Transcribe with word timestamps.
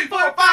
three, 0.00 0.08
four, 0.08 0.32
five, 0.32 0.49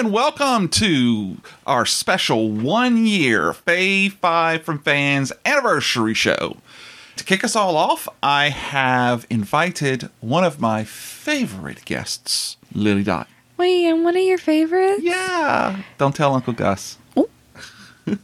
and 0.00 0.14
welcome 0.14 0.66
to 0.66 1.36
our 1.66 1.84
special 1.84 2.50
one 2.50 3.04
year 3.06 3.52
Fave 3.52 4.12
5 4.12 4.62
from 4.62 4.78
Fans 4.78 5.30
anniversary 5.44 6.14
show. 6.14 6.56
To 7.16 7.24
kick 7.24 7.44
us 7.44 7.54
all 7.54 7.76
off, 7.76 8.08
I 8.22 8.48
have 8.48 9.26
invited 9.28 10.08
one 10.20 10.42
of 10.42 10.58
my 10.58 10.84
favorite 10.84 11.84
guests, 11.84 12.56
Lily 12.74 13.02
Dot. 13.02 13.28
Wait, 13.58 13.84
and 13.84 14.02
one 14.02 14.16
of 14.16 14.22
your 14.22 14.38
favorites? 14.38 15.02
Yeah. 15.02 15.82
Don't 15.98 16.16
tell 16.16 16.34
Uncle 16.34 16.54
Gus. 16.54 16.96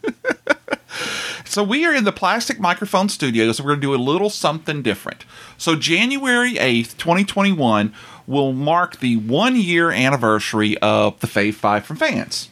So 1.57 1.63
we 1.63 1.87
are 1.87 1.95
in 1.95 2.05
the 2.05 2.13
Plastic 2.13 2.61
Microphone 2.61 3.09
Studios. 3.09 3.61
We're 3.61 3.69
going 3.69 3.81
to 3.81 3.87
do 3.87 3.95
a 3.95 3.97
little 3.97 4.29
something 4.29 4.83
different. 4.83 5.25
So 5.57 5.75
January 5.75 6.55
8th, 6.55 6.99
2021 6.99 7.95
will 8.27 8.53
mark 8.53 9.01
the 9.01 9.17
one 9.17 9.57
year 9.57 9.91
anniversary 9.91 10.77
of 10.79 11.19
the 11.21 11.27
Fave 11.27 11.55
5 11.55 11.85
from 11.85 11.97
fans. 11.97 12.51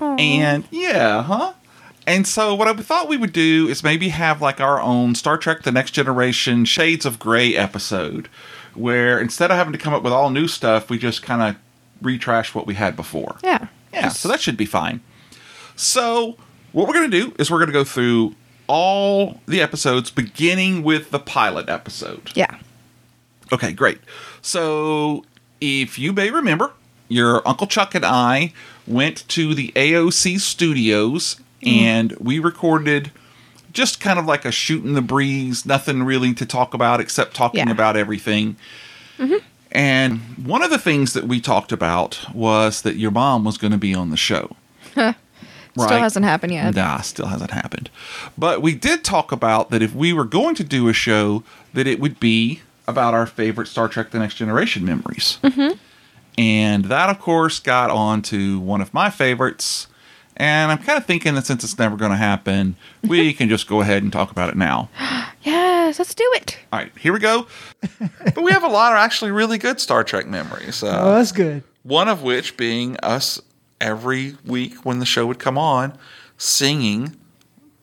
And 0.00 0.64
yeah, 0.70 1.22
huh? 1.22 1.54
And 2.06 2.26
so 2.26 2.54
what 2.54 2.68
I 2.68 2.74
thought 2.74 3.08
we 3.08 3.16
would 3.16 3.32
do 3.32 3.68
is 3.68 3.82
maybe 3.82 4.08
have 4.08 4.40
like 4.40 4.60
our 4.60 4.80
own 4.80 5.14
Star 5.14 5.36
Trek 5.36 5.62
The 5.62 5.72
Next 5.72 5.90
Generation 5.90 6.64
Shades 6.64 7.04
of 7.04 7.18
Grey 7.18 7.54
episode 7.56 8.28
where 8.78 9.18
instead 9.20 9.50
of 9.50 9.56
having 9.56 9.72
to 9.72 9.78
come 9.78 9.92
up 9.92 10.02
with 10.02 10.12
all 10.12 10.30
new 10.30 10.48
stuff, 10.48 10.88
we 10.88 10.98
just 10.98 11.22
kind 11.22 11.42
of 11.42 11.60
retrash 12.02 12.54
what 12.54 12.66
we 12.66 12.74
had 12.74 12.96
before. 12.96 13.36
Yeah. 13.42 13.66
Yeah, 13.92 14.08
so 14.08 14.28
that 14.28 14.40
should 14.40 14.56
be 14.56 14.66
fine. 14.66 15.00
So, 15.74 16.36
what 16.72 16.86
we're 16.86 16.94
going 16.94 17.10
to 17.10 17.20
do 17.20 17.34
is 17.38 17.50
we're 17.50 17.58
going 17.58 17.68
to 17.68 17.72
go 17.72 17.84
through 17.84 18.34
all 18.66 19.40
the 19.46 19.60
episodes 19.62 20.10
beginning 20.10 20.82
with 20.82 21.10
the 21.10 21.18
pilot 21.18 21.68
episode. 21.68 22.30
Yeah. 22.34 22.58
Okay, 23.50 23.72
great. 23.72 23.98
So, 24.42 25.24
if 25.60 25.98
you 25.98 26.12
may 26.12 26.30
remember, 26.30 26.72
your 27.08 27.46
Uncle 27.46 27.66
Chuck 27.66 27.94
and 27.94 28.04
I 28.04 28.52
went 28.86 29.28
to 29.28 29.54
the 29.54 29.72
AOC 29.74 30.40
studios 30.40 31.36
mm-hmm. 31.62 31.68
and 31.68 32.12
we 32.18 32.38
recorded 32.38 33.10
just 33.72 34.00
kind 34.00 34.18
of 34.18 34.26
like 34.26 34.44
a 34.44 34.52
shoot 34.52 34.84
in 34.84 34.94
the 34.94 35.02
breeze, 35.02 35.66
nothing 35.66 36.02
really 36.02 36.32
to 36.34 36.46
talk 36.46 36.74
about 36.74 37.00
except 37.00 37.34
talking 37.34 37.66
Yeah. 37.66 37.72
about 37.72 37.96
everything. 37.96 38.56
Mm-hmm. 39.18 39.36
And 39.70 40.20
one 40.42 40.62
of 40.62 40.70
the 40.70 40.78
things 40.78 41.12
that 41.12 41.24
we 41.24 41.40
talked 41.40 41.72
about 41.72 42.18
was 42.34 42.82
that 42.82 42.96
your 42.96 43.10
mom 43.10 43.44
was 43.44 43.58
going 43.58 43.72
to 43.72 43.78
be 43.78 43.94
on 43.94 44.10
the 44.10 44.16
show. 44.16 44.56
Still 45.76 45.98
hasn't 45.98 46.24
happened 46.24 46.52
yet. 46.52 46.74
Nah, 46.74 47.02
still 47.02 47.26
hasn't 47.26 47.52
happened. 47.52 47.88
But 48.36 48.62
we 48.62 48.74
did 48.74 49.04
talk 49.04 49.30
about 49.30 49.70
that 49.70 49.82
if 49.82 49.94
we 49.94 50.12
were 50.12 50.24
going 50.24 50.54
to 50.56 50.64
do 50.64 50.88
a 50.88 50.92
show, 50.92 51.44
that 51.72 51.86
it 51.86 52.00
would 52.00 52.18
be 52.18 52.62
about 52.88 53.14
our 53.14 53.26
favorite 53.26 53.68
Star 53.68 53.86
Trek: 53.88 54.10
The 54.10 54.18
Next 54.18 54.34
Generation 54.34 54.84
memories. 54.84 55.38
Mm-hmm. 55.44 55.76
And 56.36 56.84
that, 56.86 57.08
of 57.10 57.18
course, 57.18 57.58
got 57.58 57.90
on 57.90 58.22
to 58.22 58.58
one 58.60 58.80
of 58.80 58.92
my 58.94 59.10
favorites. 59.10 59.86
And 60.36 60.70
I'm 60.70 60.78
kind 60.78 60.96
of 60.96 61.04
thinking 61.04 61.34
that 61.34 61.46
since 61.46 61.64
it's 61.64 61.78
never 61.80 61.96
going 61.96 62.12
to 62.12 62.16
happen, 62.16 62.76
we 63.02 63.32
can 63.34 63.48
just 63.48 63.66
go 63.66 63.80
ahead 63.80 64.04
and 64.04 64.12
talk 64.12 64.30
about 64.30 64.48
it 64.48 64.56
now. 64.56 64.88
Yes, 65.42 65.98
let's 66.00 66.14
do 66.16 66.28
it. 66.34 66.58
All 66.72 66.80
right, 66.80 66.92
here 66.98 67.12
we 67.12 67.20
go. 67.20 67.46
but 68.00 68.42
we 68.42 68.50
have 68.50 68.64
a 68.64 68.68
lot 68.68 68.92
of 68.92 68.98
actually 68.98 69.30
really 69.30 69.56
good 69.56 69.80
Star 69.80 70.02
Trek 70.04 70.26
memories. 70.26 70.82
Uh, 70.82 70.98
Oh, 71.00 71.14
that's 71.14 71.32
good. 71.32 71.62
one 71.84 72.08
of 72.08 72.22
which 72.22 72.56
being 72.56 72.96
us 72.98 73.40
every 73.80 74.36
week 74.44 74.84
when 74.84 74.98
the 74.98 75.06
show 75.06 75.26
would 75.26 75.38
come 75.38 75.56
on 75.56 75.96
singing 76.36 77.16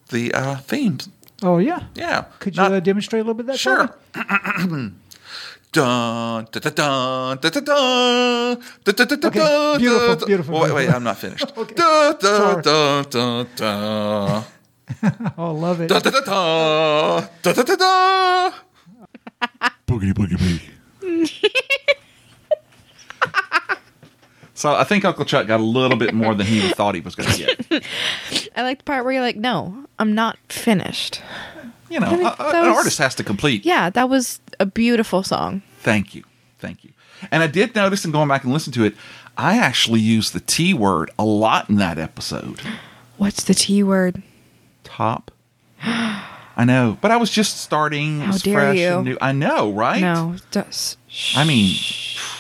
the 0.10 0.34
uh, 0.34 0.58
themes. 0.58 1.10
Oh 1.46 1.60
yeah. 1.60 1.80
Yeah. 1.94 2.26
Could 2.40 2.56
you 2.58 2.64
Not- 2.64 2.72
uh, 2.74 2.80
demonstrate 2.82 3.22
a 3.22 3.24
little 3.24 3.36
bit 3.36 3.46
of 3.50 3.54
that? 3.54 3.60
for 3.60 3.94
Sure. 4.66 4.68
me? 4.68 4.92
Dun, 5.76 6.48
da, 6.52 6.60
da, 6.64 6.70
dun, 6.72 7.38
da, 7.42 7.50
da, 7.50 7.60
dun, 7.60 8.60
da, 8.86 8.92
da, 8.96 9.04
da, 9.06 9.16
da, 9.18 9.28
Okay, 9.28 9.40
dun, 9.40 9.78
beautiful, 9.78 10.16
da. 10.16 10.26
beautiful, 10.26 10.54
Wait, 10.56 10.62
wait, 10.72 10.88
beautiful. 10.88 10.96
I'm 10.96 11.04
not 11.04 11.18
finished. 11.18 11.52
Okay. 11.58 11.76
Da, 11.76 12.14
da, 12.14 12.38
Sorry. 12.38 12.62
da, 12.64 13.04
da, 13.04 13.44
da. 13.60 14.44
Oh, 15.38 15.52
love 15.52 15.82
it. 15.82 15.88
Da, 15.90 16.00
da, 16.00 16.10
da, 16.12 16.22
da. 16.22 17.28
Da, 17.44 17.52
da, 17.54 17.64
da, 17.64 17.76
da. 17.76 18.52
Boogity, 19.86 20.14
boogie, 20.14 20.38
boogie. 20.40 20.72
So 24.66 24.76
I 24.76 24.84
think 24.84 25.06
Uncle 25.06 25.26
Chuck 25.26 25.46
got 25.46 25.60
a 25.60 25.64
little 25.64 25.96
bit 25.98 26.14
more 26.14 26.34
than 26.34 26.48
he 26.48 26.62
thought 26.70 26.96
he 26.96 27.02
was 27.02 27.14
going 27.16 27.30
to 27.30 27.38
get. 27.70 27.84
I 28.56 28.64
like 28.64 28.80
the 28.80 28.84
part 28.84 29.04
where 29.04 29.14
you're 29.14 29.22
like, 29.22 29.36
no, 29.36 29.86
I'm 30.00 30.16
not 30.16 30.38
finished. 30.50 31.22
You 31.90 32.00
know, 32.00 32.08
I 32.08 32.10
think 32.16 32.40
a- 32.40 32.58
an 32.58 32.68
was- 32.70 32.78
artist 32.78 32.98
has 32.98 33.14
to 33.16 33.24
complete. 33.24 33.64
Yeah, 33.64 33.92
that 33.92 34.10
was 34.10 34.40
a 34.60 34.66
beautiful 34.66 35.22
song. 35.22 35.62
Thank 35.82 36.16
you. 36.16 36.24
Thank 36.58 36.84
you. 36.84 36.92
And 37.32 37.44
I 37.44 37.48
did 37.48 37.76
notice 37.76 38.06
in 38.06 38.12
going 38.12 38.28
back 38.28 38.44
and 38.44 38.52
listen 38.52 38.74
to 38.74 38.84
it, 38.84 38.96
I 39.38 39.58
actually 39.58 40.00
used 40.00 40.34
the 40.34 40.40
T 40.40 40.74
word 40.74 41.12
a 41.20 41.24
lot 41.26 41.70
in 41.70 41.76
that 41.76 42.00
episode. 42.00 42.60
What's 43.18 43.44
the 43.44 43.54
T 43.54 43.84
word? 43.84 44.24
Top. 44.84 45.30
I 46.58 46.64
know, 46.66 46.98
but 47.02 47.12
I 47.12 47.18
was 47.18 47.30
just 47.30 47.58
starting. 47.58 48.22
How 48.22 48.38
dare 48.38 48.54
fresh 48.60 48.78
you. 48.78 48.88
and 48.96 49.06
new. 49.06 49.18
I 49.22 49.32
know, 49.34 49.72
right? 49.72 50.00
No. 50.02 50.36
Just, 50.52 50.98
I 51.36 51.44
mean, 51.44 51.76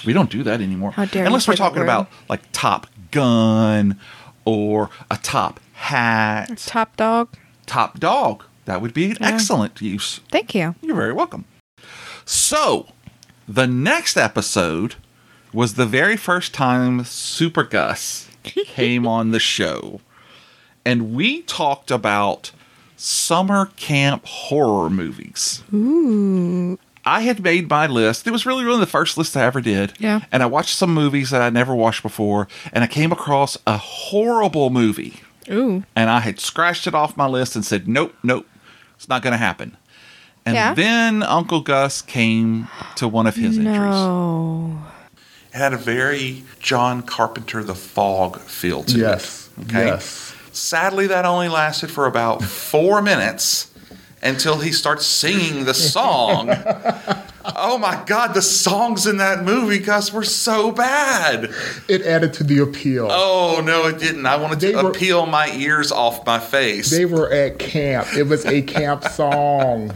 we 0.06 0.14
don't 0.14 0.30
do 0.30 0.42
that 0.44 0.62
anymore. 0.62 0.92
How 0.92 1.06
dare 1.06 1.24
you 1.24 1.28
Unless 1.28 1.48
we're 1.48 1.56
talking 1.56 1.82
about 1.84 2.10
like 2.30 2.42
Top 2.54 2.88
Gun 3.12 4.00
or 4.46 4.90
a 5.12 5.18
top 5.18 5.60
hat, 5.74 6.58
top 6.66 6.96
dog. 6.96 7.36
top 7.66 8.00
dog. 8.00 8.44
That 8.66 8.82
would 8.82 8.94
be 8.94 9.12
an 9.12 9.18
Yeah. 9.22 9.28
excellent 9.28 9.82
use. 9.82 10.22
Thank 10.32 10.56
you. 10.56 10.76
You're 10.82 10.96
very 10.96 11.14
welcome. 11.14 11.46
So, 12.26 12.88
the 13.48 13.68
next 13.68 14.18
episode 14.18 14.96
was 15.54 15.76
the 15.76 15.86
very 15.86 16.18
first 16.18 16.54
time 16.54 17.04
Super 17.06 17.64
Gus 17.64 18.28
came 18.44 19.06
on 19.06 19.32
the 19.32 19.40
show. 19.40 20.02
And 20.84 21.14
we 21.14 21.42
talked 21.44 21.92
about 21.92 22.52
summer 22.98 23.68
camp 23.76 24.26
horror 24.26 24.90
movies. 24.90 25.64
Ooh. 25.74 26.78
I 27.08 27.22
had 27.22 27.44
made 27.44 27.70
my 27.70 27.86
list. 27.86 28.26
It 28.26 28.32
was 28.32 28.46
really, 28.48 28.64
really 28.66 28.80
the 28.80 28.86
first 28.88 29.18
list 29.18 29.38
I 29.38 29.44
ever 29.44 29.62
did. 29.62 29.94
Yeah. 30.00 30.22
And 30.32 30.42
I 30.42 30.48
watched 30.48 30.76
some 30.76 30.92
movies 30.94 31.30
that 31.30 31.42
I 31.42 31.50
never 31.52 31.76
watched 31.76 32.02
before, 32.02 32.48
and 32.74 32.84
I 32.84 32.88
came 32.88 33.12
across 33.12 33.58
a 33.68 33.78
horrible 33.78 34.72
movie 34.72 35.22
Ooh. 35.52 35.84
and 35.96 36.10
I 36.10 36.22
had 36.22 36.40
scratched 36.40 36.88
it 36.88 36.96
off 36.96 37.16
my 37.16 37.28
list 37.28 37.56
and 37.56 37.64
said, 37.64 37.88
nope, 37.88 38.16
nope, 38.24 38.48
it's 38.96 39.08
not 39.08 39.22
going 39.22 39.34
to 39.34 39.38
happen. 39.38 39.78
And 40.48 40.56
Yeah? 40.56 40.74
then 40.74 41.22
Uncle 41.22 41.62
Gus 41.62 42.02
came 42.02 42.68
to 42.96 43.08
one 43.08 43.28
of 43.28 43.36
his 43.36 43.58
entries. 43.58 43.76
No. 43.78 44.80
It 45.54 45.58
had 45.58 45.74
a 45.74 45.78
very 45.78 46.44
John 46.60 47.02
Carpenter 47.04 47.64
the 47.64 47.76
Fog 47.76 48.40
feel 48.42 48.84
to 48.84 48.98
Yes. 48.98 49.50
it. 49.58 49.66
Okay. 49.66 49.86
Yes. 49.86 50.25
Sadly, 50.56 51.08
that 51.08 51.26
only 51.26 51.50
lasted 51.50 51.92
for 51.92 52.06
about 52.06 52.42
four 52.42 53.02
minutes 53.02 53.72
until 54.22 54.60
he 54.60 54.72
starts 54.72 55.06
singing 55.06 55.66
the 55.66 55.74
song. 55.74 56.48
oh 57.56 57.78
my 57.78 58.04
God, 58.06 58.34
the 58.34 58.42
songs 58.42 59.06
in 59.08 59.18
that 59.18 59.44
movie, 59.44 59.80
Gus, 59.80 60.12
were 60.14 60.24
so 60.24 60.72
bad. 60.72 61.52
It 61.88 62.02
added 62.04 62.34
to 62.34 62.44
the 62.44 62.60
appeal. 62.60 63.08
Oh, 63.12 63.62
no, 63.64 63.88
it 63.88 64.00
didn't. 64.00 64.26
I 64.26 64.38
wanted 64.38 64.60
to 64.62 64.68
They 64.68 64.76
were- 64.84 64.92
peel 64.92 65.26
my 65.26 65.50
ears 65.56 65.92
off 65.92 66.26
my 66.26 66.40
face. 66.40 66.90
They 66.90 67.06
were 67.06 67.32
at 67.32 67.60
camp. 67.60 68.08
It 68.16 68.24
was 68.24 68.46
a 68.46 68.62
camp 68.62 69.04
song. 69.10 69.94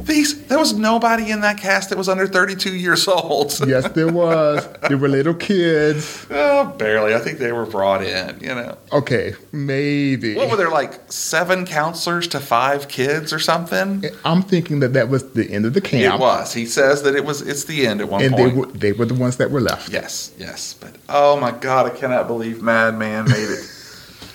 These 0.00 0.46
there 0.46 0.58
was 0.58 0.72
nobody 0.74 1.30
in 1.30 1.40
that 1.40 1.58
cast 1.58 1.88
that 1.90 1.98
was 1.98 2.08
under 2.08 2.26
32 2.26 2.74
years 2.76 3.06
old. 3.08 3.58
Yes, 3.66 3.88
there 3.92 4.12
was. 4.12 4.66
There 4.88 4.98
were 4.98 5.08
little 5.08 5.34
kids. 5.34 6.26
oh, 6.30 6.66
barely. 6.78 7.14
I 7.14 7.18
think 7.18 7.38
they 7.38 7.52
were 7.52 7.66
brought 7.66 8.02
in, 8.02 8.38
you 8.40 8.54
know. 8.54 8.76
Okay, 8.92 9.34
maybe. 9.52 10.34
What 10.34 10.50
were 10.50 10.56
there 10.56 10.70
like 10.70 11.10
seven 11.12 11.66
counselors 11.66 12.28
to 12.28 12.40
five 12.40 12.88
kids 12.88 13.32
or 13.32 13.38
something? 13.38 14.04
I'm 14.24 14.42
thinking 14.42 14.80
that 14.80 14.92
that 14.94 15.08
was 15.08 15.32
the 15.32 15.50
end 15.50 15.66
of 15.66 15.74
the 15.74 15.80
camp. 15.80 16.14
It 16.14 16.20
was. 16.20 16.52
He 16.54 16.66
says 16.90 17.02
that 17.04 17.14
it 17.14 17.24
was 17.24 17.40
it's 17.42 17.64
the 17.64 17.86
end 17.86 18.00
at 18.00 18.08
one 18.08 18.22
And 18.22 18.34
they 18.36 18.50
point. 18.50 18.56
were 18.56 18.66
they 18.66 18.92
were 18.92 19.04
the 19.06 19.14
ones 19.14 19.36
that 19.36 19.50
were 19.50 19.60
left. 19.60 19.88
yes, 19.90 20.32
yes. 20.38 20.74
But 20.74 20.96
oh 21.08 21.38
my 21.38 21.52
god, 21.52 21.86
I 21.86 21.90
cannot 21.90 22.26
believe 22.26 22.62
Madman 22.62 23.24
made 23.28 23.50
it. 23.58 23.66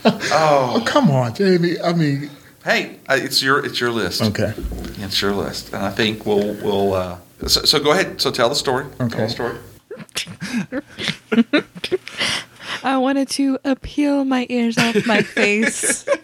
Oh, 0.08 0.84
come 0.86 1.10
on, 1.10 1.34
Jamie. 1.34 1.82
I 1.82 1.92
mean, 1.94 2.30
Hey, 2.64 3.00
uh, 3.10 3.18
it's 3.20 3.42
your 3.42 3.66
it's 3.66 3.80
your 3.80 3.90
list. 3.92 4.22
okay. 4.22 4.54
It's 5.00 5.20
your 5.22 5.34
list, 5.34 5.74
and 5.74 5.84
I 5.84 5.90
think 5.92 6.26
we'll 6.28 6.54
we'll. 6.64 6.94
Uh, 6.94 7.18
so, 7.48 7.64
so 7.64 7.80
go 7.80 7.92
ahead. 7.92 8.22
So 8.22 8.30
tell 8.32 8.48
the 8.50 8.56
story. 8.56 8.86
Tell 9.00 9.08
the 9.10 9.30
story. 9.30 9.58
I 12.84 12.98
wanted 12.98 13.30
to 13.30 13.58
appeal 13.66 14.26
my 14.26 14.46
ears 14.50 14.78
off 14.78 15.06
my 15.08 15.22
face. 15.24 16.06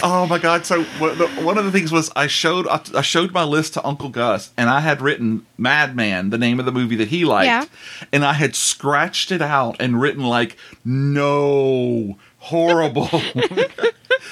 Oh 0.04 0.26
my 0.26 0.38
God! 0.38 0.64
So 0.66 0.82
one 0.82 1.10
of 1.10 1.18
the- 1.18 1.28
one 1.42 1.58
of 1.58 1.64
the 1.64 1.72
things 1.72 1.92
was 1.92 2.10
I 2.16 2.26
showed 2.26 2.66
I 2.68 2.80
I 2.94 3.02
showed 3.02 3.32
my 3.32 3.44
list 3.44 3.74
to 3.74 3.86
Uncle 3.86 4.08
Gus, 4.08 4.50
and 4.56 4.70
I 4.70 4.80
had 4.80 5.00
written 5.02 5.46
Madman, 5.58 6.30
the 6.30 6.38
name 6.38 6.58
of 6.58 6.66
the 6.66 6.72
movie 6.72 6.96
that 6.96 7.08
he 7.08 7.24
liked, 7.24 7.46
Yeah. 7.46 7.64
and 8.12 8.24
I 8.24 8.32
had 8.32 8.54
scratched 8.56 9.30
it 9.30 9.42
out 9.42 9.76
and 9.78 10.00
written 10.00 10.24
like 10.24 10.56
no 10.84 12.16
horrible. 12.38 13.08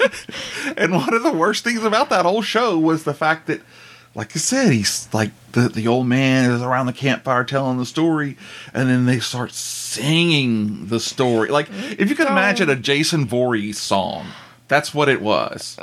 and 0.77 0.93
one 0.93 1.15
of 1.15 1.23
the 1.23 1.33
worst 1.33 1.65
things 1.65 1.85
about 1.85 2.11
that 2.11 2.25
whole 2.25 2.43
show 2.43 2.79
was 2.79 3.05
the 3.05 3.15
fact 3.15 3.47
that, 3.47 3.61
like 4.15 4.35
I 4.35 4.39
said, 4.39 4.73
he's 4.73 5.09
like 5.13 5.31
the 5.53 5.69
the 5.69 5.87
old 5.87 6.07
man 6.07 6.51
is 6.51 6.63
around 6.63 6.87
the 6.87 6.93
campfire 6.93 7.45
telling 7.45 7.79
the 7.79 7.87
story, 7.87 8.37
and 8.75 8.89
then 8.89 9.07
they 9.07 9.21
start 9.21 9.53
singing 9.53 10.87
the 10.87 11.01
story. 11.01 11.49
Like 11.51 11.69
if 11.71 12.09
you 12.09 12.17
could 12.17 12.27
imagine 12.27 12.69
oh. 12.69 12.73
a 12.73 12.77
Jason 12.77 13.27
Voorhees 13.27 13.79
song, 13.79 14.27
that's 14.69 14.95
what 14.95 15.09
it 15.09 15.21
was. 15.21 15.79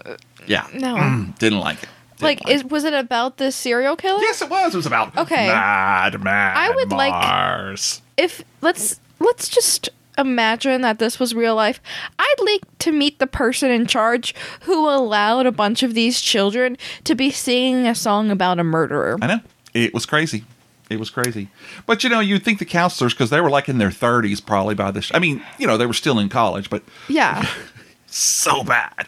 Yeah, 0.47 0.67
no. 0.73 0.95
Mm, 0.95 1.37
didn't 1.39 1.59
like 1.59 1.83
it. 1.83 1.89
Didn't 2.17 2.21
like, 2.23 2.41
it. 2.49 2.53
is, 2.53 2.63
was 2.63 2.83
it 2.85 2.93
about 2.93 3.37
the 3.37 3.51
serial 3.51 3.95
killer? 3.95 4.21
yes, 4.21 4.41
it 4.41 4.49
was. 4.49 4.73
It 4.73 4.77
was 4.77 4.85
about 4.85 5.17
Okay. 5.17 5.47
Mad 5.47 6.21
Mad 6.23 6.55
I 6.57 6.73
would 6.73 6.91
like- 6.91 7.11
Mars. 7.11 8.01
If 8.17 8.43
let's 8.61 8.99
let's 9.19 9.49
just 9.49 9.89
imagine 10.17 10.79
that 10.81 10.97
this 10.97 11.19
was 11.19 11.35
real 11.35 11.55
life. 11.55 11.81
I'd 12.17 12.35
like 12.45 12.61
to 12.79 12.93
meet 12.93 13.19
the 13.19 13.27
person 13.27 13.69
in 13.69 13.85
charge 13.85 14.33
who 14.61 14.87
allowed 14.89 15.45
a 15.45 15.51
bunch 15.51 15.83
of 15.83 15.93
these 15.93 16.21
children 16.21 16.77
to 17.03 17.15
be 17.15 17.31
singing 17.31 17.85
a 17.85 17.93
song 17.95 18.31
about 18.31 18.57
a 18.59 18.63
murderer. 18.63 19.17
I 19.21 19.27
know. 19.27 19.39
It 19.73 19.93
was 19.93 20.05
crazy. 20.05 20.45
It 20.89 20.99
was 20.99 21.09
crazy. 21.09 21.49
But 21.85 22.03
you 22.05 22.09
know, 22.09 22.21
you'd 22.21 22.45
think 22.45 22.59
the 22.59 22.65
counselors, 22.65 23.13
because 23.13 23.29
they 23.29 23.41
were 23.41 23.49
like 23.49 23.67
in 23.67 23.77
their 23.77 23.89
30s 23.89 24.45
probably 24.45 24.75
by 24.75 24.91
this. 24.91 25.11
I 25.13 25.19
mean, 25.19 25.43
you 25.57 25.67
know, 25.67 25.75
they 25.77 25.85
were 25.85 25.93
still 25.93 26.17
in 26.19 26.29
college, 26.29 26.69
but 26.69 26.81
Yeah. 27.09 27.45
so 28.07 28.63
bad. 28.63 29.07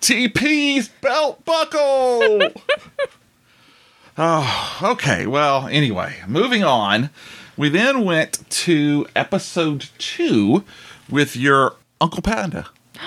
TP's 0.00 0.88
belt 0.88 1.44
buckle. 1.44 2.50
oh, 4.18 4.78
okay. 4.82 5.26
Well, 5.26 5.68
anyway, 5.68 6.16
moving 6.26 6.64
on. 6.64 7.10
We 7.56 7.68
then 7.68 8.04
went 8.04 8.48
to 8.50 9.06
episode 9.16 9.88
two 9.98 10.64
with 11.10 11.36
your 11.36 11.76
Uncle 12.00 12.22
Panda. 12.22 12.68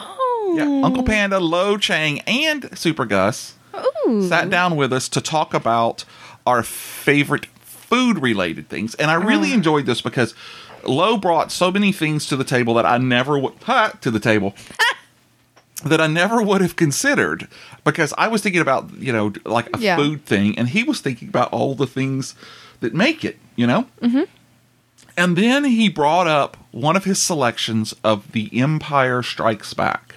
Oh. 0.00 0.54
Yeah, 0.56 0.86
Uncle 0.86 1.02
Panda, 1.02 1.40
Lo 1.40 1.76
Chang, 1.76 2.20
and 2.20 2.76
Super 2.78 3.04
Gus 3.04 3.54
Ooh. 4.06 4.26
sat 4.26 4.48
down 4.48 4.76
with 4.76 4.94
us 4.94 5.08
to 5.10 5.20
talk 5.20 5.52
about 5.52 6.04
our 6.46 6.62
favorite 6.62 7.46
food 7.88 8.18
related 8.20 8.68
things. 8.68 8.94
And 8.94 9.10
I 9.10 9.14
really 9.14 9.48
uh-huh. 9.48 9.56
enjoyed 9.56 9.86
this 9.86 10.00
because 10.00 10.34
Lo 10.86 11.16
brought 11.16 11.50
so 11.52 11.70
many 11.70 11.92
things 11.92 12.26
to 12.28 12.36
the 12.36 12.44
table 12.44 12.74
that 12.74 12.86
I 12.86 12.98
never 12.98 13.38
would 13.38 13.54
ha, 13.64 13.92
to 14.00 14.10
the 14.10 14.20
table 14.20 14.54
that 15.84 16.00
I 16.00 16.06
never 16.06 16.42
would 16.42 16.60
have 16.60 16.76
considered 16.76 17.48
because 17.84 18.12
I 18.18 18.28
was 18.28 18.42
thinking 18.42 18.60
about, 18.60 18.92
you 18.98 19.12
know, 19.12 19.32
like 19.44 19.68
a 19.74 19.78
Yeah. 19.78 19.96
food 19.96 20.24
thing 20.24 20.58
and 20.58 20.68
he 20.68 20.82
was 20.82 21.00
thinking 21.00 21.28
about 21.28 21.52
all 21.52 21.74
the 21.74 21.86
things 21.86 22.34
that 22.80 22.94
make 22.94 23.24
it, 23.24 23.38
you 23.56 23.66
know? 23.66 23.86
Mm-hmm. 24.02 24.22
And 25.16 25.36
then 25.36 25.64
he 25.64 25.88
brought 25.88 26.26
up 26.28 26.56
one 26.70 26.96
of 26.96 27.04
his 27.04 27.20
selections 27.20 27.94
of 28.04 28.30
The 28.32 28.48
Empire 28.60 29.22
Strikes 29.22 29.74
Back. 29.74 30.14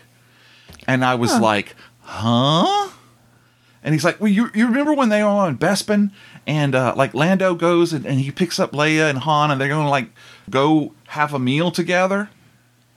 And 0.87 1.03
I 1.05 1.15
was 1.15 1.39
like, 1.39 1.75
huh? 2.01 2.89
And 3.83 3.95
he's 3.95 4.03
like, 4.03 4.21
well, 4.21 4.31
you, 4.31 4.49
you 4.53 4.67
remember 4.67 4.93
when 4.93 5.09
they 5.09 5.23
were 5.23 5.29
on 5.29 5.57
Bespin 5.57 6.11
and 6.45 6.75
uh, 6.75 6.93
like 6.95 7.13
Lando 7.15 7.55
goes 7.55 7.93
and, 7.93 8.05
and 8.05 8.19
he 8.19 8.29
picks 8.29 8.59
up 8.59 8.73
Leia 8.73 9.09
and 9.09 9.19
Han 9.19 9.49
and 9.49 9.59
they're 9.59 9.67
going 9.67 9.85
to 9.85 9.89
like 9.89 10.09
go 10.51 10.93
have 11.07 11.33
a 11.33 11.39
meal 11.39 11.71
together? 11.71 12.29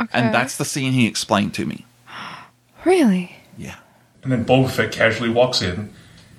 Okay. 0.01 0.11
And 0.13 0.35
that's 0.35 0.57
the 0.57 0.65
scene 0.65 0.93
he 0.93 1.07
explained 1.07 1.55
to 1.55 1.65
me. 1.65 1.87
really. 2.85 3.37
Yeah. 3.57 3.77
And 4.23 4.33
then 4.33 4.45
Boba 4.45 4.71
Fett 4.71 4.89
uh, 4.89 4.91
casually 4.91 5.31
walks 5.31 5.63
in, 5.63 5.93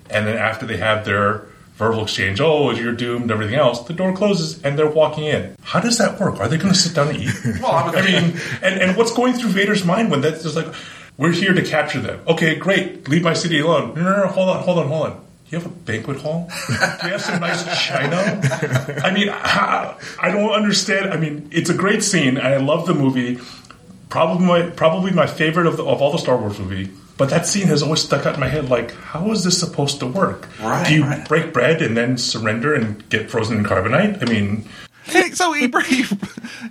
and 0.10 0.28
then 0.28 0.38
after 0.38 0.66
they 0.66 0.78
have 0.78 1.06
their 1.06 1.46
verbal 1.76 2.04
exchange, 2.04 2.40
oh, 2.40 2.72
you're 2.72 2.94
doomed, 2.94 3.30
everything 3.30 3.56
else, 3.56 3.82
the 3.84 3.94
door 3.94 4.14
closes 4.14 4.62
and 4.64 4.80
they're 4.80 4.90
walking 4.90 5.26
in. 5.26 5.56
How 5.62 5.82
does 5.82 5.98
that 5.98 6.20
work? 6.20 6.40
Are 6.40 6.48
they 6.48 6.58
going 6.58 6.74
to 6.74 6.80
sit 6.80 6.96
down 6.96 7.10
and 7.10 7.18
eat? 7.18 7.34
Well, 7.62 7.72
I 7.72 8.00
I 8.00 8.06
mean, 8.06 8.40
and, 8.62 8.82
and 8.82 8.98
what's 8.98 9.12
going 9.12 9.34
through 9.34 9.50
Vader's 9.50 9.84
mind 9.84 10.10
when 10.10 10.22
that's 10.22 10.44
just 10.44 10.56
like, 10.56 10.74
we're 11.18 11.32
here 11.32 11.54
to 11.54 11.64
capture 11.64 12.00
them. 12.00 12.22
Okay, 12.28 12.56
great. 12.56 13.08
Leave 13.08 13.24
my 13.24 13.34
city 13.34 13.60
alone. 13.60 13.94
No, 13.96 14.04
no, 14.04 14.24
no, 14.24 14.28
hold 14.28 14.50
on, 14.50 14.64
hold 14.64 14.80
on, 14.80 14.88
hold 14.88 15.08
on. 15.08 15.25
You 15.50 15.60
have 15.60 15.66
a 15.68 15.70
banquet 15.70 16.18
hall? 16.22 16.50
Do 16.68 16.74
you 16.74 16.80
have 17.14 17.22
some 17.22 17.40
nice 17.40 17.64
china? 17.86 18.18
I 19.04 19.12
mean, 19.12 19.30
I 19.30 19.96
I 20.20 20.32
don't 20.32 20.50
understand. 20.52 21.12
I 21.14 21.18
mean, 21.18 21.48
it's 21.52 21.70
a 21.70 21.74
great 21.76 22.04
scene. 22.04 22.38
I 22.40 22.58
love 22.58 22.88
the 22.88 22.94
movie. 22.96 23.40
Probably 24.10 24.46
my 24.46 24.70
probably 24.72 25.12
my 25.12 25.28
favorite 25.28 25.68
of, 25.68 25.78
the, 25.78 25.86
of 25.86 26.02
all 26.02 26.12
the 26.12 26.18
Star 26.18 26.38
Wars 26.38 26.58
movie. 26.60 26.92
But 27.18 27.30
that 27.30 27.46
scene 27.46 27.68
has 27.68 27.82
always 27.82 28.02
stuck 28.02 28.26
out 28.26 28.34
in 28.34 28.40
my 28.42 28.50
head. 28.50 28.70
Like, 28.70 28.92
how 28.96 29.32
is 29.32 29.44
this 29.46 29.58
supposed 29.58 30.00
to 30.02 30.08
work? 30.08 30.50
Right, 30.60 30.86
Do 30.88 30.94
you 30.96 31.04
right. 31.04 31.26
break 31.28 31.54
bread 31.54 31.82
and 31.82 31.96
then 31.96 32.18
surrender 32.18 32.74
and 32.74 33.08
get 33.10 33.30
frozen 33.32 33.58
in 33.58 33.64
carbonite? 33.64 34.22
I 34.22 34.30
mean, 34.30 34.68
Hey, 35.06 35.30
so 35.32 35.54
he, 35.54 35.68
br- 35.68 35.80
he 35.82 36.04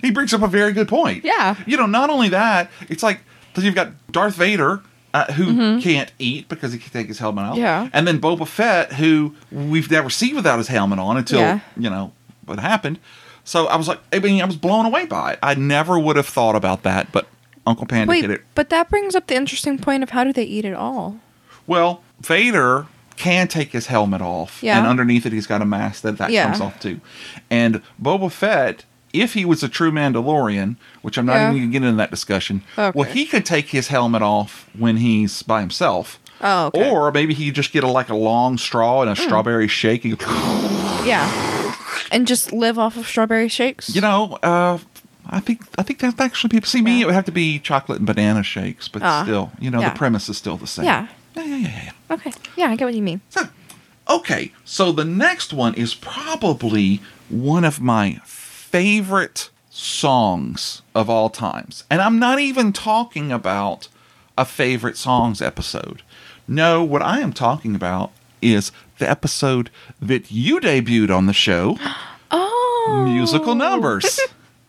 he 0.01 0.11
brings 0.11 0.33
up 0.33 0.41
a 0.43 0.47
very 0.47 0.73
good 0.73 0.87
point. 0.89 1.23
Yeah. 1.23 1.55
You 1.65 1.77
know, 1.77 1.85
not 1.87 2.09
only 2.09 2.29
that, 2.29 2.69
it's 2.89 3.01
like 3.01 3.21
because 3.49 3.63
you've 3.63 3.73
got 3.75 3.93
Darth 4.11 4.35
Vader 4.35 4.81
uh, 5.15 5.31
who 5.33 5.79
can't 5.81 6.11
eat 6.19 6.49
because 6.49 6.73
he 6.73 6.79
can 6.79 6.91
take 6.91 7.07
his 7.07 7.19
helmet 7.19 7.45
off. 7.45 7.53
Mm-hmm. 7.53 7.61
Yeah. 7.63 7.89
And 7.93 8.05
then 8.07 8.19
Boba 8.19 8.45
Fett 8.47 8.93
who 8.93 9.33
we've 9.51 9.89
never 9.89 10.09
seen 10.09 10.35
without 10.35 10.57
his 10.57 10.67
helmet 10.67 10.99
on 10.99 11.15
until 11.17 11.39
Yeah. 11.39 11.59
you 11.77 11.89
know 11.89 12.11
what 12.45 12.59
happened. 12.59 12.99
So 13.43 13.67
I 13.67 13.75
was 13.75 13.87
like, 13.87 13.99
I 14.11 14.19
mean, 14.19 14.41
I 14.41 14.45
was 14.45 14.57
blown 14.57 14.85
away 14.85 15.05
by 15.05 15.33
it. 15.33 15.39
I 15.41 15.53
never 15.55 15.97
would 15.99 16.15
have 16.17 16.27
thought 16.27 16.55
about 16.55 16.83
that, 16.83 17.11
but 17.11 17.27
Uncle 17.67 17.85
Panda 17.87 18.09
Wait, 18.11 18.21
did 18.21 18.31
it. 18.31 18.41
but 18.55 18.69
that 18.69 18.89
brings 18.89 19.15
up 19.15 19.27
the 19.27 19.35
interesting 19.35 19.77
point 19.79 20.03
of 20.03 20.09
how 20.11 20.23
do 20.23 20.33
they 20.33 20.43
eat 20.43 20.65
it 20.65 20.73
all? 20.75 21.17
Well, 21.67 22.01
Vader 22.21 22.87
can 23.15 23.47
take 23.47 23.71
his 23.71 23.87
helmet 23.87 24.21
off, 24.21 24.61
Yeah. 24.61 24.77
and 24.77 24.85
underneath 24.87 25.25
it 25.25 25.31
he's 25.31 25.47
got 25.47 25.61
a 25.61 25.65
mask 25.65 26.01
that 26.01 26.17
that 26.17 26.31
Yeah. 26.31 26.45
comes 26.47 26.59
off 26.61 26.79
too. 26.79 26.99
And 27.49 27.81
Boba 28.01 28.29
Fett, 28.31 28.83
if 29.21 29.33
he 29.33 29.45
was 29.45 29.63
a 29.63 29.69
true 29.69 29.91
Mandalorian, 29.91 30.75
which 31.01 31.17
I'm 31.17 31.25
not 31.25 31.33
Yeah. 31.35 31.49
even 31.49 31.57
going 31.57 31.71
to 31.71 31.79
get 31.79 31.83
into 31.87 31.97
that 31.97 32.11
discussion, 32.11 32.61
Okay. 32.77 32.97
well, 32.97 33.09
he 33.09 33.25
could 33.25 33.45
take 33.45 33.69
his 33.69 33.87
helmet 33.87 34.21
off 34.21 34.67
when 34.77 34.97
he's 34.97 35.41
by 35.43 35.61
himself. 35.61 36.19
Oh, 36.41 36.67
okay. 36.67 36.89
Or 36.89 37.11
maybe 37.11 37.33
he 37.33 37.49
just 37.51 37.71
get 37.71 37.83
a 37.83 37.87
like 37.87 38.09
a 38.09 38.15
long 38.15 38.57
straw 38.57 39.01
and 39.01 39.09
a 39.09 39.15
strawberry 39.15 39.67
shake. 39.67 40.03
And 40.05 40.19
Yeah. 41.05 41.75
And 42.11 42.27
just 42.27 42.51
live 42.51 42.77
off 42.77 42.97
of 42.97 43.07
strawberry 43.07 43.47
shakes? 43.47 43.93
you 43.95 44.01
know, 44.01 44.37
uh, 44.43 44.77
I 45.27 45.39
think 45.39 45.61
I 45.77 45.81
think 45.83 45.99
that 45.99 46.19
actually 46.19 46.49
people 46.49 46.67
see 46.67 46.81
me. 46.81 47.01
It 47.01 47.05
would 47.05 47.15
have 47.15 47.25
to 47.25 47.31
be 47.31 47.57
chocolate 47.59 47.97
and 47.97 48.05
banana 48.05 48.43
shakes, 48.43 48.87
but 48.87 49.01
Ah, 49.01 49.23
still, 49.23 49.51
you 49.59 49.71
know, 49.71 49.79
yeah. 49.79 49.89
the 49.89 49.97
premise 49.97 50.29
is 50.29 50.37
still 50.37 50.57
the 50.57 50.67
same. 50.67 50.85
Yeah. 50.85 51.07
yeah, 51.35 51.43
yeah, 51.45 51.55
yeah. 51.57 51.81
yeah. 51.85 52.13
Okay. 52.15 52.31
Yeah, 52.55 52.67
I 52.69 52.75
get 52.75 52.85
what 52.85 52.93
you 52.93 53.01
mean. 53.01 53.21
So, 53.29 53.47
okay, 54.07 54.51
so 54.63 54.91
the 54.91 55.05
next 55.05 55.51
one 55.53 55.73
is 55.73 55.95
probably 55.95 57.01
one 57.29 57.63
of 57.65 57.81
my 57.81 58.19
favorite 58.75 59.49
songs 59.69 60.81
of 60.93 61.09
all 61.09 61.29
times. 61.29 61.85
And 61.89 62.01
I'm 62.01 62.19
not 62.19 62.39
even 62.39 62.73
talking 62.73 63.31
about 63.31 63.87
a 64.37 64.43
favorite 64.43 64.97
songs 64.97 65.41
episode. 65.41 66.01
No, 66.45 66.83
what 66.83 67.01
I 67.01 67.21
am 67.21 67.31
talking 67.31 67.73
about 67.73 68.11
is 68.41 68.73
the 68.97 69.09
episode 69.09 69.69
that 70.01 70.29
you 70.29 70.59
debuted 70.59 71.09
on 71.09 71.25
the 71.25 71.31
show, 71.31 71.77
Oh. 72.31 73.05
Musical 73.07 73.55
Numbers. 73.55 74.19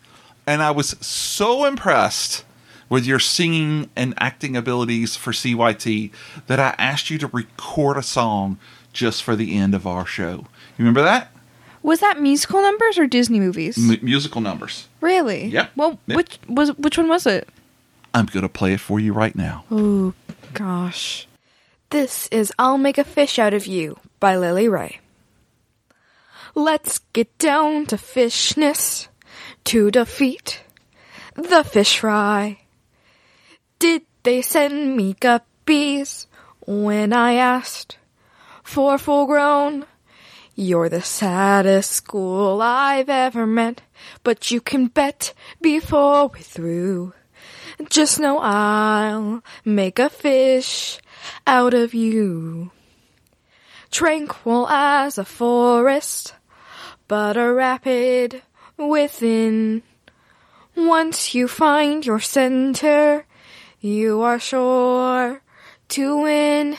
and 0.47 0.63
I 0.63 0.71
was 0.71 0.91
so 1.05 1.65
impressed 1.65 2.45
with 2.89 3.05
your 3.05 3.19
singing 3.19 3.91
and 3.97 4.15
acting 4.19 4.57
abilities 4.57 5.17
for 5.17 5.33
CYT 5.33 6.13
that 6.47 6.61
I 6.61 6.77
asked 6.79 7.11
you 7.11 7.19
to 7.19 7.27
record 7.27 7.97
a 7.97 8.05
song 8.05 8.57
just 8.93 9.25
for 9.25 9.35
the 9.35 9.57
end 9.57 9.75
of 9.75 9.85
our 9.85 10.07
show. 10.07 10.47
You 10.79 10.85
remember 10.85 11.03
that? 11.03 11.33
Was 11.87 12.01
that 12.01 12.21
musical 12.21 12.61
numbers 12.61 12.99
or 12.99 13.07
Disney 13.07 13.39
movies? 13.39 13.79
M- 13.79 14.01
musical 14.03 14.41
numbers. 14.41 14.89
really? 15.01 15.47
Yeah. 15.47 15.69
Well, 15.77 15.99
Yep. 16.07 16.17
which 16.17 16.39
was 16.49 16.69
which 16.77 16.99
one 16.99 17.07
was 17.09 17.27
it? 17.27 17.49
I'm 18.13 18.27
going 18.27 18.43
to 18.43 18.49
play 18.49 18.73
it 18.75 18.81
for 18.81 18.99
you 18.99 19.13
right 19.13 19.35
now. 19.37 19.65
Oh 19.71 20.13
gosh. 20.53 21.29
This 21.91 22.27
is 22.33 22.53
I'll 22.59 22.79
Make 22.79 22.99
a 22.99 23.05
Fish 23.05 23.39
Out 23.39 23.55
of 23.55 23.67
You 23.67 24.01
by 24.19 24.37
Lily 24.37 24.69
Ray. 24.69 24.99
Let's 26.55 26.99
get 27.13 27.37
down 27.39 27.87
to 27.87 27.97
fishness 27.97 29.09
to 29.65 29.91
defeat 29.91 30.63
the 31.35 31.63
fish 31.63 31.99
fry. 32.01 32.59
Did 33.79 34.03
they 34.25 34.43
send 34.43 34.97
me 34.97 35.15
guppies 35.15 36.27
when 36.67 37.13
I 37.13 37.35
asked 37.35 37.99
for 38.65 38.97
full 38.99 39.27
grown? 39.27 39.85
You're 40.59 40.89
the 40.89 41.03
saddest 41.03 41.91
school 41.91 42.63
I've 42.63 43.11
ever 43.11 43.47
met, 43.47 43.83
but 44.25 44.51
you 44.51 44.63
can 44.63 44.87
bet 44.87 45.35
before 45.61 46.29
we're 46.29 46.41
through. 46.41 47.13
Just 47.91 48.19
know 48.19 48.39
I'll 48.39 49.43
make 49.67 49.99
a 49.99 50.09
fish 50.09 50.99
out 51.47 51.75
of 51.75 51.93
you. 51.93 52.71
Tranquil 53.91 54.67
as 54.69 55.19
a 55.19 55.27
forest, 55.27 56.35
but 57.07 57.37
a 57.37 57.53
rapid 57.53 58.41
within. 58.79 59.83
Once 60.75 61.35
you 61.35 61.49
find 61.49 62.07
your 62.07 62.21
center, 62.21 63.27
you 63.79 64.23
are 64.23 64.39
sure 64.39 65.43
to 65.89 66.23
win. 66.23 66.79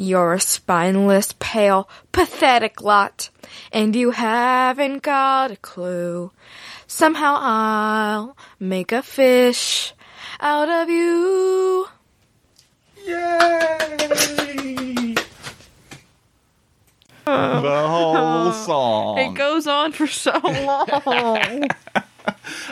You're 0.00 0.34
a 0.34 0.40
spineless, 0.40 1.34
pale, 1.40 1.88
pathetic 2.12 2.80
lot, 2.80 3.30
and 3.72 3.96
you 3.96 4.12
haven't 4.12 5.02
got 5.02 5.50
a 5.50 5.56
clue. 5.56 6.30
Somehow 6.86 7.36
I'll 7.40 8.36
make 8.60 8.92
a 8.92 9.02
fish 9.02 9.92
out 10.38 10.68
of 10.68 10.88
you. 10.88 11.88
Yay! 13.04 13.78
the 17.24 17.84
whole 17.88 18.52
song. 18.52 19.18
It 19.18 19.34
goes 19.34 19.66
on 19.66 19.90
for 19.90 20.06
so 20.06 20.30
long. 20.44 21.64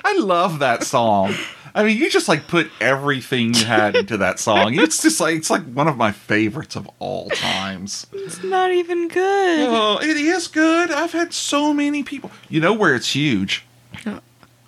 I 0.04 0.16
love 0.16 0.60
that 0.60 0.84
song. 0.84 1.34
I 1.76 1.84
mean, 1.84 1.98
you 1.98 2.08
just 2.08 2.26
like 2.26 2.48
put 2.48 2.70
everything 2.80 3.52
you 3.52 3.66
had 3.66 3.94
into 3.96 4.16
that 4.24 4.38
song. 4.38 4.78
It's 4.78 5.02
just 5.02 5.20
like 5.20 5.36
it's 5.36 5.50
like 5.50 5.62
one 5.64 5.88
of 5.88 5.98
my 5.98 6.10
favorites 6.10 6.74
of 6.74 6.88
all 6.98 7.28
times. 7.28 8.06
it's 8.14 8.42
not 8.42 8.72
even 8.72 9.08
good. 9.08 9.68
Oh, 9.68 9.98
it 10.00 10.16
is 10.16 10.48
good. 10.48 10.90
I've 10.90 11.12
had 11.12 11.34
so 11.34 11.74
many 11.74 12.02
people. 12.02 12.30
You 12.48 12.60
know 12.60 12.72
where 12.72 12.94
it's 12.94 13.14
huge? 13.14 13.66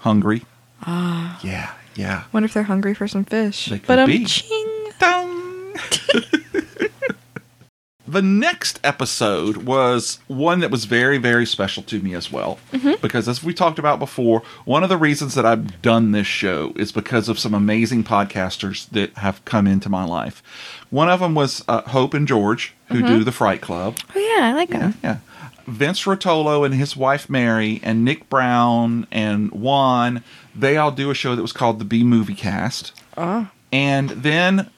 Hungry. 0.00 0.42
Ah. 0.82 1.40
Yeah, 1.42 1.72
yeah. 1.94 2.24
Wonder 2.32 2.44
if 2.44 2.52
they're 2.54 2.62
hungry 2.64 2.92
for 2.94 3.08
some 3.08 3.24
fish. 3.24 3.66
They 3.66 3.78
could 3.78 3.88
but 3.88 3.98
I'm 3.98 4.06
be. 4.06 4.24
ching. 4.26 4.74
Dun. 5.00 5.72
the 8.08 8.22
next 8.22 8.80
episode 8.82 9.58
was 9.58 10.18
one 10.26 10.60
that 10.60 10.70
was 10.70 10.86
very, 10.86 11.18
very 11.18 11.46
special 11.46 11.82
to 11.84 12.00
me 12.00 12.14
as 12.14 12.32
well. 12.32 12.58
Mm-hmm. 12.72 13.00
Because, 13.02 13.28
as 13.28 13.42
we 13.44 13.52
talked 13.52 13.78
about 13.78 13.98
before, 13.98 14.42
one 14.64 14.82
of 14.82 14.88
the 14.88 14.96
reasons 14.96 15.34
that 15.34 15.44
I've 15.44 15.82
done 15.82 16.12
this 16.12 16.26
show 16.26 16.72
is 16.76 16.92
because 16.92 17.28
of 17.28 17.38
some 17.38 17.54
amazing 17.54 18.04
podcasters 18.04 18.88
that 18.90 19.16
have 19.18 19.44
come 19.44 19.66
into 19.66 19.88
my 19.88 20.04
life. 20.04 20.42
One 20.90 21.10
of 21.10 21.20
them 21.20 21.34
was 21.34 21.64
uh, 21.68 21.82
Hope 21.82 22.14
and 22.14 22.26
George, 22.26 22.74
who 22.86 23.00
do 23.00 23.04
mm-hmm. 23.04 23.24
the 23.24 23.32
Fright 23.32 23.60
Club. 23.60 23.98
Oh 24.14 24.18
yeah, 24.18 24.46
I 24.46 24.52
like 24.54 24.70
them. 24.70 24.94
Yeah. 25.02 25.18
Vince 25.66 26.04
Rotolo 26.04 26.64
and 26.64 26.74
his 26.74 26.96
wife 26.96 27.28
Mary 27.28 27.78
and 27.82 28.02
Nick 28.02 28.30
Brown 28.30 29.06
and 29.10 29.50
Juan, 29.50 30.24
they 30.54 30.78
all 30.78 30.90
do 30.90 31.10
a 31.10 31.14
show 31.14 31.36
that 31.36 31.42
was 31.42 31.52
called 31.52 31.78
the 31.78 31.84
B 31.84 32.02
Movie 32.02 32.34
Cast. 32.34 32.92
Oh. 33.18 33.50
And 33.70 34.08
then 34.10 34.70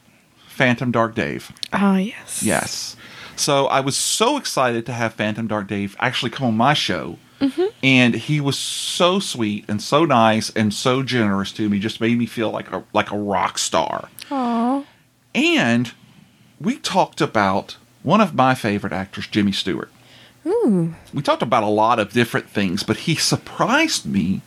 Phantom 0.49 0.91
Dark 0.91 1.15
Dave. 1.15 1.53
Oh 1.73 1.95
yes. 1.95 2.43
Yes. 2.43 2.97
So 3.41 3.69
I 3.69 3.81
was 3.81 3.97
so 3.97 4.37
excited 4.37 4.85
to 4.85 4.93
have 4.93 5.15
Phantom 5.15 5.47
Dark 5.47 5.67
Dave 5.67 5.97
actually 5.99 6.31
come 6.31 6.47
on 6.47 6.57
my 6.59 6.75
show. 6.75 7.17
Mm-hmm. 7.41 7.65
And 7.83 8.15
he 8.15 8.39
was 8.39 8.59
so 8.59 9.19
sweet 9.19 9.65
and 9.67 9.81
so 9.81 10.05
nice 10.05 10.51
and 10.51 10.75
so 10.75 11.03
generous 11.03 11.51
to 11.53 11.71
me, 11.71 11.79
just 11.79 12.03
made 12.03 12.19
me 12.19 12.27
feel 12.27 12.51
like 12.51 12.71
a 12.71 12.85
like 12.93 13.11
a 13.11 13.17
rock 13.17 13.57
star. 13.57 14.11
Aw. 14.31 14.85
And 15.35 15.93
we 16.61 16.77
talked 16.77 17.23
about 17.23 17.79
one 18.03 18.21
of 18.21 18.35
my 18.35 18.55
favorite 18.55 18.93
actors, 18.93 19.27
Jimmy 19.27 19.53
Stewart. 19.53 19.91
Ooh. 20.45 20.95
We 21.15 21.23
talked 21.23 21.43
about 21.43 21.63
a 21.63 21.69
lot 21.69 21.99
of 21.99 22.13
different 22.13 22.51
things, 22.51 22.83
but 22.83 22.99
he 22.99 23.15
surprised 23.15 24.05
me 24.05 24.43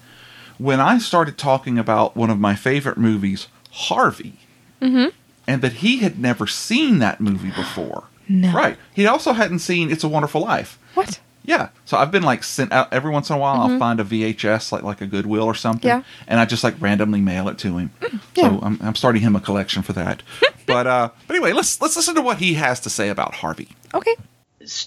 when 0.60 0.80
I 0.80 1.00
started 1.00 1.40
talking 1.40 1.80
about 1.80 2.16
one 2.16 2.30
of 2.30 2.40
my 2.40 2.54
favorite 2.54 2.98
movies, 2.98 3.48
Harvey, 3.72 4.38
mm-hmm. 4.80 5.10
and 5.48 5.64
that 5.64 5.74
he 5.74 5.98
had 5.98 6.20
never 6.20 6.46
seen 6.46 7.00
that 7.00 7.20
movie 7.20 7.50
before. 7.50 8.04
No. 8.30 8.52
Right. 8.54 8.78
He 8.94 9.06
also 9.06 9.34
hadn't 9.34 9.60
seen 9.60 9.92
It's 9.92 10.04
a 10.04 10.08
Wonderful 10.08 10.42
Life. 10.42 10.80
What? 10.94 11.20
Yeah. 11.46 11.70
So 11.86 11.98
I've 11.98 12.12
been 12.12 12.24
like 12.24 12.44
sent 12.44 12.72
out 12.72 12.94
every 12.94 13.12
once 13.12 13.30
in 13.30 13.36
a 13.36 13.40
while. 13.40 13.60
I'll 13.62 13.78
find 13.78 14.00
a 14.00 14.04
VHS 14.04 14.72
like 14.72 14.84
like 14.84 15.02
a 15.02 15.06
Goodwill 15.08 15.44
or 15.44 15.54
something, 15.56 15.88
Yeah. 15.90 16.04
and 16.28 16.40
I 16.40 16.46
just 16.46 16.64
like 16.64 16.76
randomly 16.80 17.20
mail 17.20 17.50
it 17.50 17.58
to 17.60 17.78
him. 17.78 17.92
yeah. 18.36 18.50
So 18.50 18.60
I'm, 18.64 18.80
I'm 18.82 18.96
starting 18.96 19.22
him 19.22 19.36
a 19.36 19.42
collection 19.42 19.82
for 19.84 19.92
that. 19.94 20.24
but 20.66 20.88
uh, 20.88 21.10
but 21.28 21.36
anyway, 21.36 21.52
let's 21.52 21.82
let's 21.82 21.96
listen 21.98 22.16
to 22.16 22.22
what 22.22 22.38
he 22.38 22.54
has 22.54 22.80
to 22.82 22.90
say 22.90 23.10
about 23.10 23.36
Harvey. 23.36 23.68
Okay. 23.94 24.16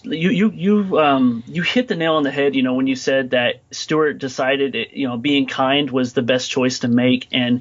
you 0.04 0.30
you 0.30 0.50
you 0.52 0.98
um 0.98 1.44
you 1.46 1.60
hit 1.60 1.88
the 1.88 1.94
nail 1.94 2.14
on 2.14 2.22
the 2.22 2.30
head 2.30 2.54
you 2.56 2.62
know 2.62 2.72
when 2.72 2.86
you 2.86 2.96
said 2.96 3.30
that 3.30 3.56
Stewart 3.72 4.16
decided 4.18 4.74
it, 4.74 4.94
you 4.94 5.06
know 5.06 5.18
being 5.18 5.44
kind 5.46 5.90
was 5.90 6.14
the 6.14 6.22
best 6.22 6.50
choice 6.50 6.78
to 6.78 6.88
make 6.88 7.26
and 7.30 7.60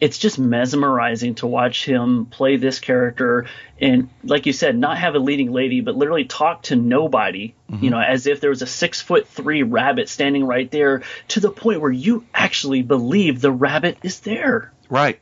it's 0.00 0.18
just 0.18 0.38
mesmerizing 0.38 1.34
to 1.36 1.46
watch 1.46 1.84
him 1.84 2.26
play 2.26 2.56
this 2.56 2.80
character 2.80 3.46
and 3.80 4.08
like 4.24 4.46
you 4.46 4.52
said 4.52 4.76
not 4.76 4.98
have 4.98 5.14
a 5.14 5.18
leading 5.18 5.50
lady 5.52 5.80
but 5.80 5.96
literally 5.96 6.24
talk 6.24 6.62
to 6.62 6.76
nobody 6.76 7.54
mm-hmm. 7.70 7.82
you 7.84 7.90
know 7.90 7.98
as 8.00 8.26
if 8.26 8.40
there 8.40 8.50
was 8.50 8.62
a 8.62 8.66
six 8.66 9.00
foot 9.00 9.26
three 9.28 9.62
rabbit 9.62 10.08
standing 10.08 10.44
right 10.44 10.70
there 10.70 11.02
to 11.28 11.40
the 11.40 11.50
point 11.50 11.80
where 11.80 11.90
you 11.90 12.24
actually 12.34 12.82
believe 12.82 13.40
the 13.40 13.52
rabbit 13.52 13.98
is 14.02 14.20
there 14.20 14.72
Right. 14.88 15.18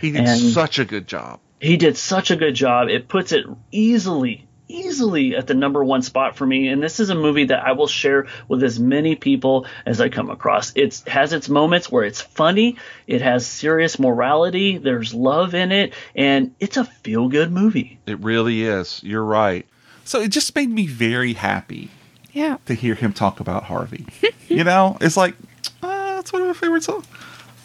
He 0.00 0.10
did 0.10 0.26
And- 0.26 0.38
such 0.38 0.78
a 0.78 0.84
good 0.84 1.06
job. 1.06 1.40
he 1.58 1.76
did 1.78 1.96
such 1.96 2.30
a 2.30 2.36
good 2.36 2.54
job. 2.54 2.88
It 2.88 3.08
puts 3.08 3.32
it 3.32 3.46
easily, 3.72 4.45
easily 4.68 5.36
at 5.36 5.46
the 5.46 5.54
number 5.54 5.84
one 5.84 6.02
spot 6.02 6.36
for 6.36 6.46
me. 6.46 6.68
And 6.68 6.82
this 6.82 6.98
is 7.00 7.10
a 7.10 7.14
movie 7.14 7.44
that 7.46 7.64
I 7.64 7.72
will 7.72 7.86
share 7.86 8.26
with 8.48 8.62
as 8.62 8.78
many 8.80 9.14
people 9.14 9.66
as 9.84 10.00
I 10.00 10.08
come 10.08 10.30
across. 10.30 10.72
It 10.74 11.02
has 11.06 11.32
its 11.32 11.48
moments 11.48 11.90
where 11.90 12.04
it's 12.04 12.20
funny, 12.20 12.76
it 13.06 13.22
has 13.22 13.46
serious 13.46 13.98
morality, 13.98 14.78
there's 14.78 15.14
love 15.14 15.54
in 15.54 15.72
it, 15.72 15.92
and 16.14 16.54
it's 16.60 16.76
a 16.76 16.84
feel 16.84 17.28
good 17.28 17.52
movie. 17.52 17.98
It 18.06 18.18
really 18.20 18.62
is. 18.62 19.00
You're 19.04 19.24
right. 19.24 19.66
So 20.04 20.20
it 20.20 20.28
just 20.28 20.54
made 20.54 20.70
me 20.70 20.86
very 20.86 21.32
happy 21.34 21.90
Yeah. 22.32 22.58
to 22.66 22.74
hear 22.74 22.94
him 22.94 23.12
talk 23.12 23.40
about 23.40 23.64
Harvey. 23.64 24.06
you 24.48 24.64
know, 24.64 24.96
it's 25.00 25.16
like, 25.16 25.34
ah, 25.82 26.14
that's 26.16 26.32
one 26.32 26.42
of 26.42 26.48
my 26.48 26.54
favorite 26.54 26.82
songs. 26.84 27.06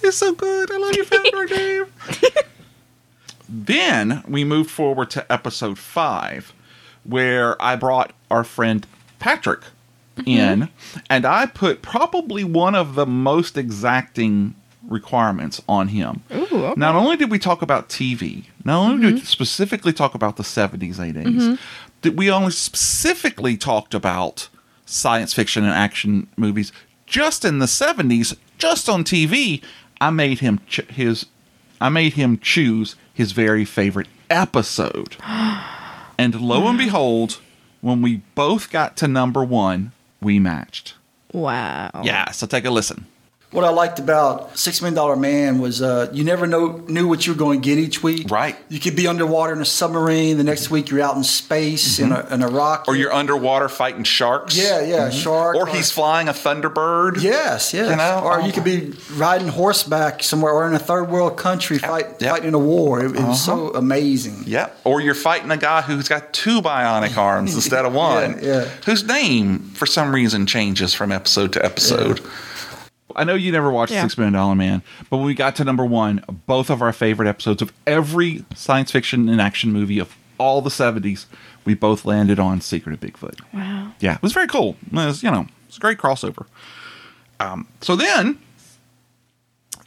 It's 0.04 0.18
so 0.18 0.34
good. 0.34 0.72
I 0.72 0.78
love 0.78 0.96
you, 0.96 1.04
Founder 1.06 1.46
Dave. 1.46 1.94
then 3.48 4.24
we 4.28 4.44
moved 4.44 4.72
forward 4.72 5.10
to 5.12 5.32
episode 5.32 5.78
five, 5.78 6.54
where 7.04 7.62
I 7.62 7.76
brought 7.76 8.14
our 8.30 8.44
friend 8.44 8.86
Patrick 9.20 9.62
mm-hmm. 10.18 10.30
in, 10.30 10.70
and 11.10 11.26
I 11.26 11.46
put 11.46 11.82
probably 11.82 12.44
one 12.44 12.76
of 12.76 12.96
the 12.96 13.06
most 13.06 13.58
exacting 13.58 14.56
requirements 14.88 15.62
on 15.70 15.90
him. 15.90 16.24
Ooh. 16.34 16.66
Okay. 16.66 16.74
Not 16.80 16.96
only 16.96 17.16
did 17.16 17.32
we 17.32 17.40
talk 17.40 17.62
about 17.62 17.90
TV, 17.90 18.46
not 18.66 18.80
only 18.82 19.02
did 19.02 19.14
we 19.14 19.20
mm-hmm. 19.20 19.26
specifically 19.26 19.94
talk 19.94 20.16
about 20.16 20.38
the 20.38 20.44
70s, 20.44 20.96
80s, 20.96 21.60
that 22.02 22.16
we 22.16 22.32
only 22.32 22.52
specifically 22.52 23.58
talked 23.58 23.94
about 23.94 24.50
science 24.86 25.34
fiction 25.34 25.64
and 25.64 25.74
action 25.74 26.28
movies 26.36 26.72
just 27.06 27.46
in 27.46 27.60
the 27.60 27.66
70s, 27.66 28.36
just 28.58 28.90
on 28.90 29.04
TV. 29.04 29.62
I 30.00 30.10
made 30.10 30.40
him 30.40 30.60
ch- 30.68 30.82
his 30.90 31.28
I 31.80 31.90
made 31.90 32.14
him 32.14 32.40
choose 32.40 32.96
his 33.14 33.32
very 33.32 33.66
favorite 33.66 34.08
episode. 34.30 35.16
and 36.22 36.40
lo 36.40 36.68
and 36.68 36.78
behold, 36.86 37.40
when 37.82 38.02
we 38.02 38.18
both 38.36 38.70
got 38.70 38.96
to 38.98 39.08
number 39.08 39.44
1, 39.44 39.92
we 40.22 40.40
matched. 40.40 40.94
Wow. 41.34 41.90
Yeah, 42.04 42.30
so 42.32 42.46
take 42.46 42.66
a 42.66 42.70
listen. 42.70 43.06
What 43.52 43.66
I 43.66 43.70
liked 43.70 44.00
about 44.00 44.58
Six 44.58 44.82
Million 44.82 44.96
Dollar 44.96 45.18
Man 45.18 45.60
was 45.60 45.82
uh, 45.82 46.10
you 46.14 46.24
never 46.24 46.48
know 46.48 46.78
knew 46.88 47.06
what 47.10 47.28
you 47.28 47.34
were 47.34 47.38
going 47.38 47.62
to 47.62 47.66
get 47.70 47.78
each 47.78 48.02
week. 48.02 48.32
Right. 48.32 48.56
You 48.70 48.80
could 48.80 48.96
be 48.96 49.08
underwater 49.08 49.52
in 49.52 49.60
a 49.60 49.66
submarine. 49.66 50.38
The 50.38 50.46
next 50.46 50.70
week 50.72 50.90
you're 50.90 51.02
out 51.02 51.18
in 51.18 51.24
space 51.26 52.00
in, 52.00 52.14
a, 52.14 52.26
in 52.32 52.42
a 52.44 52.48
rock. 52.48 52.86
Or 52.88 52.96
you're 52.96 53.12
underwater 53.12 53.68
fighting 53.68 54.06
sharks. 54.06 54.56
yeah, 54.58 54.80
yeah, 54.82 55.10
shark. 55.10 55.58
Or 55.58 55.68
he's 55.68 55.92
flying 55.92 56.30
a 56.30 56.32
Thunderbird. 56.32 57.22
Yes, 57.22 57.74
yes. 57.74 57.90
You 57.90 57.96
know? 57.98 58.22
or 58.24 58.40
Oh. 58.40 58.46
you 58.46 58.54
could 58.54 58.64
be 58.64 58.94
riding 59.16 59.50
horseback 59.50 60.24
somewhere, 60.24 60.54
or 60.54 60.66
in 60.68 60.74
a 60.74 60.80
third 60.80 61.10
world 61.10 61.36
country 61.36 61.78
fight, 61.78 62.06
yep. 62.06 62.22
Uh-huh. 62.22 62.36
fighting 62.36 62.54
a 62.54 62.60
war. 62.60 63.04
It, 63.04 63.18
it 63.18 63.22
was 63.22 63.44
so 63.44 63.72
amazing. 63.74 64.44
Yep. 64.46 64.78
Or 64.86 65.02
you're 65.02 65.14
fighting 65.14 65.52
a 65.52 65.58
guy 65.58 65.82
who's 65.82 66.08
got 66.08 66.32
two 66.32 66.62
bionic 66.62 67.18
arms 67.18 67.54
instead 67.56 67.84
of 67.84 67.94
one. 67.94 68.40
Yeah, 68.42 68.48
yeah. 68.48 68.66
Whose 68.86 69.04
name, 69.04 69.60
for 69.74 69.86
some 69.86 70.16
reason, 70.16 70.46
changes 70.46 70.94
from 70.94 71.12
episode 71.12 71.52
to 71.52 71.66
episode. 71.66 72.22
I 73.16 73.24
know 73.24 73.34
you 73.36 73.52
never 73.52 73.72
watched 73.72 73.92
Yeah. 73.94 74.02
Six 74.04 74.18
Million 74.18 74.34
Dollar 74.34 74.56
Man, 74.56 74.82
but 75.10 75.18
when 75.18 75.26
we 75.26 75.34
got 75.34 75.56
to 75.58 75.64
number 75.64 75.86
one, 75.86 76.24
both 76.48 76.70
of 76.70 76.82
our 76.82 76.94
favorite 76.94 77.28
episodes 77.28 77.62
of 77.62 77.72
every 77.88 78.46
science 78.56 78.92
fiction 78.92 79.28
and 79.30 79.40
action 79.42 79.72
movie 79.72 80.00
of 80.00 80.16
all 80.38 80.62
the 80.62 80.70
70s, 80.70 81.26
we 81.66 81.74
both 81.76 82.04
landed 82.06 82.40
on 82.40 82.62
Secret 82.62 82.94
of 82.94 83.00
Bigfoot. 83.00 83.40
Wow. 83.54 83.92
Yeah, 84.00 84.16
it 84.16 84.22
was 84.24 84.34
very 84.34 84.48
cool. 84.48 84.76
It 84.88 84.94
was, 84.94 85.22
you 85.24 85.30
know, 85.32 85.46
it's 85.68 85.78
a 85.78 85.80
great 85.80 85.98
crossover. 86.00 86.46
Um, 87.40 87.68
so 87.82 87.96
then, 87.96 88.40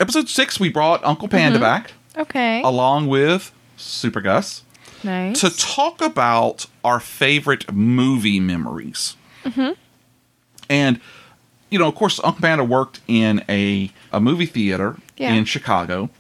episode 0.01 0.29
six, 0.29 0.59
we 0.61 0.69
brought 0.69 1.05
Uncle 1.05 1.29
Panda 1.29 1.59
back 1.59 1.93
Okay. 2.17 2.63
along 2.63 3.09
with 3.09 3.53
Super 3.77 4.21
Gus 4.21 4.63
nice. 5.03 5.41
to 5.41 5.51
talk 5.51 6.01
about 6.01 6.67
our 6.85 7.01
favorite 7.01 7.73
movie 7.73 8.41
memories. 8.41 9.17
Mhm. 9.45 9.77
And 10.71 11.01
you 11.71 11.79
know, 11.79 11.89
of 11.89 11.95
course, 11.95 12.21
Uncle 12.23 12.43
Panda 12.43 12.65
worked 12.65 13.01
in 13.09 13.43
a 13.49 13.91
a 14.13 14.21
movie 14.21 14.47
theater 14.47 14.97
Yeah. 15.17 15.33
in 15.35 15.45
Chicago, 15.45 16.11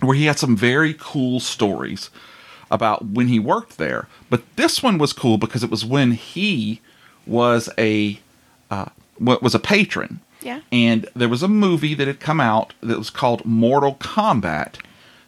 where 0.00 0.16
he 0.16 0.24
had 0.26 0.38
some 0.38 0.56
very 0.56 0.94
cool 0.98 1.40
stories 1.40 2.10
about 2.70 3.04
when 3.06 3.28
he 3.28 3.38
worked 3.38 3.78
there. 3.78 4.08
But 4.30 4.42
this 4.56 4.82
one 4.82 4.98
was 4.98 5.12
cool 5.12 5.38
because 5.38 5.62
it 5.62 5.70
was 5.70 5.84
when 5.84 6.12
he 6.12 6.80
was 7.26 7.68
a 7.78 8.18
uh, 8.70 8.86
was 9.20 9.54
a 9.54 9.58
patron. 9.60 10.20
Yeah. 10.40 10.60
And 10.72 11.06
there 11.14 11.28
was 11.28 11.42
a 11.42 11.48
movie 11.48 11.94
that 11.94 12.06
had 12.08 12.18
come 12.18 12.40
out 12.40 12.72
that 12.82 12.98
was 12.98 13.10
called 13.10 13.44
Mortal 13.44 13.94
Kombat. 13.94 14.74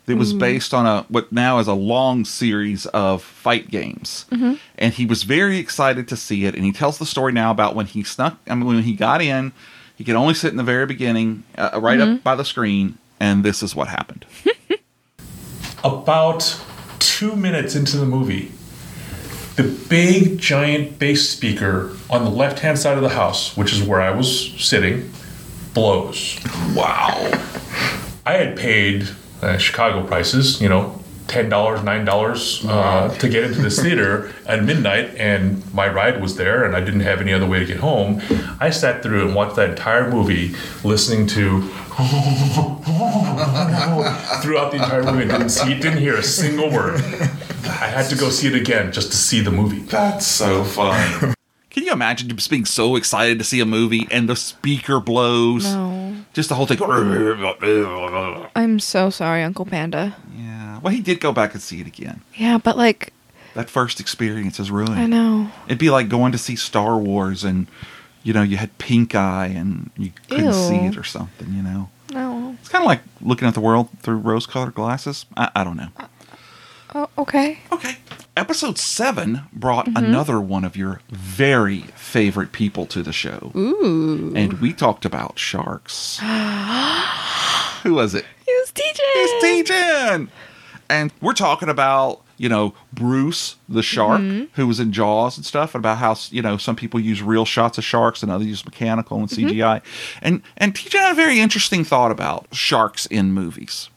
That 0.06 0.16
was 0.16 0.30
mm-hmm. 0.30 0.40
based 0.40 0.74
on 0.74 0.84
a 0.84 1.06
what 1.08 1.32
now 1.32 1.58
is 1.60 1.66
a 1.66 1.72
long 1.72 2.26
series 2.26 2.84
of 2.86 3.22
fight 3.22 3.70
games, 3.70 4.26
mm-hmm. 4.30 4.54
and 4.76 4.92
he 4.92 5.06
was 5.06 5.22
very 5.22 5.56
excited 5.56 6.08
to 6.08 6.16
see 6.16 6.44
it. 6.44 6.54
And 6.54 6.62
he 6.62 6.72
tells 6.72 6.98
the 6.98 7.06
story 7.06 7.32
now 7.32 7.50
about 7.50 7.74
when 7.74 7.86
he 7.86 8.04
snuck. 8.04 8.36
I 8.46 8.54
mean, 8.54 8.66
when 8.66 8.82
he 8.82 8.94
got 8.94 9.22
in, 9.22 9.52
he 9.96 10.04
could 10.04 10.14
only 10.14 10.34
sit 10.34 10.50
in 10.50 10.58
the 10.58 10.62
very 10.62 10.84
beginning, 10.84 11.44
uh, 11.56 11.78
right 11.80 12.00
up 12.00 12.08
mm-hmm. 12.08 12.18
by 12.18 12.34
the 12.34 12.44
screen, 12.44 12.98
and 13.18 13.44
this 13.44 13.62
is 13.62 13.74
what 13.74 13.88
happened. 13.88 14.26
About 15.84 16.60
two 16.98 17.36
minutes 17.36 17.74
into 17.74 17.96
the 17.96 18.06
movie, 18.06 18.52
the 19.56 19.62
big 19.88 20.38
giant 20.38 20.98
bass 20.98 21.30
speaker 21.30 21.96
on 22.10 22.24
the 22.24 22.30
left 22.30 22.58
hand 22.58 22.78
side 22.78 22.96
of 22.96 23.02
the 23.02 23.10
house, 23.10 23.56
which 23.56 23.72
is 23.72 23.82
where 23.82 24.00
I 24.00 24.10
was 24.10 24.50
sitting, 24.62 25.10
blows. 25.74 26.38
wow. 26.74 27.30
I 28.26 28.32
had 28.32 28.56
paid 28.56 29.08
uh, 29.44 29.58
Chicago 29.58 30.06
prices, 30.06 30.60
you 30.60 30.68
know, 30.68 31.00
ten 31.26 31.48
dollars, 31.48 31.82
nine 31.82 32.04
dollars 32.04 32.64
uh, 32.66 33.08
to 33.18 33.28
get 33.28 33.44
into 33.44 33.60
this 33.62 33.80
theater 33.80 34.32
at 34.46 34.62
midnight, 34.64 35.14
and 35.16 35.62
my 35.74 35.88
ride 35.88 36.20
was 36.20 36.36
there, 36.36 36.64
and 36.64 36.76
I 36.76 36.80
didn't 36.80 37.00
have 37.00 37.20
any 37.20 37.32
other 37.32 37.46
way 37.46 37.58
to 37.60 37.66
get 37.66 37.78
home. 37.78 38.20
I 38.60 38.70
sat 38.70 39.02
through 39.02 39.26
and 39.26 39.34
watched 39.34 39.56
that 39.56 39.70
entire 39.70 40.10
movie, 40.10 40.54
listening 40.82 41.26
to 41.28 41.62
throughout 44.42 44.70
the 44.72 44.78
entire 44.82 45.02
movie, 45.02 45.22
and 45.22 45.30
didn't 45.30 45.50
see, 45.50 45.74
didn't 45.74 45.98
hear 45.98 46.16
a 46.16 46.22
single 46.22 46.70
word. 46.70 47.00
I 47.66 47.88
had 47.88 48.08
to 48.10 48.16
go 48.16 48.30
see 48.30 48.48
it 48.48 48.54
again 48.54 48.92
just 48.92 49.10
to 49.10 49.16
see 49.16 49.40
the 49.40 49.50
movie. 49.50 49.80
That's 49.80 50.26
so 50.26 50.64
fun. 50.64 51.33
Can 51.74 51.84
you 51.84 51.92
imagine 51.92 52.28
just 52.28 52.50
being 52.50 52.64
so 52.64 52.94
excited 52.94 53.36
to 53.38 53.44
see 53.44 53.58
a 53.58 53.66
movie 53.66 54.06
and 54.12 54.28
the 54.28 54.36
speaker 54.36 55.00
blows? 55.00 55.64
No. 55.64 56.14
Just 56.32 56.48
the 56.48 56.54
whole 56.54 56.66
thing. 56.66 56.78
I'm 58.54 58.78
so 58.78 59.10
sorry, 59.10 59.42
Uncle 59.42 59.66
Panda. 59.66 60.16
Yeah. 60.36 60.78
Well, 60.78 60.92
he 60.94 61.00
did 61.00 61.20
go 61.20 61.32
back 61.32 61.52
and 61.52 61.60
see 61.60 61.80
it 61.80 61.88
again. 61.88 62.20
Yeah, 62.36 62.58
but 62.58 62.76
like, 62.76 63.12
That 63.54 63.68
first 63.68 63.98
experience 63.98 64.60
is 64.60 64.70
ruined. 64.70 64.94
I 65.00 65.06
know. 65.06 65.50
It'd 65.66 65.78
be 65.78 65.90
like 65.90 66.08
going 66.08 66.30
to 66.30 66.38
see 66.38 66.54
Star 66.54 66.96
Wars 66.96 67.42
and, 67.42 67.66
you 68.22 68.32
know, 68.32 68.42
you 68.42 68.56
had 68.56 68.78
pink 68.78 69.16
eye 69.16 69.46
and 69.46 69.90
you 69.96 70.12
couldn't 70.28 70.52
see 70.52 70.76
it 70.76 70.96
or 70.96 71.02
something, 71.02 71.52
you 71.52 71.62
know? 71.62 71.90
No. 72.12 72.56
It's 72.60 72.68
kind 72.68 72.84
of 72.84 72.86
like 72.86 73.00
looking 73.20 73.48
at 73.48 73.54
the 73.54 73.60
world 73.60 73.88
through 74.00 74.18
rose 74.18 74.46
colored 74.46 74.74
glasses. 74.76 75.26
I, 75.36 75.50
I 75.56 75.64
don't 75.64 75.76
know. 75.76 75.88
Oh, 76.94 77.08
okay. 77.18 77.58
Okay. 77.72 77.96
Episode 78.36 78.78
seven 78.78 79.42
brought 79.52 79.86
mm-hmm. 79.86 79.96
another 79.96 80.40
one 80.40 80.64
of 80.64 80.76
your 80.76 81.00
very 81.08 81.80
favorite 81.96 82.52
people 82.52 82.86
to 82.86 83.02
the 83.02 83.12
show. 83.12 83.50
Ooh. 83.56 84.32
And 84.36 84.60
we 84.60 84.72
talked 84.72 85.04
about 85.04 85.38
sharks. 85.38 86.18
Who 87.82 87.94
was 87.94 88.14
it? 88.14 88.24
It 88.46 88.60
was 88.60 88.72
TJ. 88.72 88.98
It's 88.98 89.44
T-Jen. 89.44 90.30
And 90.88 91.12
we're 91.20 91.32
talking 91.32 91.68
about, 91.68 92.22
you 92.36 92.48
know, 92.48 92.74
Bruce 92.92 93.56
the 93.68 93.82
shark 93.82 94.20
mm-hmm. 94.20 94.44
who 94.54 94.68
was 94.68 94.78
in 94.78 94.92
Jaws 94.92 95.36
and 95.36 95.44
stuff, 95.44 95.74
and 95.74 95.82
about 95.82 95.98
how, 95.98 96.14
you 96.30 96.42
know, 96.42 96.56
some 96.56 96.76
people 96.76 97.00
use 97.00 97.22
real 97.22 97.44
shots 97.44 97.76
of 97.78 97.84
sharks 97.84 98.22
and 98.22 98.30
others 98.30 98.46
use 98.46 98.64
mechanical 98.64 99.18
and 99.18 99.28
mm-hmm. 99.28 99.48
CGI. 99.48 99.82
And 100.22 100.42
and 100.56 100.74
TJ 100.74 100.98
had 100.98 101.12
a 101.12 101.14
very 101.14 101.40
interesting 101.40 101.84
thought 101.84 102.12
about 102.12 102.46
sharks 102.52 103.06
in 103.06 103.32
movies. 103.32 103.88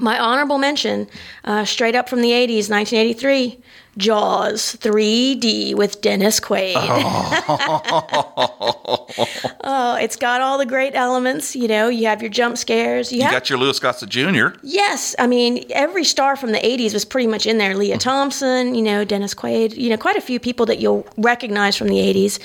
My 0.00 0.18
honorable 0.18 0.58
mention, 0.58 1.08
uh, 1.44 1.64
straight 1.64 1.94
up 1.94 2.08
from 2.08 2.20
the 2.20 2.30
80s, 2.30 2.68
1983, 2.68 3.60
Jaws 3.96 4.76
3D 4.76 5.74
with 5.74 6.00
Dennis 6.00 6.40
Quaid. 6.40 6.74
Oh. 9.66 9.96
it's 10.00 10.16
got 10.16 10.40
all 10.40 10.58
the 10.58 10.66
great 10.66 10.94
elements. 10.94 11.54
You 11.54 11.68
know, 11.68 11.88
you 11.88 12.06
have 12.06 12.20
your 12.20 12.30
jump 12.30 12.58
scares. 12.58 13.12
You, 13.12 13.18
You 13.18 13.24
have, 13.24 13.32
got 13.32 13.50
your 13.50 13.58
Louis 13.58 13.78
Gossett 13.78 14.08
Jr. 14.08 14.48
yes, 14.62 15.14
I 15.18 15.26
mean, 15.26 15.64
every 15.70 16.04
star 16.04 16.36
from 16.36 16.52
the 16.52 16.58
80s 16.58 16.92
was 16.92 17.04
pretty 17.04 17.26
much 17.26 17.46
in 17.46 17.58
there. 17.58 17.76
Lea 17.76 17.96
Thompson, 17.96 18.74
you 18.74 18.82
know, 18.82 19.04
Dennis 19.04 19.34
Quaid, 19.34 19.76
you 19.76 19.90
know, 19.90 19.96
quite 19.96 20.16
a 20.16 20.20
few 20.20 20.40
people 20.40 20.66
that 20.66 20.80
you'll 20.80 21.06
recognize 21.16 21.76
from 21.76 21.88
the 21.88 21.96
80s. 21.96 22.40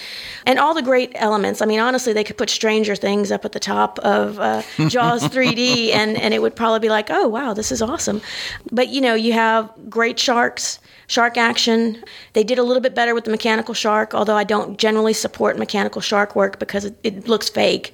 And 0.45 0.59
all 0.59 0.73
the 0.73 0.81
great 0.81 1.11
elements. 1.15 1.61
I 1.61 1.65
mean, 1.65 1.79
honestly, 1.79 2.13
they 2.13 2.23
could 2.23 2.37
put 2.37 2.49
Stranger 2.49 2.95
Things 2.95 3.31
up 3.31 3.45
at 3.45 3.51
the 3.51 3.59
top 3.59 3.99
of 3.99 4.39
uh, 4.39 4.61
Jaws 4.87 5.23
3D, 5.23 5.91
and, 5.93 6.17
and 6.17 6.33
it 6.33 6.41
would 6.41 6.55
probably 6.55 6.79
be 6.79 6.89
like, 6.89 7.09
oh, 7.09 7.27
wow, 7.27 7.53
this 7.53 7.71
is 7.71 7.81
awesome. 7.81 8.21
But, 8.71 8.89
you 8.89 9.01
know, 9.01 9.15
you 9.15 9.33
have 9.33 9.71
great 9.89 10.19
sharks. 10.19 10.79
Shark 11.09 11.37
action. 11.37 12.01
They 12.33 12.43
did 12.43 12.59
a 12.59 12.63
little 12.63 12.81
bit 12.81 12.93
better 12.93 13.13
with 13.15 13.25
the 13.25 13.31
mechanical 13.31 13.73
shark, 13.73 14.13
although 14.13 14.35
I 14.37 14.43
don't 14.43 14.77
generally 14.77 15.11
support 15.11 15.57
mechanical 15.57 16.01
shark 16.01 16.35
work 16.35 16.59
because 16.59 16.85
it, 16.85 16.95
it 17.03 17.27
looks 17.27 17.49
fake. 17.49 17.93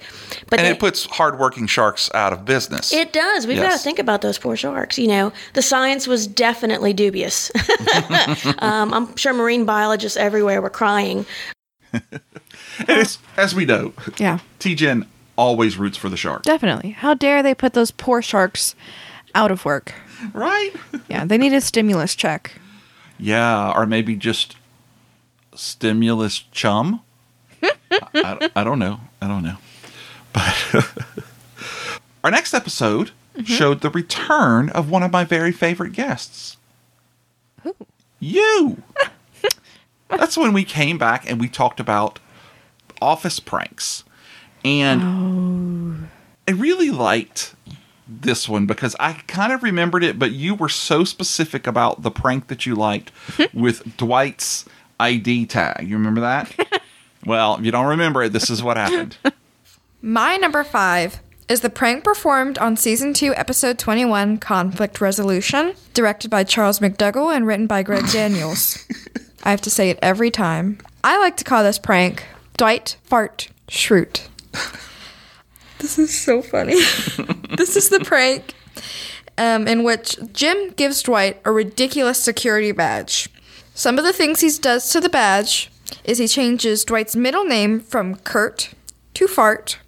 But 0.50 0.58
And 0.60 0.66
they- 0.68 0.72
it 0.72 0.78
puts 0.78 1.06
hardworking 1.06 1.66
sharks 1.66 2.10
out 2.14 2.32
of 2.34 2.44
business. 2.44 2.92
it 2.92 3.14
does. 3.14 3.46
We've 3.46 3.56
got 3.56 3.72
to 3.72 3.78
think 3.78 3.98
about 3.98 4.20
those 4.20 4.38
poor 4.38 4.54
sharks. 4.54 4.98
You 4.98 5.08
know, 5.08 5.32
the 5.54 5.62
science 5.62 6.06
was 6.06 6.26
definitely 6.26 6.92
dubious. 6.92 7.50
um, 8.58 8.92
I'm 8.92 9.16
sure 9.16 9.32
marine 9.32 9.64
biologists 9.64 10.16
everywhere 10.18 10.60
were 10.60 10.70
crying. 10.70 11.24
And 12.78 12.90
it's, 13.00 13.18
as 13.38 13.54
we 13.54 13.64
know, 13.64 13.94
Yeah, 14.18 14.40
T-Jen 14.58 15.06
always 15.36 15.78
roots 15.78 15.96
for 15.96 16.10
the 16.10 16.16
shark. 16.18 16.42
definitely. 16.42 16.90
How 16.90 17.14
dare 17.14 17.42
they 17.42 17.54
put 17.54 17.72
those 17.72 17.90
poor 17.90 18.20
sharks 18.20 18.74
out 19.34 19.50
of 19.50 19.64
work? 19.64 19.94
Right? 20.34 20.72
Yeah, 21.08 21.24
they 21.24 21.38
need 21.38 21.54
a 21.54 21.60
stimulus 21.62 22.14
check. 22.14 22.52
Yeah, 23.18 23.72
or 23.74 23.86
maybe 23.86 24.16
just 24.16 24.56
stimulus 25.54 26.38
chum. 26.52 27.02
I, 27.62 27.70
I- 28.14 28.50
I 28.56 28.64
don't 28.64 28.78
know. 28.78 29.00
I 29.20 29.28
don't 29.28 29.42
know. 29.42 29.56
But 30.32 30.84
our 32.24 32.30
next 32.30 32.52
episode 32.52 33.12
mm-hmm. 33.34 33.44
showed 33.44 33.80
the 33.80 33.90
return 33.90 34.68
of 34.70 34.90
one 34.90 35.02
of 35.02 35.12
my 35.12 35.24
very 35.24 35.52
favorite 35.52 35.92
guests. 35.92 36.56
Who? 37.62 37.74
You. 38.20 38.82
That's 40.08 40.36
when 40.36 40.52
we 40.52 40.64
came 40.64 40.98
back 40.98 41.28
and 41.28 41.40
we 41.40 41.48
talked 41.48 41.80
about 41.80 42.18
office 43.00 43.40
pranks. 43.40 44.04
And 44.64 45.02
oh. 45.02 46.06
I 46.48 46.52
really 46.52 46.90
liked 46.90 47.54
this 48.06 48.48
one 48.48 48.66
because 48.66 48.94
I 49.00 49.14
kind 49.26 49.52
of 49.52 49.62
remembered 49.62 50.04
it, 50.04 50.18
but 50.18 50.32
you 50.32 50.54
were 50.54 50.68
so 50.68 51.04
specific 51.04 51.66
about 51.66 52.02
the 52.02 52.10
prank 52.10 52.48
that 52.48 52.66
you 52.66 52.74
liked 52.74 53.12
with 53.54 53.96
Dwight's 53.96 54.64
ID 55.00 55.46
tag. 55.46 55.88
You 55.88 55.96
remember 55.96 56.20
that? 56.20 56.82
well, 57.26 57.56
if 57.56 57.64
you 57.64 57.70
don't 57.70 57.86
remember 57.86 58.22
it, 58.22 58.32
this 58.32 58.50
is 58.50 58.62
what 58.62 58.76
happened. 58.76 59.16
My 60.02 60.36
number 60.36 60.62
five 60.62 61.20
is 61.48 61.60
the 61.60 61.70
prank 61.70 62.04
performed 62.04 62.58
on 62.58 62.76
season 62.76 63.12
two, 63.12 63.34
episode 63.34 63.78
21, 63.78 64.38
Conflict 64.38 65.00
Resolution, 65.00 65.74
directed 65.94 66.30
by 66.30 66.44
Charles 66.44 66.80
McDougall 66.80 67.34
and 67.34 67.46
written 67.46 67.66
by 67.66 67.82
Greg 67.82 68.06
Daniels. 68.10 68.84
I 69.44 69.50
have 69.50 69.60
to 69.62 69.70
say 69.70 69.90
it 69.90 69.98
every 70.02 70.30
time. 70.30 70.78
I 71.04 71.18
like 71.18 71.36
to 71.38 71.44
call 71.44 71.62
this 71.62 71.78
prank 71.78 72.24
Dwight 72.56 72.96
Fart 73.04 73.48
Schrute. 73.68 74.26
This 75.78 75.98
is 75.98 76.18
so 76.18 76.42
funny. 76.42 76.74
this 77.56 77.76
is 77.76 77.90
the 77.90 78.00
prank 78.00 78.54
um, 79.38 79.68
in 79.68 79.82
which 79.82 80.16
Jim 80.32 80.70
gives 80.70 81.02
Dwight 81.02 81.40
a 81.44 81.52
ridiculous 81.52 82.22
security 82.22 82.72
badge. 82.72 83.28
Some 83.74 83.98
of 83.98 84.04
the 84.04 84.12
things 84.12 84.40
he 84.40 84.50
does 84.50 84.90
to 84.90 85.00
the 85.00 85.08
badge 85.08 85.70
is 86.04 86.18
he 86.18 86.28
changes 86.28 86.84
Dwight's 86.84 87.14
middle 87.14 87.44
name 87.44 87.80
from 87.80 88.16
Kurt 88.16 88.70
to 89.14 89.26
Fart. 89.26 89.78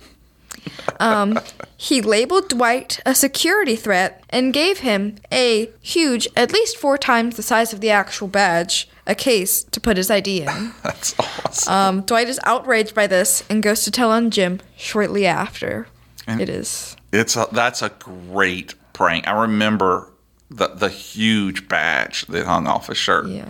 Um, 1.01 1.39
he 1.77 2.03
labeled 2.03 2.49
Dwight 2.49 3.01
a 3.07 3.15
security 3.15 3.77
threat 3.77 4.23
and 4.31 4.53
gave 4.53 4.81
him 4.81 5.17
a 5.33 5.71
huge, 5.81 6.29
at 6.37 6.53
least 6.53 6.77
four 6.77 6.99
times 6.99 7.37
the 7.37 7.43
size 7.43 7.73
of 7.73 7.81
the 7.81 7.91
actual 7.91 8.29
badge, 8.29 8.88
a 9.09 9.15
case 9.17 9.65
to 9.65 9.81
put 9.81 9.97
his 9.97 10.11
ID 10.11 10.43
in. 10.43 10.73
That's 10.85 11.19
awesome. 11.19 11.73
Um, 11.75 12.01
Dwight 12.03 12.29
is 12.29 12.39
outraged 12.45 12.95
by 12.95 13.07
this 13.09 13.43
and 13.51 13.63
goes 13.63 13.83
to 13.83 13.91
tell 13.91 14.11
on 14.13 14.31
Jim 14.31 14.61
shortly 14.77 15.27
after. 15.27 15.89
And- 16.27 16.41
it 16.41 16.49
is. 16.49 16.95
It's 17.11 17.37
a, 17.37 17.49
that's 17.51 17.81
a 17.81 17.89
great 17.89 18.75
prank. 18.93 19.27
I 19.27 19.33
remember 19.33 20.13
the 20.51 20.69
the 20.69 20.91
huge 20.91 21.67
badge 21.69 22.27
that 22.27 22.45
hung 22.47 22.67
off 22.67 22.89
his 22.89 22.99
shirt. 22.99 23.29
Yeah. 23.29 23.49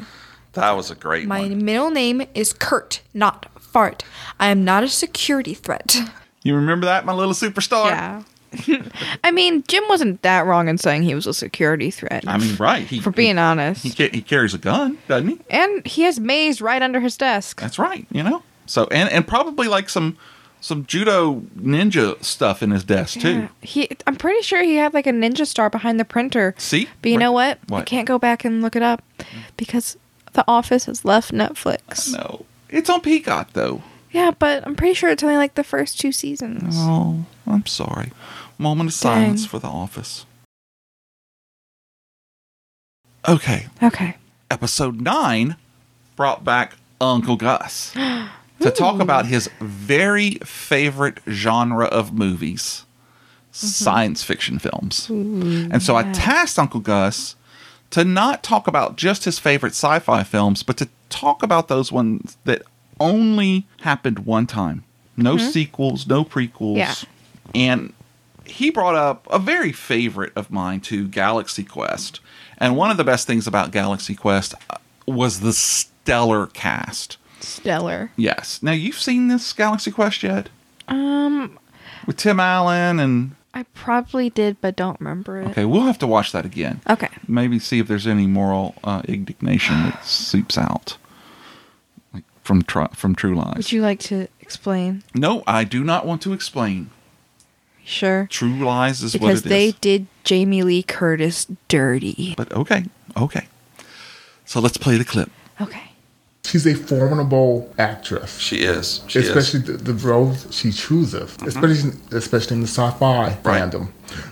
That 0.52 0.70
was 0.76 0.88
a 0.90 0.94
great 0.94 1.26
My 1.26 1.40
one. 1.40 1.64
middle 1.64 1.90
name 1.90 2.22
is 2.34 2.52
Kurt, 2.52 3.00
not 3.12 3.46
Fart. 3.60 4.04
I 4.38 4.46
am 4.48 4.64
not 4.64 4.84
a 4.84 4.88
security 4.88 5.54
threat. 5.54 5.96
You 6.44 6.54
remember 6.54 6.86
that, 6.86 7.04
my 7.04 7.12
little 7.12 7.34
superstar? 7.34 7.86
Yeah. 7.90 8.22
I 9.24 9.30
mean, 9.30 9.62
Jim 9.68 9.84
wasn't 9.88 10.22
that 10.22 10.46
wrong 10.46 10.68
in 10.68 10.78
saying 10.78 11.02
he 11.02 11.14
was 11.14 11.26
a 11.26 11.34
security 11.34 11.90
threat. 11.90 12.24
I 12.26 12.38
mean, 12.38 12.56
right. 12.56 12.86
He, 12.86 13.00
for 13.00 13.10
being 13.10 13.38
honest. 13.38 13.82
he, 13.82 14.08
he, 14.08 14.22
carries 14.22 14.54
a 14.54 14.58
gun, 14.58 14.98
doesn't 15.06 15.28
he? 15.28 15.40
and 15.50 15.86
he 15.86 16.02
has 16.02 16.18
Mace 16.18 16.60
right 16.60 16.82
under 16.82 17.00
his 17.00 17.16
desk. 17.16 17.60
That's 17.60 17.78
right, 17.78 18.06
you 18.10 18.22
know? 18.22 18.42
So 18.66 18.86
and 18.90 19.10
and 19.10 19.26
probably 19.26 19.66
like 19.68 19.88
some 19.88 20.16
some 20.60 20.84
judo 20.86 21.42
ninja 21.56 22.22
stuff 22.22 22.62
in 22.62 22.70
his 22.70 22.84
desk 22.84 23.20
too. 23.20 23.32
Yeah. 23.32 23.48
He 23.62 23.88
I'm 24.06 24.16
pretty 24.16 24.42
sure 24.42 24.62
he 24.62 24.76
had 24.76 24.94
like 24.94 25.06
a 25.06 25.12
ninja 25.12 25.46
star 25.46 25.70
behind 25.70 25.98
the 25.98 26.04
printer. 26.04 26.54
See? 26.58 26.88
But 27.02 27.10
you 27.10 27.18
know 27.18 27.32
what? 27.32 27.58
I 27.72 27.82
can't 27.82 28.06
go 28.06 28.18
back 28.18 28.44
and 28.44 28.62
look 28.62 28.76
it 28.76 28.82
up 28.82 29.02
mm. 29.18 29.26
because 29.56 29.96
The 30.34 30.44
Office 30.46 30.84
has 30.84 31.04
left 31.04 31.32
Netflix. 31.32 32.12
No, 32.12 32.44
it's 32.68 32.90
on 32.90 33.00
Peacock 33.00 33.52
though. 33.52 33.82
Yeah, 34.10 34.30
but 34.30 34.66
I'm 34.66 34.74
pretty 34.74 34.94
sure 34.94 35.10
it's 35.10 35.22
only 35.22 35.36
like 35.36 35.54
the 35.54 35.64
first 35.64 36.00
two 36.00 36.12
seasons. 36.12 36.74
Oh, 36.78 37.24
I'm 37.46 37.66
sorry. 37.66 38.12
Moment 38.58 38.90
of 38.90 38.94
silence 38.94 39.46
for 39.46 39.58
The 39.58 39.68
Office. 39.68 40.26
Okay, 43.28 43.66
Okay. 43.82 44.16
episode 44.50 45.00
nine 45.00 45.56
brought 46.16 46.44
back 46.44 46.76
Uncle 47.00 47.36
Gus 47.36 47.92
to 48.60 48.70
talk 48.70 49.00
about 49.00 49.26
his 49.26 49.50
very 49.60 50.32
favorite 50.44 51.18
genre 51.28 51.86
of 51.86 52.12
movies 52.12 52.84
mm-hmm. 53.52 53.66
science 53.66 54.22
fiction 54.22 54.58
films. 54.58 55.08
and 55.10 55.82
so 55.82 55.94
I 55.96 56.04
tasked 56.12 56.58
Uncle 56.58 56.80
Gus 56.80 57.36
to 57.90 58.04
not 58.04 58.42
talk 58.42 58.66
about 58.66 58.96
just 58.96 59.24
his 59.24 59.38
favorite 59.38 59.70
sci 59.72 59.98
fi 59.98 60.22
films, 60.22 60.62
but 60.62 60.76
to 60.78 60.88
talk 61.10 61.42
about 61.42 61.68
those 61.68 61.92
ones 61.92 62.38
that 62.44 62.62
only 63.00 63.66
happened 63.80 64.20
one 64.20 64.46
time. 64.46 64.84
No 65.16 65.36
sequels, 65.36 66.06
no 66.06 66.24
prequels. 66.24 66.76
Yeah. 66.76 66.94
And 67.54 67.92
he 68.44 68.70
brought 68.70 68.94
up 68.94 69.26
a 69.30 69.38
very 69.38 69.72
favorite 69.72 70.32
of 70.36 70.50
mine 70.50 70.80
to 70.82 71.08
Galaxy 71.08 71.64
Quest. 71.64 72.20
And 72.58 72.76
one 72.76 72.90
of 72.90 72.96
the 72.96 73.04
best 73.04 73.26
things 73.26 73.46
about 73.46 73.72
Galaxy 73.72 74.14
Quest 74.14 74.54
uh, 74.70 74.76
was 75.06 75.40
the 75.40 75.52
stellar 75.52 76.46
cast. 76.46 77.16
Stellar. 77.40 78.10
Yes. 78.16 78.62
Now 78.62 78.72
you've 78.72 78.98
seen 78.98 79.28
this 79.28 79.52
Galaxy 79.52 79.90
Quest 79.90 80.22
yet? 80.22 80.48
Um, 80.88 81.58
With 82.06 82.16
Tim 82.16 82.40
Allen 82.40 82.98
and 83.00 83.34
I 83.54 83.64
probably 83.74 84.30
did, 84.30 84.60
but 84.60 84.76
don't 84.76 85.00
remember 85.00 85.40
it. 85.40 85.48
okay, 85.48 85.64
we'll 85.64 85.82
have 85.82 85.98
to 85.98 86.06
watch 86.06 86.32
that 86.32 86.44
again. 86.44 86.80
Okay. 86.88 87.08
Maybe 87.26 87.58
see 87.58 87.80
if 87.80 87.88
there's 87.88 88.06
any 88.06 88.26
moral 88.26 88.74
uh, 88.84 89.02
indignation 89.08 89.82
that 89.84 90.04
seeps 90.04 90.56
out, 90.56 90.96
from 92.48 92.62
tr- 92.62 92.94
from 92.94 93.14
True 93.14 93.34
Lies. 93.36 93.56
Would 93.58 93.72
you 93.72 93.82
like 93.82 94.00
to 94.00 94.26
explain? 94.40 95.02
no, 95.14 95.44
I 95.46 95.64
do 95.64 95.84
not 95.84 96.06
want 96.06 96.22
to 96.22 96.32
explain. 96.32 96.88
Sure. 97.84 98.26
True 98.30 98.64
Lies 98.64 99.02
is 99.02 99.12
Because 99.12 99.42
what 99.42 99.46
it 99.46 99.48
they 99.50 99.72
did 99.82 100.06
Jamie 100.24 100.62
Lee 100.62 100.82
Curtis 100.82 101.46
dirty. 101.68 102.34
But 102.38 102.50
okay, 102.52 102.86
okay. 103.18 103.48
So 104.46 104.60
let's 104.60 104.78
play 104.78 104.96
the 104.96 105.04
clip. 105.04 105.30
Okay. 105.60 105.87
She's 106.48 106.66
a 106.66 106.74
formidable 106.74 107.70
actress. 107.78 108.38
She 108.38 108.62
is. 108.62 109.02
She 109.06 109.18
especially 109.18 109.60
the, 109.60 109.72
the 109.72 109.92
roles 109.92 110.46
she 110.50 110.72
chooses, 110.72 111.30
mm-hmm. 111.36 111.46
especially 111.46 111.90
especially 112.12 112.54
in 112.56 112.62
the 112.62 112.66
sci-fi 112.68 113.26
Right. 113.28 113.42
fandom. 113.42 113.88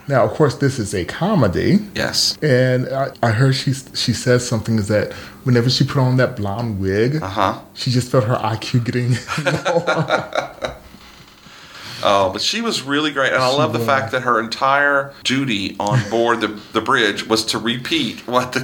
Now, 0.09 0.25
of 0.25 0.31
course, 0.31 0.55
this 0.55 0.79
is 0.79 0.95
a 0.95 1.05
comedy, 1.05 1.81
Yes. 1.95 2.39
and 2.41 2.89
I, 2.89 3.11
I 3.23 3.31
heard 3.33 3.55
she 3.55 3.75
she 3.75 4.15
says 4.15 4.49
something 4.49 4.79
is 4.79 4.89
that 4.89 5.13
whenever 5.45 5.69
she 5.69 5.85
put 5.85 5.99
on 5.99 6.17
that 6.17 6.37
blonde 6.37 6.81
wig, 6.81 7.21
huh. 7.21 7.61
she 7.75 7.91
just 7.91 8.11
felt 8.11 8.25
her 8.25 8.37
IQ 8.37 8.85
getting 8.87 9.13
Oh, 12.03 12.31
but 12.33 12.43
she 12.43 12.61
was 12.61 12.83
really 12.83 13.11
great, 13.11 13.33
and 13.33 13.43
I 13.43 13.49
love 13.49 13.73
the 13.73 13.79
fact 13.79 14.13
that 14.13 14.23
her 14.23 14.39
entire 14.41 15.13
duty 15.25 15.77
on 15.81 16.09
board 16.11 16.41
the, 16.41 16.49
the 16.73 16.81
bridge 16.81 17.27
was 17.27 17.45
to 17.47 17.59
repeat 17.59 18.27
what 18.27 18.53
the 18.53 18.61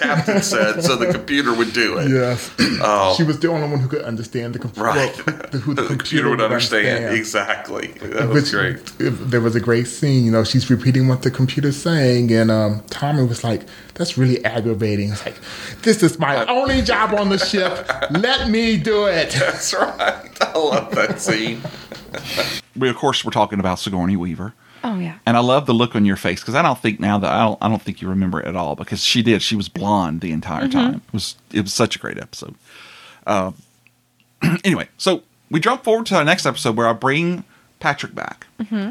captain 0.00 0.40
said, 0.42 0.82
so 0.82 0.96
the 0.96 1.12
computer 1.12 1.52
would 1.54 1.72
do 1.72 1.98
it. 1.98 2.10
yes, 2.10 2.50
Oh. 2.80 3.14
she 3.16 3.22
was 3.24 3.40
the 3.40 3.48
only 3.48 3.68
one 3.68 3.80
who 3.80 3.88
could 3.88 4.02
understand 4.02 4.54
the 4.54 4.58
computer. 4.58 4.86
Right. 4.88 5.14
the, 5.16 5.58
who 5.58 5.74
the, 5.74 5.82
The 5.82 5.88
computer 5.88 6.30
would 6.30 6.40
understand. 6.40 7.14
Exactly. 7.16 7.88
That 8.02 8.28
was 8.28 8.44
Which, 8.44 8.52
great. 8.52 8.76
There 9.30 9.40
was 9.40 9.56
a 9.56 9.60
great 9.60 9.86
scene. 9.86 10.24
You 10.24 10.30
know, 10.30 10.44
she's 10.44 10.70
repeating 10.70 11.08
what 11.08 11.22
the 11.22 11.30
computer's 11.30 11.76
saying, 11.76 12.30
and 12.32 12.50
um, 12.50 12.82
Tommy 12.90 13.24
was 13.24 13.42
like, 13.44 13.62
"That's 13.94 14.16
really 14.16 14.44
aggravating." 14.44 15.10
It's 15.12 15.24
like, 15.26 15.36
"This 15.82 16.02
is 16.02 16.18
my 16.18 16.44
only 16.48 16.82
job 16.82 17.14
on 17.14 17.28
the 17.30 17.38
ship. 17.38 17.72
Let 18.10 18.48
me 18.48 18.76
do 18.76 19.06
it." 19.06 19.30
That's 19.30 19.74
right. 19.74 20.30
I 20.40 20.58
love 20.58 20.94
that 20.94 21.20
scene. 21.20 21.60
we, 22.76 22.88
of 22.88 22.96
course, 22.96 23.24
were 23.24 23.30
talking 23.30 23.60
about 23.60 23.78
Sigourney 23.78 24.16
Weaver. 24.16 24.54
Oh 24.84 24.98
yeah. 24.98 25.18
And 25.26 25.36
I 25.36 25.40
love 25.40 25.66
the 25.66 25.74
look 25.74 25.96
on 25.96 26.04
your 26.04 26.16
face 26.16 26.40
because 26.40 26.54
I 26.54 26.62
don't 26.62 26.78
think 26.78 27.00
now 27.00 27.18
that 27.18 27.30
I 27.30 27.44
don't 27.44 27.58
I 27.60 27.68
don't 27.68 27.82
think 27.82 28.00
you 28.00 28.08
remember 28.08 28.40
it 28.40 28.46
at 28.46 28.54
all 28.54 28.76
because 28.76 29.02
she 29.02 29.22
did 29.22 29.42
she 29.42 29.56
was 29.56 29.68
blonde 29.68 30.20
the 30.20 30.30
entire 30.32 30.68
time. 30.68 31.02
It 31.08 31.12
was 31.12 31.36
it 31.52 31.62
was 31.62 31.72
such 31.72 31.96
a 31.96 31.98
great 31.98 32.18
episode. 32.18 32.54
Uh, 33.26 33.52
anyway, 34.64 34.88
so 34.96 35.22
we 35.50 35.58
jump 35.58 35.82
forward 35.82 36.06
to 36.06 36.16
our 36.16 36.24
next 36.24 36.46
episode 36.46 36.76
where 36.76 36.86
I 36.86 36.92
bring 36.92 37.42
Patrick 37.80 38.14
back, 38.14 38.46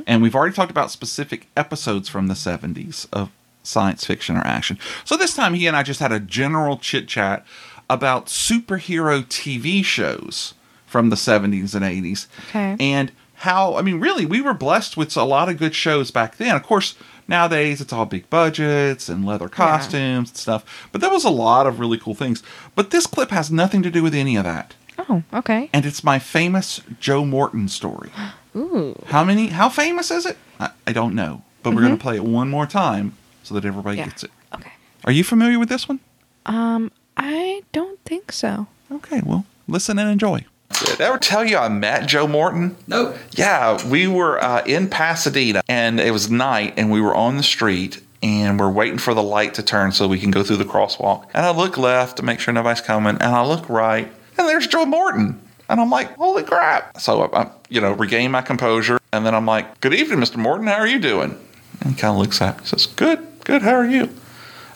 and 0.05 0.21
we've 0.21 0.35
already 0.35 0.53
talked 0.53 0.71
about 0.71 0.91
specific 0.91 1.47
episodes 1.55 2.09
from 2.09 2.27
the 2.27 2.33
'70s 2.33 3.07
of 3.13 3.29
science 3.63 4.05
fiction 4.05 4.35
or 4.35 4.45
action. 4.45 4.77
So 5.05 5.15
this 5.15 5.33
time 5.33 5.53
he 5.53 5.65
and 5.65 5.77
I 5.77 5.83
just 5.83 5.99
had 5.99 6.11
a 6.11 6.19
general 6.19 6.77
chit 6.77 7.07
chat 7.07 7.45
about 7.89 8.25
superhero 8.25 9.23
TV 9.23 9.83
shows 9.83 10.53
from 10.85 11.09
the 11.09 11.15
'70s 11.15 11.73
and 11.75 11.83
'80s, 11.85 12.27
Okay. 12.49 12.75
and 12.79 13.11
how 13.39 13.75
I 13.75 13.81
mean, 13.81 13.99
really, 13.99 14.25
we 14.25 14.41
were 14.41 14.53
blessed 14.53 14.95
with 14.97 15.15
a 15.17 15.23
lot 15.23 15.49
of 15.49 15.57
good 15.57 15.75
shows 15.75 16.09
back 16.11 16.37
then. 16.37 16.55
Of 16.55 16.63
course, 16.63 16.95
nowadays 17.27 17.81
it's 17.81 17.91
all 17.91 18.05
big 18.05 18.29
budgets 18.29 19.09
and 19.09 19.25
leather 19.25 19.49
costumes 19.49 20.29
and 20.29 20.37
stuff, 20.37 20.87
but 20.91 21.01
there 21.01 21.09
was 21.09 21.25
a 21.25 21.29
lot 21.29 21.67
of 21.67 21.79
really 21.79 21.97
cool 21.97 22.15
things. 22.15 22.41
But 22.75 22.91
this 22.91 23.05
clip 23.07 23.31
has 23.31 23.51
nothing 23.51 23.83
to 23.83 23.91
do 23.91 24.01
with 24.03 24.15
any 24.15 24.35
of 24.37 24.43
that, 24.45 24.73
Oh, 25.09 25.23
okay. 25.33 25.69
and 25.73 25.85
it's 25.85 26.03
my 26.03 26.17
famous 26.19 26.81
Joe 26.99 27.25
Morton 27.25 27.67
story. 27.67 28.09
Ooh. 28.55 28.95
How 29.07 29.23
many? 29.25 29.47
How 29.47 29.67
famous 29.67 30.09
is 30.11 30.25
it? 30.25 30.37
I, 30.59 30.69
I 30.87 30.93
don't 30.93 31.13
know, 31.13 31.43
but 31.61 31.73
we're 31.75 31.81
going 31.81 31.97
to 31.97 32.01
play 32.01 32.15
it 32.15 32.23
one 32.23 32.49
more 32.49 32.65
time 32.65 33.17
so 33.43 33.53
that 33.53 33.65
everybody 33.65 33.97
Yeah. 33.97 34.05
gets 34.05 34.23
it. 34.23 34.31
Okay. 34.53 34.71
Are 35.03 35.11
you 35.11 35.25
familiar 35.25 35.59
with 35.59 35.67
this 35.67 35.89
one? 35.89 35.99
Um, 36.45 36.89
I 37.17 37.63
don't 37.73 37.99
think 38.05 38.31
so. 38.31 38.67
Okay, 38.89 39.21
well, 39.25 39.45
listen 39.67 39.99
and 39.99 40.09
enjoy. 40.09 40.45
Did 40.85 41.01
I 41.01 41.05
ever 41.05 41.17
tell 41.17 41.45
you 41.45 41.57
I 41.57 41.69
met 41.69 42.07
Joe 42.07 42.27
Morton? 42.27 42.75
Nope. 42.87 43.17
Yeah, 43.31 43.85
we 43.87 44.07
were 44.07 44.41
uh, 44.43 44.63
in 44.65 44.89
Pasadena 44.89 45.61
and 45.69 45.99
it 45.99 46.11
was 46.11 46.29
night 46.29 46.73
and 46.77 46.91
we 46.91 47.01
were 47.01 47.15
on 47.15 47.37
the 47.37 47.43
street 47.43 48.01
and 48.21 48.59
we're 48.59 48.71
waiting 48.71 48.97
for 48.97 49.13
the 49.13 49.23
light 49.23 49.53
to 49.55 49.63
turn 49.63 49.91
so 49.91 50.07
we 50.07 50.19
can 50.19 50.31
go 50.31 50.43
through 50.43 50.57
the 50.57 50.65
crosswalk. 50.65 51.27
And 51.33 51.45
I 51.45 51.51
look 51.51 51.77
left 51.77 52.17
to 52.17 52.23
make 52.23 52.39
sure 52.39 52.53
nobody's 52.53 52.81
coming 52.81 53.15
and 53.15 53.23
I 53.23 53.45
look 53.45 53.69
right 53.69 54.11
and 54.37 54.47
there's 54.47 54.67
Joe 54.67 54.85
Morton. 54.85 55.39
And 55.69 55.79
I'm 55.79 55.89
like, 55.89 56.15
holy 56.15 56.43
crap. 56.43 56.99
So 56.99 57.23
I, 57.23 57.43
I 57.43 57.51
you 57.69 57.81
know, 57.81 57.93
regain 57.93 58.31
my 58.31 58.41
composure 58.41 58.99
and 59.13 59.25
then 59.25 59.33
I'm 59.33 59.45
like, 59.45 59.79
good 59.81 59.93
evening, 59.93 60.19
Mr. 60.19 60.37
Morton. 60.37 60.67
How 60.67 60.75
are 60.75 60.87
you 60.87 60.99
doing? 60.99 61.37
And 61.81 61.91
he 61.91 61.95
kind 61.95 62.13
of 62.13 62.19
looks 62.19 62.41
at 62.41 62.55
me 62.55 62.59
and 62.59 62.67
says, 62.67 62.85
good, 62.85 63.25
good. 63.43 63.61
How 63.61 63.75
are 63.75 63.85
you? 63.85 64.09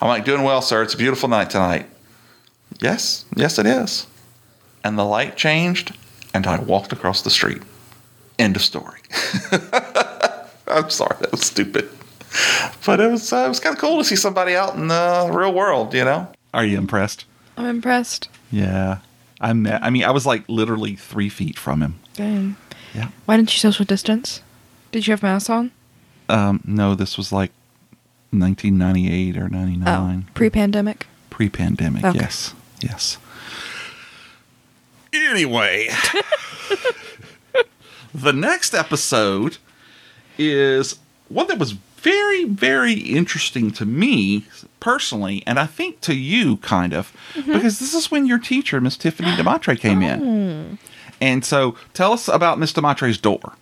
I'm 0.01 0.07
like, 0.07 0.25
doing 0.25 0.43
well, 0.43 0.61
sir. 0.61 0.81
It's 0.81 0.93
a 0.93 0.97
beautiful 0.97 1.27
night 1.27 1.49
tonight. 1.49 1.87
Yes, 2.79 3.25
yes, 3.35 3.59
it 3.59 3.65
is. 3.65 4.07
And 4.83 4.97
the 4.97 5.03
light 5.05 5.35
changed, 5.35 5.93
and 6.33 6.47
I 6.47 6.59
walked 6.59 6.93
across 6.93 7.21
the 7.21 7.29
street. 7.29 7.61
End 8.37 8.55
of 8.55 8.61
story. 8.61 8.99
I'm 10.67 10.89
sorry, 10.89 11.17
that 11.19 11.31
was 11.31 11.41
stupid. 11.45 11.89
But 12.85 12.99
it 12.99 13.09
was 13.11 13.33
uh, 13.33 13.43
it 13.45 13.49
was 13.49 13.59
kind 13.59 13.75
of 13.75 13.81
cool 13.81 13.97
to 13.97 14.03
see 14.03 14.15
somebody 14.15 14.55
out 14.55 14.75
in 14.75 14.87
the 14.87 15.29
real 15.33 15.53
world, 15.53 15.93
you 15.93 16.05
know. 16.05 16.31
Are 16.53 16.63
you 16.65 16.77
impressed? 16.77 17.25
I'm 17.57 17.65
impressed. 17.65 18.29
Yeah, 18.51 18.99
I 19.41 19.51
met. 19.53 19.83
I 19.83 19.89
mean, 19.89 20.03
I 20.05 20.11
was 20.11 20.25
like 20.25 20.43
literally 20.47 20.95
three 20.95 21.29
feet 21.29 21.57
from 21.57 21.81
him. 21.81 21.99
Dang. 22.13 22.55
Yeah. 22.95 23.09
Why 23.25 23.35
didn't 23.37 23.53
you 23.53 23.59
social 23.59 23.85
distance? 23.85 24.41
Did 24.91 25.05
you 25.07 25.11
have 25.11 25.21
masks 25.23 25.49
on? 25.49 25.71
Um, 26.29 26.61
no, 26.65 26.95
this 26.95 27.17
was 27.17 27.31
like 27.31 27.51
1998 28.31 29.37
or 29.37 29.49
99. 29.49 30.25
Oh, 30.27 30.31
pre-pandemic. 30.33 31.05
Pre-pandemic, 31.29 32.03
Okay. 32.03 32.19
yes, 32.19 32.53
yes. 32.81 33.17
Anyway, 35.13 35.89
the 38.13 38.33
next 38.33 38.73
episode 38.73 39.57
is 40.37 40.99
one 41.27 41.47
that 41.47 41.57
was 41.57 41.71
very, 41.97 42.45
very 42.45 42.93
interesting 42.93 43.71
to 43.71 43.85
me 43.85 44.45
personally, 44.79 45.43
and 45.45 45.59
I 45.59 45.65
think 45.65 45.99
to 46.01 46.15
you, 46.15 46.57
kind 46.57 46.93
of, 46.93 47.11
because 47.35 47.79
this 47.79 47.93
is 47.93 48.09
when 48.09 48.25
your 48.25 48.39
teacher, 48.39 48.79
Miss 48.79 48.95
Tiffany 48.95 49.31
Demontre, 49.31 49.77
came 49.77 50.01
in. 50.01 50.79
And 51.19 51.43
so, 51.43 51.75
tell 51.93 52.13
us 52.13 52.29
about 52.29 52.57
Miss 52.59 52.71
Demontre's 52.71 53.17
door. 53.17 53.53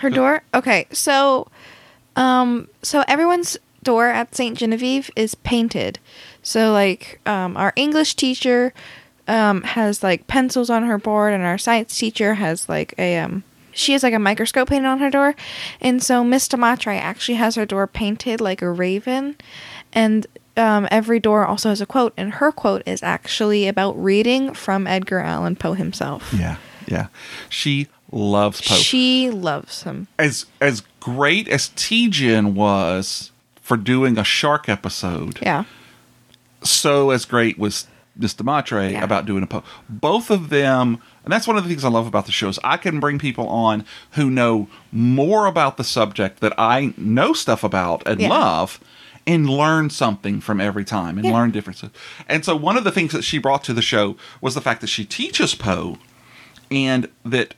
Her 0.00 0.10
door? 0.10 0.42
Okay, 0.54 0.86
so 0.92 1.48
um 2.16 2.68
so 2.82 3.04
everyone's 3.08 3.56
door 3.82 4.08
at 4.08 4.34
St. 4.34 4.56
Genevieve 4.56 5.10
is 5.16 5.34
painted. 5.34 5.98
So 6.42 6.72
like 6.72 7.20
um 7.26 7.56
our 7.56 7.72
English 7.76 8.14
teacher 8.16 8.72
um 9.32 9.62
has 9.62 10.02
like 10.02 10.26
pencils 10.26 10.68
on 10.70 10.84
her 10.84 10.98
board 10.98 11.32
and 11.34 11.42
our 11.42 11.58
science 11.58 11.96
teacher 11.98 12.34
has 12.34 12.68
like 12.68 12.94
a 12.98 13.18
um 13.18 13.42
she 13.72 13.92
has 13.92 14.02
like 14.02 14.12
a 14.14 14.18
microscope 14.18 14.68
painted 14.68 14.86
on 14.86 14.98
her 14.98 15.08
door. 15.08 15.34
And 15.80 16.02
so 16.02 16.22
Miss 16.22 16.46
Demontre 16.46 16.98
actually 17.00 17.36
has 17.36 17.54
her 17.54 17.64
door 17.64 17.86
painted 17.86 18.38
like 18.40 18.60
a 18.60 18.70
raven 18.70 19.36
and 19.94 20.26
um, 20.58 20.86
every 20.90 21.18
door 21.18 21.46
also 21.46 21.70
has 21.70 21.80
a 21.80 21.86
quote, 21.86 22.12
and 22.18 22.34
her 22.34 22.52
quote 22.52 22.82
is 22.84 23.02
actually 23.02 23.66
about 23.68 23.92
reading 23.96 24.52
from 24.52 24.86
Edgar 24.86 25.20
Allan 25.20 25.56
Poe 25.56 25.72
himself. 25.72 26.30
Yeah, 26.36 26.56
Yeah, 26.86 27.06
she 27.48 27.88
loves 28.10 28.60
Poe. 28.60 28.74
She 28.74 29.30
loves 29.30 29.84
him. 29.84 30.08
as 30.18 30.44
as 30.60 30.82
great 31.00 31.48
as 31.48 31.70
T-Jen 31.74 32.54
was 32.54 33.30
for 33.62 33.78
doing 33.78 34.18
a 34.18 34.24
shark 34.24 34.68
episode, 34.68 35.38
Yeah. 35.40 35.64
so 36.62 37.08
as 37.10 37.24
great 37.24 37.58
was 37.58 37.86
Mr. 38.18 38.44
Matre 38.44 38.90
Yeah. 38.90 39.02
about 39.04 39.26
doing 39.26 39.42
a 39.42 39.46
Poe. 39.46 39.62
Both 39.88 40.30
of 40.30 40.48
them, 40.50 40.98
and 41.24 41.32
that's 41.32 41.46
one 41.46 41.56
of 41.56 41.62
the 41.64 41.68
things 41.70 41.84
I 41.84 41.88
love 41.88 42.06
about 42.06 42.26
the 42.26 42.32
show 42.32 42.48
is 42.48 42.58
I 42.62 42.76
can 42.76 43.00
bring 43.00 43.18
people 43.18 43.48
on 43.48 43.84
who 44.12 44.30
know 44.30 44.68
more 44.90 45.46
about 45.46 45.76
the 45.76 45.84
subject 45.84 46.40
that 46.40 46.52
I 46.58 46.92
know 46.96 47.32
stuff 47.32 47.64
about 47.64 48.02
and 48.06 48.20
Yeah. 48.20 48.28
love. 48.28 48.80
And 49.24 49.48
learn 49.48 49.88
something 49.88 50.40
from 50.40 50.60
every 50.60 50.84
time 50.84 51.16
and 51.16 51.24
Yeah. 51.24 51.32
learn 51.32 51.52
differences. 51.52 51.90
And 52.28 52.44
so, 52.44 52.56
one 52.56 52.76
of 52.76 52.82
the 52.82 52.90
things 52.90 53.12
that 53.12 53.22
she 53.22 53.38
brought 53.38 53.62
to 53.62 53.72
the 53.72 53.80
show 53.80 54.16
was 54.40 54.56
the 54.56 54.60
fact 54.60 54.80
that 54.80 54.88
she 54.88 55.04
teaches 55.04 55.54
Poe 55.54 55.96
and 56.72 57.06
that 57.24 57.54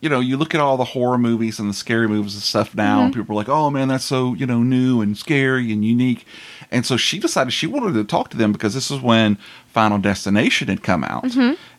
you 0.00 0.10
know, 0.10 0.20
you 0.20 0.36
look 0.36 0.54
at 0.54 0.60
all 0.60 0.76
the 0.76 0.84
horror 0.84 1.16
movies 1.18 1.58
and 1.58 1.70
the 1.70 1.74
scary 1.74 2.06
movies 2.06 2.34
and 2.34 2.42
stuff 2.42 2.74
now, 2.74 3.00
and 3.00 3.12
mm-hmm. 3.12 3.22
people 3.22 3.34
are 3.34 3.40
like, 3.40 3.48
"Oh 3.48 3.70
man, 3.70 3.88
that's 3.88 4.04
so 4.04 4.34
you 4.34 4.46
know 4.46 4.62
new 4.62 5.00
and 5.00 5.16
scary 5.16 5.72
and 5.72 5.84
unique." 5.84 6.26
And 6.70 6.84
so 6.84 6.96
she 6.96 7.18
decided 7.18 7.52
she 7.52 7.66
wanted 7.66 7.94
to 7.94 8.04
talk 8.04 8.30
to 8.30 8.36
them 8.36 8.52
because 8.52 8.74
this 8.74 8.90
is 8.90 9.00
when 9.00 9.38
Final 9.68 9.98
Destination 9.98 10.68
had 10.68 10.82
come 10.82 11.04
out, 11.04 11.24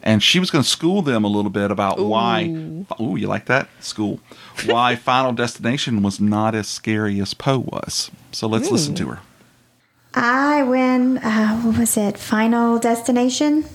and 0.02 0.24
she 0.24 0.40
was 0.40 0.50
going 0.50 0.64
to 0.64 0.70
school 0.70 1.02
them 1.02 1.24
a 1.24 1.28
little 1.28 1.52
bit 1.52 1.72
about 1.72 2.00
why. 2.00 2.54
Oh, 3.00 3.16
you 3.16 3.28
like 3.28 3.46
that 3.46 3.70
school? 3.80 4.20
Why 4.66 4.96
Final 5.12 5.34
Destination 5.34 6.02
was 6.04 6.20
not 6.20 6.56
as 6.56 6.68
scary 6.68 7.20
as 7.20 7.34
Poe 7.34 7.60
was. 7.60 8.12
So 8.32 8.48
let's 8.48 8.72
listen 8.72 8.96
to 8.96 9.08
her. 9.08 9.20
I 10.14 10.64
when 10.64 11.20
uh, 11.20 11.62
what 11.62 11.78
was 11.78 11.98
it? 11.98 12.18
Final 12.18 12.80
Destination, 12.80 13.66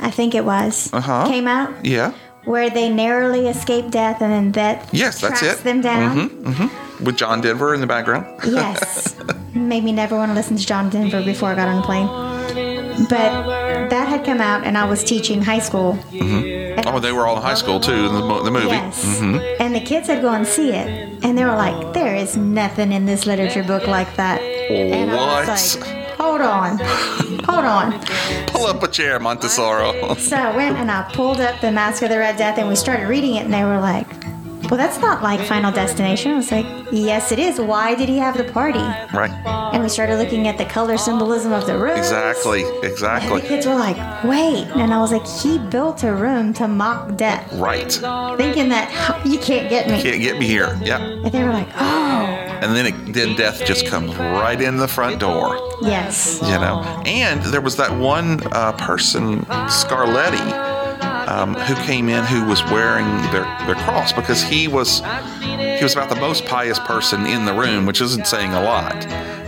I 0.00 0.10
think 0.10 0.34
it 0.34 0.44
was. 0.44 0.92
Uh-huh. 0.92 1.26
Came 1.26 1.48
out 1.48 1.84
Yeah. 1.84 2.12
Where 2.48 2.70
they 2.70 2.88
narrowly 2.88 3.46
escape 3.48 3.90
death 3.90 4.20
and 4.22 4.32
then 4.32 4.52
that 4.52 4.88
Yes, 4.92 5.20
that's 5.20 5.42
it. 5.42 5.58
them 5.64 5.80
down. 5.80 6.30
Mm-hmm. 6.30 7.04
With 7.04 7.16
John 7.16 7.40
Denver 7.40 7.74
in 7.74 7.80
the 7.80 7.86
background. 7.86 8.26
Yes, 8.44 9.14
made 9.54 9.84
me 9.84 9.92
never 9.92 10.16
want 10.16 10.30
to 10.30 10.34
listen 10.34 10.56
to 10.56 10.66
John 10.66 10.90
Denver 10.90 11.22
before 11.22 11.50
I 11.50 11.54
got 11.54 11.68
on 11.68 11.76
the 11.76 11.82
plane. 11.82 12.06
But 13.08 13.88
that 13.90 14.08
had 14.08 14.24
come 14.24 14.40
out, 14.40 14.64
and 14.64 14.76
I 14.76 14.84
was 14.84 15.04
teaching 15.04 15.40
high 15.40 15.60
school. 15.60 15.96
Oh, 16.86 16.98
they 17.00 17.12
were 17.12 17.26
all 17.26 17.36
in 17.36 17.42
high 17.42 17.54
school 17.54 17.78
too 17.78 17.92
in 17.92 18.12
the, 18.14 18.20
mo- 18.20 18.42
the 18.42 18.50
movie. 18.50 18.66
Yes. 18.68 19.04
Mm-hmm. 19.04 19.62
And 19.62 19.74
the 19.74 19.80
kids 19.80 20.08
had 20.08 20.22
gone 20.22 20.36
and 20.38 20.46
see 20.46 20.70
it, 20.72 21.22
and 21.22 21.38
they 21.38 21.44
were 21.44 21.54
like, 21.54 21.92
"There 21.94 22.16
is 22.16 22.36
nothing 22.36 22.90
in 22.92 23.06
this 23.06 23.26
literature 23.26 23.62
book 23.62 23.86
like 23.86 24.16
that." 24.16 24.40
And 24.40 25.10
I 25.12 25.46
was 25.46 25.76
What? 25.76 25.86
"Hold 26.18 26.40
on, 26.40 26.78
hold 27.44 27.64
on." 27.64 28.00
Pull 28.48 28.66
up 28.66 28.82
a 28.82 28.88
chair, 28.88 29.18
Montesoro. 29.20 30.18
So 30.18 30.36
I 30.36 30.54
went 30.54 30.76
and 30.76 30.90
I 30.90 31.08
pulled 31.12 31.40
up 31.40 31.60
the 31.60 31.70
Masque 31.70 32.02
of 32.02 32.10
the 32.10 32.18
Red 32.18 32.36
Death, 32.36 32.58
and 32.58 32.68
we 32.68 32.76
started 32.76 33.08
reading 33.08 33.36
it, 33.36 33.44
and 33.44 33.54
they 33.54 33.64
were 33.64 33.80
like, 33.80 34.06
"Well, 34.68 34.78
that's 34.78 34.98
not 35.00 35.22
like 35.22 35.40
Final 35.40 35.72
Destination." 35.72 36.32
I 36.32 36.36
was 36.36 36.50
like, 36.52 36.66
"Yes, 36.92 37.32
it 37.32 37.38
is. 37.38 37.60
Why 37.60 37.94
did 37.94 38.08
he 38.08 38.18
have 38.18 38.36
the 38.36 38.44
party?" 38.44 38.84
right. 39.12 39.30
And 39.72 39.82
we 39.82 39.88
started 39.88 40.16
looking 40.16 40.48
at 40.48 40.56
the 40.58 40.64
color 40.64 40.96
symbolism 40.96 41.52
of 41.52 41.66
the 41.66 41.76
room. 41.76 41.96
Exactly. 41.96 42.62
And 42.62 42.82
the 42.92 43.40
kids 43.46 43.66
were 43.66 43.74
like, 43.74 43.96
"Wait!" 44.24 44.66
And 44.74 44.92
I 44.94 44.98
was 44.98 45.12
like, 45.12 45.26
"He 45.26 45.58
built 45.58 46.02
a 46.04 46.12
room 46.14 46.52
to 46.54 46.68
mock 46.68 47.16
death, 47.16 47.44
Right. 47.54 47.92
thinking 48.36 48.68
that 48.70 48.86
you 49.24 49.38
can't 49.38 49.68
get 49.68 49.88
me." 49.88 50.00
Can't 50.02 50.20
get 50.22 50.38
me 50.38 50.46
here. 50.46 50.78
Yep. 50.82 51.00
And 51.00 51.32
they 51.32 51.44
were 51.44 51.52
like, 51.52 51.68
"Oh, 51.78 52.24
And 52.60 52.74
then 52.74 52.86
it, 52.86 53.12
then 53.14 53.36
death 53.36 53.64
just 53.64 53.86
comes 53.86 54.16
right 54.16 54.60
in 54.60 54.78
the 54.78 54.88
front 54.88 55.18
door. 55.20 55.56
yes." 55.82 56.40
You 56.42 56.58
know. 56.58 56.82
And 57.06 57.40
there 57.52 57.60
was 57.60 57.76
that 57.76 57.92
one 57.96 58.40
uh, 58.52 58.72
person, 58.72 59.44
Scarletti, 59.68 60.46
um, 61.28 61.54
who 61.54 61.74
came 61.84 62.08
in 62.08 62.24
who 62.24 62.44
was 62.46 62.62
wearing 62.64 63.06
their, 63.32 63.44
their 63.66 63.74
cross 63.84 64.12
because 64.12 64.42
he 64.42 64.66
was 64.68 65.00
he 65.00 65.84
was 65.84 65.92
about 65.92 66.08
the 66.08 66.16
most 66.20 66.44
pious 66.46 66.78
person 66.80 67.26
in 67.26 67.44
the 67.44 67.52
room, 67.52 67.86
which 67.86 68.00
isn't 68.00 68.26
saying 68.26 68.52
a 68.54 68.62
lot. 68.62 69.06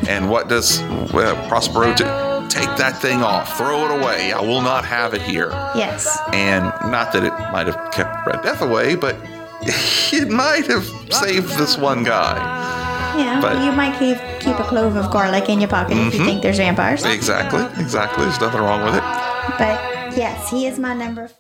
And 0.09 0.29
what 0.31 0.49
does 0.49 0.81
uh, 0.83 1.47
Prospero 1.49 1.95
do? 1.95 2.05
Take 2.49 2.77
that 2.79 2.99
thing 3.01 3.23
off, 3.23 3.57
throw 3.57 3.85
it 3.85 4.01
away. 4.01 4.33
I 4.33 4.41
will 4.41 4.61
not 4.61 4.85
have 4.85 5.15
it 5.15 5.23
here. 5.23 5.51
Yes. 5.75 6.19
And 6.33 6.65
not 6.91 7.13
that 7.13 7.23
it 7.25 7.33
might 7.53 7.67
have 7.67 7.93
kept 7.93 8.27
Red 8.27 8.43
Death 8.43 8.61
away, 8.61 8.97
but 8.97 9.17
it 9.63 10.29
might 10.29 10.67
have 10.67 10.85
saved 11.13 11.57
this 11.59 11.79
one 11.79 12.03
guy. 12.05 12.37
Yeah. 13.19 13.41
But- 13.41 13.65
you 13.65 13.73
might 13.73 13.99
keep 13.99 14.19
keep 14.41 14.59
a 14.59 14.65
clove 14.65 14.97
of 14.97 15.11
garlic 15.11 15.49
in 15.49 15.61
your 15.61 15.69
pocket 15.69 15.97
if 15.97 16.15
you 16.15 16.25
think 16.25 16.43
there's 16.43 16.59
vampires. 16.59 17.05
Exactly, 17.05 17.63
exactly. 17.83 18.25
There's 18.25 18.41
nothing 18.41 18.61
wrong 18.61 18.85
with 18.85 18.95
it. 18.97 19.03
But 19.59 20.17
yes, 20.17 20.51
he 20.51 20.67
is 20.67 20.79
my 20.79 20.95
number. 20.95 21.31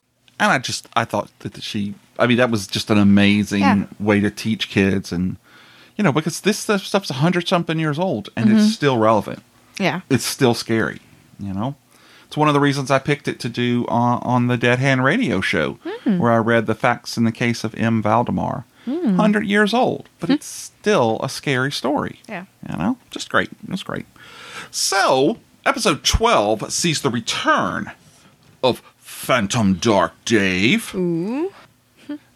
And 0.41 0.51
I 0.51 0.59
just, 0.59 0.89
I 0.97 1.05
thought 1.05 1.31
that 1.41 1.63
she, 1.63 1.95
I 2.19 2.27
mean, 2.27 2.39
that 2.39 2.51
was 2.51 2.67
just 2.67 2.91
an 2.91 2.99
amazing 2.99 3.61
Yeah. 3.61 3.85
way 4.01 4.21
to 4.21 4.31
teach 4.31 4.71
kids. 4.71 5.13
And, 5.13 5.37
you 5.97 6.03
know, 6.03 6.13
because 6.13 6.41
this 6.41 6.59
stuff- 6.59 6.83
stuff's 6.85 7.11
100 7.11 7.47
something 7.47 7.79
years 7.79 7.99
old 7.99 8.31
and 8.37 8.51
it's 8.51 8.63
mm-hmm. 8.63 8.71
still 8.71 8.99
relevant. 8.99 9.43
Yeah. 9.79 10.01
It's 10.09 10.25
still 10.25 10.55
scary, 10.55 11.01
you 11.39 11.53
know? 11.53 11.77
It's 12.27 12.37
one 12.37 12.49
of 12.49 12.55
the 12.55 12.61
reasons 12.61 12.91
I 12.91 13.01
picked 13.01 13.29
it 13.29 13.39
to 13.41 13.49
do 13.49 13.85
on, 13.89 14.21
on 14.23 14.47
the 14.47 14.57
Dead 14.57 14.79
Hand 14.79 15.05
radio 15.05 15.41
show, 15.41 15.79
hmm. 15.83 16.19
where 16.19 16.31
I 16.31 16.37
read 16.37 16.67
the 16.67 16.77
facts 16.77 17.17
in 17.17 17.25
the 17.25 17.33
case 17.33 17.65
of 17.65 17.75
M. 17.75 18.01
Valdemar. 18.01 18.65
Hmm. 18.85 19.17
100 19.17 19.47
years 19.47 19.75
old, 19.75 20.09
but 20.21 20.29
hmm. 20.29 20.35
it's 20.35 20.47
still 20.47 21.19
a 21.23 21.29
scary 21.29 21.73
story. 21.73 22.21
Yeah. 22.29 22.47
You 22.71 22.79
know, 22.79 22.99
just 23.11 23.29
great. 23.29 23.51
It's 23.69 23.83
great. 23.83 24.07
So, 24.71 25.39
episode 25.67 26.05
12 26.05 26.73
sees 26.73 27.03
the 27.03 27.11
return 27.11 27.91
of 28.63 28.81
Phantom 29.21 29.75
Dark 29.75 30.13
Dave. 30.25 30.95
Ooh. 30.95 31.53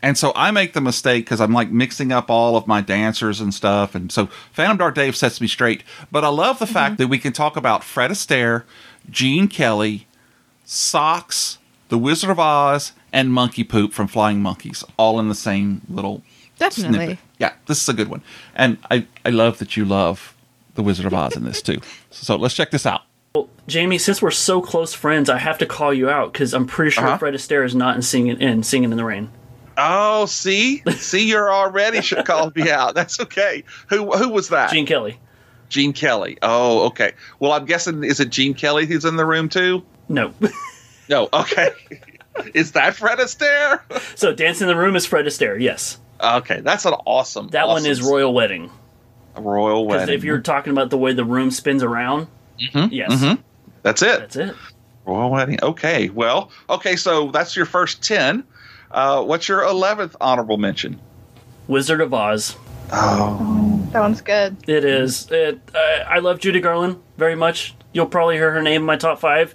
And 0.03 0.18
so 0.18 0.33
I 0.37 0.51
make 0.51 0.75
the 0.75 0.83
mistake 0.83 1.25
because 1.25 1.40
I'm 1.40 1.55
like 1.55 1.70
mixing 1.70 2.12
up 2.12 2.31
all 2.31 2.59
of 2.59 2.66
my 2.66 2.83
dancers 2.83 3.40
and 3.40 3.55
stuff. 3.55 3.94
And 3.94 4.12
so 4.12 4.27
Phantom 4.53 4.77
Dark 4.77 4.94
Dave 4.94 5.16
sets 5.16 5.40
me 5.40 5.49
straight. 5.49 5.83
But 6.12 6.25
I 6.25 6.29
love 6.29 6.59
the 6.59 6.66
fact 6.66 6.92
mm-hmm. 6.92 7.03
that 7.03 7.09
we 7.09 7.18
can 7.18 7.33
talk 7.33 7.57
about 7.57 7.83
Fred 7.83 8.11
Astaire, 8.11 8.64
Gene 9.11 9.49
Kelly, 9.49 10.07
Socks, 10.66 11.57
The 11.88 11.97
Wizard 11.97 12.29
of 12.29 12.38
Oz, 12.38 12.92
and 13.14 13.33
Monkey 13.33 13.64
Poop 13.64 13.94
from 13.94 14.07
Flying 14.07 14.42
Monkeys, 14.42 14.85
all 14.99 15.18
in 15.18 15.31
the 15.31 15.35
same 15.35 15.81
little 15.88 16.23
Definitely. 16.59 16.99
snippet. 16.99 17.18
Yeah, 17.38 17.55
this 17.66 17.83
is 17.83 17.88
a 17.88 17.94
good 17.94 18.09
one. 18.09 18.23
And 18.55 18.77
I, 18.90 19.07
I 19.25 19.31
love 19.31 19.59
that 19.59 19.75
you 19.75 19.87
love 19.87 20.35
The 20.75 20.83
Wizard 20.83 21.07
of 21.07 21.14
Oz 21.14 21.35
in 21.35 21.44
this 21.44 21.62
too. 21.62 21.81
So 22.11 22.37
let's 22.37 22.55
check 22.55 22.70
this 22.70 22.85
out. 22.85 23.03
Well, 23.35 23.49
Jamie, 23.66 23.99
since 23.99 24.23
we're 24.23 24.31
so 24.31 24.61
close 24.62 24.94
friends, 24.94 25.29
I 25.29 25.38
have 25.38 25.59
to 25.59 25.66
call 25.66 25.92
you 25.92 26.09
out 26.09 26.33
because 26.33 26.55
I'm 26.55 26.66
pretty 26.66 26.92
sure 26.92 27.05
Uh-huh. 27.05 27.18
Fred 27.18 27.35
Astaire 27.35 27.64
is 27.64 27.75
not 27.75 27.97
in 27.97 28.03
singing 28.03 28.40
in 28.40 28.62
singing 28.62 28.92
in 28.92 28.97
the 28.97 29.05
rain. 29.05 29.29
Oh, 29.77 30.27
see, 30.27 30.85
see, 30.99 31.29
you're 31.29 31.53
already 31.53 32.01
should 32.01 32.25
call 32.25 32.53
me 32.55 32.70
out. 32.70 32.94
That's 32.94 33.18
okay. 33.18 33.64
Who 33.88 34.12
who 34.16 34.29
was 34.29 34.51
that? 34.51 34.70
Gene 34.70 34.87
Kelly. 34.87 35.18
Gene 35.68 35.92
Kelly. 35.92 36.38
Oh, 36.42 36.87
okay. 36.87 37.14
Well, 37.40 37.51
I'm 37.51 37.64
guessing 37.64 38.05
is 38.05 38.20
it 38.20 38.31
Gene 38.31 38.55
Kelly 38.55 38.87
who's 38.87 39.05
in 39.05 39.16
the 39.16 39.27
room 39.27 39.49
too? 39.49 39.85
No. 40.09 40.33
No. 41.07 41.29
Okay. 41.35 41.68
is 42.55 42.73
that 42.73 42.94
Fred 42.97 43.18
Astaire? 43.18 43.81
so 44.18 44.33
Dance 44.33 44.62
in 44.62 44.68
the 44.68 44.75
Room 44.77 44.97
is 44.97 45.05
Fred 45.05 45.27
Astaire. 45.27 45.61
Yes, 45.61 45.99
Okay, 46.18 46.61
that's 46.61 46.87
an 46.87 46.94
awesome. 47.05 47.49
that 47.49 47.68
one 47.68 47.85
is 47.85 48.01
Royal 48.01 48.33
Wedding. 48.33 48.70
Royal 49.37 49.85
Because 49.87 50.01
Wedding. 50.03 50.14
if 50.14 50.25
you're 50.25 50.40
talking 50.40 50.70
about 50.73 50.88
the 50.88 50.97
way 50.97 51.12
the 51.12 51.25
room 51.27 51.51
spins 51.51 51.83
around, 51.83 52.29
yes, 52.59 53.37
that's 53.83 54.03
it. 54.03 54.21
that's 54.21 54.37
it. 54.37 54.55
Royal 55.07 55.31
Wedding. 55.31 55.59
Okay. 55.62 56.09
Well. 56.09 56.51
Okay. 56.71 56.97
So 56.97 57.31
that's 57.31 57.57
your 57.57 57.67
first 57.67 58.03
ten. 58.03 58.45
Uh, 58.90 59.23
what's 59.25 59.49
your 59.49 59.62
eleventh 59.62 60.17
honorable 60.21 60.57
mention? 60.57 61.01
Wizard 61.69 62.01
of 62.01 62.14
Oz. 62.14 62.57
Oh. 62.93 63.87
That 63.93 64.01
one's 64.01 64.21
good. 64.21 64.57
It 64.69 64.85
is. 64.85 65.31
It. 65.31 65.61
I 65.75 66.05
I 66.09 66.19
love 66.19 66.38
Judy 66.40 66.61
Garland 66.61 67.01
very 67.17 67.35
much. 67.35 67.75
You'll 67.93 68.07
probably 68.07 68.37
hear 68.37 68.51
her 68.53 68.62
name 68.62 68.83
in 68.83 68.87
my 68.87 68.97
top 68.97 69.21
five. 69.21 69.55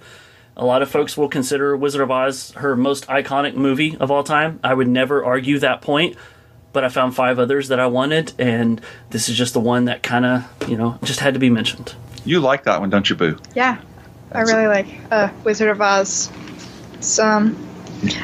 A 0.56 0.64
lot 0.64 0.82
of 0.82 0.90
folks 0.90 1.16
will 1.16 1.28
consider 1.28 1.76
Wizard 1.76 2.00
of 2.00 2.10
Oz 2.10 2.52
her 2.56 2.76
most 2.76 3.06
iconic 3.06 3.54
movie 3.54 3.96
of 3.98 4.10
all 4.10 4.22
time. 4.22 4.60
I 4.62 4.74
would 4.74 4.88
never 4.88 5.24
argue 5.24 5.58
that 5.60 5.80
point, 5.80 6.16
but 6.72 6.84
I 6.84 6.88
found 6.88 7.14
five 7.14 7.38
others 7.38 7.68
that 7.68 7.80
I 7.80 7.86
wanted, 7.86 8.32
and 8.38 8.80
this 9.10 9.28
is 9.28 9.36
just 9.36 9.54
the 9.54 9.60
one 9.60 9.86
that 9.86 10.02
kind 10.02 10.26
of, 10.26 10.68
you 10.68 10.76
know, 10.76 10.98
just 11.02 11.20
had 11.20 11.34
to 11.34 11.40
be 11.40 11.50
mentioned. 11.50 11.94
You 12.30 12.38
like 12.38 12.62
that 12.64 12.78
one, 12.80 12.90
don't 12.90 13.10
you, 13.10 13.16
Boo? 13.16 13.36
Yeah, 13.56 13.78
I 14.30 14.42
really 14.42 14.68
like 14.68 14.86
uh, 15.10 15.30
Wizard 15.42 15.68
of 15.68 15.80
Oz. 15.82 16.30
Some. 17.00 17.56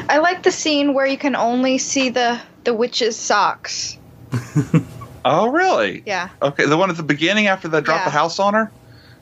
I 0.07 0.19
like 0.19 0.43
the 0.43 0.51
scene 0.51 0.93
where 0.93 1.05
you 1.05 1.17
can 1.17 1.35
only 1.35 1.77
see 1.77 2.07
the 2.07 2.39
the 2.63 2.73
witch's 2.73 3.17
socks. 3.19 3.97
Oh, 5.25 5.49
really? 5.49 6.03
Yeah, 6.05 6.29
Okay, 6.41 6.65
the 6.67 6.77
one 6.77 6.89
at 6.89 6.95
the 6.95 7.03
beginning 7.03 7.47
after 7.47 7.67
they 7.67 7.81
drop 7.81 7.99
Yeah. 7.99 8.05
the 8.05 8.11
house 8.11 8.39
on 8.39 8.53
her. 8.53 8.71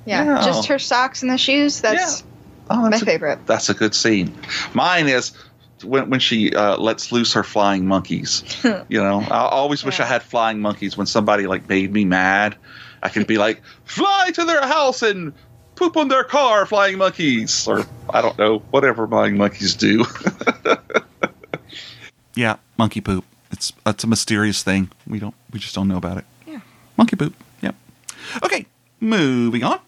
yeah, 0.05 0.23
Yeah. 0.23 0.45
just 0.45 0.67
her 0.67 0.77
socks 0.77 1.23
and 1.23 1.31
the 1.31 1.37
shoes. 1.39 1.81
That's 1.81 2.23
Oh, 2.69 2.87
my 2.91 2.95
a, 2.95 2.99
favorite. 2.99 3.39
That's 3.47 3.69
a 3.69 3.73
good 3.73 3.95
scene. 3.95 4.31
Mine 4.75 5.07
is 5.07 5.31
when 5.83 6.11
when 6.11 6.19
she 6.19 6.53
uh, 6.53 6.77
lets 6.77 7.11
loose 7.11 7.33
her 7.33 7.43
flying 7.43 7.87
monkeys. 7.87 8.43
you 8.87 9.01
know, 9.01 9.19
I 9.19 9.47
always 9.47 9.83
wish 9.83 9.99
I 9.99 10.05
had 10.05 10.21
flying 10.21 10.59
monkeys 10.59 10.95
when 10.95 11.07
somebody 11.07 11.47
like 11.47 11.67
made 11.67 11.91
me 11.91 12.05
mad. 12.05 12.55
I 13.05 13.09
can 13.09 13.23
be 13.23 13.37
like, 13.37 13.61
fly 13.85 14.31
to 14.33 14.43
their 14.45 14.61
house 14.65 15.03
and 15.03 15.31
poop 15.75 15.95
on 15.95 16.07
their 16.07 16.23
car, 16.23 16.65
flying 16.65 16.97
monkeys, 16.97 17.67
or 17.67 17.85
I 18.09 18.21
don't 18.21 18.35
know, 18.39 18.59
whatever 18.71 19.07
flying 19.07 19.37
monkeys 19.37 19.75
do. 19.75 20.03
Yeah, 22.37 22.57
monkey 22.77 22.99
poop. 22.99 23.23
It's 23.51 23.71
it's 23.85 24.03
a 24.03 24.07
mysterious 24.07 24.61
thing. 24.61 24.91
We 25.07 25.19
don't 25.19 25.33
we 25.53 25.59
just 25.59 25.73
don't 25.73 25.87
know 25.87 25.95
about 25.95 26.17
it. 26.17 26.25
Yeah. 26.45 26.59
Monkey 26.97 27.15
poop. 27.15 27.33
Yep. 27.61 27.75
Okay, 28.43 28.65
moving 28.99 29.63
on. 29.63 29.79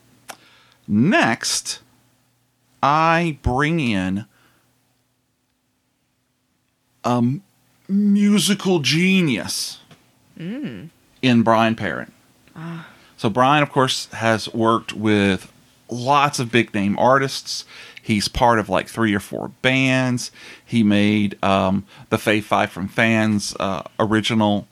Next, 0.87 1.81
I 2.81 3.37
bring 3.41 3.81
in 3.81 4.25
a 7.03 7.17
m- 7.17 7.43
musical 7.89 8.79
genius 8.79 9.79
Mm. 10.39 10.89
in 11.21 11.41
Brian 11.43 11.75
Parent. 11.75 12.13
Ah. 12.55 12.87
So 13.17 13.29
Brian, 13.29 13.63
of 13.63 13.71
course, 13.71 14.05
has 14.13 14.51
worked 14.53 14.93
with 14.93 15.51
lots 15.89 16.39
of 16.39 16.51
big 16.51 16.73
name 16.73 16.97
artists. 16.99 17.65
He's 18.01 18.27
part 18.27 18.59
of 18.59 18.69
like 18.69 18.87
three 18.87 19.13
or 19.13 19.19
four 19.19 19.49
bands. 19.61 20.31
He 20.63 20.83
made 20.83 21.43
um, 21.43 21.85
the 22.09 22.17
Fave 22.17 22.43
Five 22.43 22.71
from 22.71 22.87
Fans 22.87 23.55
uh, 23.59 23.83
original 23.99 24.67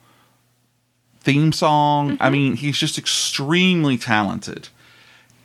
theme 1.21 1.51
song. 1.51 2.17
I 2.21 2.29
mean, 2.29 2.55
he's 2.55 2.77
just 2.77 2.97
extremely 2.97 3.97
talented. 3.97 4.69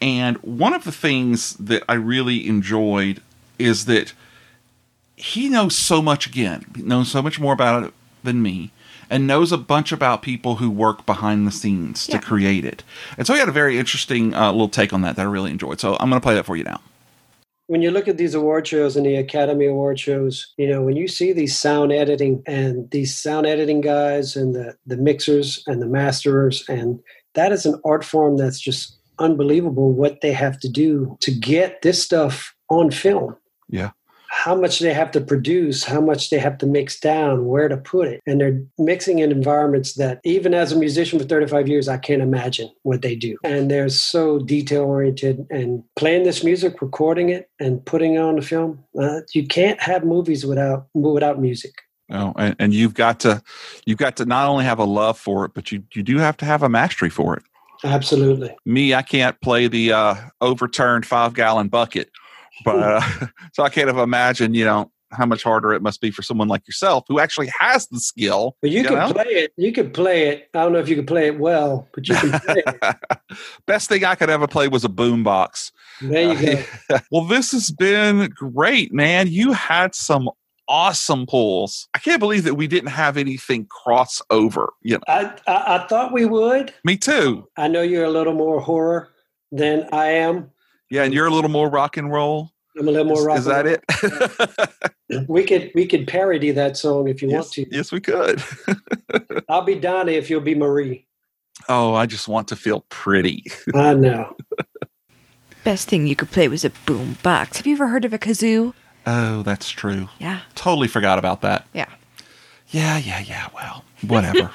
And 0.01 0.37
one 0.39 0.75
of 0.75 0.85
the 0.85 0.93
things 0.93 1.55
that 1.55 1.83
I 1.89 1.95
really 1.95 2.47
enjoyed 2.47 3.23
is 3.59 3.87
that 3.87 4.13
he 5.17 5.49
knows 5.49 5.77
so 5.77 6.01
much 6.01 6.27
again, 6.27 6.65
he 6.77 6.83
knows 6.83 7.11
so 7.11 7.23
much 7.23 7.41
more 7.41 7.53
about 7.53 7.85
it 7.85 7.95
than 8.23 8.43
me, 8.43 8.71
and 9.11 9.27
knows 9.27 9.53
a 9.53 9.59
bunch 9.59 9.93
about 9.93 10.23
people 10.23 10.57
who 10.57 10.71
work 10.71 11.05
behind 11.05 11.47
the 11.47 11.51
scenes 11.53 12.09
Yeah. 12.09 12.19
to 12.19 12.25
create 12.27 12.65
it. 12.65 12.83
And 13.19 13.27
so 13.27 13.35
he 13.35 13.39
had 13.41 13.49
a 13.49 13.53
very 13.53 13.79
interesting 13.79 14.35
uh, 14.35 14.53
little 14.53 14.69
take 14.69 14.93
on 14.93 15.03
that 15.03 15.17
that 15.17 15.23
I 15.23 15.31
really 15.31 15.51
enjoyed. 15.51 15.81
So 15.81 15.97
I'm 16.01 16.09
going 16.09 16.21
to 16.21 16.25
play 16.25 16.35
that 16.35 16.47
for 16.47 16.57
you 16.57 16.65
now. 16.65 16.81
when 17.67 17.83
you 17.83 17.91
look 17.93 18.09
at 18.09 18.17
these 18.17 18.35
award 18.35 18.67
shows 18.67 18.97
and 18.97 19.07
the 19.07 19.15
Academy 19.15 19.67
Award 19.67 19.97
shows, 20.01 20.53
you 20.57 20.67
know, 20.69 20.83
when 20.83 20.97
you 20.97 21.07
see 21.07 21.33
these 21.33 21.57
sound 21.57 21.93
editing 21.93 22.43
and 22.47 22.91
these 22.91 23.15
sound 23.17 23.47
editing 23.47 23.81
guys 23.81 24.35
and 24.35 24.55
the, 24.57 24.75
the 24.87 24.97
mixers 24.97 25.63
and 25.69 25.81
the 25.81 25.87
masterers, 25.87 26.65
and 26.69 26.99
that 27.35 27.53
is 27.53 27.67
an 27.67 27.81
art 27.85 28.05
form 28.05 28.37
that's 28.37 28.59
just 28.59 28.99
unbelievable 29.21 29.93
what 29.93 30.21
they 30.21 30.33
have 30.33 30.59
to 30.59 30.69
do 30.69 31.17
to 31.21 31.31
get 31.31 31.83
this 31.83 32.03
stuff 32.03 32.53
on 32.71 32.91
film. 32.91 33.37
Yeah. 33.69 33.91
How 34.43 34.55
much 34.55 34.79
they 34.79 34.95
have 34.95 35.11
to 35.11 35.21
produce, 35.21 35.85
how 35.85 36.01
much 36.01 36.31
they 36.31 36.39
have 36.39 36.57
to 36.59 36.67
mix 36.67 36.99
down, 36.99 37.45
where 37.45 37.69
to 37.69 37.77
put 37.77 38.09
it. 38.09 38.23
And 38.27 38.41
they're 38.41 38.63
mixing 38.79 39.19
in 39.19 39.31
environments 39.31 39.95
that, 39.95 40.19
even 40.25 40.55
as 40.55 40.73
a 40.73 40.79
musician 40.79 41.19
for 41.19 41.27
35 41.27 41.69
years, 41.69 41.89
I 41.89 41.99
can't 41.99 42.23
imagine 42.23 42.71
what 42.83 43.03
they 43.03 43.15
do. 43.15 43.37
And 43.45 43.71
they're 43.71 43.91
so 43.91 44.39
detail 44.39 44.85
oriented 44.85 45.47
and 45.51 45.85
playing 45.95 46.23
this 46.23 46.43
music, 46.43 46.81
recording 46.81 47.29
it, 47.29 47.51
and 47.61 47.85
putting 47.85 48.15
it 48.15 48.19
on 48.19 48.37
the 48.37 48.43
film. 48.43 48.83
Uh, 48.99 49.21
you 49.35 49.47
can't 49.47 49.79
have 49.83 50.05
movies 50.05 50.47
without 50.47 50.87
without 50.95 51.39
music. 51.39 51.75
Oh, 52.11 52.33
and, 52.39 52.57
and 52.59 52.75
you've 52.75 52.95
got 52.95 53.21
to 53.21 53.43
you've 53.85 53.99
got 53.99 54.17
to 54.17 54.25
not 54.25 54.49
only 54.49 54.65
have 54.65 54.79
a 54.79 54.85
love 54.85 55.19
for 55.19 55.45
it, 55.45 55.53
but 55.55 55.71
you 55.71 55.85
you 55.95 56.03
do 56.03 56.17
have 56.17 56.39
to 56.39 56.47
have 56.47 56.63
a 56.63 56.69
mastery 56.71 57.11
for 57.11 57.37
it. 57.37 57.43
Absolutely. 57.85 58.57
Me, 58.65 58.95
I 58.95 59.03
can't 59.03 59.39
play 59.41 59.67
the 59.67 59.93
uh, 59.93 60.15
overturned 60.41 61.07
five 61.07 61.35
gallon 61.35 61.69
bucket, 61.69 62.11
but 62.65 62.77
uh, 62.79 63.01
so 63.53 63.63
I 63.63 63.69
can't 63.69 63.89
have 63.89 63.99
imagined, 63.99 64.57
you 64.57 64.65
know, 64.65 64.91
how 65.13 65.27
much 65.27 65.43
harder 65.43 65.73
it 65.73 65.83
must 65.83 66.01
be 66.01 66.11
for 66.11 66.23
someone 66.23 66.49
like 66.49 66.67
yourself 66.67 67.05
who 67.09 67.19
actually 67.19 67.51
has 67.59 67.87
the 67.89 68.01
skill. 68.01 68.57
But 68.61 68.71
you, 68.71 68.85
can 68.85 68.95
know? 68.95 69.13
play 69.13 69.25
it. 69.25 69.53
You 69.57 69.73
can 69.73 69.91
play 69.91 70.29
it. 70.29 70.49
I 70.55 70.63
don't 70.63 70.73
know 70.73 70.79
if 70.79 70.89
you 70.89 70.97
can 70.97 71.07
play 71.07 71.27
it 71.27 71.39
well, 71.39 71.89
but 71.93 72.09
you 72.09 72.15
can 72.15 72.41
play 72.41 72.63
it. 72.65 72.97
Best 73.67 73.89
thing 73.89 74.05
I 74.05 74.15
could 74.15 74.31
ever 74.31 74.47
play 74.47 74.69
was 74.69 74.85
a 74.85 74.89
boombox. 74.89 75.73
There 76.01 76.33
you 76.33 76.57
go. 76.89 76.99
well, 77.11 77.25
this 77.25 77.53
has 77.53 77.71
been 77.71 78.31
great, 78.31 78.93
man. 78.93 79.29
You 79.29 79.53
had 79.53 79.95
some 79.95 80.31
awesome 80.69 81.27
pulls. 81.27 81.89
I 81.95 81.99
can't 81.99 82.21
believe 82.21 82.45
that 82.45 82.55
we 82.55 82.69
didn't 82.69 82.91
have 82.91 83.17
anything 83.17 83.67
cross 83.67 84.23
over. 84.31 84.73
You 84.83 84.95
know, 84.95 85.03
I, 85.09 85.35
I 85.49 85.79
I 85.79 85.87
thought 85.89 86.13
we 86.13 86.25
would. 86.27 86.73
me 86.85 86.97
too. 86.97 87.49
I 87.57 87.67
know 87.67 87.83
you're 87.83 88.05
a 88.05 88.11
little 88.11 88.35
more 88.35 88.61
horror 88.61 89.09
than 89.51 89.89
I 89.93 90.07
am. 90.07 90.53
Yeah, 90.91 91.05
and 91.05 91.15
you're 91.15 91.27
a 91.27 91.31
little 91.31 91.51
more 91.51 91.69
rock 91.71 91.97
and 91.97 92.13
roll. 92.13 92.51
I'm 92.79 92.87
a 92.89 92.91
little 92.91 93.07
more 93.07 93.19
Is- 93.19 93.25
rock. 93.27 93.39
is 93.39 93.45
that 93.47 94.69
roll. 95.09 95.25
We 95.29 95.43
could 95.43 95.73
we 95.75 95.87
could 95.87 96.07
parody 96.07 96.53
that 96.53 96.77
song 96.77 97.09
if 97.09 97.21
you 97.21 97.29
want 97.31 97.51
to. 97.53 97.67
yes, 97.75 97.91
we 97.91 98.01
could. 98.01 98.41
I'll 99.49 99.63
be 99.63 99.75
Donny 99.75 100.15
if 100.15 100.31
you'll 100.31 100.41
be 100.41 100.55
Marie. 100.55 101.05
Oh, 101.69 101.95
I 101.95 102.07
just 102.07 102.29
want 102.29 102.47
to 102.49 102.57
feel 102.57 102.85
pretty. 102.91 103.45
I 103.75 103.95
know. 103.95 104.37
Best 105.65 105.89
thing 105.89 106.07
you 106.07 106.15
could 106.15 106.31
play 106.31 106.47
was 106.47 106.65
a 106.65 106.71
boom 106.87 107.19
box. 107.25 107.57
Have 107.57 107.67
you 107.67 107.75
ever 107.75 107.89
heard 107.89 108.05
of 108.05 108.13
a 108.13 108.19
kazoo? 108.19 108.73
Oh, 109.05 109.43
that's 109.43 109.69
true. 109.71 110.09
Yeah. 110.21 110.41
Totally 110.55 110.87
forgot 110.87 111.19
about 111.19 111.41
that. 111.43 111.67
Yeah. 111.75 111.89
Yeah, 112.69 112.99
yeah, 112.99 113.19
yeah. 113.19 113.49
Well, 113.53 113.85
whatever. 114.07 114.49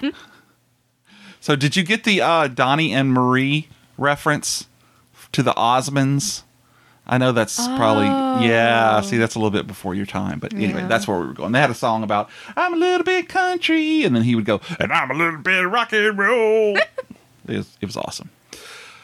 so, 1.41 1.57
did 1.57 1.75
you 1.75 1.83
get 1.83 2.05
the 2.05 2.21
uh, 2.21 2.47
Donny 2.47 2.93
and 2.93 3.11
Marie 3.11 3.67
reference 3.97 4.67
to 5.35 5.43
the 5.43 5.53
Osmonds? 5.53 6.43
I 7.07 7.17
know 7.19 7.31
that's 7.31 7.67
probably 7.67 8.05
yeah. 8.47 8.99
See, 9.01 9.17
that's 9.17 9.35
a 9.35 9.39
little 9.39 9.51
bit 9.51 9.67
before 9.67 9.93
your 9.93 10.07
time, 10.07 10.39
but 10.39 10.53
anyway, 10.53 10.81
Yeah. 10.81 10.87
that's 10.87 11.07
where 11.07 11.19
we 11.19 11.27
were 11.27 11.33
going. 11.33 11.51
They 11.51 11.59
had 11.61 11.69
a 11.69 11.75
song 11.75 12.01
about 12.03 12.29
"I'm 12.57 12.73
a 12.73 12.77
little 12.77 13.03
bit 13.03 13.29
country," 13.29 14.03
and 14.03 14.15
then 14.15 14.23
he 14.23 14.33
would 14.33 14.45
go, 14.45 14.59
"And 14.79 14.91
I'm 14.91 15.11
a 15.11 15.13
little 15.13 15.37
bit 15.39 15.61
rock 15.69 15.93
and 15.93 16.17
roll." 16.17 16.75
it, 17.47 17.57
was, 17.57 17.77
it 17.79 17.85
was 17.85 17.95
awesome. 17.95 18.29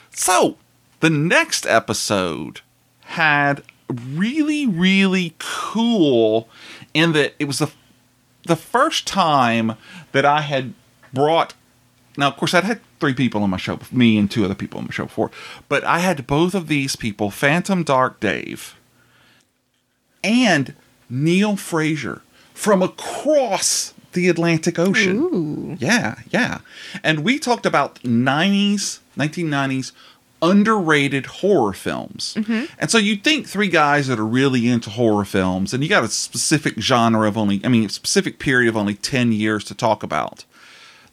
So, 0.10 0.58
the 1.00 1.10
next 1.12 1.68
episode 1.68 2.62
had 3.02 3.62
really, 3.94 4.66
really 4.66 5.36
cool 5.38 6.50
in 6.96 7.12
that 7.14 7.36
it 7.38 7.46
was 7.46 7.60
the 7.60 7.72
the 8.48 8.56
first 8.56 9.06
time 9.06 9.76
that 10.12 10.26
I 10.26 10.42
had 10.42 10.74
brought. 11.14 11.54
Now, 12.18 12.28
of 12.28 12.38
course, 12.38 12.54
I'd 12.54 12.64
had 12.64 12.82
three 13.00 13.14
people 13.14 13.44
on 13.44 13.50
my 13.50 13.58
show, 13.58 13.80
me 13.92 14.18
and 14.18 14.30
two 14.30 14.44
other 14.44 14.56
people 14.56 14.80
on 14.80 14.86
my 14.86 14.92
show 14.92 15.06
before, 15.06 15.32
but 15.70 15.84
I 15.84 16.00
had 16.00 16.28
both 16.28 16.54
of 16.54 16.68
these 16.68 16.96
people, 16.96 17.32
Phantom 17.32 17.84
Dark 17.84 18.20
Dave 18.20 18.76
and 20.24 20.76
Neil 21.10 21.56
Frazier, 21.56 22.22
from 22.54 22.82
across 22.82 23.94
the 24.14 24.28
Atlantic 24.28 24.78
Ocean. 24.78 25.78
Yeah, 25.80 26.16
yeah. 26.30 26.60
And 27.04 27.24
we 27.24 27.40
talked 27.40 27.66
about 27.66 27.96
90s, 28.04 29.00
1990s 29.18 29.94
underrated 30.42 31.28
horror 31.28 31.74
films. 31.74 32.34
Mm-hmm. 32.38 32.66
And 32.80 32.90
so 32.90 32.98
you'd 32.98 33.24
think 33.24 33.48
three 33.48 33.68
guys 33.68 34.08
that 34.08 34.20
are 34.20 34.26
really 34.26 34.68
into 34.68 34.90
horror 34.90 35.26
films, 35.26 35.74
and 35.74 35.84
you 35.84 35.90
got 35.90 36.04
a 36.04 36.08
specific 36.08 36.80
genre 36.80 37.28
of 37.28 37.38
only, 37.38 37.62
I 37.64 37.68
mean, 37.68 37.86
a 37.86 37.90
specific 37.90 38.40
period 38.40 38.70
of 38.70 38.76
only 38.76 38.96
10 38.96 39.32
years 39.32 39.64
to 39.66 39.76
talk 39.76 40.04
about, 40.04 40.46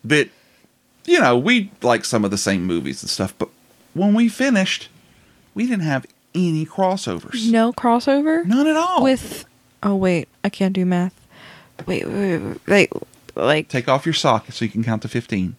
that, 0.03 0.31
you 1.09 1.21
know, 1.21 1.37
we 1.39 1.71
like 1.83 2.05
some 2.05 2.25
of 2.25 2.31
the 2.31 2.39
same 2.39 2.65
movies 2.65 3.03
and 3.03 3.11
stuff, 3.11 3.35
but 3.39 3.49
when 3.95 4.15
we 4.15 4.29
finished, 4.29 4.89
we 5.55 5.65
didn't 5.67 5.83
have 5.85 6.07
any 6.35 6.67
crossovers. 6.67 7.51
No 7.51 7.73
crossover? 7.73 8.45
None 8.45 8.67
at 8.67 8.77
all. 8.77 9.03
With 9.03 9.45
oh 9.83 9.97
wait, 9.97 10.29
I 10.45 10.49
can't 10.49 10.73
do 10.75 10.85
math. 10.85 11.15
Wait, 11.87 12.07
wait, 12.07 12.39
wait, 12.39 12.59
wait 12.67 12.69
like 12.69 12.93
like 13.35 13.69
Take 13.69 13.89
off 13.89 14.05
your 14.05 14.13
sock 14.13 14.51
so 14.53 14.65
you 14.65 14.71
can 14.71 14.83
count 14.85 15.03
to 15.03 15.09
15. 15.09 15.57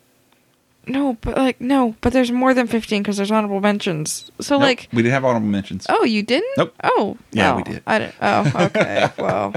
no, 0.88 1.18
but 1.22 1.38
like 1.38 1.60
no, 1.62 1.96
but 2.02 2.14
there's 2.14 2.32
more 2.32 2.54
than 2.54 2.68
fifteen 2.68 3.02
because 3.02 3.18
there's 3.18 3.32
honorable 3.32 3.62
mentions. 3.62 4.30
So 4.42 4.56
Nope, 4.56 4.62
like, 4.64 4.90
we 4.94 5.02
didn't 5.02 5.14
have 5.14 5.26
honorable 5.26 5.48
mentions. 5.48 5.86
oh, 5.90 6.04
you 6.04 6.22
didn't? 6.24 6.58
Nope. 6.58 6.74
Oh, 6.84 7.18
Yeah, 7.32 7.54
oh, 7.54 7.58
we 7.58 7.64
did. 7.64 7.84
I 7.88 8.00
didn't. 8.00 8.16
Oh, 8.22 8.52
okay. 8.66 9.10
well, 9.18 9.54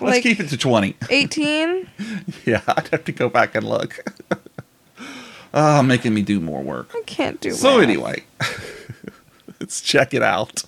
Let's 0.00 0.16
like 0.16 0.22
keep 0.24 0.40
it 0.40 0.48
to 0.48 0.56
20. 0.56 0.96
eighteen. 1.10 1.88
Yeah, 2.44 2.60
I'd 2.66 2.88
have 2.88 3.04
to 3.04 3.12
go 3.12 3.28
back 3.28 3.54
and 3.54 3.68
look. 3.68 4.04
oh, 5.56 5.82
making 5.82 6.14
me 6.14 6.22
do 6.22 6.38
more 6.38 6.62
work. 6.62 6.90
I 6.94 7.02
can't 7.06 7.40
do. 7.40 7.50
So 7.52 7.78
math. 7.78 7.82
anyway, 7.82 8.24
let's 9.60 9.80
check 9.80 10.14
it 10.14 10.22
out. 10.22 10.62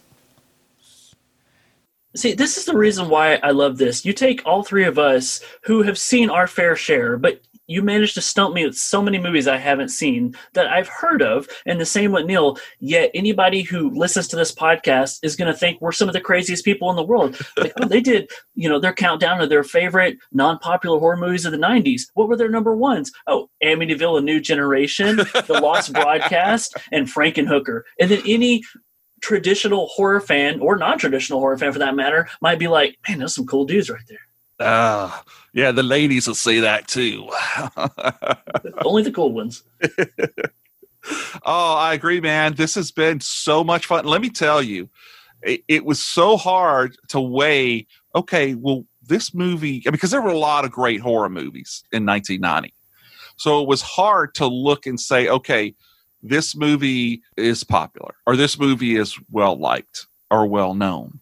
See, 2.17 2.33
this 2.33 2.57
is 2.57 2.65
the 2.65 2.77
reason 2.77 3.09
why 3.09 3.35
I 3.37 3.53
love 3.53 3.79
this. 3.79 4.05
You 4.05 4.13
take 4.13 4.43
all 4.45 4.65
three 4.65 4.85
of 4.85 4.99
us 4.99 5.41
who 5.63 5.83
have 5.83 5.99
seen 5.99 6.31
our 6.31 6.49
fair 6.49 6.75
share, 6.75 7.17
but 7.17 7.43
you 7.69 7.83
managed 7.83 8.15
to 8.15 8.21
stump 8.21 8.55
me 8.55 8.65
with 8.67 8.77
so 8.77 9.01
many 9.01 9.19
movies 9.19 9.47
I 9.47 9.59
haven't 9.59 9.91
seen 9.91 10.35
that 10.55 10.67
I've 10.67 10.89
heard 10.89 11.23
of, 11.23 11.47
and 11.67 11.79
the 11.79 11.87
same 11.87 12.11
with 12.11 12.27
Neil. 12.27 12.59
Yet 12.81 13.11
anybody 13.15 13.63
who 13.63 13.91
listens 13.91 14.27
to 14.29 14.37
this 14.37 14.53
podcast 14.53 15.21
is 15.23 15.37
going 15.37 15.53
to 15.53 15.57
think 15.57 15.81
we're 15.81 15.93
some 15.93 16.09
of 16.09 16.15
the 16.15 16.21
craziest 16.21 16.65
people 16.65 16.91
in 16.91 16.97
the 16.97 17.05
world. 17.05 17.39
Like, 17.59 17.73
oh, 17.83 17.89
they 17.89 18.01
did, 18.01 18.31
you 18.55 18.69
know, 18.69 18.79
their 18.79 18.93
countdown 18.93 19.41
of 19.41 19.49
their 19.49 19.65
favorite 19.65 20.17
non-popular 20.33 21.01
horror 21.01 21.17
movies 21.17 21.45
of 21.45 21.51
the 21.51 21.59
'90s. 21.59 22.03
What 22.15 22.29
were 22.29 22.37
their 22.37 22.49
number 22.49 22.75
ones? 22.77 23.11
Oh, 23.27 23.51
Amityville: 23.65 24.19
A 24.19 24.21
New 24.21 24.41
Generation, 24.41 25.17
The 25.17 25.61
Lost 25.61 25.93
Broadcast, 25.99 26.77
and 26.93 27.07
Frankenhooker. 27.07 27.83
And 27.99 28.11
then 28.11 28.23
any 28.27 28.63
traditional 29.21 29.89
horror 29.89 30.21
fan 30.21 30.61
or 30.61 30.77
non-traditional 30.77 31.41
horror 31.41 31.59
fan 31.59 31.73
for 31.73 31.81
that 31.81 31.97
matter 31.97 32.29
might 32.41 32.59
be 32.61 32.69
like 32.69 32.97
man 33.09 33.19
those 33.19 33.35
some 33.35 33.47
cool 33.47 33.65
dudes 33.65 33.91
right 33.91 34.05
there 34.09 34.29
Ah, 34.61 35.23
yeah, 35.59 35.73
the 35.73 35.83
ladies 35.83 36.29
will 36.29 36.37
say 36.37 36.61
that 36.61 36.87
too. 36.87 37.29
only 38.85 39.03
the 39.03 39.11
cool 39.13 39.33
ones 39.33 39.65
oh, 41.45 41.75
I 41.75 41.95
agree, 41.95 42.21
man. 42.21 42.55
This 42.55 42.77
has 42.77 42.93
been 42.93 43.21
so 43.21 43.65
much 43.65 43.87
fun. 43.87 44.05
Let 44.05 44.21
me 44.21 44.31
tell 44.31 44.63
you, 44.63 44.89
it, 45.43 45.65
it 45.67 45.85
was 45.85 46.03
so 46.03 46.37
hard 46.37 46.97
to 47.09 47.21
weigh. 47.21 47.89
Okay, 48.15 48.55
well, 48.55 48.85
this 49.03 49.35
movie 49.35 49.83
because 49.91 50.13
there 50.13 50.23
were 50.23 50.31
a 50.31 50.39
lot 50.39 50.65
of 50.65 50.71
great 50.71 51.01
horror 51.01 51.29
movies 51.29 51.83
in 51.91 52.07
1990. 52.07 52.73
So 53.37 53.61
it 53.61 53.69
was 53.69 53.83
hard 53.83 54.35
to 54.37 54.47
look 54.47 54.87
and 54.87 55.01
say, 55.01 55.29
okay, 55.29 55.75
this 56.23 56.55
movie 56.55 57.23
is 57.37 57.65
popular 57.65 58.15
or 58.27 58.37
this 58.37 58.59
movie 58.59 58.97
is 58.97 59.19
well 59.31 59.59
liked 59.59 60.07
or 60.31 60.47
well 60.47 60.75
known. 60.75 61.19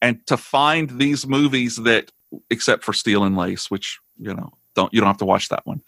And 0.00 0.26
to 0.28 0.36
find 0.36 0.90
these 0.90 1.26
movies 1.26 1.76
that, 1.76 2.12
except 2.50 2.84
for 2.84 2.92
Steel 2.92 3.24
and 3.24 3.36
Lace, 3.36 3.70
which, 3.70 3.98
you 4.18 4.34
know, 4.34 4.52
don't 4.74 4.92
you 4.92 5.00
don't 5.00 5.06
have 5.08 5.18
to 5.18 5.24
watch 5.24 5.48
that 5.48 5.66
one. 5.66 5.82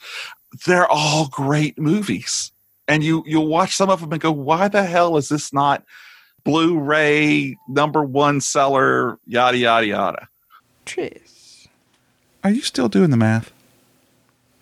They're 0.67 0.89
all 0.89 1.29
great 1.29 1.79
movies. 1.79 2.53
And 2.87 3.05
you 3.05 3.23
you'll 3.27 3.49
watch 3.49 3.77
some 3.77 3.91
of 3.91 4.01
them 4.01 4.13
and 4.13 4.21
go, 4.21 4.33
why 4.33 4.69
the 4.69 4.85
hell 4.85 5.17
is 5.19 5.29
this 5.29 5.53
not 5.53 5.85
Blu-ray 6.45 7.59
number 7.69 8.03
one 8.03 8.41
seller, 8.41 9.19
yada 9.27 9.59
yada 9.59 9.87
yada. 9.87 10.29
Tris. 10.87 11.69
Are 12.43 12.51
you 12.51 12.63
still 12.63 12.89
doing 12.89 13.11
the 13.11 13.17
math? 13.19 13.53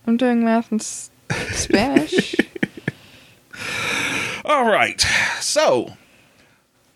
I'm 0.07 0.16
doing 0.16 0.45
math 0.45 0.72
in 0.72 0.81
s- 0.81 1.11
Spanish. 1.53 2.35
All 4.45 4.64
right. 4.64 5.01
So, 5.41 5.97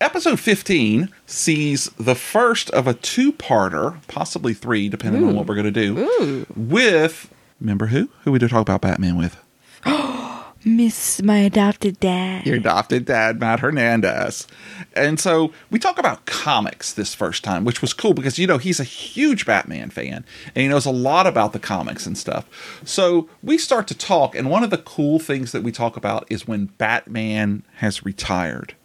episode 0.01 0.39
15 0.39 1.09
sees 1.25 1.85
the 1.91 2.15
first 2.15 2.69
of 2.71 2.87
a 2.87 2.93
two 2.93 3.31
parter, 3.31 4.05
possibly 4.07 4.53
three, 4.53 4.89
depending 4.89 5.23
on 5.23 5.33
mm. 5.33 5.35
what 5.35 5.47
we're 5.47 5.55
going 5.55 5.71
to 5.71 5.71
do, 5.71 6.45
with, 6.55 7.31
remember 7.59 7.87
who? 7.87 8.09
Who 8.23 8.31
we 8.31 8.39
did 8.39 8.49
talk 8.49 8.61
about 8.61 8.81
Batman 8.81 9.17
with? 9.17 9.37
Miss 10.65 11.23
my 11.23 11.37
adopted 11.37 11.99
dad. 11.99 12.45
Your 12.45 12.57
adopted 12.57 13.05
dad, 13.05 13.39
Matt 13.39 13.61
Hernandez. 13.61 14.47
And 14.93 15.19
so 15.19 15.51
we 15.71 15.79
talk 15.79 15.97
about 15.97 16.27
comics 16.27 16.93
this 16.93 17.15
first 17.15 17.43
time, 17.43 17.65
which 17.65 17.81
was 17.81 17.93
cool 17.93 18.13
because, 18.13 18.37
you 18.37 18.45
know, 18.45 18.59
he's 18.59 18.79
a 18.79 18.83
huge 18.83 19.45
Batman 19.45 19.89
fan 19.89 20.23
and 20.53 20.61
he 20.61 20.67
knows 20.67 20.85
a 20.85 20.91
lot 20.91 21.25
about 21.25 21.53
the 21.53 21.59
comics 21.59 22.05
and 22.05 22.15
stuff. 22.15 22.47
So 22.85 23.27
we 23.41 23.57
start 23.57 23.87
to 23.87 23.97
talk, 23.97 24.35
and 24.35 24.51
one 24.51 24.63
of 24.63 24.69
the 24.69 24.77
cool 24.77 25.17
things 25.17 25.51
that 25.51 25.63
we 25.63 25.71
talk 25.71 25.97
about 25.97 26.27
is 26.29 26.47
when 26.47 26.65
Batman 26.77 27.63
has 27.77 28.05
retired 28.05 28.75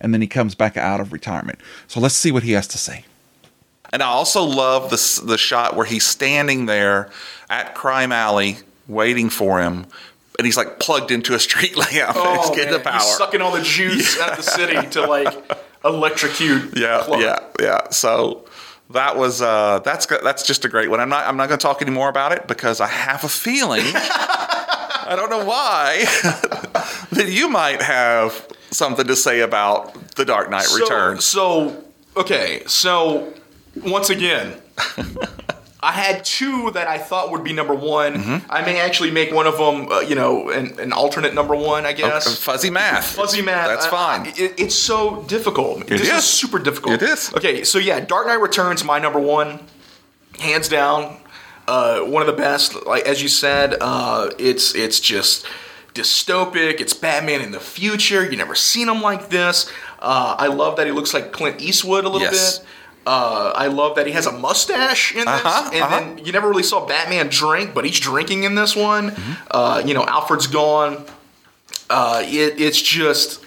and 0.00 0.12
then 0.14 0.20
he 0.20 0.26
comes 0.26 0.54
back 0.54 0.76
out 0.76 1.00
of 1.00 1.12
retirement. 1.12 1.58
So 1.86 2.00
let's 2.00 2.14
see 2.14 2.32
what 2.32 2.42
he 2.42 2.52
has 2.52 2.66
to 2.68 2.78
say. 2.78 3.04
And 3.92 4.02
I 4.02 4.06
also 4.06 4.42
love 4.44 4.90
the, 4.90 5.22
the 5.26 5.36
shot 5.38 5.74
where 5.74 5.86
he's 5.86 6.06
standing 6.06 6.66
there 6.66 7.10
at 7.48 7.74
Crime 7.74 8.12
Alley 8.12 8.58
waiting 8.86 9.30
for 9.30 9.60
him. 9.60 9.86
And 10.38 10.46
he's 10.46 10.56
like 10.56 10.78
plugged 10.78 11.10
into 11.10 11.34
a 11.34 11.38
street 11.38 11.76
lamp. 11.76 12.12
Oh, 12.14 12.40
he's 12.40 12.50
getting 12.50 12.72
man. 12.72 12.74
the 12.74 12.80
power. 12.80 13.00
He's 13.00 13.16
sucking 13.16 13.42
all 13.42 13.52
the 13.52 13.62
juice 13.62 14.18
out 14.20 14.30
of 14.30 14.36
the 14.36 14.42
city 14.42 14.88
to 14.90 15.06
like 15.06 15.34
electrocute. 15.84 16.76
yeah, 16.78 17.02
Clark. 17.04 17.20
yeah, 17.20 17.38
yeah. 17.60 17.88
So 17.90 18.46
that 18.90 19.16
was 19.16 19.42
uh, 19.42 19.80
that's 19.84 20.06
that's 20.06 20.46
just 20.46 20.64
a 20.64 20.68
great 20.68 20.88
one. 20.88 21.00
I'm 21.00 21.08
not 21.08 21.26
I'm 21.26 21.36
not 21.36 21.48
going 21.48 21.58
to 21.58 21.62
talk 21.62 21.82
any 21.82 21.90
more 21.90 22.08
about 22.08 22.32
it 22.32 22.46
because 22.46 22.80
I 22.80 22.86
have 22.86 23.24
a 23.24 23.28
feeling 23.28 23.82
I 23.94 25.14
don't 25.16 25.30
know 25.30 25.44
why 25.44 26.04
that 27.12 27.28
you 27.28 27.48
might 27.48 27.82
have 27.82 28.46
something 28.70 29.06
to 29.06 29.16
say 29.16 29.40
about 29.40 29.94
the 30.16 30.24
Dark 30.24 30.50
Knight 30.50 30.64
So- 30.64 30.80
Returns. 30.80 31.24
So, 31.24 31.84
okay, 32.16 32.62
so 32.66 33.32
once 33.84 34.10
again, 34.10 34.56
I 35.82 35.92
had 35.92 36.24
two 36.26 36.70
that 36.72 36.86
I 36.88 36.98
thought 36.98 37.30
would 37.30 37.42
be 37.42 37.54
number 37.54 37.74
one. 37.74 38.14
Mm-hmm. 38.14 38.50
I 38.52 38.62
may 38.66 38.78
actually 38.80 39.10
make 39.12 39.32
one 39.32 39.46
of 39.46 39.56
them, 39.56 39.90
uh, 39.90 40.00
you 40.00 40.14
know, 40.14 40.50
an, 40.50 40.78
an 40.78 40.92
alternate 40.92 41.32
number 41.32 41.54
one. 41.56 41.86
I 41.86 41.92
guess 41.94 42.26
Okay, 42.26 42.36
fuzzy 42.36 42.68
math. 42.68 43.06
Fuzzy 43.16 43.40
math. 43.40 43.66
That's 43.68 43.86
fine. 43.86 44.26
I- 44.26 44.34
it- 44.36 44.54
it's 44.60 44.74
so 44.74 45.22
difficult. 45.22 45.82
It 45.82 45.88
this 45.88 46.10
is. 46.12 46.24
super 46.24 46.58
difficult. 46.58 46.96
It 46.96 47.02
is. 47.08 47.32
Okay, 47.34 47.64
so 47.64 47.78
yeah, 47.78 47.98
Dark 48.00 48.26
Knight 48.26 48.40
Returns, 48.42 48.84
my 48.84 48.98
number 48.98 49.18
one, 49.20 49.60
hands 50.38 50.68
down. 50.68 51.16
Uh, 51.66 52.00
one 52.00 52.20
of 52.20 52.26
the 52.26 52.34
best. 52.34 52.84
Like 52.84 53.04
as 53.06 53.22
you 53.22 53.28
said, 53.28 53.76
uh, 53.80 54.30
it's 54.38 54.74
it's 54.74 55.00
just 55.00 55.46
dystopic. 55.94 56.80
It's 56.80 56.92
Batman 56.94 57.40
in 57.40 57.50
the 57.52 57.60
future. 57.60 58.28
You 58.28 58.36
never 58.36 58.54
seen 58.54 58.88
him 58.88 59.00
like 59.02 59.28
this. 59.30 59.70
Uh, 59.98 60.36
I 60.38 60.46
love 60.48 60.76
that 60.76 60.86
he 60.86 60.92
looks 60.92 61.12
like 61.14 61.32
Clint 61.32 61.60
Eastwood 61.60 62.04
a 62.04 62.08
little 62.08 62.20
Yes. 62.30 62.58
bit. 62.58 62.66
Uh, 63.06 63.52
I 63.56 63.66
love 63.68 63.96
that 63.96 64.06
he 64.06 64.12
has 64.12 64.26
a 64.26 64.32
mustache 64.32 65.12
in 65.12 65.20
this, 65.20 65.26
Uh-huh, 65.28 65.70
and 65.72 65.82
uh-huh. 65.82 65.98
then 66.00 66.18
you 66.24 66.32
never 66.32 66.48
really 66.48 66.62
saw 66.62 66.84
Batman 66.86 67.28
drink, 67.28 67.72
but 67.74 67.84
he's 67.84 67.98
drinking 67.98 68.44
in 68.44 68.54
this 68.54 68.76
one. 68.76 69.10
Mm-hmm. 69.12 69.32
Uh, 69.50 69.82
you 69.84 69.94
know, 69.94 70.04
Alfred's 70.04 70.46
gone. 70.46 71.04
Uh, 71.88 72.22
it, 72.24 72.60
it's 72.60 72.80
just 72.80 73.42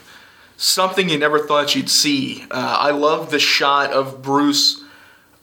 something 0.58 1.08
you 1.08 1.18
never 1.18 1.40
thought 1.40 1.76
you'd 1.76 1.90
see. 1.90 2.44
Uh, 2.52 2.78
I 2.80 2.92
love 2.92 3.30
the 3.32 3.40
shot 3.40 3.92
of 3.92 4.22
Bruce 4.22 4.82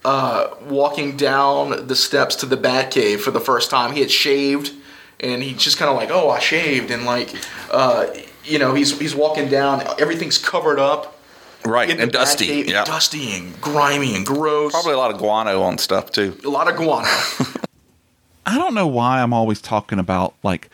uh, 0.04 0.48
walking 0.68 1.16
down 1.16 1.86
the 1.86 1.96
steps 1.96 2.34
to 2.36 2.46
the 2.46 2.56
Batcave 2.56 3.20
for 3.20 3.30
the 3.30 3.40
first 3.40 3.70
time. 3.70 3.92
He 3.92 4.00
had 4.00 4.10
shaved, 4.10 4.72
and 5.20 5.42
he's 5.42 5.58
just 5.58 5.78
kind 5.78 5.90
of 5.90 5.96
like, 5.96 6.10
oh, 6.10 6.30
I 6.30 6.38
shaved, 6.38 6.90
and 6.90 7.04
like, 7.04 7.34
uh, 7.70 8.06
you 8.44 8.58
know, 8.58 8.74
he's 8.74 8.98
he's 8.98 9.14
walking 9.14 9.48
down. 9.48 9.82
Everything's 9.98 10.38
covered 10.38 10.78
up. 10.78 11.16
Right, 11.64 11.90
and 11.90 12.10
dusty, 12.10 12.64
Batcave, 12.64 12.68
yeah. 12.68 12.84
dusty 12.84 13.32
and 13.32 13.60
grimy 13.60 14.16
and 14.16 14.24
gross. 14.24 14.72
Probably 14.72 14.94
a 14.94 14.96
lot 14.96 15.10
of 15.10 15.18
guano 15.18 15.60
on 15.60 15.76
stuff 15.76 16.10
too. 16.10 16.38
A 16.44 16.48
lot 16.48 16.68
of 16.68 16.76
guano. 16.76 17.06
I 18.46 18.56
don't 18.56 18.74
know 18.74 18.86
why 18.86 19.20
I'm 19.20 19.34
always 19.34 19.60
talking 19.60 19.98
about 19.98 20.34
like 20.42 20.70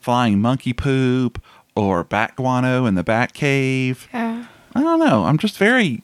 flying 0.00 0.40
monkey 0.40 0.74
poop 0.74 1.42
or 1.74 2.04
bat 2.04 2.36
guano 2.36 2.84
in 2.84 2.96
the 2.96 3.02
bat 3.02 3.32
cave. 3.32 4.08
Yeah. 4.12 4.46
I 4.74 4.82
don't 4.82 4.98
know. 4.98 5.24
I'm 5.24 5.38
just 5.38 5.56
very 5.56 6.02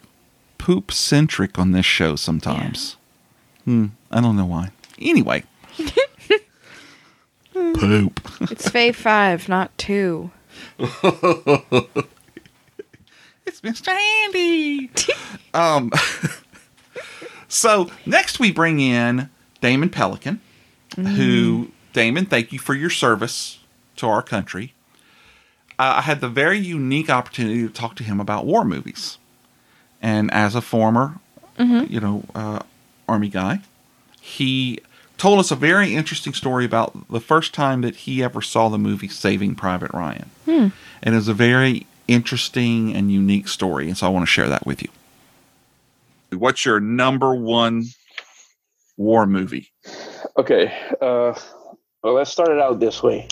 poop 0.58 0.90
centric 0.90 1.58
on 1.58 1.72
this 1.72 1.86
show 1.86 2.16
sometimes. 2.16 2.96
Hmm. 3.64 3.86
I 4.10 4.20
don't 4.20 4.36
know 4.36 4.46
why. 4.46 4.70
Anyway. 4.98 5.44
poop. 7.74 8.20
It's 8.50 8.68
Fave 8.68 8.94
5, 8.94 9.48
not 9.48 9.76
2. 9.78 10.30
it's 10.78 10.90
Mr. 13.62 13.88
Andy. 13.88 14.90
um. 15.54 15.90
so 17.48 17.90
next 18.04 18.38
we 18.38 18.52
bring 18.52 18.80
in 18.80 19.30
Damon 19.60 19.90
Pelican, 19.90 20.40
who 20.96 21.70
Damon, 21.92 22.26
thank 22.26 22.52
you 22.52 22.58
for 22.58 22.74
your 22.74 22.90
service 22.90 23.58
to 23.96 24.06
our 24.06 24.22
country. 24.22 24.74
Uh, 25.78 25.96
I 25.98 26.00
had 26.02 26.20
the 26.20 26.28
very 26.28 26.58
unique 26.58 27.10
opportunity 27.10 27.62
to 27.62 27.72
talk 27.72 27.96
to 27.96 28.04
him 28.04 28.20
about 28.20 28.46
war 28.46 28.64
movies, 28.64 29.18
and 30.00 30.32
as 30.32 30.54
a 30.54 30.62
former, 30.62 31.18
you 31.58 32.00
know, 32.00 32.24
uh, 32.34 32.60
army 33.08 33.28
guy, 33.28 33.60
he 34.20 34.80
told 35.18 35.38
us 35.38 35.50
a 35.50 35.56
very 35.56 35.94
interesting 35.94 36.34
story 36.34 36.64
about 36.64 37.08
the 37.08 37.20
first 37.20 37.54
time 37.54 37.80
that 37.82 37.96
he 37.96 38.22
ever 38.22 38.42
saw 38.42 38.68
the 38.68 38.78
movie 38.78 39.08
Saving 39.08 39.54
Private 39.54 39.92
Ryan. 39.92 40.30
Hmm. 40.44 40.68
And 41.02 41.14
it 41.14 41.18
was 41.18 41.28
a 41.28 41.34
very 41.34 41.86
interesting 42.08 42.94
and 42.94 43.10
unique 43.10 43.48
story. 43.48 43.88
And 43.88 43.96
so 43.96 44.06
I 44.06 44.10
want 44.10 44.22
to 44.22 44.30
share 44.30 44.48
that 44.48 44.66
with 44.66 44.82
you. 44.82 44.88
What's 46.36 46.64
your 46.64 46.80
number 46.80 47.34
one 47.34 47.84
war 48.96 49.26
movie? 49.26 49.72
Okay. 50.36 50.72
Uh, 51.00 51.34
well, 52.02 52.14
let's 52.14 52.30
start 52.30 52.50
it 52.50 52.58
out 52.58 52.80
this 52.80 53.02
way. 53.02 53.28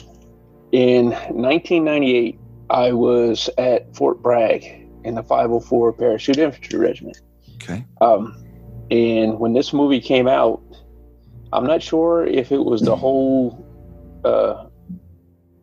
In 0.72 1.10
1998, 1.10 2.38
I 2.70 2.92
was 2.92 3.50
at 3.58 3.94
Fort 3.94 4.22
Bragg 4.22 4.64
in 5.04 5.14
the 5.14 5.22
504 5.22 5.92
Parachute 5.92 6.38
Infantry 6.38 6.78
Regiment. 6.78 7.20
Okay. 7.56 7.84
Um, 8.00 8.44
and 8.90 9.38
when 9.38 9.52
this 9.52 9.72
movie 9.72 10.00
came 10.00 10.26
out, 10.28 10.62
I'm 11.54 11.66
not 11.66 11.82
sure 11.82 12.26
if 12.26 12.52
it 12.52 12.64
was 12.64 12.82
the 12.82 12.96
whole 13.04 13.64
uh, 14.24 14.66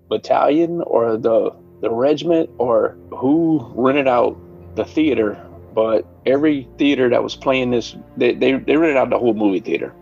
battalion 0.09 0.81
or 0.81 1.17
the 1.17 1.51
the 1.81 1.89
regiment 1.89 2.49
or 2.57 2.97
who 3.11 3.71
rented 3.75 4.07
out 4.07 4.37
the 4.75 4.85
theater, 4.85 5.43
but 5.73 6.05
every 6.25 6.67
theater 6.77 7.09
that 7.09 7.23
was 7.23 7.35
playing 7.35 7.71
this, 7.71 7.95
they, 8.17 8.33
they, 8.33 8.53
they 8.53 8.77
rented 8.77 8.97
out 8.97 9.09
the 9.09 9.17
whole 9.17 9.33
movie 9.33 9.59
theater. 9.59 9.93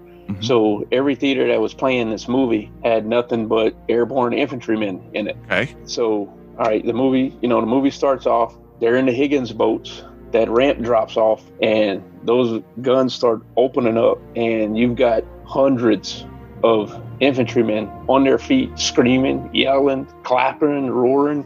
So 0.42 0.88
every 0.92 1.16
theater 1.16 1.48
that 1.48 1.60
was 1.60 1.74
playing 1.74 2.12
this 2.12 2.28
movie 2.28 2.72
had 2.84 3.06
nothing 3.08 3.48
but 3.48 3.76
airborne 3.90 4.34
infantrymen 4.34 5.02
in 5.14 5.28
it. 5.28 5.38
Okay. 5.46 5.76
So, 5.86 6.28
all 6.60 6.66
right, 6.66 6.86
the 6.86 6.94
movie, 6.94 7.36
you 7.42 7.48
know, 7.48 7.60
the 7.60 7.68
movie 7.68 7.90
starts 7.90 8.28
off, 8.28 8.56
they're 8.80 8.96
in 8.96 9.08
the 9.08 9.12
Higgins 9.12 9.52
boats, 9.52 10.04
that 10.32 10.50
ramp 10.50 10.82
drops 10.82 11.18
off, 11.18 11.44
and 11.62 12.04
those 12.24 12.62
guns 12.82 13.14
start 13.14 13.42
opening 13.58 13.98
up, 13.98 14.20
and 14.36 14.78
you've 14.78 14.96
got 14.96 15.24
hundreds 15.46 16.26
of 16.64 17.02
infantrymen 17.20 17.88
on 18.08 18.24
their 18.24 18.38
feet, 18.38 18.70
screaming, 18.78 19.50
yelling, 19.54 20.06
clapping, 20.24 20.90
roaring. 20.90 21.40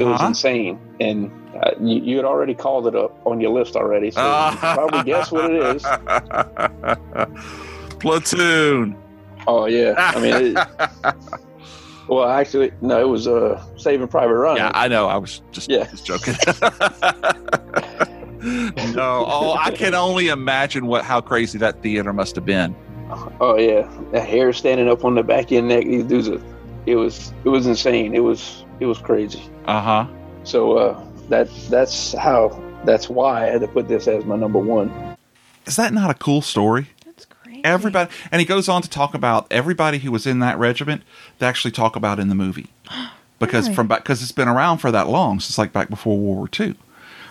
It 0.00 0.04
was 0.04 0.20
Uh-huh. 0.20 0.28
insane. 0.28 0.78
And 1.00 1.30
uh, 1.60 1.72
you, 1.80 2.00
you 2.02 2.16
had 2.16 2.24
already 2.24 2.54
called 2.54 2.86
it 2.86 2.94
up 2.94 3.20
on 3.26 3.40
your 3.40 3.50
list 3.50 3.74
already, 3.76 4.10
so 4.12 4.20
you 4.20 4.58
can 4.58 4.58
probably 4.76 5.02
guess 5.02 5.32
what 5.32 5.50
it 5.50 5.76
is. 5.76 5.84
Platoon. 7.98 8.96
Oh 9.46 9.66
yeah, 9.66 9.94
I 9.96 10.20
mean, 10.20 10.56
it, 10.56 11.14
well, 12.08 12.28
actually, 12.28 12.72
no, 12.80 13.00
it 13.00 13.08
was 13.08 13.26
uh, 13.26 13.62
Saving 13.76 14.06
Private 14.08 14.34
Ryan. 14.36 14.56
Yeah, 14.58 14.70
I 14.74 14.86
know. 14.88 15.08
I 15.08 15.16
was 15.16 15.42
just, 15.50 15.68
Yeah. 15.70 15.84
just 15.86 16.06
joking. 16.06 16.34
No, 18.42 19.24
oh, 19.28 19.56
I 19.58 19.70
can 19.70 19.94
only 19.94 20.28
imagine 20.28 20.86
what 20.86 21.04
how 21.04 21.20
crazy 21.20 21.58
that 21.58 21.82
theater 21.82 22.12
must 22.12 22.34
have 22.36 22.44
been. 22.44 22.74
Oh 23.40 23.56
yeah, 23.56 23.90
the 24.12 24.20
hair 24.20 24.52
standing 24.52 24.88
up 24.88 25.04
on 25.04 25.14
the 25.14 25.22
back 25.22 25.46
of 25.46 25.50
your 25.50 25.62
neck. 25.62 25.84
These 25.84 26.04
dudes, 26.04 26.28
are, 26.28 26.40
it 26.86 26.96
was 26.96 27.32
it 27.44 27.48
was 27.48 27.66
insane. 27.66 28.14
It 28.14 28.20
was 28.20 28.64
it 28.78 28.86
was 28.86 28.98
crazy. 28.98 29.42
Uh 29.66 29.80
huh. 29.80 30.06
So 30.44 30.78
uh, 30.78 31.04
that 31.28 31.48
that's 31.68 32.12
how 32.14 32.60
that's 32.84 33.08
why 33.10 33.46
I 33.46 33.50
had 33.50 33.60
to 33.60 33.68
put 33.68 33.88
this 33.88 34.08
as 34.08 34.24
my 34.24 34.36
number 34.36 34.58
one. 34.58 35.16
Is 35.66 35.76
that 35.76 35.92
not 35.92 36.10
a 36.10 36.14
cool 36.14 36.40
story? 36.40 36.88
That's 37.04 37.26
great. 37.26 37.60
Everybody, 37.64 38.10
and 38.32 38.40
he 38.40 38.46
goes 38.46 38.68
on 38.68 38.80
to 38.82 38.88
talk 38.88 39.14
about 39.14 39.46
everybody 39.50 39.98
who 39.98 40.10
was 40.10 40.26
in 40.26 40.38
that 40.38 40.58
regiment. 40.58 41.02
They 41.38 41.46
actually 41.46 41.72
talk 41.72 41.96
about 41.96 42.18
in 42.18 42.28
the 42.28 42.34
movie 42.34 42.68
because 43.38 43.66
Really? 43.66 43.74
from 43.74 43.88
back 43.88 44.02
because 44.02 44.22
it's 44.22 44.32
been 44.32 44.48
around 44.48 44.78
for 44.78 44.90
that 44.90 45.08
long 45.08 45.40
since 45.40 45.58
like 45.58 45.72
back 45.72 45.90
before 45.90 46.16
World 46.16 46.36
War 46.38 46.48
II. 46.58 46.74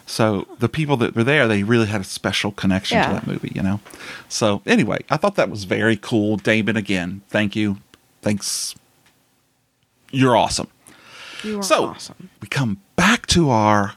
So 0.10 0.48
the 0.58 0.68
people 0.68 0.98
that 0.98 1.16
were 1.16 1.24
there, 1.24 1.48
they 1.48 1.62
really 1.62 1.86
had 1.86 2.02
a 2.02 2.04
special 2.04 2.52
connection 2.52 2.98
Yeah. 2.98 3.08
to 3.10 3.14
that 3.14 3.28
movie, 3.28 3.52
you 3.54 3.62
know. 3.62 3.80
So 4.28 4.64
anyway, 4.66 5.06
I 5.12 5.18
thought 5.18 5.36
that 5.36 5.52
was 5.52 5.66
very 5.66 5.96
cool, 5.98 6.36
Damon. 6.38 6.76
Again, 6.76 7.22
thank 7.30 7.56
you, 7.56 7.78
thanks. 8.24 8.74
You're 10.12 10.36
awesome. 10.36 10.68
You 11.44 11.60
are 11.60 11.64
so 11.64 11.86
awesome. 11.86 12.30
we 12.42 12.48
come 12.48 12.82
back 12.96 13.28
to 13.28 13.52
our 13.52 13.94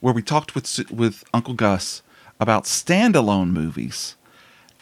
where 0.00 0.12
we 0.12 0.22
talked 0.22 0.56
with 0.56 0.90
with 0.90 1.22
Uncle 1.32 1.54
Gus 1.54 2.02
about 2.40 2.64
standalone 2.64 3.50
movies, 3.52 4.16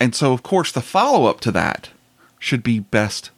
and 0.00 0.14
so 0.14 0.32
of 0.32 0.42
course 0.42 0.72
the 0.72 0.80
follow 0.80 1.26
up 1.26 1.40
to 1.40 1.52
that 1.52 1.90
should 2.38 2.62
be 2.62 2.78
best 2.78 3.30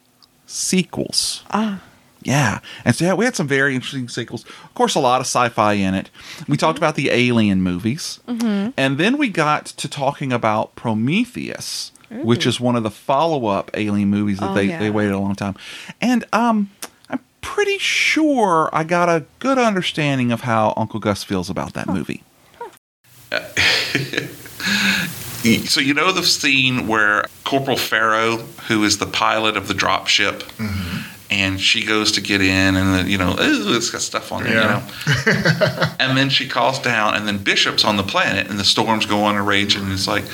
sequels. 0.46 1.42
Ah. 1.50 1.80
Yeah, 2.24 2.60
and 2.84 2.94
so 2.96 3.04
yeah, 3.04 3.14
we 3.14 3.24
had 3.26 3.36
some 3.36 3.46
very 3.46 3.74
interesting 3.74 4.08
sequels. 4.08 4.44
Of 4.46 4.74
course, 4.74 4.94
a 4.94 5.00
lot 5.00 5.20
of 5.20 5.26
sci-fi 5.26 5.74
in 5.74 5.94
it. 5.94 6.10
We 6.48 6.56
talked 6.56 6.78
about 6.78 6.94
the 6.94 7.10
Alien 7.10 7.60
movies, 7.62 8.20
Mm-hmm. 8.26 8.70
and 8.76 8.98
then 8.98 9.18
we 9.18 9.28
got 9.28 9.66
to 9.66 9.88
talking 9.88 10.32
about 10.32 10.74
Prometheus, 10.74 11.92
which 12.10 12.46
is 12.46 12.58
one 12.60 12.76
of 12.76 12.82
the 12.82 12.90
follow-up 12.90 13.70
Alien 13.74 14.08
movies 14.08 14.38
that 14.38 14.50
Oh, 14.50 14.54
they, 14.54 14.64
yeah. 14.64 14.78
they 14.78 14.90
waited 14.90 15.12
a 15.12 15.18
long 15.18 15.34
time. 15.34 15.54
And 16.00 16.24
um, 16.32 16.70
I'm 17.10 17.20
pretty 17.40 17.76
sure 17.78 18.70
I 18.72 18.84
got 18.84 19.08
a 19.08 19.24
good 19.40 19.58
understanding 19.58 20.32
of 20.32 20.42
how 20.42 20.72
Uncle 20.76 21.00
Gus 21.00 21.22
feels 21.24 21.50
about 21.50 21.74
that 21.74 21.88
movie. 21.88 22.22
so 25.66 25.80
you 25.80 25.92
know 25.94 26.12
the 26.12 26.22
scene 26.22 26.86
where 26.86 27.24
Corporal 27.44 27.76
Ferro, 27.76 28.36
who 28.68 28.84
is 28.84 28.98
the 28.98 29.06
pilot 29.06 29.56
of 29.56 29.68
the 29.68 29.74
drop 29.74 30.06
ship, 30.06 30.42
and 31.30 31.60
she 31.60 31.84
goes 31.84 32.12
to 32.12 32.20
get 32.20 32.40
in, 32.40 32.76
and 32.76 32.94
the, 33.06 33.10
you 33.10 33.18
know, 33.18 33.30
ooh, 33.32 33.76
it's 33.76 33.90
got 33.90 34.02
stuff 34.02 34.30
on 34.32 34.46
it, 34.46 34.50
Yeah. 34.52 34.86
you 35.26 35.32
know. 35.32 35.94
and 36.00 36.16
then 36.16 36.28
she 36.30 36.48
calls 36.48 36.78
down, 36.78 37.14
and 37.14 37.26
then 37.26 37.38
Bishop's 37.38 37.84
on 37.84 37.96
the 37.96 38.02
planet, 38.02 38.48
and 38.48 38.58
the 38.58 38.64
storm's 38.64 39.06
go 39.06 39.24
on 39.24 39.36
and 39.36 39.46
rage, 39.46 39.74
and 39.76 39.90
it's 39.92 40.06
like, 40.06 40.24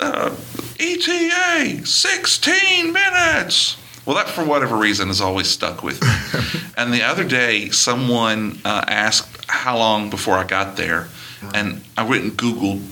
uh, 0.00 0.34
ETA, 0.78 1.84
16 1.86 2.92
minutes. 2.92 3.76
Well, 4.06 4.16
that 4.16 4.28
for 4.28 4.44
whatever 4.44 4.76
reason 4.76 5.08
has 5.08 5.20
always 5.20 5.48
stuck 5.48 5.82
with 5.82 6.00
me. 6.02 6.60
and 6.76 6.92
the 6.92 7.02
other 7.02 7.24
day, 7.24 7.70
someone 7.70 8.60
uh, 8.64 8.84
asked 8.86 9.44
how 9.48 9.76
long 9.78 10.10
before 10.10 10.36
I 10.36 10.44
got 10.44 10.76
there, 10.76 11.08
and 11.54 11.82
I 11.96 12.02
went 12.04 12.22
and 12.24 12.32
Googled 12.32 12.82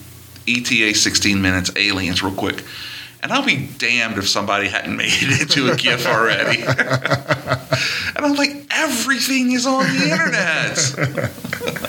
ETA 0.48 0.94
16 0.94 1.40
minutes 1.40 1.70
aliens 1.76 2.22
real 2.22 2.34
quick. 2.34 2.64
And 3.22 3.32
I'll 3.32 3.44
be 3.44 3.68
damned 3.78 4.18
if 4.18 4.28
somebody 4.28 4.68
hadn't 4.68 4.96
made 4.96 5.10
it 5.12 5.40
into 5.42 5.70
a 5.72 5.76
GIF 5.76 6.06
already. 6.06 6.62
and 6.62 8.24
I'm 8.24 8.34
like, 8.34 8.66
everything 8.70 9.52
is 9.52 9.66
on 9.66 9.82
the 9.84 10.10
internet. 10.10 11.30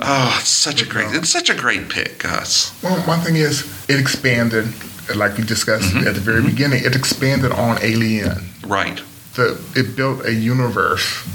oh, 0.00 0.36
it's 0.40 0.48
such 0.48 0.82
a 0.82 0.86
great, 0.86 1.14
it's 1.14 1.28
such 1.30 1.50
a 1.50 1.54
great 1.54 1.88
pick, 1.88 2.18
Gus. 2.20 2.72
Well, 2.82 2.96
one 3.06 3.20
thing 3.20 3.36
is, 3.36 3.64
it 3.88 4.00
expanded, 4.00 4.66
like 5.14 5.36
we 5.36 5.44
discussed 5.44 5.92
Mm-hmm. 5.94 6.08
at 6.08 6.14
the 6.14 6.20
very 6.20 6.42
beginning, 6.42 6.84
it 6.84 6.96
expanded 6.96 7.52
on 7.52 7.78
Alien. 7.82 8.38
Right. 8.66 9.00
The, 9.34 9.60
it 9.76 9.94
built 9.96 10.24
a 10.24 10.32
universe 10.34 11.26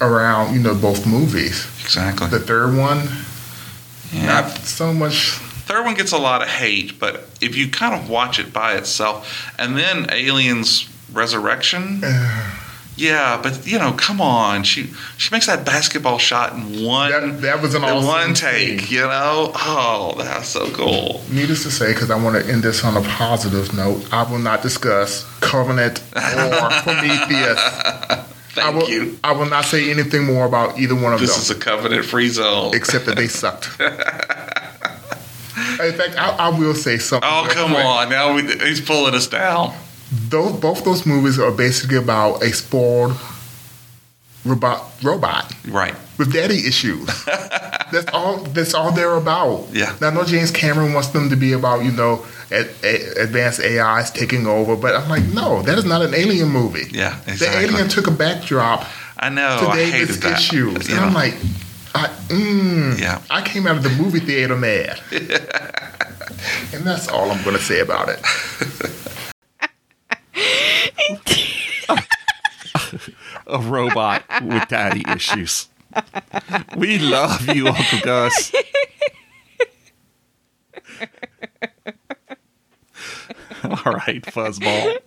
around, 0.00 0.54
you 0.54 0.60
know, 0.60 0.74
both 0.74 1.06
movies. 1.06 1.66
Exactly. 1.82 2.28
The 2.28 2.38
third 2.38 2.76
one, 2.76 3.08
Yeah. 4.12 4.26
not 4.26 4.50
so 4.58 4.92
much. 4.92 5.38
Third 5.70 5.84
one 5.84 5.94
gets 5.94 6.10
a 6.10 6.18
lot 6.18 6.42
of 6.42 6.48
hate, 6.48 6.98
but 6.98 7.28
if 7.40 7.54
you 7.54 7.70
kind 7.70 7.94
of 7.94 8.10
watch 8.10 8.40
it 8.40 8.52
by 8.52 8.74
itself, 8.74 9.54
and 9.56 9.78
then 9.78 10.08
Aliens 10.10 10.88
Resurrection, 11.12 12.02
yeah, 12.96 13.38
but 13.40 13.64
you 13.64 13.78
know, 13.78 13.92
come 13.92 14.20
on, 14.20 14.64
she 14.64 14.90
she 15.16 15.32
makes 15.32 15.46
that 15.46 15.64
basketball 15.64 16.18
shot 16.18 16.54
in 16.54 16.84
one 16.84 17.12
That, 17.12 17.40
that 17.42 17.62
was 17.62 17.76
an 17.76 17.84
in 17.84 17.88
awesome 17.88 18.04
one 18.04 18.34
take, 18.34 18.90
you 18.90 19.02
know. 19.02 19.52
Oh, 19.54 20.16
that's 20.18 20.48
so 20.48 20.68
cool. 20.72 21.22
Needless 21.30 21.62
to 21.62 21.70
say, 21.70 21.92
because 21.92 22.10
I 22.10 22.20
want 22.20 22.44
to 22.44 22.52
end 22.52 22.64
this 22.64 22.84
on 22.84 22.96
a 22.96 23.02
positive 23.02 23.72
note, 23.72 24.12
I 24.12 24.28
will 24.28 24.40
not 24.40 24.62
discuss 24.62 25.24
Covenant 25.38 26.00
or 26.16 26.70
Prometheus. 26.82 27.60
Thank 28.54 28.66
I 28.66 28.70
will, 28.76 28.90
you. 28.90 29.18
I 29.22 29.30
will 29.30 29.46
not 29.46 29.66
say 29.66 29.88
anything 29.88 30.24
more 30.24 30.46
about 30.46 30.80
either 30.80 30.96
one 30.96 31.12
of 31.12 31.20
those. 31.20 31.28
This 31.28 31.48
them. 31.48 31.56
is 31.56 31.62
a 31.62 31.64
covenant-free 31.64 32.28
zone. 32.30 32.74
except 32.74 33.06
that 33.06 33.14
they 33.14 33.28
sucked. 33.28 33.68
In 35.84 35.94
fact, 35.94 36.16
I, 36.18 36.48
I 36.48 36.58
will 36.58 36.74
say 36.74 36.98
something. 36.98 37.28
Oh, 37.30 37.46
come 37.50 37.72
quick. 37.72 37.84
on! 37.84 38.08
Now 38.08 38.34
we, 38.34 38.42
he's 38.42 38.80
pulling 38.80 39.14
us 39.14 39.26
down. 39.26 39.74
Those, 40.28 40.52
both 40.60 40.84
those 40.84 41.06
movies 41.06 41.38
are 41.38 41.52
basically 41.52 41.96
about 41.96 42.42
a 42.42 42.52
spoiled 42.52 43.16
robot, 44.44 44.84
robot 45.02 45.52
Right. 45.68 45.94
with 46.18 46.32
daddy 46.32 46.66
issues. 46.66 47.06
that's 47.24 48.06
all. 48.12 48.38
That's 48.38 48.74
all 48.74 48.92
they're 48.92 49.16
about. 49.16 49.68
Yeah. 49.72 49.94
Now, 50.00 50.08
I 50.08 50.14
know 50.14 50.24
James 50.24 50.50
Cameron 50.50 50.92
wants 50.92 51.08
them 51.08 51.28
to 51.30 51.36
be 51.36 51.52
about 51.52 51.84
you 51.84 51.92
know 51.92 52.24
a, 52.50 52.66
a, 52.84 53.22
advanced 53.22 53.60
AIs 53.60 54.10
taking 54.10 54.46
over, 54.46 54.76
but 54.76 54.94
I'm 54.96 55.08
like, 55.08 55.24
no, 55.24 55.62
that 55.62 55.78
is 55.78 55.84
not 55.84 56.02
an 56.02 56.14
alien 56.14 56.48
movie. 56.48 56.88
Yeah, 56.90 57.18
The 57.26 57.48
alien 57.48 57.88
took 57.88 58.06
a 58.06 58.10
backdrop 58.12 58.86
I 59.18 59.28
know. 59.28 59.60
to 59.60 59.68
I 59.68 59.76
David's 59.76 60.16
hated 60.16 60.22
that. 60.22 60.38
issues, 60.40 60.88
You 60.88 60.96
and 60.96 61.04
I'm 61.04 61.14
like, 61.14 61.34
I, 61.94 62.06
mm, 62.28 62.98
Yeah. 62.98 63.20
I 63.30 63.42
came 63.42 63.66
out 63.66 63.76
of 63.76 63.82
the 63.82 63.90
movie 63.90 64.20
theater 64.20 64.56
mad. 64.56 65.00
and 66.72 66.84
that's 66.84 67.08
all 67.08 67.30
I'm 67.30 67.42
going 67.44 67.56
to 67.56 67.62
say 67.62 67.80
about 67.80 68.08
it. 68.08 68.20
a 73.46 73.58
robot 73.58 74.24
with 74.42 74.68
daddy 74.68 75.02
issues. 75.08 75.68
We 76.76 76.98
love 76.98 77.48
you, 77.54 77.66
Uncle 77.68 77.98
Gus. 78.02 78.52
All 83.64 83.92
right, 83.92 84.22
fuzzball. 84.22 84.98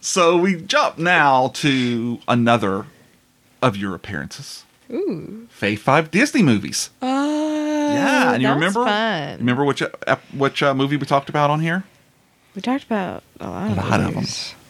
So 0.00 0.36
we 0.36 0.60
jump 0.60 0.98
now 0.98 1.48
to 1.54 2.18
another 2.28 2.86
of 3.62 3.76
your 3.76 3.94
appearances. 3.94 4.64
Ooh. 4.90 5.46
Fave 5.60 5.78
Five 5.78 6.10
Disney 6.10 6.42
movies. 6.42 6.90
Uh, 7.02 7.06
yeah, 7.06 8.32
and 8.34 8.42
you 8.42 8.48
remember? 8.48 8.84
fun. 8.84 9.38
Remember 9.38 9.64
which 9.64 9.82
uh, 9.82 10.16
which 10.36 10.62
uh, 10.62 10.74
movie 10.74 10.96
we 10.96 11.06
talked 11.06 11.28
about 11.28 11.50
on 11.50 11.60
here? 11.60 11.84
We 12.54 12.62
talked 12.62 12.84
about 12.84 13.22
a 13.40 13.48
lot 13.48 13.68
A 13.68 13.70
of 13.72 13.76
lot 13.76 14.00
of 14.00 14.14
them, 14.14 14.24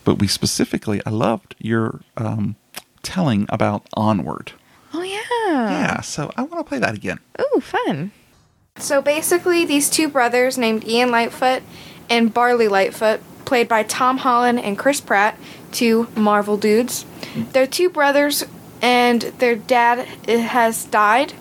but 0.05 0.17
we 0.17 0.27
specifically, 0.27 1.01
I 1.07 1.11
loved 1.11 1.55
your 1.59 2.01
um, 2.17 2.57
telling 3.03 3.47
about 3.49 3.87
Onward. 3.95 4.53
Oh 4.93 5.03
yeah. 5.03 5.71
Yeah, 5.71 6.01
so 6.01 6.31
I 6.37 6.43
want 6.43 6.65
to 6.65 6.69
play 6.69 6.79
that 6.79 6.95
again. 6.95 7.19
Ooh, 7.41 7.61
fun. 7.61 8.13
So 8.77 9.01
basically, 9.03 9.65
these 9.65 9.91
two 9.91 10.09
brothers 10.09 10.57
named 10.59 10.87
Ian 10.87 11.11
Lightfoot 11.11 11.63
and 12.11 12.33
Barley 12.33 12.69
Lightfoot, 12.69 13.21
played 13.45 13.69
by 13.69 13.83
Tom 13.83 14.19
Holland 14.19 14.61
and 14.61 14.79
Chris 14.79 15.01
Pratt, 15.01 15.39
two 15.73 16.09
Marvel 16.15 16.57
dudes. 16.57 17.05
They're 17.53 17.67
two 17.67 17.91
brothers, 17.91 18.45
and 18.83 19.23
their 19.23 19.57
dad 19.57 20.07
has 20.29 20.85
died, 20.87 21.33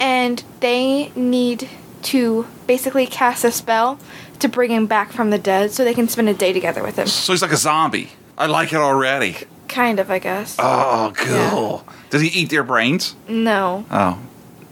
and 0.00 0.42
they 0.60 1.10
need 1.16 1.68
to 2.02 2.46
basically 2.66 3.06
cast 3.06 3.44
a 3.44 3.50
spell 3.50 3.98
to 4.38 4.48
bring 4.48 4.70
him 4.70 4.86
back 4.86 5.12
from 5.12 5.30
the 5.30 5.38
dead 5.38 5.72
so 5.72 5.84
they 5.84 5.94
can 5.94 6.08
spend 6.08 6.28
a 6.28 6.34
day 6.34 6.52
together 6.52 6.82
with 6.82 6.96
him. 6.96 7.06
So 7.06 7.32
he's 7.32 7.42
like 7.42 7.52
a 7.52 7.56
zombie. 7.56 8.10
I 8.38 8.46
like 8.46 8.72
it 8.72 8.76
already. 8.76 9.36
Kind 9.68 9.98
of, 9.98 10.10
I 10.10 10.18
guess. 10.18 10.56
Oh, 10.58 11.12
cool. 11.16 11.86
Does 12.10 12.20
he 12.22 12.28
eat 12.28 12.50
their 12.50 12.62
brains? 12.62 13.16
No, 13.28 13.84
Oh, 13.90 14.18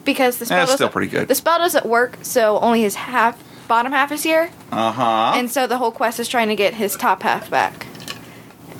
because 0.04 0.36
the 0.38 0.46
spell 0.46 0.58
that's 0.66 0.74
still 0.74 0.88
pretty 0.90 1.10
good. 1.10 1.28
The 1.28 1.34
spell 1.34 1.58
doesn't 1.58 1.86
work, 1.86 2.18
so 2.22 2.58
only 2.60 2.82
his 2.82 2.94
half 2.94 3.42
bottom 3.66 3.90
half 3.92 4.12
is 4.12 4.22
here. 4.22 4.50
Uh 4.70 4.92
huh. 4.92 5.32
And 5.34 5.50
so 5.50 5.66
the 5.66 5.78
whole 5.78 5.90
quest 5.90 6.20
is 6.20 6.28
trying 6.28 6.48
to 6.48 6.56
get 6.56 6.74
his 6.74 6.94
top 6.94 7.22
half 7.22 7.48
back. 7.50 7.86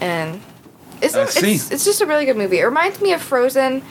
And 0.00 0.40
it's, 1.04 1.14
a, 1.14 1.22
it's, 1.50 1.70
it's 1.70 1.84
just 1.84 2.00
a 2.00 2.06
really 2.06 2.24
good 2.24 2.36
movie. 2.36 2.58
It 2.58 2.64
reminds 2.64 3.00
me 3.00 3.12
of 3.12 3.20
Frozen 3.22 3.82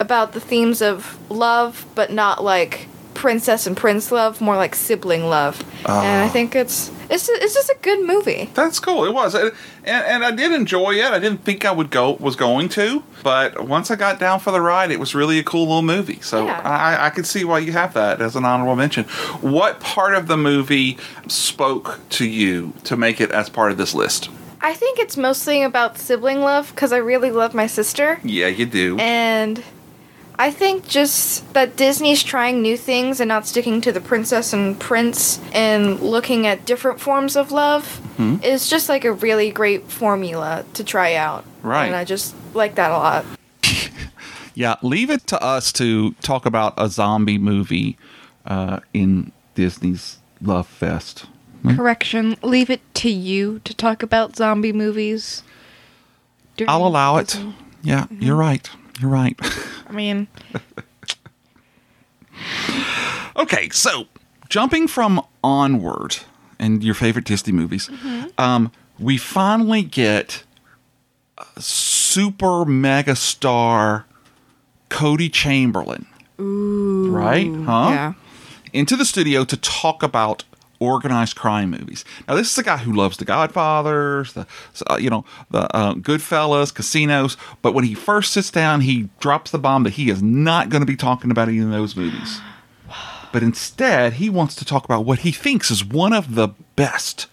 about 0.00 0.32
the 0.32 0.40
themes 0.40 0.82
of 0.82 1.18
love, 1.30 1.86
but 1.94 2.10
not 2.10 2.42
like 2.42 2.88
princess 3.14 3.66
and 3.66 3.76
prince 3.76 4.10
love, 4.10 4.40
more 4.40 4.56
like 4.56 4.74
sibling 4.74 5.24
love. 5.28 5.60
and 5.86 6.22
I 6.22 6.26
Oh. 6.26 6.28
think 6.28 6.56
it's 6.56 6.90
it's 7.10 7.28
it's 7.28 7.54
just 7.54 7.68
a 7.68 7.76
good 7.82 8.04
movie. 8.04 8.50
That's 8.54 8.80
cool. 8.80 9.04
It 9.04 9.12
was, 9.14 9.34
and, 9.34 9.52
and 9.84 10.24
I 10.24 10.30
did 10.32 10.50
enjoy 10.52 10.94
it. 10.94 11.04
I 11.12 11.18
didn't 11.20 11.44
think 11.44 11.64
I 11.64 11.70
would 11.70 11.90
go 11.90 12.12
was 12.18 12.34
going 12.34 12.68
to, 12.70 13.04
but 13.22 13.66
once 13.68 13.90
I 13.90 13.96
got 13.96 14.18
down 14.18 14.40
for 14.40 14.50
the 14.50 14.60
ride, 14.60 14.90
it 14.90 14.98
was 14.98 15.14
really 15.14 15.38
a 15.38 15.44
cool 15.44 15.62
little 15.66 15.82
movie. 15.82 16.20
So 16.22 16.46
Yeah. 16.46 16.60
I, 16.64 17.06
I 17.06 17.10
could 17.10 17.26
see 17.26 17.44
why 17.44 17.58
you 17.60 17.72
have 17.72 17.94
that 17.94 18.20
as 18.20 18.34
an 18.36 18.44
honorable 18.44 18.74
mention. 18.74 19.04
What 19.42 19.78
part 19.80 20.14
of 20.14 20.26
the 20.26 20.36
movie 20.38 20.96
spoke 21.28 22.00
to 22.10 22.26
you 22.28 22.72
to 22.84 22.96
make 22.96 23.20
it 23.20 23.30
as 23.30 23.48
part 23.48 23.70
of 23.70 23.78
this 23.78 23.94
list? 23.94 24.28
I 24.64 24.72
think 24.72 24.98
it's 24.98 25.16
mostly 25.18 25.62
about 25.62 25.98
sibling 25.98 26.40
love 26.40 26.70
because 26.74 26.90
I 26.90 26.96
really 26.96 27.30
love 27.30 27.52
my 27.52 27.66
sister. 27.66 28.18
Yeah, 28.24 28.46
you 28.46 28.64
do. 28.64 28.96
And 28.98 29.62
I 30.38 30.50
think 30.50 30.88
just 30.88 31.52
that 31.52 31.76
Disney's 31.76 32.22
trying 32.22 32.62
new 32.62 32.78
things 32.78 33.20
and 33.20 33.28
not 33.28 33.46
sticking 33.46 33.82
to 33.82 33.92
the 33.92 34.00
princess 34.00 34.54
and 34.54 34.80
prince 34.80 35.38
and 35.52 36.00
looking 36.00 36.46
at 36.46 36.64
different 36.64 36.98
forms 36.98 37.36
of 37.36 37.52
love 37.52 38.00
Hmm. 38.16 38.36
is 38.42 38.70
just 38.70 38.88
like 38.88 39.04
a 39.04 39.12
really 39.12 39.50
great 39.50 39.90
formula 39.90 40.64
to 40.74 40.82
try 40.82 41.14
out. 41.14 41.44
Right. 41.62 41.86
And 41.86 41.94
I 41.94 42.04
just 42.04 42.34
like 42.54 42.74
that 42.76 42.90
a 42.90 42.96
lot. 42.96 43.24
Yeah, 44.56 44.76
leave 44.82 45.10
it 45.10 45.26
to 45.26 45.42
us 45.42 45.72
to 45.72 46.12
talk 46.22 46.46
about 46.46 46.74
a 46.78 46.88
zombie 46.88 47.38
movie 47.38 47.98
uh, 48.46 48.78
in 48.92 49.32
Disney's 49.56 50.18
Love 50.40 50.68
Fest. 50.68 51.26
Hmm? 51.64 51.76
Correction, 51.76 52.36
leave 52.42 52.70
it 52.70 52.80
to 52.94 53.10
you 53.10 53.60
to 53.64 53.74
talk 53.74 54.02
about 54.02 54.36
zombie 54.36 54.72
movies. 54.72 55.42
I'll 56.68 56.86
allow 56.86 57.16
it. 57.16 57.28
Disney. 57.28 57.54
Yeah, 57.82 58.06
you're 58.10 58.36
right. 58.36 58.68
You're 59.00 59.10
right. 59.10 59.36
I 59.88 59.92
mean, 59.92 60.28
Okay, 63.36 63.68
so 63.70 64.06
jumping 64.48 64.86
from 64.86 65.20
Onward 65.42 66.18
and 66.58 66.84
your 66.84 66.94
favorite 66.94 67.24
Disney 67.24 67.52
movies, 67.52 67.90
um, 68.38 68.70
we 68.98 69.16
finally 69.16 69.82
get 69.82 70.44
super 71.58 72.64
mega 72.64 73.16
star 73.16 74.06
Cody 74.88 75.28
Chamberlain, 75.28 76.06
ooh. 76.40 77.10
right? 77.10 77.52
Huh? 77.52 77.88
Yeah. 77.90 78.12
Into 78.72 78.96
the 78.96 79.04
studio 79.04 79.44
to 79.44 79.56
talk 79.56 80.02
about 80.02 80.44
organized 80.84 81.36
crime 81.36 81.70
movies. 81.70 82.04
Now, 82.28 82.34
this 82.34 82.50
is 82.52 82.58
a 82.58 82.62
guy 82.62 82.78
who 82.78 82.92
loves 82.92 83.16
The 83.16 83.24
Godfathers, 83.24 84.32
the 84.32 84.46
uh, 84.88 84.96
you 84.96 85.10
know 85.10 85.24
the 85.50 85.74
uh, 85.74 85.94
Goodfellas, 85.94 86.74
casinos. 86.74 87.36
But 87.62 87.74
when 87.74 87.84
he 87.84 87.94
first 87.94 88.32
sits 88.32 88.50
down, 88.50 88.82
he 88.82 89.08
drops 89.20 89.50
the 89.50 89.58
bomb 89.58 89.84
that 89.84 89.94
he 89.94 90.10
is 90.10 90.22
not 90.22 90.68
going 90.68 90.82
to 90.82 90.86
be 90.86 90.96
talking 90.96 91.30
about 91.30 91.48
any 91.48 91.60
of 91.60 91.70
those 91.70 91.96
movies. 91.96 92.40
But 93.32 93.42
instead, 93.42 94.14
he 94.14 94.30
wants 94.30 94.54
to 94.56 94.64
talk 94.64 94.84
about 94.84 95.04
what 95.04 95.20
he 95.20 95.32
thinks 95.32 95.70
is 95.70 95.84
one 95.84 96.12
of 96.12 96.36
the 96.36 96.50
best 96.76 97.26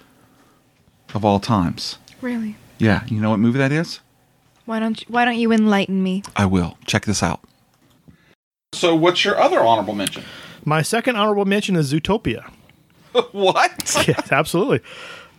of 1.14 1.24
all 1.24 1.40
times. 1.40 2.00
Really? 2.22 2.56
Yeah, 2.80 3.04
you 3.06 3.22
know 3.22 3.30
what 3.30 3.40
movie 3.40 3.60
that 3.60 3.72
is? 3.72 4.00
Why 4.66 4.80
don't 4.80 5.00
you, 5.00 5.06
Why 5.10 5.26
don't 5.26 5.38
you 5.38 5.52
enlighten 5.52 6.02
me? 6.02 6.24
I 6.36 6.46
will. 6.46 6.78
Check 6.86 7.06
this 7.06 7.22
out. 7.22 7.42
So, 8.74 8.96
what's 8.96 9.24
your 9.26 9.40
other 9.40 9.60
honorable 9.60 9.94
mention? 9.94 10.24
My 10.64 10.82
second 10.82 11.18
honorable 11.18 11.46
mention 11.46 11.76
is 11.76 11.94
Zootopia. 11.94 12.52
what? 13.32 14.04
yes, 14.08 14.32
absolutely. 14.32 14.82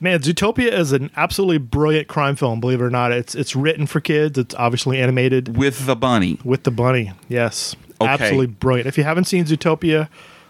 Man, 0.01 0.19
Zootopia 0.21 0.73
is 0.73 0.91
an 0.93 1.11
absolutely 1.17 1.59
brilliant 1.59 2.09
crime 2.09 2.35
film. 2.35 2.59
Believe 2.61 2.81
it 2.81 2.85
or 2.85 2.91
not, 2.91 3.13
it's 3.13 3.35
it's 3.35 3.55
written 3.55 3.87
for 3.87 4.01
kids. 4.01 4.37
It's 4.37 4.55
obviously 4.57 4.99
animated 5.01 5.57
with 5.57 5.87
the 5.87 5.95
bunny. 5.95 6.39
With 6.45 6.65
the 6.65 6.73
bunny, 6.73 7.13
yes, 7.29 7.77
Okay. 8.01 8.11
absolutely 8.11 8.49
brilliant. 8.49 8.89
If 8.89 8.99
you 8.99 9.05
haven't 9.05 9.25
seen 9.27 9.45
Zootopia, 9.45 10.09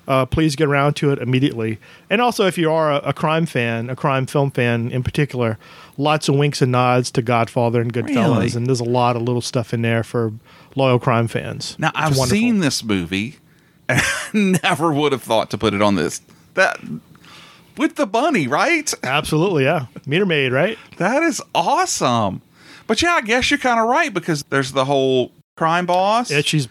uh, 0.08 0.24
please 0.24 0.56
get 0.56 0.68
around 0.68 0.94
to 0.94 1.10
it 1.12 1.18
immediately. 1.18 1.78
And 2.08 2.22
also, 2.22 2.46
if 2.46 2.56
you 2.56 2.72
are 2.72 2.92
a, 2.92 2.96
a 3.08 3.12
crime 3.12 3.44
fan, 3.44 3.90
a 3.90 3.94
crime 3.94 4.24
film 4.24 4.50
fan 4.50 4.90
in 4.90 5.02
particular, 5.02 5.58
lots 5.98 6.30
of 6.30 6.34
winks 6.36 6.62
and 6.62 6.72
nods 6.72 7.10
to 7.10 7.20
Godfather 7.20 7.82
and 7.82 7.92
Goodfellas, 7.92 8.36
Really? 8.38 8.52
and 8.56 8.66
there's 8.66 8.80
a 8.80 8.84
lot 8.84 9.16
of 9.16 9.22
little 9.22 9.42
stuff 9.42 9.74
in 9.74 9.82
there 9.82 10.02
for 10.02 10.32
loyal 10.74 10.98
crime 10.98 11.28
fans. 11.28 11.76
Now 11.78 11.88
It's 11.90 11.98
I've 11.98 12.02
wonderful. 12.16 12.26
seen 12.26 12.60
this 12.60 12.82
movie, 12.82 13.36
and 13.90 14.00
I 14.32 14.58
never 14.62 14.90
would 14.92 15.12
have 15.12 15.22
thought 15.22 15.50
to 15.50 15.58
put 15.58 15.74
it 15.74 15.82
on 15.82 15.94
this. 15.96 16.22
That 16.54 16.78
with 17.76 17.96
the 17.96 18.06
bunny, 18.06 18.46
right? 18.48 18.92
Absolutely, 19.02 19.64
yeah. 19.64 19.86
Meter 20.06 20.26
maid, 20.26 20.52
right? 20.52 20.78
That 20.98 21.22
is 21.22 21.40
awesome. 21.54 22.42
But 22.86 23.00
yeah, 23.02 23.12
I 23.14 23.20
guess 23.22 23.50
you're 23.50 23.58
kind 23.58 23.80
of 23.80 23.88
right 23.88 24.12
because 24.12 24.42
there's 24.50 24.72
the 24.72 24.84
whole 24.84 25.32
crime 25.56 25.86
boss 25.86 26.30
Yeah, 26.30 26.40
she's 26.42 26.68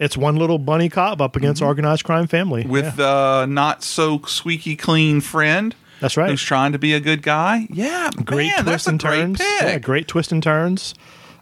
it's 0.00 0.16
one 0.16 0.36
little 0.36 0.58
bunny 0.58 0.88
cop 0.88 1.20
up 1.20 1.36
against 1.36 1.62
organized 1.62 2.04
crime 2.04 2.26
family 2.26 2.62
Mm-hmm. 2.62 2.70
with 2.72 2.96
the 2.96 3.46
not 3.46 3.82
so 3.84 4.20
squeaky 4.26 4.76
clean 4.76 5.20
friend. 5.20 5.74
That's 6.00 6.16
right. 6.16 6.28
Who's 6.30 6.42
trying 6.42 6.72
to 6.72 6.78
be 6.78 6.92
a 6.92 7.00
good 7.00 7.22
guy? 7.22 7.66
Yeah, 7.70 8.10
great 8.24 8.48
man, 8.48 8.64
twists 8.64 8.88
and 8.88 9.00
turns. 9.00 9.40
Yeah, 9.40 9.78
great 9.78 10.08
twists 10.08 10.32
and 10.32 10.42
turns. 10.42 10.94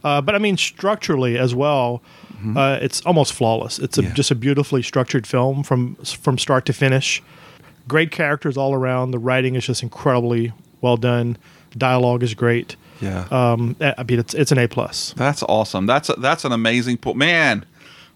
Uh, 0.05 0.21
but 0.21 0.35
I 0.35 0.39
mean, 0.39 0.57
structurally 0.57 1.39
as 1.39 1.55
well, 1.55 2.03
Mm-hmm. 2.43 2.57
uh, 2.57 2.75
it's 2.83 3.01
almost 3.03 3.33
flawless. 3.35 3.79
It's 3.79 3.99
a, 3.99 4.03
just 4.03 4.33
a 4.33 4.35
beautifully 4.35 4.83
structured 4.83 5.29
film 5.29 5.63
from 5.63 5.95
from 5.97 6.39
start 6.39 6.67
to 6.67 6.73
finish. 6.73 7.23
Great 7.93 8.11
characters 8.11 8.57
all 8.57 8.73
around. 8.73 9.11
The 9.11 9.19
writing 9.19 9.55
is 9.55 9.67
just 9.67 9.83
incredibly 9.83 10.51
well 10.81 10.97
done. 10.97 11.37
Dialogue 11.77 12.23
is 12.23 12.33
great. 12.33 12.75
Yeah. 13.03 13.27
Um, 13.31 13.77
I 13.83 14.03
mean, 14.05 14.19
it's 14.19 14.33
it's 14.33 14.51
an 14.51 14.57
A 14.57 14.67
plus. 14.67 15.13
That's 15.15 15.43
awesome. 15.43 15.85
That's 15.85 16.09
a, 16.09 16.15
that's 16.15 16.47
an 16.47 16.53
amazing 16.53 16.97
point, 16.97 17.19
man. 17.19 17.67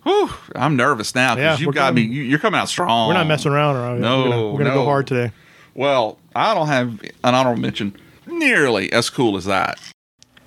Whew, 0.05 0.31
I'm 0.55 0.77
nervous 0.77 1.15
now 1.15 1.37
Yeah, 1.37 1.51
because 1.51 1.61
you 1.61 1.67
we're 1.67 1.73
got 1.75 1.93
me. 1.93 2.05
gonna- 2.05 2.15
You, 2.15 2.23
you're 2.23 2.39
coming 2.39 2.59
out 2.59 2.71
strong. 2.71 3.09
We're 3.09 3.15
not 3.15 3.27
messing 3.27 3.53
around. 3.53 3.77
Are 3.77 3.95
we? 3.97 4.01
No, 4.01 4.17
we're 4.23 4.25
gonna, 4.31 4.47
we're 4.53 4.59
gonna 4.61 4.71
no. 4.71 4.75
go 4.77 4.85
hard 4.87 5.07
today. 5.09 5.31
Well, 5.75 6.17
I 6.35 6.55
don't 6.55 6.69
have 6.69 7.03
an 7.23 7.35
honorable 7.35 7.61
mention 7.61 7.95
nearly 8.27 8.91
as 8.95 9.11
cool 9.11 9.37
as 9.37 9.45
that. 9.45 9.79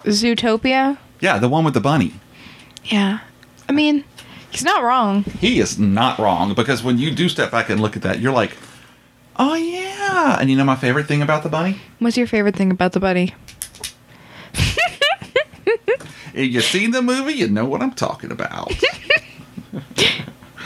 Zootopia? 0.06 0.98
Yeah, 1.20 1.38
the 1.38 1.50
one 1.50 1.64
with 1.66 1.76
the 1.76 1.82
bunny. 1.82 2.14
Yeah. 2.86 3.20
I 3.68 3.74
mean, 3.74 4.04
he's 4.50 4.64
not 4.64 4.82
wrong. 4.84 5.24
He 5.24 5.60
is 5.60 5.78
not 5.78 6.18
wrong 6.18 6.56
because 6.56 6.82
when 6.82 6.98
you 6.98 7.12
do 7.12 7.30
step 7.30 7.52
back 7.52 7.70
and 7.70 7.80
look 7.80 7.96
at 7.96 8.02
that, 8.02 8.20
you're 8.20 8.34
like, 8.34 8.58
oh 9.40 9.56
yeah. 9.56 10.38
And 10.40 10.50
you 10.50 10.56
know 10.56 10.64
my 10.64 10.76
favorite 10.76 11.08
thing 11.08 11.22
about 11.22 11.44
the 11.44 11.50
bunny? 11.50 11.80
What's 11.98 12.18
your 12.18 12.28
favorite 12.28 12.56
thing 12.56 12.70
about 12.70 12.92
the 12.92 13.00
bunny? 13.00 13.34
If 16.34 16.54
you've 16.54 16.64
seen 16.64 16.92
the 16.92 17.02
movie, 17.02 17.34
you 17.34 17.48
know 17.50 17.66
what 17.66 17.82
I'm 17.82 17.92
talking 17.92 18.32
about. 18.32 18.72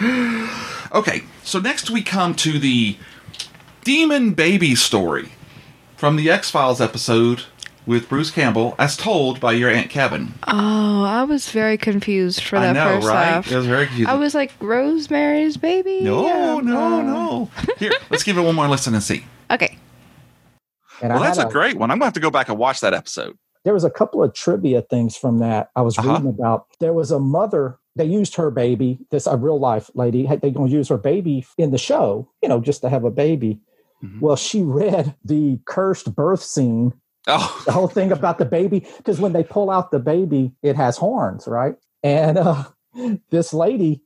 okay, 0.91 1.23
so 1.43 1.59
next 1.59 1.89
we 1.89 2.03
come 2.03 2.35
to 2.35 2.59
the 2.59 2.97
Demon 3.83 4.33
Baby 4.33 4.75
story 4.75 5.29
from 5.95 6.15
the 6.15 6.29
X 6.29 6.49
Files 6.51 6.81
episode 6.81 7.45
with 7.85 8.07
Bruce 8.09 8.31
Campbell, 8.31 8.75
as 8.79 8.95
told 8.95 9.39
by 9.39 9.51
your 9.53 9.69
Aunt 9.69 9.89
Kevin. 9.89 10.33
Oh, 10.47 11.03
I 11.03 11.23
was 11.23 11.49
very 11.49 11.77
confused 11.77 12.41
for 12.43 12.57
I 12.57 12.61
that 12.67 12.73
know, 12.73 12.95
first 12.95 13.07
right? 13.07 13.23
half. 13.25 13.51
It 13.51 13.55
was 13.55 13.65
very 13.65 13.85
confusing. 13.87 14.07
I 14.09 14.15
was 14.15 14.33
like, 14.33 14.51
Rosemary's 14.61 15.57
Baby? 15.57 16.01
No, 16.01 16.25
Yeah, 16.25 16.59
no, 16.61 16.77
uh, 16.81 17.01
no. 17.01 17.51
Here, 17.77 17.91
let's 18.09 18.23
give 18.23 18.37
it 18.37 18.41
one 18.41 18.55
more 18.55 18.67
listen 18.67 18.93
and 18.93 19.03
see. 19.03 19.25
Okay. 19.51 19.77
And 21.01 21.11
I 21.11 21.15
well, 21.15 21.23
that's 21.25 21.37
had 21.37 21.47
a 21.47 21.51
great 21.51 21.77
one. 21.77 21.91
I'm 21.91 21.95
going 21.97 22.01
to 22.01 22.05
have 22.07 22.13
to 22.13 22.19
go 22.19 22.31
back 22.31 22.49
and 22.49 22.57
watch 22.57 22.79
that 22.81 22.93
episode. 22.93 23.37
there 23.65 23.73
was 23.73 23.83
a 23.83 23.89
couple 23.89 24.23
of 24.23 24.33
trivia 24.33 24.81
things 24.83 25.15
from 25.17 25.39
that 25.39 25.69
I 25.75 25.81
was 25.81 25.97
Uh-huh. 25.97 26.13
reading 26.13 26.27
about. 26.29 26.67
There 26.79 26.93
was 26.93 27.11
a 27.11 27.19
mother. 27.19 27.77
They 27.95 28.05
used 28.05 28.35
her 28.35 28.49
baby. 28.51 28.99
This 29.11 29.27
a 29.27 29.35
real 29.37 29.59
life 29.59 29.89
lady. 29.95 30.25
They're 30.25 30.51
going 30.51 30.69
to 30.69 30.75
use 30.75 30.87
her 30.89 30.97
baby 30.97 31.45
in 31.57 31.71
the 31.71 31.77
show. 31.77 32.29
You 32.41 32.49
know, 32.49 32.59
just 32.61 32.81
to 32.81 32.89
have 32.89 33.03
a 33.03 33.11
baby. 33.11 33.59
Mm-hmm. 34.03 34.19
Well, 34.19 34.35
she 34.35 34.61
read 34.63 35.15
the 35.25 35.59
cursed 35.65 36.15
birth 36.15 36.41
scene. 36.43 36.93
Oh. 37.27 37.63
The 37.65 37.71
whole 37.71 37.87
thing 37.87 38.11
about 38.11 38.37
the 38.37 38.45
baby 38.45 38.85
because 38.97 39.19
when 39.19 39.33
they 39.33 39.43
pull 39.43 39.69
out 39.69 39.91
the 39.91 39.99
baby, 39.99 40.51
it 40.61 40.75
has 40.75 40.97
horns, 40.97 41.47
right? 41.47 41.75
And 42.03 42.37
uh, 42.37 42.65
this 43.29 43.53
lady, 43.53 44.01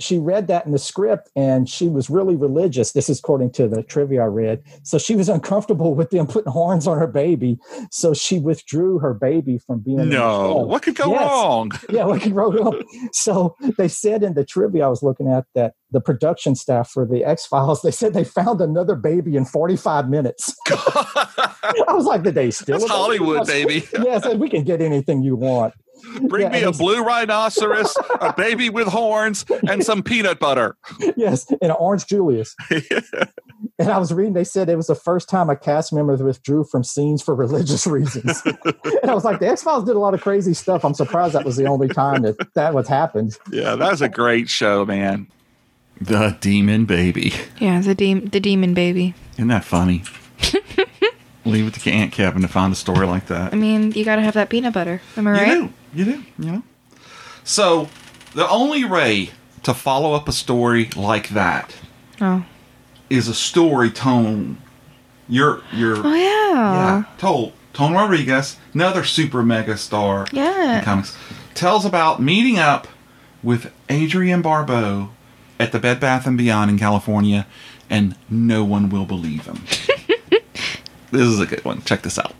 she 0.00 0.18
read 0.18 0.48
that 0.48 0.66
in 0.66 0.72
the 0.72 0.78
script 0.78 1.30
and 1.36 1.68
she 1.68 1.88
was 1.88 2.10
really 2.10 2.34
religious. 2.34 2.92
This 2.92 3.08
is 3.08 3.18
according 3.18 3.52
to 3.52 3.68
the 3.68 3.82
trivia 3.82 4.22
I 4.22 4.26
read. 4.26 4.62
So 4.82 4.98
she 4.98 5.14
was 5.16 5.28
uncomfortable 5.36 5.94
with 5.94 6.10
them 6.10 6.26
putting 6.26 6.50
horns 6.50 6.86
on 6.86 6.98
her 6.98 7.06
baby. 7.06 7.58
So 7.90 8.14
she 8.14 8.38
withdrew 8.38 8.98
her 8.98 9.14
baby 9.14 9.58
from 9.58 9.80
being 9.80 10.08
No, 10.08 10.56
what 10.56 10.82
could 10.82 10.96
go 10.96 11.10
Yes. 11.10 11.20
wrong? 11.20 11.70
yeah, 11.90 12.04
what 12.04 12.22
could 12.22 12.34
go 12.34 12.50
wrong? 12.52 12.82
So 13.12 13.54
they 13.78 13.88
said 13.88 14.22
in 14.22 14.34
the 14.34 14.44
trivia 14.44 14.86
I 14.86 14.88
was 14.88 15.02
looking 15.02 15.28
at 15.30 15.44
that 15.54 15.74
the 15.90 16.00
production 16.00 16.54
staff 16.54 16.90
for 16.90 17.04
the 17.06 17.22
X 17.22 17.44
Files, 17.46 17.82
they 17.82 17.90
said 17.90 18.14
they 18.14 18.24
found 18.24 18.60
another 18.62 18.96
baby 18.96 19.36
in 19.36 19.44
45 19.44 20.08
minutes. 20.08 20.54
I 20.70 21.92
was 21.92 22.06
like, 22.06 22.22
the 22.22 22.32
day 22.32 22.50
still? 22.50 22.78
That's 22.78 22.90
Hollywood, 22.90 23.46
baby. 23.46 23.84
yes, 24.02 24.24
and 24.24 24.40
we 24.40 24.48
can 24.48 24.64
get 24.64 24.80
anything 24.80 25.22
you 25.22 25.36
want. 25.36 25.74
Bring 26.28 26.42
Yeah, 26.42 26.48
me 26.50 26.62
a 26.62 26.72
blue 26.72 27.02
rhinoceros, 27.02 27.96
a 28.20 28.32
baby 28.32 28.70
with 28.70 28.88
horns, 28.88 29.44
and 29.68 29.84
some 29.84 30.02
peanut 30.04 30.38
butter. 30.38 30.76
yes, 31.16 31.48
and 31.50 31.58
an 31.62 31.70
orange 31.72 32.06
Julius. 32.06 32.54
and 33.78 33.88
I 33.90 33.98
was 33.98 34.12
reading, 34.12 34.32
they 34.32 34.44
said 34.44 34.68
it 34.68 34.76
was 34.76 34.86
the 34.88 34.94
first 34.94 35.28
time 35.28 35.48
a 35.50 35.56
cast 35.56 35.92
member 35.92 36.16
withdrew 36.16 36.64
from 36.64 36.84
scenes 36.84 37.22
for 37.22 37.34
religious 37.34 37.86
reasons. 37.86 38.42
and 39.02 39.10
I 39.10 39.14
was 39.14 39.24
like, 39.24 39.38
the 39.40 39.48
X 39.48 39.62
Files 39.62 39.84
did 39.84 39.96
a 39.96 39.98
lot 39.98 40.14
of 40.14 40.20
crazy 40.20 40.54
stuff. 40.54 40.84
I'm 40.84 40.94
surprised 40.94 41.34
that 41.34 41.44
was 41.44 41.56
the 41.56 41.66
only 41.66 41.88
time 41.88 42.22
that 42.22 42.36
that 42.54 42.74
was 42.74 42.88
happened. 42.88 43.36
Yeah, 43.50 43.76
that 43.76 43.90
was 43.90 44.02
a 44.02 44.08
great 44.08 44.48
show, 44.48 44.84
man. 44.84 45.28
The 46.00 46.36
demon 46.40 46.84
baby. 46.84 47.32
Yeah, 47.60 47.80
the 47.80 47.94
de- 47.94 48.14
the 48.14 48.40
demon 48.40 48.74
baby. 48.74 49.14
Isn't 49.34 49.48
that 49.48 49.64
funny? 49.64 50.02
Leave 51.44 51.66
it 51.66 51.74
to 51.74 51.90
Aunt 51.90 52.12
Kevin 52.12 52.42
to 52.42 52.48
find 52.48 52.72
a 52.72 52.76
story 52.76 53.06
like 53.06 53.26
that. 53.26 53.52
I 53.52 53.56
mean, 53.56 53.92
you 53.92 54.04
gotta 54.04 54.22
have 54.22 54.34
that 54.34 54.48
peanut 54.48 54.72
butter. 54.74 55.00
Am 55.16 55.26
I 55.26 55.30
right? 55.32 55.48
You 55.48 55.54
do. 55.54 55.72
You 55.94 56.04
do. 56.04 56.24
You 56.38 56.50
know. 56.52 56.62
So, 57.44 57.88
the 58.34 58.48
only 58.48 58.84
way 58.84 59.30
to 59.64 59.74
follow 59.74 60.14
up 60.14 60.28
a 60.28 60.32
story 60.32 60.88
like 60.96 61.30
that 61.30 61.74
Oh. 62.20 62.44
is 63.10 63.26
a 63.28 63.34
story 63.34 63.90
tone. 63.90 64.58
Your 65.28 65.62
your 65.72 65.96
Oh 66.06 66.14
yeah. 66.14 66.52
yeah 66.54 67.04
told 67.18 67.52
Tone 67.72 67.94
Rodriguez, 67.94 68.56
another 68.74 69.02
super 69.02 69.42
mega 69.42 69.76
star 69.76 70.26
Yeah. 70.32 70.78
in 70.78 70.84
comics, 70.84 71.16
tells 71.54 71.84
about 71.84 72.20
meeting 72.22 72.58
up 72.58 72.86
with 73.42 73.72
Adrienne 73.90 74.42
Barbeau 74.42 75.10
at 75.58 75.72
the 75.72 75.78
Bed 75.78 75.98
Bath 76.00 76.26
and 76.26 76.36
Beyond 76.38 76.70
in 76.70 76.78
California, 76.78 77.46
and 77.90 78.14
no 78.30 78.62
one 78.62 78.88
will 78.90 79.04
believe 79.06 79.46
him. 79.46 79.64
this 81.12 81.28
is 81.28 81.38
a 81.40 81.46
good 81.46 81.64
one. 81.64 81.82
Check 81.82 82.02
this 82.02 82.18
out. 82.18 82.34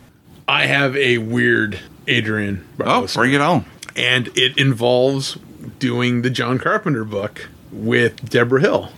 I 0.47 0.65
have 0.65 0.95
a 0.97 1.19
weird 1.19 1.79
Adrienne. 2.07 2.65
Oh, 2.79 3.07
bring 3.13 3.33
it 3.33 3.41
on. 3.41 3.65
And 3.95 4.27
it 4.35 4.57
involves 4.57 5.37
doing 5.79 6.21
the 6.21 6.29
John 6.29 6.59
Carpenter 6.59 7.05
book 7.05 7.49
with 7.71 8.29
Deborah 8.29 8.61
Hill. 8.61 8.89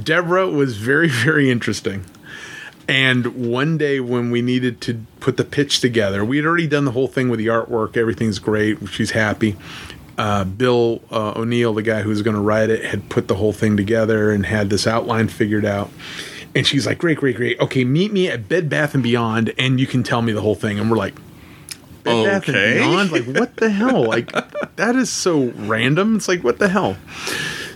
Deborah 0.00 0.48
was 0.48 0.76
very, 0.76 1.08
very 1.08 1.50
interesting. 1.50 2.04
And 2.86 3.50
one 3.50 3.78
day 3.78 3.98
when 4.00 4.30
we 4.30 4.42
needed 4.42 4.80
to 4.82 5.06
put 5.20 5.36
the 5.38 5.44
pitch 5.44 5.80
together, 5.80 6.24
we 6.24 6.36
had 6.36 6.46
already 6.46 6.66
done 6.66 6.84
the 6.84 6.90
whole 6.90 7.08
thing 7.08 7.30
with 7.30 7.38
the 7.38 7.46
artwork. 7.46 7.96
Everything's 7.96 8.38
great. 8.38 8.88
She's 8.90 9.12
happy. 9.12 9.56
Uh, 10.18 10.44
Bill 10.44 11.00
uh, 11.10 11.32
O'Neill, 11.34 11.72
the 11.74 11.82
guy 11.82 12.02
who 12.02 12.10
was 12.10 12.22
going 12.22 12.36
to 12.36 12.42
write 12.42 12.70
it, 12.70 12.84
had 12.84 13.08
put 13.08 13.26
the 13.26 13.34
whole 13.36 13.52
thing 13.52 13.76
together 13.76 14.30
and 14.30 14.44
had 14.46 14.70
this 14.70 14.86
outline 14.86 15.28
figured 15.28 15.64
out. 15.64 15.90
And 16.54 16.66
she's 16.66 16.86
like, 16.86 16.98
"Great, 16.98 17.18
great, 17.18 17.36
great. 17.36 17.58
Okay, 17.60 17.84
meet 17.84 18.12
me 18.12 18.28
at 18.28 18.48
Bed 18.48 18.68
Bath 18.68 18.94
and 18.94 19.02
Beyond, 19.02 19.52
and 19.58 19.80
you 19.80 19.86
can 19.86 20.02
tell 20.02 20.22
me 20.22 20.32
the 20.32 20.40
whole 20.40 20.54
thing." 20.54 20.78
And 20.78 20.90
we're 20.90 20.96
like, 20.96 21.14
Bed 22.04 22.24
Bath 22.24 22.48
and 22.48 22.56
Okay. 22.56 22.78
Beyond? 22.78 23.12
Like, 23.12 23.24
what 23.24 23.56
the 23.56 23.70
hell? 23.70 24.04
Like, 24.04 24.30
that 24.76 24.94
is 24.94 25.10
so 25.10 25.46
random. 25.56 26.16
It's 26.16 26.28
like, 26.28 26.44
what 26.44 26.58
the 26.58 26.68
hell? 26.68 26.96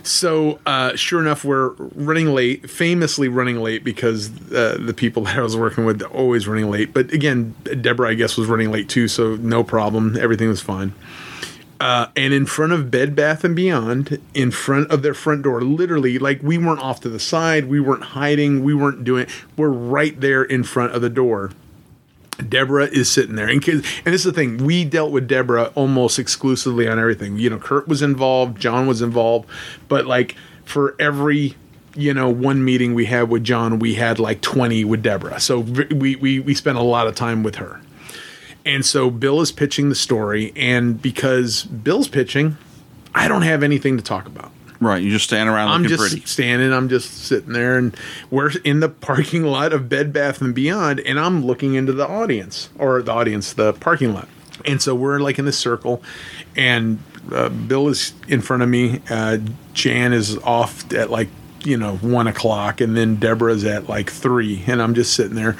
So, 0.03 0.59
uh, 0.65 0.95
sure 0.95 1.19
enough, 1.19 1.43
we're 1.43 1.69
running 1.95 2.27
late, 2.27 2.69
famously 2.69 3.27
running 3.27 3.57
late 3.57 3.83
because 3.83 4.29
uh, 4.51 4.77
the 4.79 4.93
people 4.93 5.23
that 5.25 5.37
I 5.37 5.41
was 5.41 5.57
working 5.57 5.83
with 5.85 6.01
always 6.03 6.47
running 6.47 6.69
late. 6.69 6.93
But 6.93 7.11
again, 7.11 7.55
Deborah, 7.81 8.09
I 8.09 8.13
guess, 8.13 8.37
was 8.37 8.47
running 8.47 8.71
late 8.71 8.87
too, 8.87 9.07
so 9.07 9.35
no 9.35 9.63
problem. 9.63 10.15
Everything 10.17 10.47
was 10.47 10.61
fine. 10.61 10.93
Uh, 11.79 12.07
and 12.17 12.33
in 12.33 12.45
front 12.45 12.73
of 12.73 12.91
Bed 12.91 13.15
Bath 13.15 13.45
and 13.45 13.55
Beyond, 13.55 14.19
in 14.33 14.51
front 14.51 14.91
of 14.91 15.01
their 15.01 15.13
front 15.13 15.43
door, 15.43 15.61
literally, 15.61 16.19
like 16.19 16.43
we 16.43 16.57
weren't 16.57 16.81
off 16.81 16.99
to 17.01 17.09
the 17.09 17.19
side, 17.19 17.65
we 17.65 17.79
weren't 17.79 18.03
hiding, 18.03 18.63
we 18.63 18.73
weren't 18.73 19.05
doing. 19.05 19.27
We're 19.55 19.69
right 19.69 20.19
there 20.19 20.43
in 20.43 20.63
front 20.63 20.93
of 20.93 21.01
the 21.01 21.09
door. 21.09 21.51
Deborah 22.47 22.85
is 22.85 23.11
sitting 23.11 23.35
there, 23.35 23.47
and 23.47 23.65
and 23.67 23.83
this 24.05 24.21
is 24.21 24.23
the 24.23 24.33
thing: 24.33 24.57
we 24.57 24.83
dealt 24.83 25.11
with 25.11 25.27
Deborah 25.27 25.71
almost 25.75 26.19
exclusively 26.19 26.87
on 26.87 26.99
everything. 26.99 27.37
You 27.37 27.49
know, 27.49 27.59
Kurt 27.59 27.87
was 27.87 28.01
involved, 28.01 28.59
John 28.59 28.87
was 28.87 29.01
involved, 29.01 29.49
but 29.87 30.05
like 30.05 30.35
for 30.65 30.95
every 30.99 31.55
you 31.95 32.13
know 32.13 32.29
one 32.29 32.63
meeting 32.63 32.93
we 32.93 33.05
had 33.05 33.29
with 33.29 33.43
John, 33.43 33.79
we 33.79 33.95
had 33.95 34.19
like 34.19 34.41
twenty 34.41 34.83
with 34.83 35.01
Deborah. 35.01 35.39
So 35.39 35.59
we 35.59 36.15
we 36.15 36.39
we 36.39 36.53
spent 36.53 36.77
a 36.77 36.83
lot 36.83 37.07
of 37.07 37.15
time 37.15 37.43
with 37.43 37.55
her. 37.55 37.81
And 38.69 38.85
so 38.85 39.09
Bill 39.09 39.41
is 39.41 39.51
pitching 39.51 39.89
the 39.89 39.95
story, 39.95 40.53
and 40.55 41.01
because 41.01 41.63
Bill's 41.63 42.07
pitching, 42.07 42.55
I 43.15 43.27
don't 43.27 43.41
have 43.41 43.63
anything 43.63 43.97
to 43.97 44.03
talk 44.03 44.27
about. 44.27 44.51
Right, 44.79 45.01
you 45.01 45.09
just 45.09 45.25
stand 45.25 45.49
around 45.49 45.69
I'm 45.69 45.81
looking 45.81 45.97
just 45.97 46.11
pretty. 46.11 46.25
standing. 46.27 46.71
I'm 46.71 46.87
just 46.87 47.25
sitting 47.25 47.53
there, 47.53 47.79
and 47.79 47.97
we're 48.29 48.51
in 48.63 48.79
the 48.79 48.87
parking 48.87 49.43
lot 49.57 49.73
of 49.73 49.89
Bed 49.89 50.13
Bath 50.13 50.39
and 50.39 50.53
Beyond, 50.53 50.99
and 50.99 51.19
I'm 51.19 51.43
looking 51.43 51.73
into 51.73 51.93
the 51.93 52.07
audience 52.07 52.69
or 52.77 53.01
the 53.01 53.11
audience, 53.11 53.53
the 53.53 53.73
parking 53.73 54.13
lot. 54.13 54.29
And 54.65 54.79
so 54.79 54.93
we're 54.93 55.17
like 55.17 55.39
in 55.39 55.45
this 55.45 55.57
circle, 55.57 56.03
and 56.55 56.99
uh, 57.33 57.49
Bill 57.49 57.87
is 57.87 58.13
in 58.27 58.41
front 58.41 58.61
of 58.61 58.69
me. 58.69 59.01
Uh, 59.09 59.39
Jan 59.73 60.13
is 60.13 60.37
off 60.37 60.93
at 60.93 61.09
like 61.09 61.29
you 61.63 61.77
know 61.77 61.97
one 61.97 62.27
o'clock, 62.27 62.81
and 62.81 62.95
then 62.95 63.15
Deborah's 63.15 63.63
at 63.63 63.89
like 63.89 64.09
three, 64.09 64.63
and 64.67 64.81
I'm 64.81 64.93
just 64.93 65.13
sitting 65.13 65.35
there, 65.35 65.57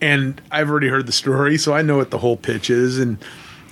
and 0.00 0.40
I've 0.50 0.70
already 0.70 0.88
heard 0.88 1.06
the 1.06 1.12
story, 1.12 1.58
so 1.58 1.74
I 1.74 1.82
know 1.82 1.96
what 1.96 2.10
the 2.10 2.18
whole 2.18 2.36
pitch 2.36 2.70
is, 2.70 2.98
and. 2.98 3.18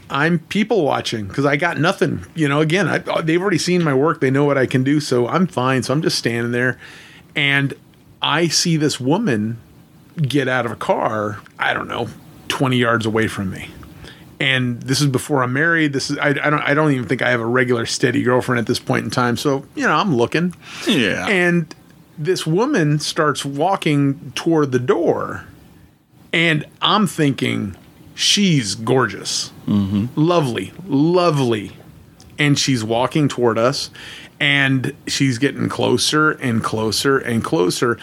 I'm 0.09 0.39
people 0.39 0.85
watching 0.85 1.27
because 1.27 1.45
I 1.45 1.57
got 1.57 1.81
nothing. 1.81 2.25
You 2.37 2.49
know, 2.49 2.61
again, 2.61 2.87
I, 2.87 2.99
uh, 2.99 3.23
they've 3.23 3.43
already 3.43 3.59
seen 3.59 3.83
my 3.83 3.93
work. 3.93 4.21
They 4.21 4.31
know 4.31 4.45
what 4.45 4.57
I 4.57 4.65
can 4.65 4.85
do. 4.85 5.01
So 5.01 5.27
I'm 5.27 5.49
fine. 5.49 5.83
So 5.83 5.93
I'm 5.93 6.01
just 6.01 6.17
standing 6.17 6.53
there. 6.53 6.79
And 7.35 7.75
I 8.23 8.47
see 8.47 8.77
this 8.77 9.01
woman 9.01 9.59
get 10.17 10.47
out 10.47 10.65
of 10.65 10.71
a 10.71 10.77
car, 10.77 11.41
I 11.59 11.75
don't 11.75 11.89
know, 11.89 12.09
20 12.49 12.77
yards 12.77 13.05
away 13.05 13.27
from 13.27 13.51
me. 13.51 13.71
And 14.39 14.83
this 14.83 15.01
is 15.01 15.07
before 15.07 15.43
I'm 15.43 15.53
married. 15.53 15.93
This 15.93 16.11
is 16.11 16.19
I, 16.19 16.29
I 16.29 16.51
don't 16.51 16.61
I 16.61 16.75
don't 16.75 16.93
even 16.93 17.07
think 17.07 17.23
I 17.23 17.31
have 17.31 17.41
a 17.41 17.47
regular 17.47 17.87
steady 17.87 18.23
girlfriend 18.23 18.59
at 18.59 18.67
this 18.67 18.79
point 18.79 19.05
in 19.05 19.11
time. 19.11 19.37
So, 19.37 19.65
you 19.75 19.87
know, 19.87 19.95
I'm 19.95 20.15
looking. 20.15 20.55
Yeah. 20.87 21.27
And 21.27 21.75
this 22.19 22.47
woman 22.47 22.99
starts 22.99 23.45
walking 23.45 24.33
toward 24.35 24.73
the 24.73 24.79
door. 24.79 25.45
And 26.33 26.67
I'm 26.83 27.07
thinking, 27.07 27.77
she's 28.15 28.75
gorgeous. 28.75 29.53
Mm-hmm. 29.67 30.07
Lovely, 30.21 30.73
lovely. 30.87 31.73
And 32.39 32.59
she's 32.59 32.85
walking 32.85 33.29
toward 33.29 33.57
us 33.57 33.91
and 34.39 34.95
she's 35.07 35.39
getting 35.39 35.69
closer 35.69 36.33
and 36.33 36.63
closer 36.63 37.19
and 37.19 37.43
closer. 37.43 37.99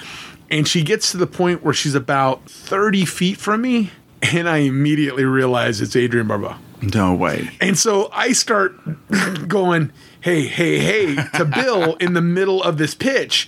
And 0.50 0.68
she 0.68 0.84
gets 0.84 1.12
to 1.12 1.18
the 1.18 1.28
point 1.28 1.64
where 1.64 1.74
she's 1.74 1.96
about 1.96 2.50
30 2.50 3.06
feet 3.06 3.38
from 3.38 3.62
me. 3.62 3.92
And 4.32 4.48
I 4.48 4.58
immediately 4.60 5.26
realize 5.26 5.82
it's 5.82 5.96
Adrienne 5.96 6.28
Barbeau. 6.28 6.56
No 6.82 7.14
way. 7.14 7.50
And 7.62 7.78
so 7.78 8.10
I 8.14 8.32
start 8.34 8.74
going, 9.48 9.92
hey, 10.22 10.48
hey, 10.48 10.80
hey, 10.80 11.16
to 11.36 11.46
Bill 11.46 11.96
in 12.00 12.14
the 12.14 12.22
middle 12.22 12.62
of 12.64 12.78
this 12.78 12.94
pitch. 12.96 13.48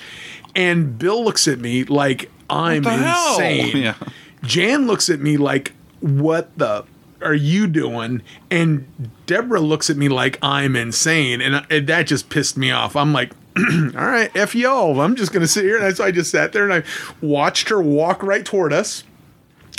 And 0.56 0.98
Bill 0.98 1.24
looks 1.24 1.48
at 1.48 1.60
me 1.60 1.84
like 1.86 2.30
I'm 2.50 2.86
insane. 2.86 3.76
Yeah. 3.84 3.96
Jan 4.44 4.86
looks 4.86 5.10
at 5.10 5.20
me 5.20 5.38
like, 5.38 5.74
what 6.02 6.56
the 6.58 6.86
are 7.22 7.34
you 7.34 7.66
doing? 7.68 8.22
And 8.52 9.10
Deborah 9.26 9.60
looks 9.62 9.90
at 9.90 9.98
me 9.98 10.08
like 10.10 10.38
I'm 10.42 10.76
insane. 10.76 11.42
And, 11.42 11.56
I- 11.56 11.66
and 11.70 11.88
that 11.88 12.08
just 12.08 12.30
pissed 12.30 12.56
me 12.58 12.70
off. 12.72 12.96
I'm 12.96 13.12
like, 13.14 13.32
all 13.58 13.64
right, 14.06 14.30
F 14.36 14.54
y'all. 14.54 15.00
I'm 15.02 15.16
just 15.16 15.32
going 15.32 15.42
to 15.42 15.48
sit 15.48 15.64
here. 15.64 15.82
And 15.82 15.96
so 15.96 16.04
I 16.04 16.12
just 16.12 16.30
sat 16.32 16.52
there 16.54 16.70
and 16.70 16.74
I 16.74 16.84
watched 17.26 17.70
her 17.70 17.82
walk 17.82 18.22
right 18.22 18.46
toward 18.46 18.72
us. 18.74 19.04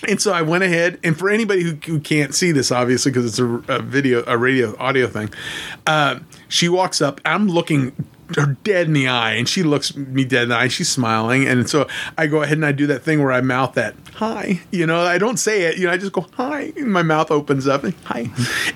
And 0.07 0.21
so 0.21 0.33
I 0.33 0.43
went 0.43 0.63
ahead, 0.63 0.99
and 1.03 1.19
for 1.19 1.31
anybody 1.31 1.63
who, 1.63 1.75
who 1.87 2.01
can't 2.01 2.35
see 2.35 2.53
this, 2.53 2.71
obviously, 2.71 3.13
because 3.13 3.25
it's 3.25 3.39
a, 3.39 3.47
a 3.73 3.81
video, 3.81 4.23
a 4.27 4.37
radio, 4.37 4.77
audio 4.79 5.07
thing, 5.07 5.31
uh, 5.87 6.19
she 6.49 6.69
walks 6.69 7.01
up. 7.01 7.21
I'm 7.25 7.49
looking 7.49 7.93
her 8.37 8.57
dead 8.65 8.89
in 8.89 8.93
the 8.93 9.09
eye, 9.09 9.33
and 9.33 9.49
she 9.49 9.63
looks 9.63 9.97
me 9.97 10.25
dead 10.25 10.45
in 10.45 10.49
the 10.51 10.57
eye. 10.57 10.69
She's 10.69 10.89
smiling, 10.89 11.47
and 11.47 11.69
so 11.69 11.87
I 12.19 12.27
go 12.27 12.43
ahead 12.43 12.59
and 12.59 12.67
I 12.67 12.73
do 12.73 12.87
that 12.89 13.03
thing 13.03 13.23
where 13.23 13.33
I 13.33 13.41
mouth 13.41 13.75
that 13.75 13.95
hi. 14.15 14.61
You 14.71 14.87
know, 14.87 15.01
I 15.03 15.19
don't 15.19 15.37
say 15.39 15.63
it. 15.63 15.79
You 15.79 15.87
know, 15.87 15.93
I 15.93 15.97
just 15.97 16.13
go 16.13 16.27
hi, 16.33 16.73
and 16.77 16.93
my 16.93 17.03
mouth 17.03 17.31
opens 17.31 17.67
up 17.67 17.85
and 17.85 17.95
hi, 18.05 18.31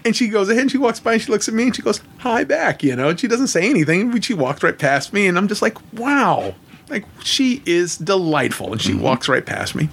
and 0.04 0.14
she 0.14 0.28
goes 0.28 0.48
ahead 0.48 0.62
and 0.62 0.70
she 0.70 0.78
walks 0.78 1.00
by 1.00 1.14
and 1.14 1.22
she 1.22 1.30
looks 1.32 1.48
at 1.48 1.54
me 1.54 1.64
and 1.64 1.76
she 1.76 1.82
goes 1.82 2.00
hi 2.18 2.44
back. 2.44 2.82
You 2.82 2.96
know, 2.96 3.10
and 3.10 3.20
she 3.20 3.28
doesn't 3.28 3.48
say 3.48 3.68
anything. 3.68 4.10
but 4.10 4.24
She 4.24 4.34
walks 4.34 4.62
right 4.62 4.78
past 4.78 5.12
me, 5.12 5.26
and 5.26 5.36
I'm 5.36 5.48
just 5.48 5.62
like, 5.62 5.76
wow. 5.94 6.54
Like 6.91 7.05
she 7.22 7.62
is 7.66 7.97
delightful, 7.97 8.72
and 8.72 8.82
she 8.82 8.95
walks 8.95 9.28
right 9.28 9.47
past 9.47 9.74
me. 9.74 9.88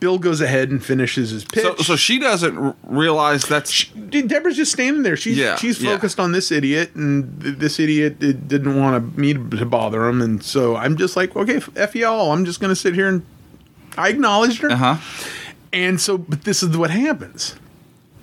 Bill 0.00 0.18
goes 0.18 0.40
ahead 0.40 0.70
and 0.70 0.82
finishes 0.84 1.30
his 1.30 1.44
pitch. 1.44 1.62
So, 1.62 1.76
so 1.76 1.96
she 1.96 2.18
doesn't 2.18 2.56
r- 2.56 2.76
realize 2.84 3.44
that's. 3.44 3.84
Deborah's 3.88 4.56
just 4.56 4.72
standing 4.72 5.02
there. 5.02 5.16
She's 5.16 5.36
Yeah, 5.36 5.56
she's 5.56 5.82
yeah. 5.82 5.94
focused 5.94 6.18
on 6.18 6.32
this 6.32 6.50
idiot, 6.50 6.94
and 6.94 7.42
th- 7.42 7.56
this 7.58 7.78
idiot 7.78 8.14
uh, 8.22 8.32
didn't 8.32 8.76
want 8.78 9.18
me 9.18 9.34
to 9.34 9.66
bother 9.66 10.06
him, 10.08 10.22
and 10.22 10.42
so 10.42 10.76
I'm 10.76 10.96
just 10.96 11.16
like, 11.16 11.36
okay, 11.36 11.60
f 11.76 11.94
y'all. 11.94 12.32
I'm 12.32 12.44
just 12.44 12.60
gonna 12.60 12.76
sit 12.76 12.94
here 12.94 13.08
and 13.08 13.24
I 13.96 14.08
acknowledged 14.08 14.62
her. 14.62 14.70
Uh 14.70 14.76
huh. 14.76 14.96
And 15.72 16.00
so, 16.00 16.16
but 16.16 16.44
this 16.44 16.62
is 16.62 16.76
what 16.76 16.90
happens. 16.90 17.54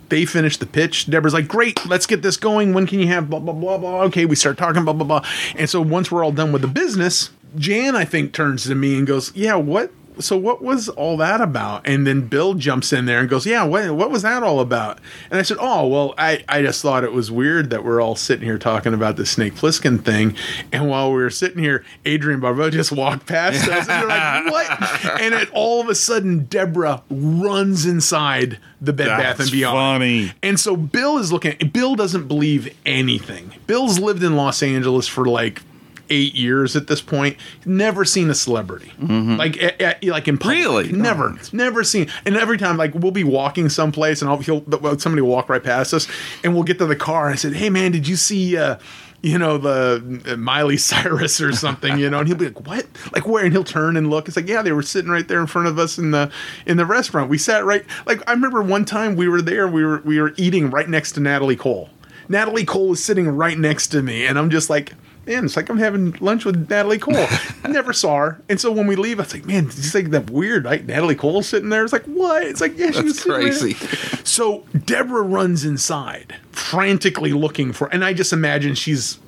They 0.10 0.26
finish 0.26 0.58
the 0.58 0.66
pitch. 0.66 1.08
Deborah's 1.08 1.34
like, 1.34 1.48
great, 1.48 1.84
let's 1.88 2.06
get 2.06 2.22
this 2.22 2.38
going. 2.38 2.74
When 2.74 2.86
can 2.88 3.00
you 3.00 3.08
have 3.08 3.30
blah, 3.30 3.40
blah, 3.40 3.54
blah, 3.54 3.78
blah? 3.78 4.02
Okay, 4.04 4.26
we 4.26 4.36
start 4.36 4.58
talking, 4.58 4.84
blah, 4.84 4.94
blah, 4.94 5.06
blah. 5.06 5.26
And 5.56 5.68
so 5.70 5.82
once 5.82 6.12
we're 6.12 6.24
all 6.24 6.32
done 6.32 6.52
with 6.52 6.62
the 6.62 6.68
business, 6.68 7.32
Jan, 7.56 7.95
I 7.95 8.06
think, 8.06 8.34
turns 8.34 8.64
to 8.66 8.76
me 8.76 8.97
and 8.97 9.08
goes, 9.08 9.36
yeah, 9.36 9.56
what? 9.56 9.91
So 10.18 10.38
what 10.38 10.62
was 10.62 10.88
all 10.88 11.18
that 11.18 11.41
about? 11.41 11.86
And 11.86 12.08
then 12.08 12.28
Bill 12.28 12.53
jumps 12.53 12.93
in 12.93 13.06
there 13.06 13.20
and 13.20 13.28
goes, 13.28 13.45
yeah, 13.45 13.66
what, 13.66 13.93
what 13.93 14.10
was 14.12 14.22
that 14.22 14.43
all 14.43 14.62
about? 14.62 14.99
And 15.30 15.38
I 15.38 15.41
said, 15.41 15.58
oh, 15.60 15.88
well, 15.88 16.14
I, 16.18 16.41
I 16.47 16.62
just 16.62 16.82
thought 16.82 17.03
it 17.03 17.12
was 17.12 17.30
weird 17.30 17.70
that 17.72 17.84
we're 17.84 17.99
all 18.01 18.16
sitting 18.16 18.45
here 18.45 18.58
talking 18.58 18.93
about 18.93 19.18
the 19.18 19.26
Snake 19.26 19.56
Plissken 19.56 20.06
thing. 20.06 20.38
And 20.72 20.88
while 20.89 21.10
we 21.10 21.18
were 21.18 21.30
sitting 21.30 21.62
here, 21.62 21.84
Adrienne 22.08 22.39
Barbeau 22.39 22.70
just 22.70 22.93
walked 22.93 23.26
past 23.26 23.68
us. 23.68 23.89
And 23.89 24.03
we're 24.03 24.08
like, 24.08 24.45
what? 24.51 25.22
And 25.22 25.34
it, 25.34 25.49
all 25.51 25.82
of 25.82 25.89
a 25.89 25.95
sudden, 25.95 26.45
Deborah 26.45 27.03
runs 27.10 27.86
inside 27.86 28.58
the 28.80 28.93
Bed 28.93 29.08
Bath 29.08 29.20
and 29.32 29.39
That's 29.39 29.51
Beyond. 29.51 29.76
funny. 29.76 30.32
And 30.41 30.58
so 30.58 30.78
Bill 30.78 31.18
is 31.18 31.34
looking. 31.34 31.58
Bill 31.74 31.95
doesn't 31.95 32.30
believe 32.30 32.74
anything. 32.86 33.51
Bill's 33.68 33.99
lived 33.99 34.24
in 34.24 34.38
Los 34.38 34.64
Angeles 34.64 35.10
for 35.10 35.26
like 35.26 35.62
eight 36.10 36.36
years 36.36 36.76
at 36.76 36.88
this 36.88 37.01
point. 37.01 37.38
Never 37.66 38.06
seen 38.06 38.30
a 38.30 38.36
celebrity 38.36 38.91
like 38.99 39.62
eh, 39.62 39.72
eh, 39.80 39.93
like 40.03 40.28
in 40.28 40.38
public. 40.38 40.58
Really? 40.58 40.91
never, 40.91 41.38
never 41.53 41.84
seen. 41.84 42.10
And 42.26 42.38
every 42.38 42.58
time 42.58 42.78
like 42.78 42.93
we'll 42.93 43.12
be 43.12 43.24
walking 43.24 43.70
someplace 43.70 44.22
and 44.22 44.30
I'll 44.30 44.38
he'll 44.38 44.64
somebody 44.99 45.22
will 45.22 45.30
walk 45.30 45.49
right 45.49 45.64
past 45.64 45.93
us 45.93 46.08
and 46.43 46.53
we'll 46.53 46.64
get 46.64 46.78
to 46.80 46.86
the 46.86 46.95
car 46.95 47.26
and 47.26 47.34
I 47.34 47.38
said, 47.38 47.53
hey 47.53 47.70
man, 47.70 47.91
did 47.91 48.08
you 48.08 48.16
see? 48.16 48.58
uh 48.58 48.78
you 49.26 49.39
know 49.39 49.58
the 49.58 50.22
uh, 50.34 50.38
Miley 50.38 50.78
Cyrus 50.78 51.41
or 51.41 51.51
something, 51.51 51.97
you 51.97 52.10
know, 52.12 52.20
and 52.20 52.28
he'll 52.28 52.38
be 52.38 52.45
like, 52.45 52.68
"What? 52.68 52.86
Like 53.12 53.28
where?" 53.28 53.43
And 53.43 53.51
he'll 53.51 53.64
turn 53.64 53.97
and 53.97 54.12
look. 54.12 54.28
It's 54.28 54.38
like, 54.38 54.47
"Yeah, 54.47 54.62
they 54.62 54.72
were 54.72 54.84
sitting 54.84 55.10
right 55.10 55.28
there 55.28 55.39
in 55.39 55.47
front 55.47 55.68
of 55.68 55.80
us 55.80 55.97
in 55.97 56.12
the 56.12 56.32
in 56.68 56.78
the 56.78 56.86
restaurant. 56.86 57.28
We 57.30 57.39
sat 57.39 57.66
right 57.66 57.84
like 58.06 58.22
I 58.30 58.34
remember 58.34 58.62
one 58.62 58.86
time 58.86 59.16
we 59.16 59.28
were 59.28 59.41
there. 59.41 59.68
We 59.68 59.84
were 59.84 60.01
we 60.06 60.22
were 60.22 60.34
eating 60.38 60.70
right 60.70 60.88
next 60.88 61.14
to 61.14 61.22
Natalie 61.22 61.56
Cole. 61.56 61.89
Natalie 62.30 62.66
Cole 62.66 62.89
was 62.89 63.03
sitting 63.03 63.28
right 63.28 63.58
next 63.58 63.88
to 63.88 64.03
me, 64.03 64.28
and 64.28 64.38
I'm 64.38 64.51
just 64.51 64.70
like, 64.70 64.93
man, 65.26 65.46
it's 65.46 65.56
like 65.56 65.70
I'm 65.70 65.78
having 65.78 66.12
lunch 66.20 66.46
with 66.46 66.70
Natalie 66.70 67.00
Cole. 67.00 67.16
I 67.64 67.68
never 67.70 67.94
saw 67.94 68.18
her, 68.18 68.42
and 68.50 68.60
so 68.60 68.72
when 68.72 68.88
we 68.88 68.96
leave, 68.96 69.20
I 69.20 69.24
was 69.24 69.34
like, 69.34 69.46
man, 69.46 69.66
it's 69.66 69.94
like 69.96 70.12
that 70.12 70.30
weird, 70.30 70.66
like 70.66 70.86
Natalie 70.86 71.16
Cole 71.16 71.42
sitting 71.42 71.70
there. 71.70 71.84
It's 71.84 71.94
like, 71.94 72.06
what? 72.06 72.44
It's 72.44 72.62
like, 72.62 72.78
yeah, 72.78 72.92
she 72.92 73.04
was 73.04 73.14
That's 73.14 73.24
sitting 73.24 73.32
right 73.32 73.42
crazy. 73.42 73.74
there. 73.74 74.26
So 74.26 74.64
Deborah 74.86 75.24
runs 75.24 75.66
inside, 75.66 76.36
frantically 76.52 77.34
looking 77.34 77.74
for, 77.74 77.88
and 77.88 78.04
I 78.04 78.14
just 78.14 78.34
imagine 78.34 78.76
she's, 78.76 79.20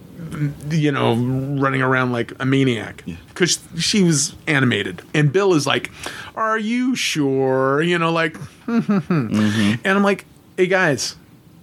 you 0.70 0.92
know, 0.92 1.16
running 1.16 1.82
around 1.82 2.12
like 2.12 2.34
a 2.40 2.46
maniac 2.46 3.04
because 3.30 3.60
she 3.78 4.04
was 4.04 4.36
animated. 4.48 5.02
And 5.14 5.32
Bill 5.32 5.54
is 5.54 5.66
like, 5.66 5.92
"Are 6.36 6.58
you 6.58 6.96
sure?" 6.96 7.82
You 7.82 7.98
know, 7.98 8.12
like, 8.12 8.34
mm-hmm. 8.68 9.76
and 9.84 9.98
I'm 9.98 10.04
like, 10.04 10.26
"Hey 10.58 10.68
guys." 10.68 11.16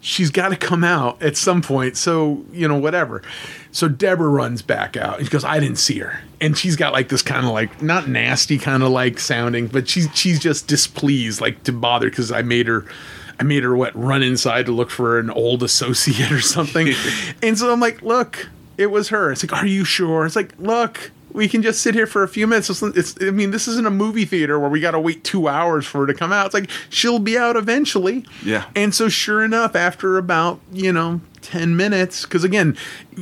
She's 0.06 0.30
got 0.30 0.50
to 0.50 0.56
come 0.56 0.84
out 0.84 1.22
at 1.22 1.34
some 1.34 1.62
point, 1.62 1.96
so 1.96 2.44
you 2.52 2.68
know 2.68 2.76
whatever. 2.76 3.22
So 3.74 3.88
Deborah 3.88 4.28
runs 4.28 4.62
back 4.62 4.96
out 4.96 5.18
and 5.18 5.26
she 5.26 5.32
goes, 5.32 5.42
"I 5.42 5.58
didn't 5.58 5.78
see 5.78 5.98
her," 5.98 6.20
and 6.40 6.56
she's 6.56 6.76
got 6.76 6.92
like 6.92 7.08
this 7.08 7.22
kind 7.22 7.44
of 7.44 7.50
like 7.50 7.82
not 7.82 8.08
nasty 8.08 8.56
kind 8.56 8.84
of 8.84 8.90
like 8.90 9.18
sounding, 9.18 9.66
but 9.66 9.88
she's 9.88 10.08
she's 10.14 10.38
just 10.38 10.68
displeased, 10.68 11.40
like 11.40 11.64
to 11.64 11.72
bother 11.72 12.08
because 12.08 12.30
I 12.30 12.42
made 12.42 12.68
her 12.68 12.86
I 13.40 13.42
made 13.42 13.64
her 13.64 13.74
what 13.74 13.92
run 13.96 14.22
inside 14.22 14.66
to 14.66 14.72
look 14.72 14.90
for 14.90 15.18
an 15.18 15.28
old 15.28 15.64
associate 15.64 16.30
or 16.30 16.40
something. 16.40 16.94
and 17.42 17.58
so 17.58 17.72
I'm 17.72 17.80
like, 17.80 18.00
look, 18.00 18.48
it 18.78 18.92
was 18.92 19.08
her. 19.08 19.32
It's 19.32 19.42
like, 19.42 19.52
are 19.60 19.66
you 19.66 19.84
sure? 19.84 20.24
It's 20.24 20.36
like, 20.36 20.54
look, 20.60 21.10
we 21.34 21.48
can 21.48 21.60
just 21.60 21.82
sit 21.82 21.94
here 21.94 22.06
for 22.06 22.22
a 22.22 22.28
few 22.28 22.46
minutes. 22.46 22.70
It's, 22.70 22.80
it's 22.82 23.14
I 23.20 23.30
mean, 23.30 23.50
this 23.50 23.68
isn't 23.68 23.86
a 23.86 23.90
movie 23.90 24.24
theater 24.24 24.58
where 24.58 24.70
we 24.70 24.80
got 24.80 24.92
to 24.92 25.00
wait 25.00 25.24
two 25.24 25.48
hours 25.48 25.84
for 25.84 25.98
her 26.02 26.06
to 26.06 26.14
come 26.14 26.32
out. 26.32 26.46
It's 26.46 26.54
like 26.54 26.70
she'll 26.88 27.18
be 27.18 27.36
out 27.36 27.56
eventually. 27.56 28.24
Yeah. 28.42 28.64
And 28.74 28.94
so, 28.94 29.08
sure 29.10 29.44
enough, 29.44 29.76
after 29.76 30.16
about 30.16 30.60
you 30.72 30.92
know 30.92 31.20
ten 31.42 31.76
minutes, 31.76 32.22
because 32.22 32.44
again, 32.44 32.76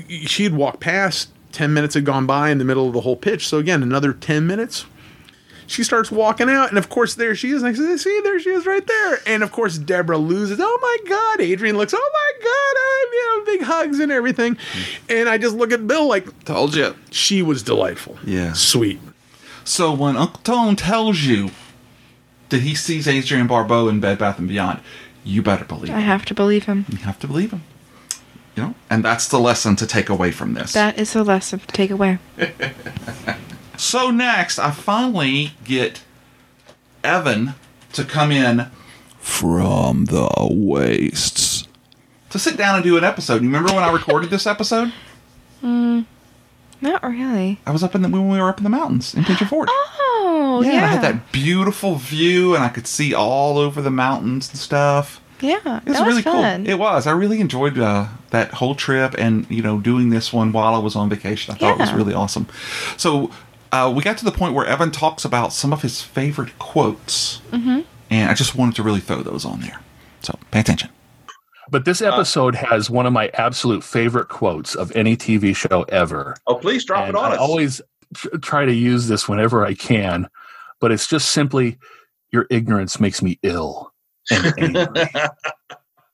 she'd 0.09 0.55
walk 0.55 0.79
past. 0.79 1.31
Ten 1.51 1.75
minutes 1.75 1.95
had 1.95 2.07
gone 2.07 2.25
by 2.25 2.49
in 2.49 2.57
the 2.57 2.65
middle 2.65 2.87
of 2.87 2.95
the 2.95 3.03
whole 3.03 3.17
pitch. 3.17 3.47
So 3.47 3.59
again, 3.59 3.83
another 3.83 4.15
ten 4.15 4.47
minutes 4.47 4.87
she 5.73 5.83
starts 5.83 6.11
walking 6.11 6.51
out, 6.51 6.69
and 6.69 6.79
of 6.79 6.89
course, 6.89 7.15
there 7.15 7.35
she 7.35 7.51
is. 7.51 7.63
And 7.63 7.71
I 7.71 7.79
said, 7.79 7.99
"See, 7.99 8.21
there 8.23 8.39
she 8.39 8.51
is, 8.51 8.67
right 8.67 8.87
there." 8.87 9.21
And 9.27 9.43
of 9.43 9.51
course, 9.53 9.79
Deborah 9.79 10.19
loses. 10.19 10.59
Oh 10.61 10.79
my 10.83 10.97
God! 11.09 11.41
Adrienne 11.41 11.77
looks. 11.77 11.95
Oh 11.97 12.11
my 12.13 12.33
God! 12.45 12.77
I'm 12.83 13.13
you 13.13 13.27
know 13.29 13.45
big 13.59 13.63
hugs 13.67 13.99
and 13.99 14.13
everything. 14.13 14.57
And 15.09 15.29
I 15.29 15.39
just 15.39 15.57
look 15.57 15.73
at 15.73 15.87
Bill 15.87 16.07
like, 16.07 16.45
told 16.45 16.75
you. 16.75 16.95
She 17.11 17.43
was 17.43 17.63
delightful. 17.63 18.19
Yeah. 18.25 18.53
Sweet. 18.53 19.01
So 19.65 19.93
when 19.93 20.17
Uncle 20.17 20.41
Tone 20.43 20.77
tells 20.77 21.21
you 21.23 21.51
that 22.51 22.61
he 22.63 22.75
sees 22.75 23.09
Adrienne 23.09 23.47
Barbeau 23.47 23.89
in 23.89 24.01
Bed 24.01 24.19
Bath 24.19 24.39
and 24.39 24.49
Beyond, 24.49 24.81
you 25.25 25.43
better 25.43 25.65
believe 25.65 25.91
I 25.91 26.01
him. 26.01 26.07
have 26.07 26.25
to 26.27 26.35
believe 26.35 26.65
him. 26.65 26.85
You 26.89 26.99
have 26.99 27.19
to 27.21 27.27
believe 27.27 27.53
him. 27.53 27.63
You 28.57 28.63
know, 28.65 28.75
and 28.91 29.03
that's 29.03 29.29
the 29.29 29.39
lesson 29.39 29.77
to 29.77 29.87
take 29.87 30.11
away 30.11 30.31
from 30.31 30.53
this. 30.53 30.75
That 30.75 30.99
is 30.99 31.15
the 31.15 31.25
lesson 31.25 31.61
to 31.61 31.67
take 31.69 31.91
away. 31.91 32.19
So 33.83 34.13
next, 34.13 34.61
I 34.61 34.71
finally 34.71 35.55
get 35.65 36.05
Evan 37.03 37.55
to 37.95 38.05
come 38.05 38.31
in 38.31 38.67
from 39.19 40.05
the 40.05 40.29
wastes 40.49 41.67
to 42.31 42.39
sit 42.39 42.57
down 42.57 42.77
and 42.77 42.85
do 42.85 42.97
an 42.97 43.03
episode. 43.03 43.43
You 43.43 43.49
remember 43.49 43.75
when 43.75 43.83
I 43.83 43.91
recorded 43.91 44.31
this 44.31 44.47
episode? 44.47 44.93
Mm, 45.65 46.07
not 46.81 47.03
really. 47.03 47.59
I 47.67 47.73
was 47.73 47.83
up 47.83 47.97
in 47.97 48.03
the 48.03 48.09
when 48.09 48.29
we 48.29 48.39
were 48.39 48.49
up 48.49 48.59
in 48.59 48.65
the 48.65 48.71
mountains 48.71 49.17
in 49.17 49.25
Pigeon 49.25 49.49
Forge. 49.49 49.69
Oh, 49.73 50.63
yeah. 50.65 50.75
and 50.75 50.85
I 50.85 50.89
had 50.89 51.03
that 51.03 51.33
beautiful 51.33 51.97
view, 51.97 52.55
and 52.55 52.63
I 52.63 52.69
could 52.69 52.87
see 52.87 53.13
all 53.13 53.59
over 53.59 53.83
the 53.83 53.91
mountains 53.91 54.49
and 54.49 54.59
stuff. 54.61 55.21
Yeah, 55.41 55.57
It 55.79 55.89
was 55.89 55.99
that 55.99 56.07
really 56.07 56.23
fun. 56.23 56.65
cool. 56.65 56.73
It 56.73 56.79
was. 56.79 57.09
I 57.09 57.11
really 57.11 57.41
enjoyed 57.41 57.77
uh, 57.81 58.07
that 58.31 58.53
whole 58.53 58.77
trip, 58.77 59.17
and 59.19 59.45
you 59.51 59.61
know, 59.61 59.81
doing 59.81 60.11
this 60.11 60.33
one 60.33 60.53
while 60.53 60.73
I 60.73 60.79
was 60.79 60.95
on 60.95 61.11
vacation. 61.11 61.53
I 61.53 61.59
thought 61.59 61.73
it 61.73 61.79
was 61.81 61.93
really 61.93 62.15
awesome. 62.15 62.47
So 62.97 63.33
uh, 63.73 63.93
we 63.95 64.03
got 64.03 64.19
to 64.19 64.25
the 64.25 64.33
point 64.33 64.55
where 64.55 64.67
Evan 64.67 64.91
talks 64.91 65.25
about 65.25 65.53
some 65.53 65.73
of 65.73 65.83
his 65.83 66.03
favorite 66.03 66.59
quotes, 66.59 67.41
Mm-hmm. 67.51 67.81
and 68.11 68.31
I 68.31 68.35
just 68.35 68.55
wanted 68.55 68.77
to 68.77 68.83
really 68.83 69.01
throw 69.01 69.23
those 69.23 69.45
on 69.45 69.61
there. 69.61 69.81
So 70.23 70.39
pay 70.51 70.61
attention. 70.61 70.91
But 71.71 71.85
this 71.87 72.03
episode 72.03 72.55
has 72.55 72.91
one 72.91 73.07
of 73.07 73.13
my 73.15 73.31
absolute 73.35 73.83
favorite 73.83 74.29
quotes 74.29 74.75
of 74.75 74.95
any 74.95 75.17
TV 75.17 75.57
show 75.57 75.83
ever. 75.89 76.37
Oh, 76.47 76.57
please 76.57 76.85
drop 76.85 77.07
And 77.07 77.11
it 77.11 77.17
on 77.17 77.33
I 77.33 77.35
us. 77.35 77.41
always 77.41 77.81
try 78.43 78.67
to 78.67 78.73
use 78.75 79.09
this 79.09 79.27
whenever 79.29 79.65
I 79.65 79.73
can, 79.75 80.29
but 80.81 80.93
it's 80.93 81.07
just 81.07 81.31
simply 81.33 81.79
your 82.31 82.47
ignorance 82.51 83.01
makes 83.01 83.23
me 83.23 83.39
ill 83.43 83.91
and 84.31 84.55
angry. 84.59 85.07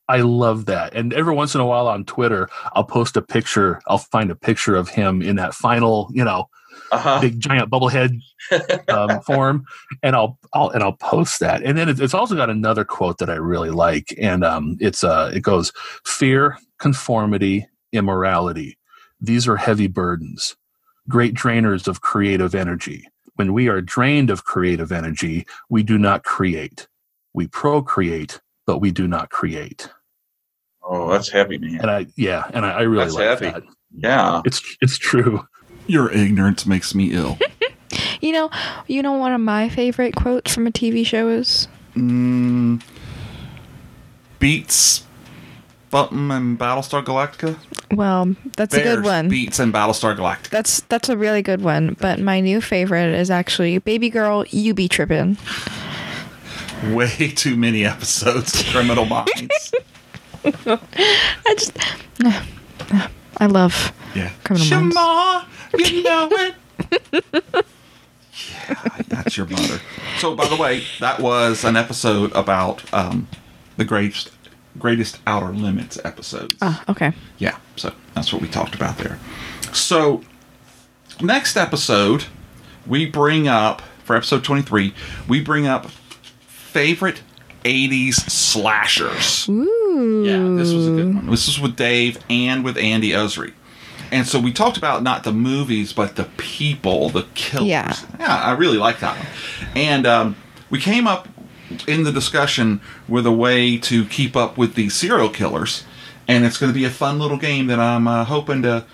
I 0.08 0.20
love 0.20 0.66
that. 0.66 0.94
And 0.94 1.12
every 1.12 1.34
once 1.34 1.54
in 1.54 1.60
a 1.60 1.66
while 1.66 1.88
on 1.88 2.04
Twitter, 2.04 2.48
I'll 2.74 2.84
post 2.84 3.16
a 3.16 3.22
picture, 3.22 3.80
I'll 3.88 3.98
find 3.98 4.30
a 4.30 4.36
picture 4.36 4.76
of 4.76 4.88
him 4.88 5.20
in 5.22 5.36
that 5.36 5.54
final, 5.54 6.08
you 6.14 6.24
know, 6.24 6.48
Uh-huh. 6.90 7.20
big 7.20 7.40
giant 7.40 7.70
bubblehead 7.70 8.20
um, 8.88 9.20
form, 9.22 9.64
and 10.02 10.16
I'll, 10.16 10.38
I'll 10.52 10.70
and 10.70 10.82
I'll 10.82 10.92
post 10.96 11.40
that. 11.40 11.62
And 11.62 11.76
then 11.76 11.88
it's 11.88 12.14
also 12.14 12.34
got 12.34 12.50
another 12.50 12.84
quote 12.84 13.18
that 13.18 13.30
I 13.30 13.34
really 13.34 13.70
like, 13.70 14.14
and 14.18 14.44
um, 14.44 14.76
it's 14.80 15.04
uh, 15.04 15.30
it 15.34 15.40
goes: 15.40 15.72
"Fear, 16.04 16.58
conformity, 16.78 17.66
immorality. 17.92 18.78
These 19.20 19.48
are 19.48 19.56
heavy 19.56 19.86
burdens, 19.88 20.56
great 21.08 21.34
drainers 21.34 21.88
of 21.88 22.00
creative 22.00 22.54
energy. 22.54 23.08
When 23.34 23.52
we 23.52 23.68
are 23.68 23.80
drained 23.80 24.30
of 24.30 24.44
creative 24.44 24.90
energy, 24.90 25.46
we 25.68 25.82
do 25.82 25.98
not 25.98 26.24
create. 26.24 26.88
We 27.34 27.46
procreate, 27.46 28.40
but 28.66 28.78
we 28.78 28.90
do 28.90 29.06
not 29.06 29.30
create." 29.30 29.90
Oh, 30.90 31.10
that's 31.10 31.28
heavy, 31.28 31.58
man. 31.58 31.80
And 31.82 31.90
I, 31.90 32.06
yeah, 32.16 32.50
and 32.54 32.64
I, 32.64 32.70
I 32.70 32.80
really 32.82 33.04
That's 33.04 33.14
like 33.14 33.24
heavy. 33.24 33.50
that. 33.50 33.62
Yeah, 33.94 34.40
it's 34.46 34.62
it's 34.80 34.96
true. 34.96 35.46
Your 35.88 36.12
ignorance 36.12 36.64
makes 36.66 36.94
me 36.94 37.12
ill. 37.12 37.38
You 38.20 38.32
know, 38.32 38.50
you 38.88 39.00
know, 39.02 39.12
one 39.12 39.32
of 39.32 39.40
my 39.40 39.68
favorite 39.68 40.14
quotes 40.16 40.52
from 40.52 40.66
a 40.66 40.70
TV 40.72 41.06
show 41.06 41.28
is 41.28 41.68
mm, 41.94 42.82
beats 44.40 45.04
Button 45.90 46.30
and 46.30 46.58
Battlestar 46.58 47.04
Galactica. 47.04 47.56
well, 47.92 48.34
that's 48.56 48.74
a 48.74 48.82
good 48.82 49.04
one. 49.04 49.28
Beats 49.28 49.58
and 49.58 49.72
Battlestar 49.72 50.16
Galactica. 50.16 50.50
That's 50.50 50.80
that's 50.82 51.08
a 51.08 51.16
really 51.16 51.42
good 51.42 51.62
one. 51.62 51.96
But 52.00 52.18
my 52.18 52.40
new 52.40 52.60
favorite 52.60 53.14
is 53.14 53.30
actually 53.30 53.78
"Baby 53.78 54.10
Girl, 54.10 54.44
You 54.50 54.74
Be 54.74 54.88
Trippin'." 54.88 55.38
Way 56.92 57.32
too 57.34 57.56
many 57.56 57.84
episodes 57.84 58.60
of 58.60 58.66
Criminal 58.66 59.04
Minds. 59.06 59.72
I 60.44 61.54
just, 61.56 61.78
I 63.40 63.46
love 63.46 63.92
Yeah. 64.14 64.30
Criminal 64.44 64.68
Minds. 64.80 64.94
Shema, 64.94 65.44
you 65.78 66.02
know 66.02 66.28
it. 66.32 66.54
yeah, 68.68 69.02
that's 69.08 69.36
your 69.36 69.46
mother. 69.46 69.80
So, 70.18 70.34
by 70.34 70.46
the 70.48 70.56
way, 70.56 70.84
that 71.00 71.20
was 71.20 71.64
an 71.64 71.76
episode 71.76 72.32
about 72.32 72.82
um, 72.92 73.28
the 73.76 73.84
greatest, 73.84 74.30
greatest 74.78 75.18
Outer 75.26 75.52
Limits 75.52 75.98
episodes. 76.04 76.56
Ah, 76.62 76.82
okay. 76.88 77.12
Yeah, 77.38 77.58
so 77.76 77.92
that's 78.14 78.32
what 78.32 78.42
we 78.42 78.48
talked 78.48 78.74
about 78.74 78.98
there. 78.98 79.18
So, 79.72 80.22
next 81.20 81.56
episode, 81.56 82.24
we 82.86 83.06
bring 83.06 83.48
up, 83.48 83.82
for 84.04 84.16
episode 84.16 84.44
23, 84.44 84.94
we 85.28 85.40
bring 85.42 85.66
up 85.66 85.86
favorite 86.46 87.22
80s 87.88 88.14
slashers. 88.30 89.48
Ooh. 89.48 90.24
Yeah, 90.24 90.56
this 90.56 90.72
was 90.72 90.86
a 90.88 90.90
good 90.90 91.14
one. 91.14 91.26
This 91.30 91.46
was 91.46 91.60
with 91.60 91.76
Dave 91.76 92.18
and 92.30 92.64
with 92.64 92.76
Andy 92.76 93.14
Osry. 93.14 93.52
And 94.10 94.26
so 94.26 94.40
we 94.40 94.52
talked 94.52 94.76
about 94.78 95.02
not 95.02 95.24
the 95.24 95.32
movies, 95.32 95.92
but 95.92 96.16
the 96.16 96.24
people, 96.38 97.10
the 97.10 97.26
killers. 97.34 97.66
Yeah. 97.68 97.94
Yeah, 98.18 98.36
I 98.36 98.52
really 98.52 98.78
like 98.78 99.00
that 99.00 99.16
one. 99.18 99.26
And 99.76 100.06
um, 100.06 100.36
we 100.70 100.80
came 100.80 101.06
up 101.06 101.28
in 101.86 102.04
the 102.04 102.12
discussion 102.12 102.80
with 103.06 103.26
a 103.26 103.32
way 103.32 103.76
to 103.78 104.06
keep 104.06 104.34
up 104.34 104.56
with 104.56 104.74
the 104.74 104.88
serial 104.88 105.28
killers. 105.28 105.84
And 106.26 106.44
it's 106.46 106.56
going 106.58 106.72
to 106.72 106.78
be 106.78 106.84
a 106.86 106.90
fun 106.90 107.18
little 107.18 107.36
game 107.36 107.66
that 107.66 107.78
I'm 107.80 108.08
uh, 108.08 108.24
hoping 108.24 108.62
to, 108.62 108.84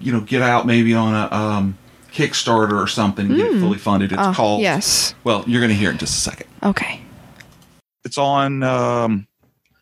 you 0.00 0.12
know, 0.12 0.20
get 0.20 0.40
out 0.42 0.66
maybe 0.66 0.94
on 0.94 1.14
a 1.14 1.34
um, 1.34 1.78
Kickstarter 2.12 2.72
or 2.82 2.86
something 2.86 3.26
and 3.26 3.36
get 3.36 3.46
it 3.46 3.52
Mm. 3.56 3.60
fully 3.60 3.78
funded. 3.78 4.12
It's 4.12 4.20
Ah, 4.20 4.32
called. 4.32 4.62
yes. 4.62 5.14
Well, 5.24 5.44
you're 5.46 5.60
going 5.60 5.70
to 5.70 5.76
hear 5.76 5.90
it 5.90 5.92
in 5.92 5.98
just 5.98 6.16
a 6.16 6.30
second. 6.30 6.46
Okay. 6.62 7.00
It's 8.04 8.18
on 8.18 8.62
um, 8.62 9.26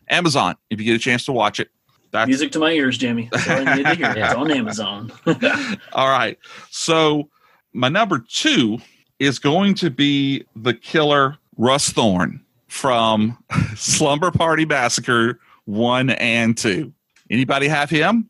Amazon 0.09 0.55
if 0.69 0.79
you 0.79 0.85
get 0.85 0.95
a 0.95 0.99
chance 0.99 1.25
to 1.25 1.31
watch 1.31 1.59
it. 1.59 1.69
That's 2.11 2.27
Music 2.27 2.51
to 2.53 2.59
my 2.59 2.71
ears, 2.71 2.97
Jamie. 2.97 3.29
That's 3.31 3.49
all 3.49 3.67
I 3.67 3.75
need 3.75 3.85
to 3.85 3.95
hear. 3.95 4.13
It's 4.15 4.35
on 4.35 4.51
Amazon. 4.51 5.11
All 5.93 6.09
right. 6.09 6.37
So 6.69 7.29
my 7.73 7.89
number 7.89 8.19
two 8.19 8.79
is 9.19 9.39
going 9.39 9.75
to 9.75 9.89
be 9.89 10.45
the 10.55 10.73
killer 10.73 11.37
Russ 11.57 11.89
Thorne 11.89 12.43
from 12.67 13.37
Slumber 13.75 14.31
Party 14.31 14.65
Massacre 14.65 15.39
one 15.65 16.11
and 16.11 16.57
two. 16.57 16.93
Anybody 17.29 17.67
have 17.67 17.89
him? 17.89 18.29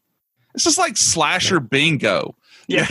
This 0.53 0.65
is 0.65 0.77
like 0.77 0.97
slasher 0.97 1.59
bingo. 1.59 2.35
Yeah. 2.67 2.85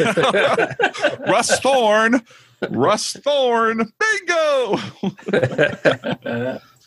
Russ 1.27 1.59
Thorne, 1.59 2.23
Russ 2.71 3.13
Thorne, 3.13 3.93
bingo. 3.99 4.79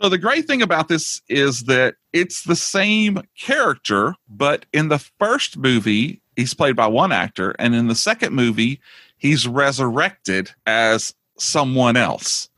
So 0.02 0.08
the 0.08 0.18
great 0.18 0.48
thing 0.48 0.62
about 0.62 0.88
this 0.88 1.22
is 1.28 1.64
that 1.64 1.96
it's 2.14 2.44
the 2.44 2.56
same 2.56 3.22
character, 3.38 4.16
but 4.30 4.66
in 4.72 4.88
the 4.88 5.00
first 5.20 5.58
movie, 5.58 6.22
he's 6.38 6.54
played 6.54 6.78
by 6.78 6.88
one 6.88 7.12
actor, 7.12 7.54
and 7.60 7.76
in 7.76 7.88
the 7.88 7.96
second 7.96 8.34
movie, 8.34 8.80
he's 9.18 9.46
resurrected 9.46 10.52
as 10.66 11.14
someone 11.38 11.98
else. 11.98 12.50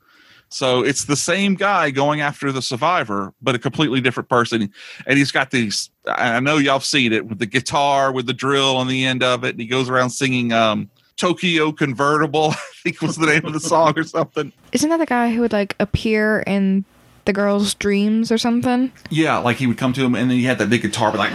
So 0.50 0.84
it's 0.84 1.06
the 1.06 1.16
same 1.16 1.54
guy 1.54 1.90
going 1.90 2.20
after 2.20 2.52
the 2.52 2.62
survivor, 2.62 3.32
but 3.42 3.54
a 3.56 3.58
completely 3.58 4.00
different 4.00 4.28
person. 4.28 4.70
And 5.06 5.18
he's 5.18 5.32
got 5.32 5.50
these 5.50 5.90
I 6.06 6.38
know 6.40 6.58
y'all 6.58 6.74
have 6.74 6.84
seen 6.84 7.12
it 7.12 7.26
with 7.26 7.38
the 7.38 7.46
guitar 7.46 8.12
with 8.12 8.26
the 8.26 8.34
drill 8.34 8.76
on 8.76 8.86
the 8.86 9.04
end 9.04 9.22
of 9.22 9.44
it, 9.44 9.50
and 9.50 9.60
he 9.60 9.66
goes 9.66 9.88
around 9.88 10.10
singing 10.10 10.52
um 10.52 10.90
Tokyo 11.16 11.72
Convertible, 11.72 12.50
I 12.50 12.56
think 12.82 13.02
was 13.02 13.16
the 13.16 13.26
name 13.26 13.46
of 13.46 13.52
the 13.52 13.60
song 13.60 13.98
or 13.98 14.04
something. 14.04 14.52
Isn't 14.72 14.90
that 14.90 14.98
the 14.98 15.06
guy 15.06 15.32
who 15.32 15.40
would 15.40 15.52
like 15.52 15.74
appear 15.80 16.40
in 16.46 16.84
the 17.24 17.32
girl's 17.32 17.74
dreams 17.74 18.30
or 18.32 18.38
something? 18.38 18.92
Yeah, 19.10 19.38
like 19.38 19.56
he 19.58 19.66
would 19.66 19.78
come 19.78 19.92
to 19.94 20.04
him 20.04 20.14
and 20.14 20.30
then 20.30 20.38
he 20.38 20.44
had 20.44 20.58
that 20.58 20.70
big 20.70 20.82
guitar, 20.82 21.10
but 21.10 21.18
like 21.18 21.32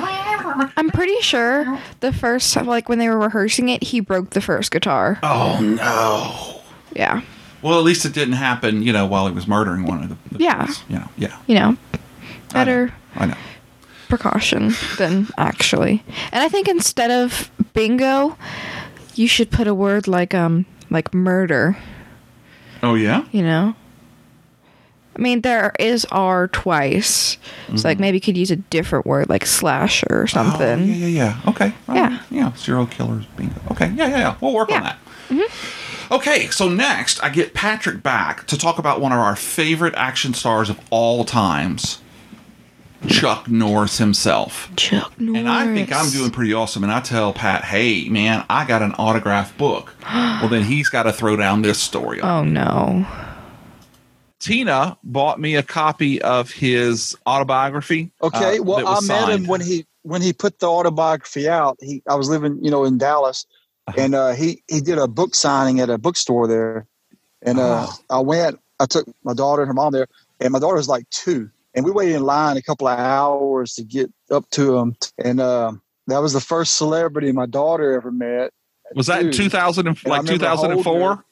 I'm 0.78 0.90
pretty 0.90 1.20
sure 1.22 1.80
the 2.00 2.12
first 2.12 2.56
like 2.56 2.90
when 2.90 2.98
they 3.00 3.10
were 3.10 3.18
rehearsing 3.20 3.70
it, 3.70 3.84
he 3.84 4.00
broke 4.00 4.32
the 4.32 4.42
first 4.42 4.72
guitar. 4.72 5.20
Oh 5.24 5.60
no. 5.62 6.62
Yeah. 6.96 7.22
Well, 7.62 7.78
at 7.80 7.84
least 7.86 8.06
it 8.06 8.14
didn't 8.14 8.36
happen, 8.36 8.82
you 8.84 8.94
know, 8.94 9.06
while 9.06 9.28
he 9.28 9.34
was 9.34 9.48
murdering 9.48 9.86
one 9.86 10.04
of 10.04 10.10
the, 10.10 10.38
the 10.38 10.44
Yeah. 10.44 10.66
kids, 10.66 10.84
you 10.90 10.96
know, 10.98 11.10
yeah. 11.18 11.38
You 11.48 11.56
know. 11.56 11.78
Better 12.54 12.94
I 13.16 13.26
know. 13.26 13.38
precaution 14.10 14.74
than 14.98 15.28
actually. 15.38 16.04
And 16.32 16.42
I 16.44 16.48
think 16.50 16.68
instead 16.68 17.12
of 17.12 17.52
bingo, 17.74 18.38
you 19.16 19.28
should 19.28 19.52
put 19.52 19.68
a 19.68 19.74
word 19.76 20.08
like 20.08 20.34
um 20.34 20.66
like 20.90 21.14
murder, 21.14 21.78
Oh 22.82 22.96
yeah? 22.96 23.26
you 23.32 23.42
know? 23.44 23.76
I 25.18 25.22
mean, 25.22 25.42
there 25.42 25.74
is 25.80 26.06
R 26.12 26.48
twice. 26.50 27.38
So, 27.68 27.74
like, 27.88 27.96
mm-hmm. 27.98 28.02
maybe 28.02 28.18
you 28.18 28.22
could 28.22 28.38
use 28.38 28.52
a 28.52 28.56
different 28.58 29.06
word 29.06 29.30
like 29.30 29.46
slasher 29.46 30.08
or 30.10 30.28
something. 30.28 30.80
Oh, 30.82 30.84
yeah, 30.84 30.96
yeah, 30.96 31.08
yeah. 31.08 31.50
Okay. 31.52 31.74
All 31.90 31.96
Yeah. 31.96 32.10
right. 32.10 32.20
Yeah. 32.30 32.54
Serial 32.54 32.86
killers 32.86 33.26
bingo. 33.36 33.60
Okay. 33.72 33.88
Yeah, 33.96 34.08
yeah, 34.08 34.18
yeah. 34.20 34.36
We'll 34.42 34.54
work 34.54 34.72
on 34.72 34.84
that. 34.84 34.98
Mm-hmm. 35.30 36.14
Okay, 36.14 36.48
so 36.48 36.70
next 36.70 37.22
I 37.22 37.30
get 37.30 37.54
Patrick 37.54 38.02
back 38.02 38.48
to 38.48 38.58
talk 38.58 38.78
about 38.80 39.02
one 39.02 39.12
of 39.12 39.20
our 39.20 39.36
favorite 39.36 39.94
action 39.96 40.34
stars 40.34 40.70
of 40.70 40.80
all 40.90 41.26
times, 41.26 42.00
Chuck 43.08 43.50
Norris 43.50 43.98
himself. 43.98 44.70
Chuck 44.78 45.20
Norris. 45.20 45.40
And 45.40 45.50
I 45.50 45.66
think 45.74 45.92
I'm 45.92 46.10
doing 46.10 46.32
pretty 46.32 46.54
awesome. 46.54 46.84
And 46.84 46.92
I 46.94 47.02
tell 47.02 47.34
Pat, 47.34 47.66
hey, 47.66 48.08
man, 48.10 48.46
I 48.50 48.66
got 48.66 48.82
an 48.82 48.94
autograph 48.98 49.58
book. 49.58 49.94
well, 50.04 50.48
then 50.48 50.64
he's 50.64 50.88
got 50.90 51.04
to 51.04 51.12
throw 51.14 51.36
down 51.36 51.62
this 51.62 51.80
story. 51.80 52.22
Oh, 52.22 52.44
no. 52.44 53.06
Tina 54.40 54.98
bought 55.04 55.40
me 55.40 55.56
a 55.56 55.64
copy 55.64 56.22
of 56.22 56.52
his 56.52 57.16
autobiography. 57.26 58.12
Okay, 58.22 58.60
uh, 58.60 58.64
well, 58.64 58.88
I 58.88 58.94
was 58.94 59.08
met 59.08 59.30
him 59.30 59.48
when 59.48 59.62
he 59.62 59.86
when 60.04 60.22
he 60.22 60.32
put 60.34 60.60
the 60.60 60.68
autobiography 60.68 61.50
out. 61.50 61.78
He 61.82 62.02
I 62.08 62.16
was 62.16 62.30
living, 62.30 62.60
you 62.64 62.72
know, 62.72 62.84
in 62.86 62.98
Dallas, 62.98 63.46
Uh-huh. 63.88 64.02
and 64.02 64.16
uh, 64.16 64.32
he 64.34 64.62
he 64.68 64.80
did 64.82 64.98
a 64.98 65.08
book 65.08 65.34
signing 65.36 65.80
at 65.80 65.90
a 65.90 65.98
bookstore 65.98 66.48
there, 66.48 66.86
and 67.42 67.60
uh, 67.60 67.88
Oh. 67.90 67.98
I 68.10 68.20
went. 68.20 68.60
I 68.80 68.86
took 68.86 69.08
my 69.24 69.34
daughter 69.34 69.64
and 69.64 69.68
her 69.70 69.74
mom 69.74 69.92
there, 69.92 70.08
and 70.40 70.52
my 70.52 70.60
daughter 70.60 70.76
was 70.78 70.88
like 70.88 71.10
two, 71.10 71.50
and 71.74 71.84
we 71.84 71.90
waited 71.92 72.16
in 72.16 72.22
line 72.24 72.58
a 72.58 72.62
couple 72.62 72.88
of 72.88 73.00
hours 73.00 73.74
to 73.74 73.84
get 73.84 74.12
up 74.30 74.48
to 74.52 74.78
him, 74.78 74.96
and 75.18 75.40
uh, 75.40 75.72
that 76.06 76.20
was 76.22 76.34
the 76.34 76.42
first 76.42 76.76
celebrity 76.78 77.32
my 77.32 77.48
daughter 77.48 77.94
ever 77.94 78.12
met. 78.12 78.52
Was 78.96 79.08
that 79.08 79.22
in 79.26 79.32
2000 79.32 79.88
and, 79.88 79.98
And 80.06 80.12
like 80.12 80.26
2004? 80.26 81.16
her. 81.16 81.24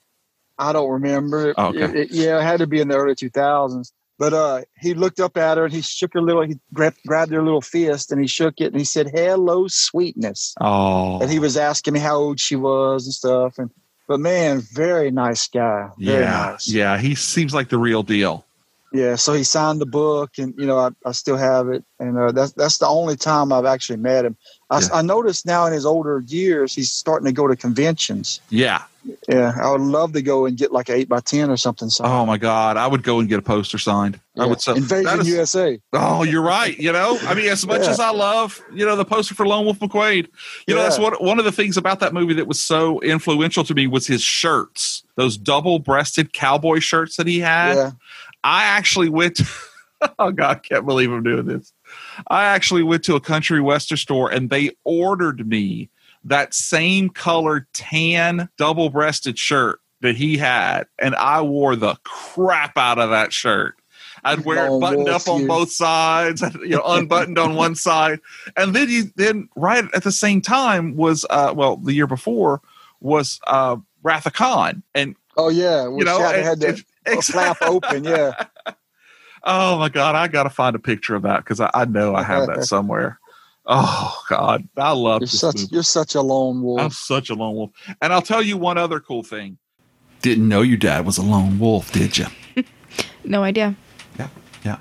I 0.57 0.73
don't 0.73 0.89
remember. 0.89 1.53
Oh, 1.57 1.67
okay. 1.67 1.83
It- 1.83 1.95
it- 1.95 2.11
yeah, 2.11 2.39
it 2.39 2.43
had 2.43 2.59
to 2.59 2.67
be 2.67 2.79
in 2.79 2.87
the 2.87 2.95
early 2.95 3.15
2000s. 3.15 3.91
But 4.17 4.33
uh, 4.33 4.61
he 4.79 4.93
looked 4.93 5.19
up 5.19 5.35
at 5.35 5.57
her 5.57 5.65
and 5.65 5.73
he 5.73 5.81
shook 5.81 6.13
her 6.13 6.21
little, 6.21 6.43
he 6.43 6.57
grabbed, 6.73 6.99
grabbed 7.05 7.33
her 7.33 7.43
little 7.43 7.59
fist 7.59 8.13
and 8.13 8.21
he 8.21 8.27
shook 8.27 8.61
it 8.61 8.67
and 8.67 8.77
he 8.77 8.85
said, 8.85 9.11
Hello, 9.13 9.67
sweetness. 9.67 10.55
Oh. 10.61 11.19
And 11.19 11.29
he 11.29 11.37
was 11.37 11.57
asking 11.57 11.95
me 11.95 11.99
how 11.99 12.15
old 12.15 12.39
she 12.39 12.55
was 12.55 13.05
and 13.05 13.13
stuff. 13.13 13.57
And 13.57 13.69
But 14.07 14.21
man, 14.21 14.61
very 14.61 15.11
nice 15.11 15.49
guy. 15.49 15.89
Very 15.99 16.23
yeah. 16.23 16.29
nice. 16.51 16.69
Yeah. 16.71 16.97
He 16.97 17.13
seems 17.15 17.53
like 17.53 17.67
the 17.67 17.77
real 17.77 18.03
deal. 18.03 18.45
Yeah, 18.93 19.15
so 19.15 19.33
he 19.33 19.43
signed 19.43 19.81
the 19.81 19.85
book, 19.85 20.37
and 20.37 20.53
you 20.57 20.65
know 20.65 20.77
I, 20.77 20.89
I 21.05 21.11
still 21.11 21.35
have 21.35 21.67
it, 21.67 21.83
and 21.99 22.17
uh, 22.17 22.31
that's 22.31 22.53
that's 22.53 22.77
the 22.77 22.87
only 22.87 23.17
time 23.17 23.51
I've 23.51 23.65
actually 23.65 23.97
met 23.97 24.23
him. 24.23 24.37
I, 24.69 24.81
I 24.93 25.01
noticed 25.01 25.45
now 25.45 25.65
in 25.65 25.73
his 25.73 25.85
older 25.85 26.23
years 26.25 26.73
he's 26.73 26.93
starting 26.93 27.25
to 27.25 27.33
go 27.33 27.45
to 27.45 27.57
conventions. 27.57 28.39
Yeah. 28.49 28.83
Yeah, 29.27 29.53
I 29.61 29.71
would 29.71 29.81
love 29.81 30.13
to 30.13 30.21
go 30.21 30.45
and 30.45 30.57
get 30.57 30.71
like 30.71 30.89
an 30.89 30.95
eight 30.95 31.09
by 31.09 31.19
ten 31.19 31.49
or 31.49 31.57
something. 31.57 31.89
signed. 31.89 32.11
Oh 32.11 32.25
my 32.25 32.37
God. 32.37 32.77
I 32.77 32.87
would 32.87 33.03
go 33.03 33.19
and 33.19 33.29
get 33.29 33.39
a 33.39 33.41
poster 33.41 33.77
signed. 33.77 34.19
I 34.37 34.45
would 34.45 34.61
so 34.61 34.73
Invasion 34.75 35.19
is- 35.19 35.27
USA. 35.27 35.79
Oh, 35.93 36.23
you're 36.23 36.41
right. 36.41 36.77
You 36.77 36.91
know, 36.91 37.17
I 37.23 37.33
mean, 37.35 37.45
as 37.47 37.65
much 37.65 37.83
Yeah. 37.83 37.89
as 37.91 37.99
I 37.99 38.09
love, 38.11 38.61
you 38.73 38.85
know, 38.85 38.95
the 38.95 39.05
poster 39.05 39.35
for 39.35 39.47
Lone 39.47 39.65
Wolf 39.65 39.79
McQuade, 39.79 40.27
you 40.67 40.75
know, 40.75 40.81
that's 40.81 40.97
Yeah. 40.97 41.11
one 41.19 41.39
of 41.39 41.45
the 41.45 41.51
things 41.51 41.77
about 41.77 41.99
that 41.99 42.13
movie 42.13 42.33
that 42.35 42.47
was 42.47 42.59
so 42.59 42.99
influential 43.01 43.63
to 43.63 43.73
me 43.75 43.87
was 43.87 44.07
his 44.07 44.21
shirts, 44.23 45.03
those 45.15 45.37
double 45.37 45.79
breasted 45.79 46.33
cowboy 46.33 46.79
shirts 46.79 47.15
that 47.17 47.27
he 47.27 47.39
had. 47.39 47.75
Yeah. 47.75 47.91
I 48.43 48.63
actually 48.65 49.09
went. 49.09 49.39
oh 50.19 50.31
God, 50.31 50.57
I 50.57 50.59
can't 50.59 50.85
believe 50.85 51.11
I'm 51.11 51.23
doing 51.23 51.45
this. 51.45 51.71
I 52.27 52.45
actually 52.45 52.83
went 52.83 53.03
to 53.05 53.15
a 53.15 53.21
country 53.21 53.61
western 53.61 53.97
store 53.97 54.29
and 54.31 54.49
they 54.49 54.71
ordered 54.83 55.47
me 55.47 55.89
that 56.25 56.53
same 56.53 57.09
color 57.09 57.67
tan 57.73 58.49
double 58.57 58.89
breasted 58.89 59.37
shirt 59.39 59.79
that 60.01 60.15
he 60.15 60.37
had, 60.37 60.83
and 60.99 61.15
I 61.15 61.41
wore 61.41 61.75
the 61.75 61.95
crap 62.03 62.77
out 62.77 62.99
of 62.99 63.09
that 63.11 63.31
shirt. 63.31 63.75
I'd 64.23 64.43
wear 64.43 64.65
it 64.65 64.79
buttoned 64.79 65.07
up 65.07 65.27
on 65.27 65.45
both 65.45 65.71
sides, 65.71 66.41
you 66.61 66.69
know, 66.69 66.81
unbuttoned 66.83 67.37
on 67.37 67.55
one 67.55 67.75
side, 67.75 68.19
and 68.57 68.75
then 68.75 68.89
you 68.89 69.03
then 69.15 69.49
right 69.55 69.85
at 69.93 70.03
the 70.03 70.11
same 70.11 70.41
time 70.41 70.95
was 70.95 71.25
uh 71.29 71.53
well 71.55 71.77
the 71.77 71.93
year 71.93 72.07
before 72.07 72.61
was 72.99 73.39
uh 73.47 73.77
Wrath 74.03 74.25
of 74.25 74.33
Khan, 74.33 74.81
and 74.95 75.15
Oh 75.37 75.49
yeah, 75.49 75.83
you 75.83 76.03
know 76.03 76.19
and- 76.25 76.43
had 76.43 76.59
the 76.59 76.83
and- 77.05 77.23
flap 77.23 77.57
open. 77.61 78.03
Yeah, 78.03 78.45
Oh 79.43 79.77
my 79.77 79.89
god, 79.89 80.15
I 80.15 80.27
got 80.27 80.43
to 80.43 80.49
find 80.49 80.75
a 80.75 80.79
picture 80.79 81.13
of 81.15 81.21
that 81.21 81.37
because 81.43 81.59
I, 81.59 81.69
I 81.73 81.85
know 81.85 82.15
I 82.15 82.23
have 82.23 82.47
that 82.47 82.63
somewhere. 82.65 83.19
Oh 83.67 84.21
God, 84.29 84.67
I 84.77 84.91
love 84.91 85.21
you're 85.21 85.27
this 85.27 85.39
such 85.39 85.55
movie. 85.55 85.67
you're 85.71 85.83
such 85.83 86.15
a 86.15 86.21
lone 86.21 86.61
wolf. 86.61 86.81
I'm 86.81 86.89
such 86.91 87.29
a 87.29 87.33
lone 87.33 87.55
wolf, 87.55 87.71
and 88.01 88.13
I'll 88.13 88.21
tell 88.21 88.41
you 88.41 88.57
one 88.57 88.77
other 88.77 88.99
cool 88.99 89.23
thing. 89.23 89.57
Didn't 90.21 90.47
know 90.47 90.61
your 90.61 90.77
dad 90.77 91.05
was 91.05 91.17
a 91.17 91.21
lone 91.23 91.59
wolf, 91.59 91.91
did 91.91 92.17
you? 92.17 92.25
No 93.27 93.43
idea. 93.43 93.75
Yeah, 94.19 94.27
yeah. 94.63 94.77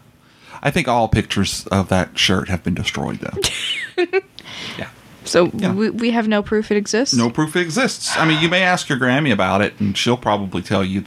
I 0.63 0.71
think 0.71 0.87
all 0.87 1.09
pictures 1.09 1.67
of 1.69 1.89
that 1.89 2.19
shirt 2.19 2.49
have 2.51 2.63
been 2.63 2.75
destroyed, 2.75 3.21
though. 3.21 4.05
Yeah. 4.79 4.91
So 5.25 5.45
we, 5.47 5.89
we 5.89 6.11
have 6.11 6.29
no 6.29 6.43
proof 6.43 6.71
it 6.71 6.77
exists. 6.77 7.17
no 7.17 7.31
proof 7.31 7.57
it 7.57 7.61
exists. 7.61 8.15
I 8.19 8.27
mean, 8.27 8.43
you 8.43 8.49
may 8.51 8.63
ask 8.63 8.91
your 8.91 8.99
Grammy 8.99 9.33
about 9.33 9.63
it, 9.63 9.73
and 9.81 9.97
she'll 9.97 10.19
probably 10.19 10.61
tell 10.61 10.85
you, 10.85 11.05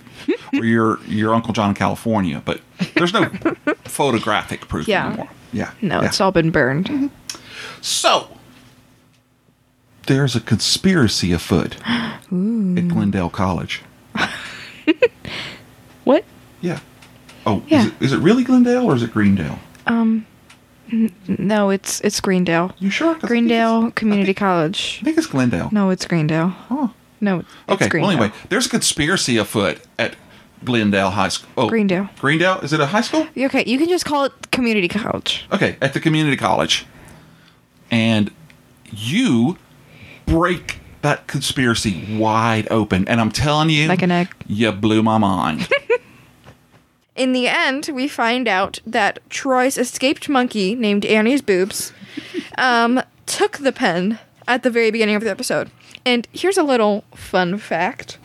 or 0.53 0.65
your 0.65 0.99
your 1.05 1.35
Uncle 1.35 1.53
John 1.53 1.69
in 1.69 1.75
California, 1.75 2.41
but 2.43 2.59
there's 2.95 3.13
no 3.13 3.25
photographic 3.85 4.61
proof 4.67 4.87
Yeah. 4.87 5.07
anymore. 5.09 5.29
Yeah. 5.53 5.71
No, 5.81 6.01
yeah. 6.01 6.07
it's 6.07 6.19
all 6.19 6.31
been 6.31 6.49
burned. 6.49 6.85
Mm-hmm. 6.89 7.07
So, 7.81 8.29
there's 10.07 10.35
a 10.35 10.39
conspiracy 10.41 11.31
afoot 11.33 11.77
Ooh. 12.31 12.75
at 12.77 12.87
Glendale 12.87 13.29
College. 13.29 13.81
What? 16.03 16.23
Yeah. 16.61 16.79
Oh, 17.45 17.63
Yeah. 17.67 17.81
Is, 17.81 17.87
it, 17.87 17.93
is 17.99 18.13
it 18.13 18.19
really 18.19 18.43
Glendale 18.45 18.85
or 18.85 18.95
is 18.95 19.03
it 19.03 19.11
Greendale? 19.11 19.59
Um, 19.85 20.25
n- 20.89 21.11
no, 21.27 21.69
it's 21.69 21.99
it's 22.01 22.21
Greendale. 22.21 22.73
You 22.79 22.89
sure? 22.89 23.15
Greendale 23.15 23.91
Community 23.91 24.33
College. 24.33 24.99
I 25.01 25.03
think 25.03 25.17
it's 25.17 25.27
Glendale. 25.27 25.67
No, 25.73 25.89
it's 25.89 26.05
Greendale. 26.05 26.55
Oh. 26.69 26.93
No, 27.19 27.39
it's 27.39 27.49
Okay. 27.67 27.99
Well, 27.99 28.11
anyway, 28.11 28.31
there's 28.49 28.67
a 28.67 28.69
conspiracy 28.69 29.35
afoot 29.37 29.81
at 29.99 30.15
Glendale 30.63 31.09
High 31.09 31.29
School. 31.29 31.49
Oh, 31.57 31.67
Greendale. 31.69 32.09
Greendale? 32.19 32.59
Is 32.61 32.71
it 32.73 32.79
a 32.79 32.85
high 32.85 33.01
school? 33.01 33.27
Okay, 33.37 33.63
you 33.65 33.77
can 33.77 33.89
just 33.89 34.05
call 34.05 34.23
it 34.23 34.51
community 34.51 34.87
college. 34.87 35.45
Okay, 35.51 35.75
at 35.81 35.93
the 35.93 35.99
community 35.99 36.37
college. 36.37 36.85
And 37.91 38.31
you 38.91 39.57
break 40.25 40.79
that 41.01 41.27
conspiracy 41.27 42.17
wide 42.17 42.67
open. 42.71 43.07
And 43.07 43.21
I'm 43.21 43.31
telling 43.31 43.69
you, 43.69 43.87
Like 43.87 44.01
an 44.01 44.11
egg. 44.11 44.29
you 44.47 44.71
blew 44.71 45.01
my 45.03 45.17
mind. 45.17 45.67
In 47.15 47.31
the 47.33 47.47
end, 47.47 47.89
we 47.93 48.07
find 48.07 48.47
out 48.47 48.79
that 48.85 49.19
Troy's 49.29 49.77
escaped 49.77 50.29
monkey 50.29 50.75
named 50.75 51.03
Annie's 51.05 51.41
Boobs 51.41 51.91
um, 52.59 53.01
took 53.25 53.57
the 53.57 53.71
pen 53.71 54.19
at 54.47 54.61
the 54.61 54.69
very 54.69 54.91
beginning 54.91 55.15
of 55.15 55.23
the 55.23 55.29
episode. 55.31 55.71
And 56.05 56.27
here's 56.31 56.57
a 56.57 56.63
little 56.63 57.03
fun 57.15 57.57
fact. 57.57 58.19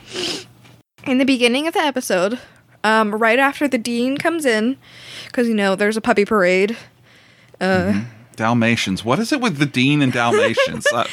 In 1.05 1.17
the 1.17 1.25
beginning 1.25 1.67
of 1.67 1.73
the 1.73 1.81
episode, 1.81 2.39
um, 2.83 3.15
right 3.15 3.39
after 3.39 3.67
the 3.67 3.79
dean 3.79 4.17
comes 4.17 4.45
in, 4.45 4.77
because 5.25 5.47
you 5.47 5.55
know 5.55 5.75
there's 5.75 5.97
a 5.97 6.01
puppy 6.01 6.23
parade. 6.23 6.77
Uh, 7.59 8.03
Dalmatians. 8.35 9.03
What 9.05 9.19
is 9.19 9.31
it 9.31 9.41
with 9.41 9.57
the 9.57 9.65
Dean 9.65 10.01
and 10.01 10.11
Dalmatians? 10.11 10.85
uh, 10.93 11.05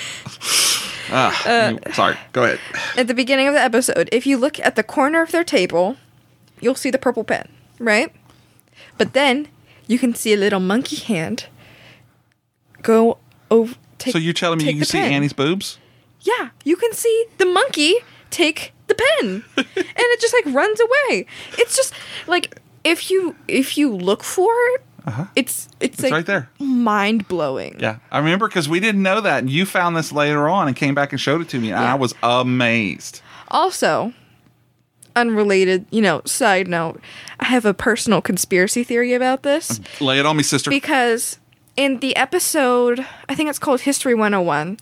ah, 1.10 1.42
Uh, 1.48 1.92
sorry. 1.92 2.16
Go 2.32 2.44
ahead. 2.44 2.60
at 2.96 3.06
the 3.06 3.14
beginning 3.14 3.48
of 3.48 3.54
the 3.54 3.60
episode, 3.60 4.08
if 4.12 4.26
you 4.26 4.36
look 4.36 4.58
at 4.60 4.76
the 4.76 4.82
corner 4.82 5.22
of 5.22 5.32
their 5.32 5.44
table, 5.44 5.96
you'll 6.60 6.74
see 6.74 6.90
the 6.90 6.98
purple 6.98 7.24
pen, 7.24 7.48
right? 7.78 8.12
But 8.98 9.12
then 9.12 9.48
you 9.86 9.98
can 9.98 10.14
see 10.14 10.32
a 10.32 10.36
little 10.36 10.60
monkey 10.60 10.96
hand 10.96 11.46
go 12.82 13.18
over. 13.50 13.74
Take, 13.98 14.12
so 14.12 14.18
you're 14.18 14.32
telling 14.32 14.58
me 14.58 14.64
you 14.70 14.76
can 14.78 14.84
see 14.84 14.98
pen. 14.98 15.12
Annie's 15.12 15.32
boobs? 15.34 15.78
Yeah, 16.22 16.50
you 16.64 16.76
can 16.76 16.92
see 16.94 17.26
the 17.38 17.44
monkey 17.46 17.96
take 18.30 18.72
the 18.86 18.94
pen, 18.94 19.44
and 19.56 19.66
it 19.76 20.20
just 20.20 20.32
like 20.34 20.54
runs 20.54 20.80
away. 20.80 21.26
It's 21.58 21.76
just 21.76 21.92
like 22.26 22.60
if 22.84 23.10
you 23.10 23.36
if 23.46 23.76
you 23.76 23.94
look 23.94 24.22
for 24.22 24.50
it, 24.74 24.82
Uh-huh. 25.06 25.26
it's 25.36 25.68
it's, 25.80 25.94
It's 25.94 26.02
like 26.02 26.12
right 26.12 26.26
there. 26.26 26.50
mind 26.58 27.26
blowing. 27.28 27.76
Yeah, 27.78 27.98
I 28.10 28.18
remember 28.18 28.48
because 28.48 28.68
we 28.68 28.80
didn't 28.80 29.02
know 29.02 29.20
that, 29.20 29.38
and 29.38 29.50
you 29.50 29.66
found 29.66 29.96
this 29.96 30.12
later 30.12 30.48
on 30.48 30.66
and 30.68 30.76
came 30.76 30.94
back 30.94 31.12
and 31.12 31.20
showed 31.20 31.40
it 31.40 31.48
to 31.50 31.58
me, 31.58 31.70
and 31.70 31.80
I 31.84 31.94
was 31.94 32.14
amazed. 32.22 33.22
Also, 33.48 34.12
unrelated, 35.16 35.86
you 35.90 36.00
know, 36.02 36.22
side 36.24 36.68
note, 36.68 37.00
I 37.40 37.46
have 37.46 37.64
a 37.64 37.74
personal 37.74 38.20
conspiracy 38.20 38.84
theory 38.84 39.14
about 39.14 39.42
this. 39.42 39.80
Lay 40.00 40.18
it 40.18 40.26
on 40.26 40.36
me, 40.36 40.42
sister. 40.42 40.70
Because 40.70 41.38
in 41.76 41.98
the 42.00 42.14
episode, 42.16 43.04
I 43.28 43.34
think 43.34 43.48
it's 43.50 43.58
called 43.58 43.80
History 43.82 44.14
101, 44.14 44.78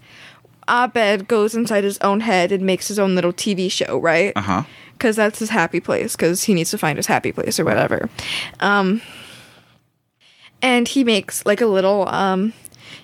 Abed 0.69 1.29
goes 1.29 1.55
inside 1.55 1.85
his 1.85 1.99
own 1.99 2.21
head 2.21 2.53
and 2.53 2.65
makes 2.65 2.89
his 2.89 2.99
own 2.99 3.15
little 3.15 3.33
TV 3.33 3.71
show, 3.71 3.99
right? 3.99 4.33
Uh 4.37 4.41
huh. 4.43 4.63
Because 4.93 5.17
that's 5.17 5.39
his 5.39 5.51
happy 5.51 5.79
place, 5.81 6.17
because 6.17 6.43
he 6.43 6.55
needs 6.55 6.71
to 6.73 6.79
find 6.79 6.97
his 6.99 7.07
happy 7.07 7.31
place 7.33 7.59
or 7.61 7.65
whatever. 7.65 8.11
Um, 8.61 9.01
and 10.63 10.89
he 10.89 11.05
makes 11.05 11.45
like 11.47 11.61
a 11.61 11.67
little, 11.67 12.09
um, 12.09 12.53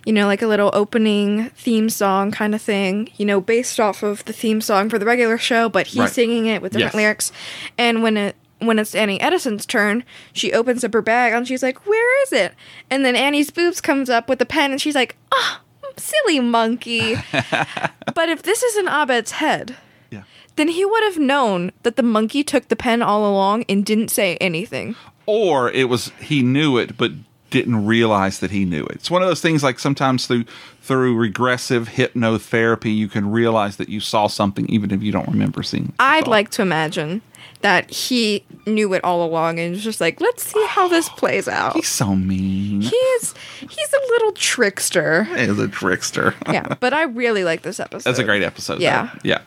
you 0.06 0.12
know, 0.12 0.26
like 0.26 0.42
a 0.42 0.46
little 0.46 0.70
opening 0.74 1.50
theme 1.50 1.88
song 1.88 2.30
kind 2.30 2.54
of 2.54 2.60
thing, 2.62 3.08
you 3.16 3.24
know, 3.24 3.40
based 3.40 3.78
off 3.80 4.02
of 4.02 4.24
the 4.26 4.32
theme 4.32 4.60
song 4.60 4.88
for 4.90 4.98
the 4.98 5.06
regular 5.06 5.38
show, 5.38 5.68
but 5.68 5.86
he's 5.88 5.98
Right. 6.00 6.10
singing 6.10 6.46
it 6.46 6.60
with 6.62 6.72
different 6.72 6.94
Yes. 6.94 7.00
lyrics. 7.00 7.32
And 7.78 8.02
when 8.02 8.16
it 8.16 8.36
when 8.60 8.78
it's 8.78 8.94
Annie 8.94 9.20
Edison's 9.20 9.66
turn, 9.66 10.04
she 10.32 10.52
opens 10.52 10.84
up 10.84 10.94
her 10.94 11.02
bag 11.02 11.34
and 11.34 11.46
she's 11.46 11.62
like, 11.62 11.86
"Where 11.86 12.22
is 12.22 12.32
it?" 12.32 12.54
And 12.88 13.04
then 13.04 13.14
Annie's 13.14 13.50
boobs 13.50 13.80
comes 13.82 14.08
up 14.08 14.26
with 14.26 14.38
the 14.38 14.46
pen, 14.46 14.70
and 14.70 14.80
she's 14.80 14.94
like, 14.94 15.16
"Ah, 15.32 15.60
silly 15.98 16.40
monkey." 16.40 17.16
but 18.14 18.28
if 18.30 18.42
this 18.42 18.62
is 18.62 18.76
in 18.78 18.88
Abed's 18.88 19.32
head, 19.32 19.76
Yeah. 20.10 20.22
then 20.56 20.68
he 20.68 20.84
would 20.84 21.02
have 21.02 21.18
known 21.18 21.72
that 21.82 21.96
the 21.96 22.02
monkey 22.02 22.42
took 22.42 22.68
the 22.68 22.76
pen 22.76 23.02
all 23.02 23.26
along 23.30 23.64
and 23.68 23.84
didn't 23.84 24.08
say 24.10 24.36
anything. 24.36 24.94
Or 25.26 25.70
it 25.70 25.88
was 25.90 26.12
he 26.22 26.42
knew 26.42 26.78
it 26.78 26.96
but 26.96 27.10
didn't 27.54 27.86
realize 27.86 28.40
that 28.40 28.50
he 28.50 28.64
knew 28.64 28.82
it. 28.82 28.96
It's 28.96 29.10
one 29.12 29.22
of 29.22 29.28
those 29.28 29.40
things 29.40 29.62
like 29.62 29.78
sometimes 29.78 30.26
through 30.26 30.44
through 30.82 31.16
regressive 31.16 31.88
hypnotherapy 31.88 32.94
you 32.94 33.06
can 33.08 33.30
realize 33.30 33.76
that 33.76 33.88
you 33.88 34.00
saw 34.00 34.26
something 34.26 34.66
even 34.68 34.90
if 34.90 35.02
you 35.04 35.12
don't 35.12 35.28
remember 35.28 35.62
seeing. 35.62 35.84
it. 35.86 35.94
I'd 36.00 36.26
like 36.26 36.50
to 36.50 36.62
imagine 36.62 37.22
that 37.60 37.88
he 37.90 38.44
knew 38.66 38.92
it 38.92 39.02
all 39.04 39.24
along 39.24 39.60
and 39.60 39.70
was 39.72 39.84
just 39.84 40.00
like, 40.00 40.20
let's 40.20 40.42
see 40.42 40.66
how 40.68 40.88
this 40.88 41.08
plays 41.10 41.46
out. 41.46 41.74
He's 41.74 41.86
so 41.88 42.16
mean. 42.16 42.80
He's 42.82 43.34
he's 43.60 43.92
a 43.94 44.00
little 44.10 44.32
trickster. 44.32 45.24
He 45.24 45.34
is 45.42 45.58
a 45.60 45.68
trickster. 45.68 46.34
yeah, 46.48 46.74
but 46.80 46.92
I 46.92 47.04
really 47.04 47.44
like 47.44 47.62
this 47.62 47.78
episode. 47.78 48.02
That's 48.10 48.18
a 48.18 48.24
great 48.24 48.42
episode. 48.42 48.74
though. 48.76 48.80
Yeah. 49.22 49.40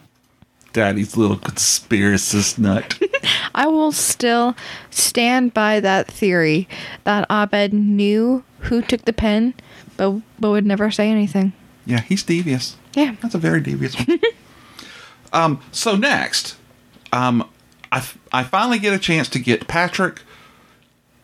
Daddy's 0.77 1.17
little 1.17 1.37
conspiracist 1.37 2.59
nut. 2.59 2.99
I 3.55 3.65
will 3.65 3.91
still 3.91 4.55
stand 4.91 5.51
by 5.55 5.79
that 5.79 6.05
theory 6.07 6.67
that 7.03 7.25
Abed 7.31 7.73
knew 7.73 8.43
who 8.59 8.83
took 8.83 9.01
the 9.05 9.11
pen, 9.11 9.55
but 9.97 10.21
but 10.39 10.51
would 10.51 10.67
never 10.67 10.91
say 10.91 11.09
anything. 11.09 11.53
yeah, 11.87 12.01
he's 12.01 12.21
devious. 12.21 12.75
Yeah. 12.93 13.15
That's 13.23 13.33
a 13.33 13.39
very 13.39 13.59
devious 13.59 13.95
one. 13.95 14.19
um, 15.33 15.59
so 15.71 15.95
next, 15.95 16.55
um, 17.11 17.49
I, 17.91 17.97
f- 17.97 18.19
I 18.31 18.43
finally 18.43 18.77
get 18.77 18.93
a 18.93 18.99
chance 18.99 19.27
to 19.29 19.39
get 19.39 19.67
Patrick, 19.67 20.21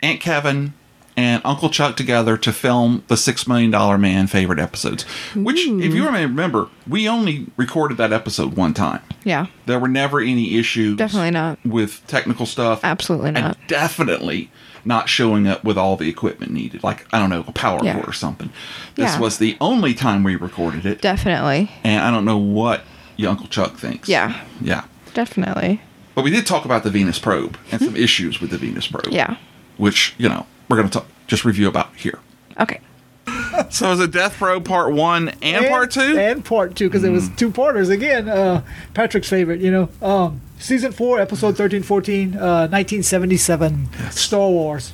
Aunt 0.01 0.19
Kevin, 0.19 0.73
and 1.15 1.41
Uncle 1.45 1.69
Chuck 1.69 1.95
together 1.95 2.37
to 2.37 2.51
film 2.51 3.03
the 3.07 3.17
Six 3.17 3.47
Million 3.47 3.71
Dollar 3.71 3.97
Man 3.97 4.27
favorite 4.27 4.59
episodes. 4.59 5.03
Which, 5.35 5.59
if 5.67 5.93
you 5.93 6.05
remember, 6.09 6.69
we 6.87 7.07
only 7.07 7.47
recorded 7.57 7.97
that 7.97 8.11
episode 8.11 8.55
one 8.55 8.73
time. 8.73 9.01
Yeah, 9.23 9.45
There 9.65 9.79
were 9.79 9.87
never 9.87 10.19
any 10.19 10.57
issues 10.57 10.97
definitely 10.97 11.31
not. 11.31 11.59
with 11.65 12.05
technical 12.07 12.45
stuff. 12.45 12.81
Absolutely 12.83 13.31
not. 13.31 13.57
And 13.57 13.67
definitely 13.67 14.49
not 14.85 15.07
showing 15.07 15.47
up 15.47 15.63
with 15.63 15.77
all 15.77 15.95
the 15.95 16.09
equipment 16.09 16.51
needed. 16.51 16.83
Like, 16.83 17.05
I 17.13 17.19
don't 17.19 17.29
know, 17.29 17.45
a 17.47 17.51
power 17.53 17.79
Yeah. 17.83 17.93
cord 17.93 18.09
or 18.09 18.13
something. 18.13 18.49
This 18.95 19.13
Yeah. 19.13 19.19
was 19.19 19.37
the 19.37 19.55
only 19.61 19.93
time 19.93 20.23
we 20.23 20.35
recorded 20.35 20.85
it. 20.85 21.01
Definitely. 21.01 21.71
And 21.85 22.03
I 22.03 22.11
don't 22.11 22.25
know 22.25 22.37
what 22.37 22.83
your 23.15 23.29
Uncle 23.29 23.47
Chuck 23.47 23.77
thinks. 23.77 24.09
Yeah, 24.09 24.33
Yeah. 24.59 24.83
definitely. 25.13 25.79
But 26.15 26.23
we 26.23 26.31
did 26.31 26.45
talk 26.45 26.65
about 26.65 26.83
the 26.83 26.89
Venus 26.89 27.17
probe 27.17 27.57
and 27.71 27.81
some 27.81 27.95
issues 27.95 28.41
with 28.41 28.49
the 28.49 28.57
Venus 28.57 28.87
probe. 28.87 29.07
Yeah. 29.11 29.35
Which, 29.77 30.13
you 30.17 30.27
know, 30.27 30.45
we're 30.73 30.77
going 30.77 30.89
to 30.89 30.99
talk, 30.99 31.07
just 31.27 31.45
review 31.45 31.67
about 31.67 31.95
here. 31.95 32.19
Okay. 32.59 32.79
So 33.69 33.91
is 33.91 33.99
it 33.99 34.09
Death 34.09 34.37
Probe 34.37 34.65
Part 34.65 34.93
1 34.93 35.29
and, 35.43 35.67
Part 35.67 35.91
2? 35.91 36.17
and 36.17 36.43
part 36.43 36.75
two 36.75 36.89
because 36.89 37.03
it 37.03 37.11
was 37.11 37.29
two 37.29 37.51
parters 37.51 37.89
again. 37.89 38.27
Uh, 38.27 38.63
Patrick's 38.95 39.29
favorite, 39.29 39.61
you 39.61 39.69
know. 39.69 39.89
Um, 40.01 40.41
season 40.57 40.91
four, 40.91 41.19
episode 41.19 41.55
13, 41.55 41.83
14, 41.83 42.35
uh, 42.35 42.67
1977, 42.67 43.89
Star 44.09 44.49
Wars. 44.49 44.93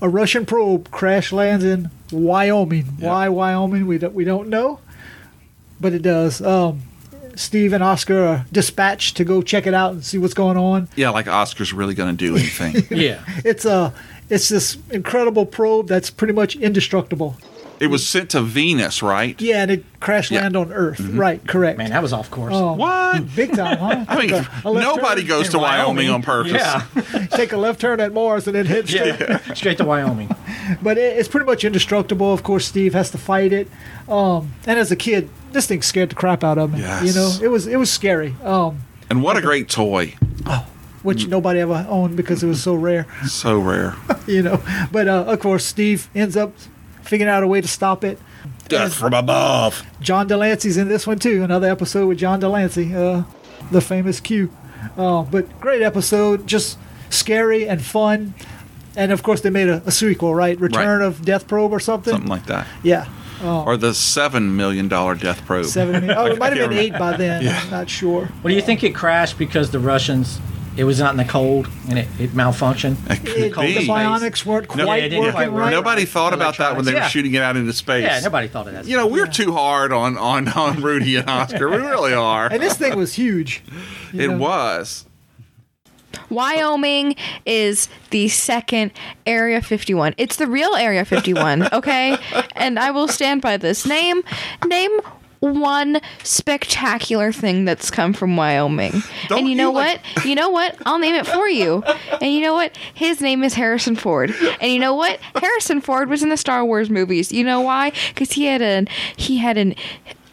A 0.00 0.08
Russian 0.08 0.46
probe 0.46 0.92
crash 0.92 1.32
lands 1.32 1.64
in 1.64 1.90
Wyoming. 2.12 2.84
Why 3.00 3.28
Wyoming? 3.28 3.86
We 3.88 3.98
don't 3.98 4.14
we 4.14 4.24
don't 4.24 4.48
know, 4.48 4.78
but 5.80 5.92
it 5.92 6.02
does. 6.02 6.40
Um, 6.40 6.82
Steve 7.34 7.72
and 7.72 7.82
Oscar 7.82 8.24
are 8.24 8.46
dispatched 8.52 9.16
to 9.16 9.24
go 9.24 9.42
check 9.42 9.66
it 9.66 9.74
out 9.74 9.92
and 9.92 10.04
see 10.04 10.18
what's 10.18 10.34
going 10.34 10.56
on. 10.56 10.88
Yeah, 10.96 11.10
like 11.10 11.26
Oscar's 11.26 11.72
really 11.72 11.94
going 11.94 12.16
to 12.16 12.24
do 12.24 12.36
anything. 12.36 12.86
Yeah, 12.98 13.22
it's 13.44 13.64
a 13.64 13.92
it's 14.32 14.48
this 14.48 14.76
incredible 14.90 15.46
probe 15.46 15.86
that's 15.88 16.10
pretty 16.10 16.32
much 16.32 16.56
indestructible. 16.56 17.36
it 17.80 17.90
was 17.90 18.06
sent 18.06 18.30
to 18.30 18.40
Venus, 18.40 19.02
right? 19.02 19.34
Yeah, 19.40 19.62
and 19.62 19.70
it 19.72 19.84
crash 19.98 20.30
Yeah. 20.30 20.42
land 20.42 20.56
on 20.56 20.72
Earth. 20.72 20.98
Mhm. 21.00 21.18
Right, 21.18 21.44
correct. 21.48 21.78
Man, 21.78 21.90
that 21.90 22.00
was 22.00 22.12
off 22.12 22.30
course. 22.30 22.52
Oh, 22.54 22.74
What? 22.74 23.34
Big 23.34 23.56
time, 23.56 23.76
huh? 23.78 24.04
I 24.08 24.18
mean, 24.20 24.28
Take 24.28 24.40
a- 24.46 24.68
a 24.68 24.70
left 24.70 24.86
nobody 24.86 25.22
goes 25.24 25.48
to 25.48 25.58
Wyoming 25.58 26.08
on 26.08 26.22
purpose. 26.22 26.52
Yeah. 26.52 26.82
Take 27.32 27.52
a 27.52 27.56
left 27.56 27.80
turn 27.80 27.98
at 27.98 28.12
Mars 28.12 28.46
and 28.46 28.54
then 28.54 28.66
hit 28.66 28.86
straight. 28.86 29.16
Yeah, 29.18 29.38
straight 29.54 29.78
to 29.78 29.84
Wyoming. 29.84 30.30
But 30.80 30.96
it, 30.96 31.18
it's 31.18 31.28
pretty 31.28 31.46
much 31.46 31.64
indestructible. 31.64 32.32
Of 32.32 32.44
course, 32.44 32.66
Steve 32.66 32.92
has 32.94 33.10
to 33.10 33.18
fight 33.18 33.52
it. 33.52 33.66
Um, 34.08 34.52
and 34.64 34.78
as 34.78 34.92
a 34.92 34.96
kid, 34.96 35.28
this 35.50 35.66
thing 35.66 35.82
scared 35.82 36.10
the 36.10 36.14
crap 36.14 36.44
out 36.44 36.58
of 36.58 36.72
me. 36.72 36.78
Yes. 36.78 37.02
You 37.04 37.14
know, 37.14 37.32
it 37.42 37.48
was 37.48 37.66
it 37.66 37.78
was 37.80 37.90
scary. 37.90 38.36
Um, 38.44 38.78
And 39.10 39.24
what 39.24 39.36
a 39.36 39.40
great 39.40 39.68
toy. 39.68 40.14
Which 41.02 41.26
nobody 41.26 41.60
ever 41.60 41.84
owned 41.88 42.16
because 42.16 42.42
it 42.42 42.46
was 42.46 42.62
so 42.62 42.74
rare. 42.74 43.06
So 43.26 43.58
rare. 43.58 43.94
You 44.26 44.42
know, 44.42 44.62
but 44.92 45.08
uh, 45.08 45.24
of 45.26 45.40
course, 45.40 45.64
Steve 45.64 46.08
ends 46.14 46.36
up 46.36 46.52
figuring 47.02 47.28
out 47.30 47.42
a 47.42 47.46
way 47.48 47.60
to 47.60 47.66
stop 47.68 48.04
it. 48.04 48.18
Death 48.68 48.94
from 48.94 49.12
above. 49.14 49.82
John 50.00 50.28
de 50.28 50.36
Lancie's 50.36 50.76
in 50.76 50.88
this 50.88 51.06
one 51.06 51.18
too. 51.18 51.42
Another 51.42 51.68
episode 51.68 52.06
with 52.06 52.18
John 52.18 52.38
de 52.38 52.48
Lancie, 52.48 52.94
uh, 52.94 53.24
the 53.72 53.80
famous 53.80 54.20
Q. 54.20 54.48
Uh, 54.96 55.22
but 55.24 55.60
great 55.60 55.82
episode, 55.82 56.46
just 56.46 56.78
scary 57.10 57.68
and 57.68 57.82
fun. 57.82 58.34
And 58.96 59.10
of 59.10 59.22
course, 59.24 59.40
they 59.40 59.50
made 59.50 59.68
a, 59.68 59.82
a 59.86 59.90
sequel, 59.90 60.34
right? 60.34 60.58
Return 60.60 61.02
of 61.02 61.24
Death 61.24 61.48
Probe 61.48 61.72
or 61.72 61.80
something. 61.80 62.12
Something 62.12 62.30
like 62.30 62.46
that. 62.46 62.66
Yeah. 62.84 63.08
Oh, 63.42 63.64
Or 63.64 63.76
the 63.76 63.90
$7 63.90 64.50
million 64.52 64.86
Death 64.86 65.44
Probe. 65.46 65.66
seven. 65.66 66.08
Oh, 66.16 66.26
it 66.26 66.38
might 66.38 66.56
have 66.56 66.70
been 66.70 66.78
eight 66.78 66.92
by 66.92 67.16
then. 67.16 67.42
Yeah. 67.42 67.60
I'm 67.64 67.70
not 67.70 67.90
sure. 67.90 68.28
Well, 68.42 68.50
do 68.50 68.54
you 68.54 68.62
think 68.62 68.84
it 68.84 68.94
crashed 68.94 69.36
because 69.36 69.70
the 69.72 69.80
Russians? 69.80 70.38
It 70.76 70.84
was 70.84 71.00
out 71.02 71.10
in 71.10 71.18
the 71.18 71.24
cold 71.24 71.68
and 71.88 71.98
it, 71.98 72.08
it 72.18 72.30
malfunctioned. 72.30 72.96
It, 73.10 73.54
the 73.54 73.86
bionics 73.86 74.46
weren't 74.46 74.68
quite 74.68 75.02
it 75.04 75.08
didn't 75.10 75.20
working 75.20 75.32
quite 75.32 75.52
work. 75.52 75.60
right. 75.62 75.70
Nobody 75.70 76.04
thought 76.04 76.32
about 76.32 76.56
that 76.58 76.76
when 76.76 76.84
they 76.84 76.94
were 76.94 77.02
shooting 77.02 77.34
it 77.34 77.42
out 77.42 77.56
into 77.56 77.72
space. 77.72 78.04
Yeah, 78.04 78.20
nobody 78.20 78.48
thought 78.48 78.68
of 78.68 78.72
that. 78.72 78.86
You 78.86 78.96
know, 78.96 79.06
we're 79.06 79.26
too 79.26 79.52
hard 79.52 79.92
on, 79.92 80.16
on, 80.16 80.48
on 80.48 80.80
Rudy 80.82 81.16
and 81.16 81.28
Oscar. 81.28 81.68
We 81.68 81.76
really 81.76 82.14
are. 82.14 82.46
And 82.50 82.62
this 82.62 82.76
thing 82.76 82.96
was 82.96 83.14
huge. 83.14 83.62
It 84.14 84.28
know. 84.28 84.36
was. 84.36 85.06
Wyoming 86.28 87.16
is 87.46 87.88
the 88.10 88.28
second 88.28 88.92
Area 89.26 89.62
51. 89.62 90.14
It's 90.18 90.36
the 90.36 90.46
real 90.46 90.74
Area 90.74 91.04
51, 91.04 91.72
okay? 91.72 92.18
and 92.56 92.78
I 92.78 92.90
will 92.90 93.08
stand 93.08 93.40
by 93.40 93.56
this. 93.56 93.86
Name 93.86 94.22
name 94.66 95.00
one 95.42 96.00
spectacular 96.22 97.32
thing 97.32 97.64
that's 97.64 97.90
come 97.90 98.12
from 98.12 98.36
Wyoming. 98.36 99.02
and 99.30 99.48
you 99.48 99.56
know 99.56 99.72
what? 99.72 100.00
You 100.24 100.36
know 100.36 100.50
what? 100.50 100.76
I'll 100.86 101.00
name 101.00 101.16
it 101.16 101.26
for 101.26 101.48
you. 101.48 101.82
And 102.20 102.32
you 102.32 102.40
know 102.40 102.54
what? 102.54 102.76
His 102.94 103.20
name 103.20 103.42
is 103.42 103.54
Harrison 103.54 103.96
Ford. 103.96 104.32
And 104.60 104.72
you 104.72 104.78
know 104.78 104.94
what? 104.94 105.18
Harrison 105.34 105.80
Ford 105.80 106.08
was 106.08 106.22
in 106.22 106.28
the 106.28 106.36
Star 106.36 106.64
Wars 106.64 106.88
movies. 106.88 107.32
You 107.32 107.44
know 107.44 107.60
why? 107.60 107.92
Because 108.08 108.32
he 108.32 108.46
had 108.46 108.62
an 108.62 108.88
he 109.16 109.38
had 109.38 109.58
an 109.58 109.74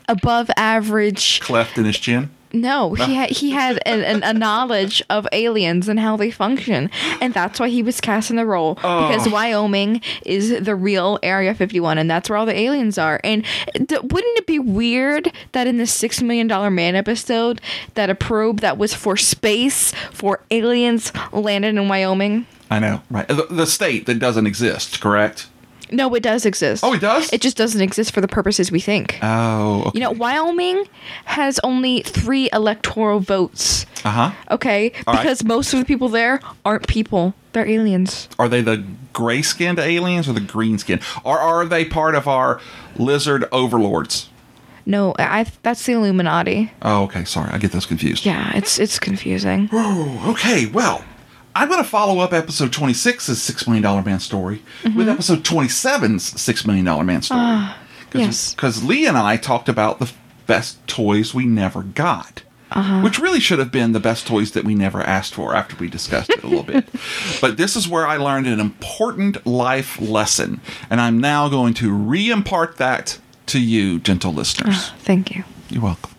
above 0.07 0.51
average 0.55 1.39
Cleft 1.39 1.77
in 1.77 1.85
his 1.85 1.97
chin. 1.97 2.29
No, 2.53 2.93
he 2.95 3.13
had 3.15 3.29
he 3.29 3.51
had 3.51 3.79
an, 3.85 4.01
an, 4.03 4.23
a 4.23 4.33
knowledge 4.37 5.03
of 5.09 5.27
aliens 5.31 5.87
and 5.87 5.99
how 5.99 6.17
they 6.17 6.31
function, 6.31 6.89
and 7.21 7.33
that's 7.33 7.59
why 7.59 7.69
he 7.69 7.83
was 7.83 8.01
cast 8.01 8.29
in 8.29 8.35
the 8.37 8.45
role 8.45 8.75
because 8.75 9.27
Oh. 9.27 9.31
Wyoming 9.31 10.01
is 10.25 10.61
the 10.63 10.75
real 10.75 11.19
Area 11.23 11.53
51, 11.53 11.97
and 11.97 12.09
that's 12.09 12.29
where 12.29 12.37
all 12.37 12.45
the 12.45 12.57
aliens 12.57 12.97
are. 12.97 13.19
And 13.23 13.43
th- 13.75 14.01
wouldn't 14.01 14.37
it 14.37 14.47
be 14.47 14.59
weird 14.59 15.31
that 15.51 15.67
in 15.67 15.77
the 15.77 15.85
Six 15.87 16.21
Million 16.21 16.47
Dollar 16.47 16.69
Man 16.71 16.95
episode, 16.95 17.61
that 17.95 18.09
a 18.09 18.15
probe 18.15 18.59
that 18.61 18.77
was 18.77 18.93
for 18.93 19.15
space 19.17 19.91
for 20.11 20.41
aliens 20.51 21.11
landed 21.31 21.75
in 21.75 21.87
Wyoming? 21.87 22.45
I 22.71 22.79
know, 22.79 23.01
right? 23.09 23.27
The, 23.27 23.47
the 23.49 23.65
state 23.65 24.05
that 24.05 24.19
doesn't 24.19 24.45
exist, 24.47 25.01
correct? 25.01 25.47
No, 25.91 26.13
it 26.15 26.23
does 26.23 26.45
exist. 26.45 26.83
Oh, 26.83 26.93
it 26.93 27.01
does. 27.01 27.31
It 27.33 27.41
just 27.41 27.57
doesn't 27.57 27.81
exist 27.81 28.13
for 28.13 28.21
the 28.21 28.27
purposes 28.27 28.71
we 28.71 28.79
think. 28.79 29.17
Oh, 29.21 29.91
You 29.93 29.99
know, 30.01 30.11
Wyoming 30.11 30.85
has 31.25 31.59
only 31.63 32.01
three 32.01 32.49
electoral 32.53 33.19
votes. 33.19 33.85
uh 34.05 34.09
huh. 34.11 34.31
Okay, 34.51 34.91
All 35.07 35.13
right. 35.13 35.21
because 35.23 35.43
most 35.43 35.73
of 35.73 35.79
the 35.79 35.85
people 35.85 36.09
there 36.09 36.39
aren't 36.63 36.87
people; 36.87 37.33
they're 37.53 37.67
aliens. 37.67 38.29
Are 38.37 38.47
they 38.47 38.61
the 38.61 38.83
gray 39.13 39.41
skinned 39.41 39.79
aliens 39.79 40.29
or 40.29 40.33
the 40.33 40.39
green 40.41 40.77
skinned? 40.77 41.01
Or 41.23 41.37
are 41.39 41.65
they 41.65 41.85
part 41.85 42.15
of 42.15 42.27
our 42.27 42.61
lizard 42.97 43.45
overlords? 43.51 44.29
No, 44.85 45.13
I 45.19 45.45
that's 45.63 45.85
the 45.85 45.93
Illuminati. 45.93 46.71
Oh, 46.81 47.03
okay. 47.03 47.23
Sorry, 47.25 47.51
I 47.51 47.57
get 47.57 47.71
those 47.71 47.85
confused. 47.85 48.25
Yeah, 48.25 48.51
it's 48.55 48.79
it's 48.79 48.97
confusing. 48.99 49.69
Oh, 49.71 50.31
okay. 50.31 50.65
Well, 50.65 51.03
I'm 51.59 51.67
going 51.67 51.83
to 51.83 51.89
follow 51.89 52.19
up 52.19 52.31
episode 52.31 52.71
26's 52.71 53.41
Six 53.41 53.67
Million 53.67 53.83
Dollar 53.83 54.01
Man 54.01 54.19
story 54.21 54.61
with 54.83 54.93
Mhm. 55.07 55.11
episode 55.11 55.43
27's 55.43 56.39
Six 56.39 56.65
Million 56.65 56.85
Dollar 56.85 57.03
Man 57.03 57.21
story. 57.21 57.41
Ah, 57.43 57.77
yes. 58.13 58.53
Because 58.53 58.81
Lee 58.83 59.05
and 59.05 59.17
I 59.17 59.35
talked 59.35 59.67
about 59.67 59.99
the 59.99 60.09
best 60.47 60.85
toys 60.87 61.33
we 61.33 61.45
never 61.45 61.83
got. 61.83 62.43
Uh-huh. 62.71 63.01
Which 63.01 63.19
really 63.19 63.39
should 63.41 63.59
have 63.59 63.71
been 63.71 63.91
the 63.93 63.99
best 63.99 64.25
toys 64.27 64.51
that 64.51 64.63
we 64.63 64.73
never 64.75 65.01
asked 65.01 65.33
for 65.33 65.53
after 65.55 65.75
we 65.77 65.89
discussed 65.89 66.29
it 66.29 66.43
a 66.43 66.47
little 66.47 66.63
bit. 66.63 66.87
But 67.41 67.57
this 67.57 67.75
is 67.75 67.87
where 67.89 68.07
I 68.07 68.15
learned 68.17 68.45
an 68.47 68.59
important 68.59 69.45
life 69.45 69.99
lesson, 69.99 70.61
and 70.89 71.01
I'm 71.01 71.19
now 71.19 71.49
going 71.49 71.73
to 71.75 71.91
re 71.91 72.29
impart 72.29 72.77
that 72.77 73.17
to 73.47 73.59
you, 73.59 73.99
gentle 73.99 74.31
listeners. 74.33 74.75
Ah, 74.77 74.95
Thank 74.99 75.35
you. 75.35 75.43
You're 75.69 75.81
welcome. 75.83 76.11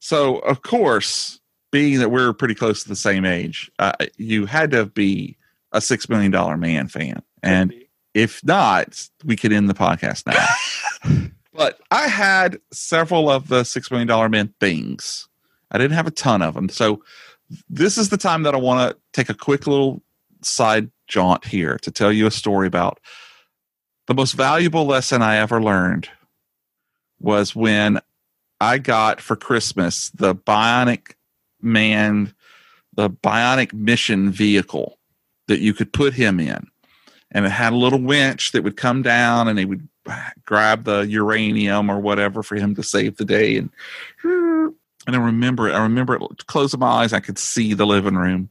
So, 0.00 0.38
of 0.38 0.62
course, 0.62 1.37
being 1.70 1.98
that 1.98 2.10
we're 2.10 2.32
pretty 2.32 2.54
close 2.54 2.82
to 2.82 2.88
the 2.88 2.96
same 2.96 3.24
age, 3.24 3.70
uh, 3.78 3.92
you 4.16 4.46
had 4.46 4.70
to 4.70 4.86
be 4.86 5.36
a 5.72 5.80
Six 5.80 6.08
Million 6.08 6.30
Dollar 6.30 6.56
Man 6.56 6.88
fan. 6.88 7.22
And 7.42 7.74
if 8.14 8.44
not, 8.44 9.08
we 9.24 9.36
could 9.36 9.52
end 9.52 9.68
the 9.68 9.74
podcast 9.74 10.26
now. 10.26 11.28
but 11.52 11.80
I 11.90 12.08
had 12.08 12.60
several 12.72 13.30
of 13.30 13.48
the 13.48 13.64
Six 13.64 13.90
Million 13.90 14.08
Dollar 14.08 14.28
Man 14.28 14.52
things. 14.60 15.28
I 15.70 15.78
didn't 15.78 15.94
have 15.94 16.06
a 16.06 16.12
ton 16.12 16.42
of 16.42 16.54
them. 16.54 16.68
So, 16.68 17.02
this 17.70 17.96
is 17.96 18.10
the 18.10 18.18
time 18.18 18.42
that 18.42 18.54
I 18.54 18.58
want 18.58 18.90
to 18.90 18.98
take 19.14 19.30
a 19.30 19.34
quick 19.34 19.66
little 19.66 20.02
side 20.42 20.90
jaunt 21.06 21.46
here 21.46 21.78
to 21.78 21.90
tell 21.90 22.12
you 22.12 22.26
a 22.26 22.30
story 22.30 22.66
about 22.66 23.00
the 24.06 24.14
most 24.14 24.32
valuable 24.32 24.84
lesson 24.84 25.22
I 25.22 25.36
ever 25.36 25.62
learned 25.62 26.08
was 27.20 27.54
when 27.54 28.00
I 28.60 28.78
got 28.78 29.20
for 29.20 29.36
Christmas 29.36 30.10
the 30.10 30.34
Bionic 30.34 31.14
Man, 31.60 32.34
the 32.94 33.10
Bionic 33.10 33.72
Mission 33.72 34.30
vehicle 34.30 34.98
that 35.46 35.60
you 35.60 35.74
could 35.74 35.92
put 35.92 36.14
him 36.14 36.40
in. 36.40 36.66
And 37.30 37.44
it 37.44 37.50
had 37.50 37.72
a 37.72 37.76
little 37.76 38.00
winch 38.00 38.52
that 38.52 38.64
would 38.64 38.76
come 38.76 39.02
down 39.02 39.48
and 39.48 39.58
they 39.58 39.64
would 39.66 39.86
grab 40.44 40.84
the 40.84 41.00
uranium 41.00 41.90
or 41.90 42.00
whatever 42.00 42.42
for 42.42 42.56
him 42.56 42.74
to 42.74 42.82
save 42.82 43.16
the 43.16 43.24
day. 43.24 43.56
And 43.56 43.70
and 45.06 45.16
I 45.16 45.18
remember 45.18 45.68
it. 45.68 45.72
I 45.72 45.82
remember 45.82 46.16
it 46.16 46.46
closing 46.46 46.80
my 46.80 46.86
eyes, 46.86 47.12
I 47.12 47.20
could 47.20 47.38
see 47.38 47.72
the 47.74 47.86
living 47.86 48.14
room. 48.14 48.50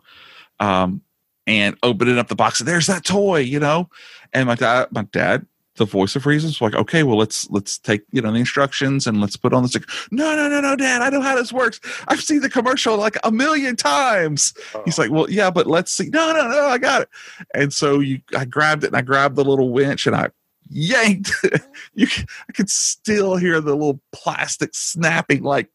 Um, 0.59 1.01
and 1.45 1.77
opening 1.81 2.17
up 2.17 2.27
the 2.27 2.35
box, 2.35 2.59
and 2.59 2.67
there's 2.67 2.87
that 2.87 3.05
toy, 3.05 3.39
you 3.39 3.59
know. 3.59 3.89
And 4.33 4.47
my 4.47 4.55
dad, 4.55 4.87
my 4.91 5.03
dad, 5.03 5.45
the 5.77 5.85
voice 5.85 6.15
of 6.15 6.25
reason, 6.25 6.49
was 6.49 6.61
like, 6.61 6.75
okay, 6.75 7.03
well, 7.03 7.17
let's 7.17 7.49
let's 7.49 7.77
take 7.77 8.03
you 8.11 8.21
know 8.21 8.31
the 8.31 8.39
instructions 8.39 9.07
and 9.07 9.21
let's 9.21 9.37
put 9.37 9.53
on 9.53 9.63
the 9.63 9.69
stick. 9.69 9.83
No, 10.11 10.35
no, 10.35 10.49
no, 10.49 10.61
no, 10.61 10.75
Dad, 10.75 11.01
I 11.01 11.09
know 11.09 11.21
how 11.21 11.35
this 11.35 11.53
works. 11.53 11.79
I've 12.07 12.21
seen 12.21 12.41
the 12.41 12.49
commercial 12.49 12.97
like 12.97 13.17
a 13.23 13.31
million 13.31 13.75
times. 13.75 14.53
He's 14.85 14.97
like, 14.97 15.11
well, 15.11 15.29
yeah, 15.29 15.49
but 15.49 15.67
let's 15.67 15.91
see. 15.91 16.09
No, 16.09 16.33
no, 16.33 16.47
no, 16.49 16.67
I 16.67 16.77
got 16.77 17.03
it. 17.03 17.09
And 17.53 17.73
so 17.73 17.99
you, 17.99 18.21
I 18.37 18.45
grabbed 18.45 18.83
it 18.83 18.87
and 18.87 18.95
I 18.97 19.01
grabbed 19.01 19.35
the 19.35 19.45
little 19.45 19.69
winch 19.69 20.07
and 20.07 20.15
I 20.15 20.29
yanked. 20.69 21.31
you, 21.93 22.07
I 22.49 22.51
could 22.53 22.69
still 22.69 23.37
hear 23.37 23.61
the 23.61 23.75
little 23.75 24.01
plastic 24.11 24.71
snapping 24.73 25.43
like 25.43 25.69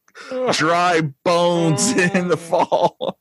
dry 0.51 1.01
bones 1.23 1.91
in 1.97 2.27
the 2.27 2.35
oh. 2.35 2.37
fall. 2.37 3.19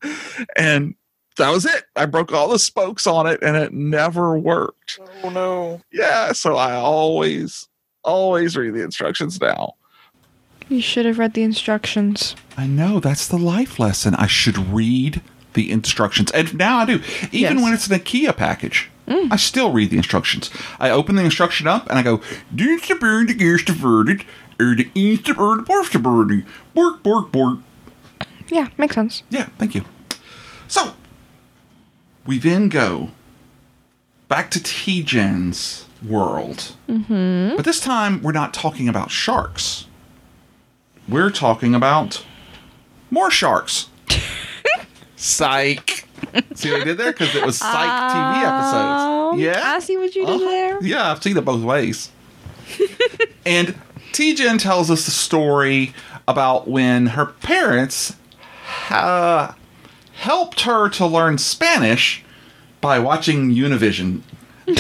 And 0.57 0.95
that 1.37 1.51
was 1.51 1.65
it. 1.65 1.85
I 1.97 2.07
broke 2.07 2.33
all 2.33 2.49
the 2.49 2.59
spokes 2.59 3.07
on 3.07 3.27
it 3.27 3.41
and 3.43 3.57
it 3.57 3.73
never 3.73 4.39
worked. 4.39 4.99
Oh 5.23 5.31
no. 5.31 5.81
Yeah, 5.93 6.33
so 6.33 6.57
I 6.57 6.75
always, 6.75 7.69
always 8.05 8.57
read 8.57 8.75
the 8.75 8.83
instructions 8.83 9.41
now. 9.41 9.75
You 10.69 10.81
should 10.81 11.07
have 11.07 11.19
read 11.19 11.35
the 11.35 11.43
instructions. 11.43 12.35
I 12.57 12.67
know 12.67 13.01
that's 13.01 13.27
the 13.29 13.37
life 13.39 13.79
lesson. 13.79 14.15
I 14.15 14.27
should 14.27 14.57
read 14.59 15.21
the 15.55 15.71
instructions, 15.71 16.31
and 16.31 16.55
now 16.57 16.79
I 16.79 16.85
do. 16.87 17.01
Even 17.31 17.57
Yes. 17.59 17.63
when 17.63 17.75
it's 17.75 17.87
an 17.89 17.99
IKEA 17.99 18.35
package, 18.35 18.89
mm. 19.07 19.29
I 19.31 19.37
still 19.37 19.71
read 19.71 19.91
the 19.91 19.99
instructions. 19.99 20.51
I 20.81 20.89
open 20.89 21.17
the 21.17 21.25
instruction 21.25 21.67
up 21.67 21.91
and 21.91 21.99
I 21.99 22.03
go, 22.03 22.23
"Dienst 22.55 22.99
burn 23.01 23.27
the 23.27 23.35
gears 23.35 23.63
diverted, 23.63 24.25
or 24.59 24.75
the 24.75 24.89
east 24.95 25.29
or 25.29 25.57
the 25.57 25.63
borst 25.63 26.01
burning, 26.03 26.47
bork 26.73 27.03
bork 27.03 27.31
bork." 27.33 27.59
Yeah, 28.49 28.69
makes 28.79 28.95
sense. 28.95 29.25
Yeah, 29.29 29.49
thank 29.59 29.75
you. 29.75 29.85
So 30.69 30.95
we 32.27 32.39
then 32.39 32.69
go 32.69 33.11
back 34.29 34.51
to 34.53 34.63
T-Jen's 34.63 35.87
world. 36.07 36.75
Mm-hmm. 36.89 37.57
But 37.57 37.65
this 37.65 37.81
time, 37.81 38.23
we're 38.23 38.33
not 38.33 38.55
talking 38.55 38.89
about 38.89 39.11
sharks. 39.11 39.87
We're 41.09 41.31
talking 41.31 41.75
about 41.75 42.25
more 43.11 43.31
sharks. 43.31 43.89
Psych. 45.17 46.09
See 46.55 46.71
what 46.71 46.83
I 46.83 46.85
did 46.85 46.99
there? 46.99 47.13
Because 47.13 47.35
it 47.35 47.45
was 47.45 47.59
Psych 47.59 47.71
TV 47.71 48.43
episodes. 48.43 49.41
Yeah. 49.41 49.61
I 49.65 49.79
see 49.81 49.97
what 49.97 50.15
you 50.15 50.25
did 50.25 50.41
there. 50.41 50.83
Yeah, 50.83 51.11
I've 51.11 51.23
seen 51.23 51.37
it 51.37 51.45
both 51.45 51.63
ways. 51.63 52.11
and 53.47 53.75
T-Jen 54.13 54.59
tells 54.59 54.91
us 54.91 55.05
the 55.05 55.11
story 55.11 55.95
about 56.29 56.69
when 56.69 57.09
her 57.09 57.27
parents 57.27 58.17
uh, 58.91 59.53
helped 60.23 60.61
her 60.63 60.89
to 60.89 61.05
learn 61.05 61.37
Spanish 61.37 62.23
by 62.81 62.99
watching 62.99 63.51
Univision. 63.51 64.21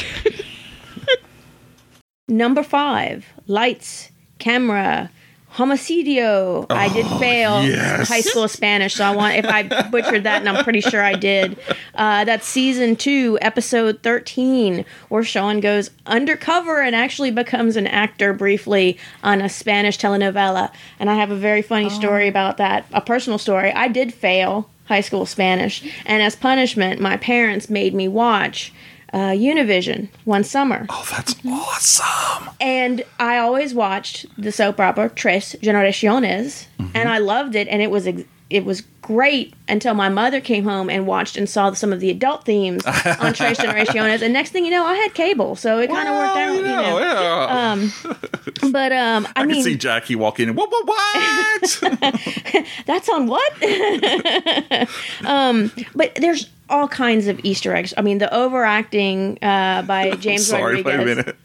Number 2.28 2.62
five, 2.62 3.27
lights, 3.47 4.10
camera, 4.39 5.10
homicidio. 5.55 6.64
I 6.70 6.89
did 6.89 7.06
fail 7.19 7.55
Oh, 7.55 7.60
yes. 7.62 8.09
high 8.09 8.20
school 8.23 8.47
Spanish, 8.48 8.94
so 8.94 9.05
I 9.05 9.10
want 9.14 9.35
if 9.36 9.44
I 9.44 9.64
butchered 9.90 10.23
that, 10.24 10.40
and 10.40 10.48
I'm 10.48 10.62
pretty 10.64 10.81
sure 10.81 11.02
I 11.02 11.12
did. 11.14 11.59
Uh, 11.94 12.24
that's 12.24 12.47
season 12.47 12.97
two, 12.97 13.36
episode 13.43 14.02
thirteen, 14.02 14.85
where 15.09 15.24
Shawn 15.24 15.60
goes 15.60 15.90
undercover 16.06 16.81
and 16.81 16.94
actually 16.97 17.32
becomes 17.32 17.77
an 17.77 17.86
actor 17.89 18.32
briefly 18.32 18.97
on 19.23 19.43
a 19.43 19.48
Spanish 19.48 19.98
telenovela. 19.98 20.73
And 20.98 21.10
I 21.10 21.16
have 21.16 21.31
a 21.32 21.36
very 21.36 21.60
funny 21.62 21.90
story 21.90 22.28
about 22.28 22.56
that, 22.56 22.86
a 22.93 23.01
personal 23.02 23.39
story. 23.39 23.73
I 23.73 23.89
did 23.89 24.14
fail 24.14 24.70
high 24.86 25.00
school 25.00 25.26
Spanish, 25.26 25.82
and 26.06 26.22
as 26.22 26.36
punishment, 26.36 27.00
my 27.00 27.16
parents 27.16 27.68
made 27.70 27.94
me 27.94 28.09
watch. 28.09 28.72
Uh, 29.14 29.28
Univision 29.32 30.09
one 30.24 30.42
summer. 30.42 30.86
Oh, 30.88 31.06
that's 31.10 31.34
awesome. 31.46 32.48
And 32.62 33.04
I 33.20 33.36
always 33.36 33.74
watched 33.74 34.24
the 34.42 34.50
soap 34.50 34.80
opera 34.80 35.10
Tres 35.10 35.54
Generaciones, 35.60 36.64
and 36.94 37.10
I 37.10 37.18
loved 37.18 37.54
it, 37.54 37.68
and 37.68 37.82
it 37.82 37.90
was 37.90 38.06
ex- 38.06 38.22
it 38.48 38.64
was 38.64 38.80
great 39.02 39.52
until 39.68 39.94
my 39.94 40.08
mother 40.08 40.40
came 40.40 40.64
home 40.64 40.88
and 40.88 41.06
watched 41.06 41.36
and 41.36 41.48
saw 41.48 41.72
some 41.72 41.92
of 41.92 42.00
the 42.00 42.08
adult 42.08 42.44
themes 42.44 42.86
on 42.86 42.92
Tres 43.34 43.58
Generaciones, 43.58 44.22
and 44.22 44.32
next 44.32 44.50
thing 44.50 44.64
you 44.64 44.70
know, 44.70 44.86
I 44.86 44.94
had 44.94 45.12
cable, 45.12 45.56
so 45.56 45.78
it 45.78 45.90
kind 45.90 46.08
of 46.08 46.14
worked 46.14 46.36
out. 46.36 46.54
You 46.54 46.62
know, 46.62 46.98
yeah. 47.00 47.72
Um, 47.72 48.72
but 48.72 48.92
um, 48.92 49.26
I, 49.36 49.42
I, 49.42 49.46
mean, 49.46 49.56
can 49.56 49.64
see 49.64 49.76
Jackie 49.76 50.14
walk 50.16 50.40
in 50.40 50.48
and 50.48 50.56
what, 50.56 50.70
what, 50.70 50.86
what? 50.86 51.80
that's 52.86 53.08
on 53.08 53.26
what? 53.26 53.52
um, 55.24 55.72
but 55.94 56.14
there's 56.14 56.48
all 56.70 56.88
kinds 56.88 57.26
of 57.26 57.38
Easter 57.44 57.74
eggs. 57.74 57.92
I 57.96 58.02
mean, 58.02 58.18
the 58.18 58.32
overacting 58.32 59.38
uh, 59.42 59.82
by 59.82 60.12
James 60.12 60.46
Sorry, 60.46 60.82
Rodriguez. 60.82 60.84
wait 60.84 61.00
a 61.00 61.04
minute. 61.04 61.36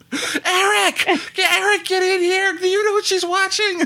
Eric, 0.46 1.34
get, 1.34 1.52
Eric, 1.52 1.84
get 1.84 2.02
in 2.02 2.20
here. 2.22 2.56
Do 2.56 2.66
you 2.66 2.84
know 2.84 2.92
what 2.92 3.04
she's 3.04 3.26
watching? 3.26 3.82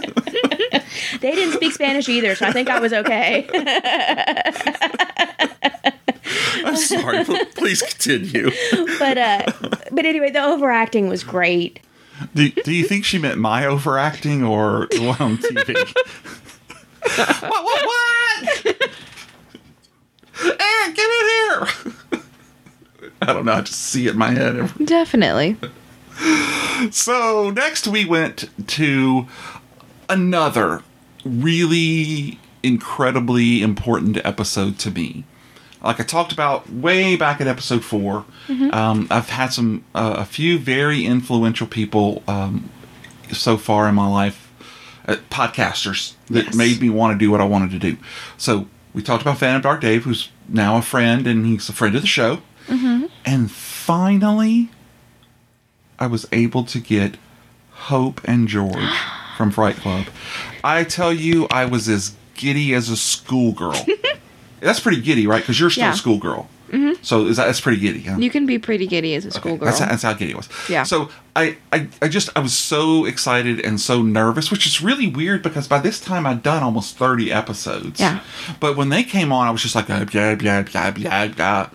They 1.20 1.32
didn't 1.32 1.54
speak 1.54 1.72
Spanish 1.72 2.08
either, 2.08 2.34
so 2.34 2.46
I 2.46 2.52
think 2.52 2.68
I 2.70 2.78
was 2.78 2.92
okay. 2.92 3.46
I'm 6.64 6.76
sorry. 6.76 7.24
pl- 7.24 7.44
Please 7.56 7.82
continue. 7.82 8.50
but 8.98 9.18
uh, 9.18 9.42
but 9.90 10.04
anyway, 10.04 10.30
the 10.30 10.42
overacting 10.42 11.08
was 11.08 11.24
great. 11.24 11.80
Do, 12.34 12.48
do 12.50 12.72
you 12.72 12.84
think 12.84 13.04
she 13.04 13.18
meant 13.18 13.38
my 13.38 13.66
overacting 13.66 14.44
or 14.44 14.86
the 14.90 15.00
one 15.00 15.16
on 15.20 15.38
TV? 15.38 15.74
what? 17.16 17.42
What? 17.52 17.84
What? 17.84 18.76
Eric, 20.44 20.94
get 20.96 21.10
in 21.10 21.28
here. 21.28 21.66
I 23.22 23.32
don't 23.32 23.44
know. 23.44 23.52
I 23.54 23.60
just 23.62 23.80
see 23.80 24.06
it 24.06 24.12
in 24.12 24.18
my 24.18 24.30
head. 24.30 24.70
Definitely. 24.84 25.56
So 26.90 27.50
next 27.50 27.88
we 27.88 28.04
went 28.04 28.48
to 28.68 29.26
another 30.08 30.82
really 31.24 32.38
incredibly 32.62 33.62
important 33.62 34.18
episode 34.24 34.78
to 34.80 34.90
me. 34.90 35.24
Like 35.82 35.98
I 35.98 36.04
talked 36.04 36.32
about 36.32 36.70
way 36.70 37.16
back 37.16 37.40
in 37.40 37.48
episode 37.48 37.84
4 37.84 38.24
Mhm. 38.48 38.72
um, 38.74 39.06
I've 39.10 39.30
had 39.30 39.52
some 39.52 39.82
uh, 39.94 40.14
a 40.18 40.24
few 40.24 40.58
very 40.58 41.04
influential 41.04 41.66
people 41.66 42.22
um, 42.28 42.70
so 43.32 43.56
far 43.56 43.88
in 43.88 43.94
my 43.94 44.06
life, 44.06 44.48
uh, 45.08 45.16
podcasters 45.30 46.12
that 46.30 46.54
made 46.54 46.80
me 46.80 46.88
want 46.88 47.14
to 47.14 47.18
do 47.24 47.30
what 47.30 47.40
I 47.40 47.44
wanted 47.44 47.70
to 47.72 47.78
do. 47.80 47.96
So 48.36 48.66
we 48.94 49.02
talked 49.02 49.22
about 49.22 49.38
Phantom 49.38 49.60
Dark 49.62 49.80
Dave, 49.80 50.04
who's 50.04 50.28
now 50.48 50.76
a 50.76 50.82
friend 50.82 51.26
and 51.26 51.46
he's 51.46 51.68
a 51.68 51.72
friend 51.72 51.96
of 51.96 52.02
the 52.02 52.06
show. 52.08 52.42
Mm-hmm. 52.68 53.06
And 53.24 53.50
finally, 53.50 54.68
I 55.98 56.06
was 56.06 56.26
able 56.30 56.62
to 56.64 56.78
get 56.78 57.16
Hope 57.72 58.20
and 58.24 58.46
George 58.46 58.92
from 59.36 59.50
Fright 59.50 59.76
Club. 59.76 60.06
I 60.62 60.84
tell 60.84 61.12
you, 61.12 61.48
I 61.50 61.64
was 61.64 61.88
as 61.88 62.14
giddy 62.42 62.74
as 62.74 62.88
a 62.90 62.96
schoolgirl. 62.96 63.86
that's 64.60 64.80
pretty 64.80 65.00
giddy, 65.00 65.26
right? 65.26 65.40
Because 65.42 65.58
you're 65.60 65.70
still 65.70 65.84
Yeah. 65.84 65.92
a 65.92 65.96
schoolgirl. 65.96 66.48
Mhm. 66.72 66.96
So 67.04 67.26
is 67.26 67.36
that, 67.36 67.46
that's 67.46 67.60
pretty 67.60 67.78
giddy, 67.80 68.00
huh? 68.02 68.16
You 68.18 68.30
can 68.30 68.46
be 68.46 68.58
pretty 68.58 68.86
giddy 68.86 69.14
as 69.14 69.26
a 69.26 69.30
schoolgirl. 69.30 69.66
That's, 69.66 69.78
that's 69.80 70.02
how 70.02 70.14
giddy 70.14 70.30
it 70.32 70.36
was. 70.36 70.48
Yeah. 70.70 70.84
So 70.84 71.10
I, 71.36 71.56
I, 71.70 71.86
I 72.00 72.08
just 72.08 72.30
I 72.34 72.40
was 72.40 72.54
so 72.54 73.04
excited 73.04 73.60
and 73.60 73.78
so 73.78 74.00
nervous, 74.02 74.50
which 74.50 74.66
is 74.66 74.80
really 74.80 75.06
weird 75.06 75.42
because 75.42 75.68
by 75.68 75.78
this 75.80 76.00
time 76.00 76.24
I'd 76.26 76.42
done 76.42 76.62
almost 76.62 76.96
thirty 76.96 77.30
episodes. 77.30 78.00
Yeah. 78.00 78.20
But 78.58 78.76
when 78.78 78.88
they 78.88 79.02
came 79.04 79.32
on, 79.32 79.46
I 79.46 79.50
was 79.50 79.60
just 79.62 79.74
like 79.74 79.86
blah 79.86 80.04
blah 80.04 80.34
blah 80.34 80.62
blah 80.62 80.90
blah. 80.92 81.30
blah. 81.36 81.68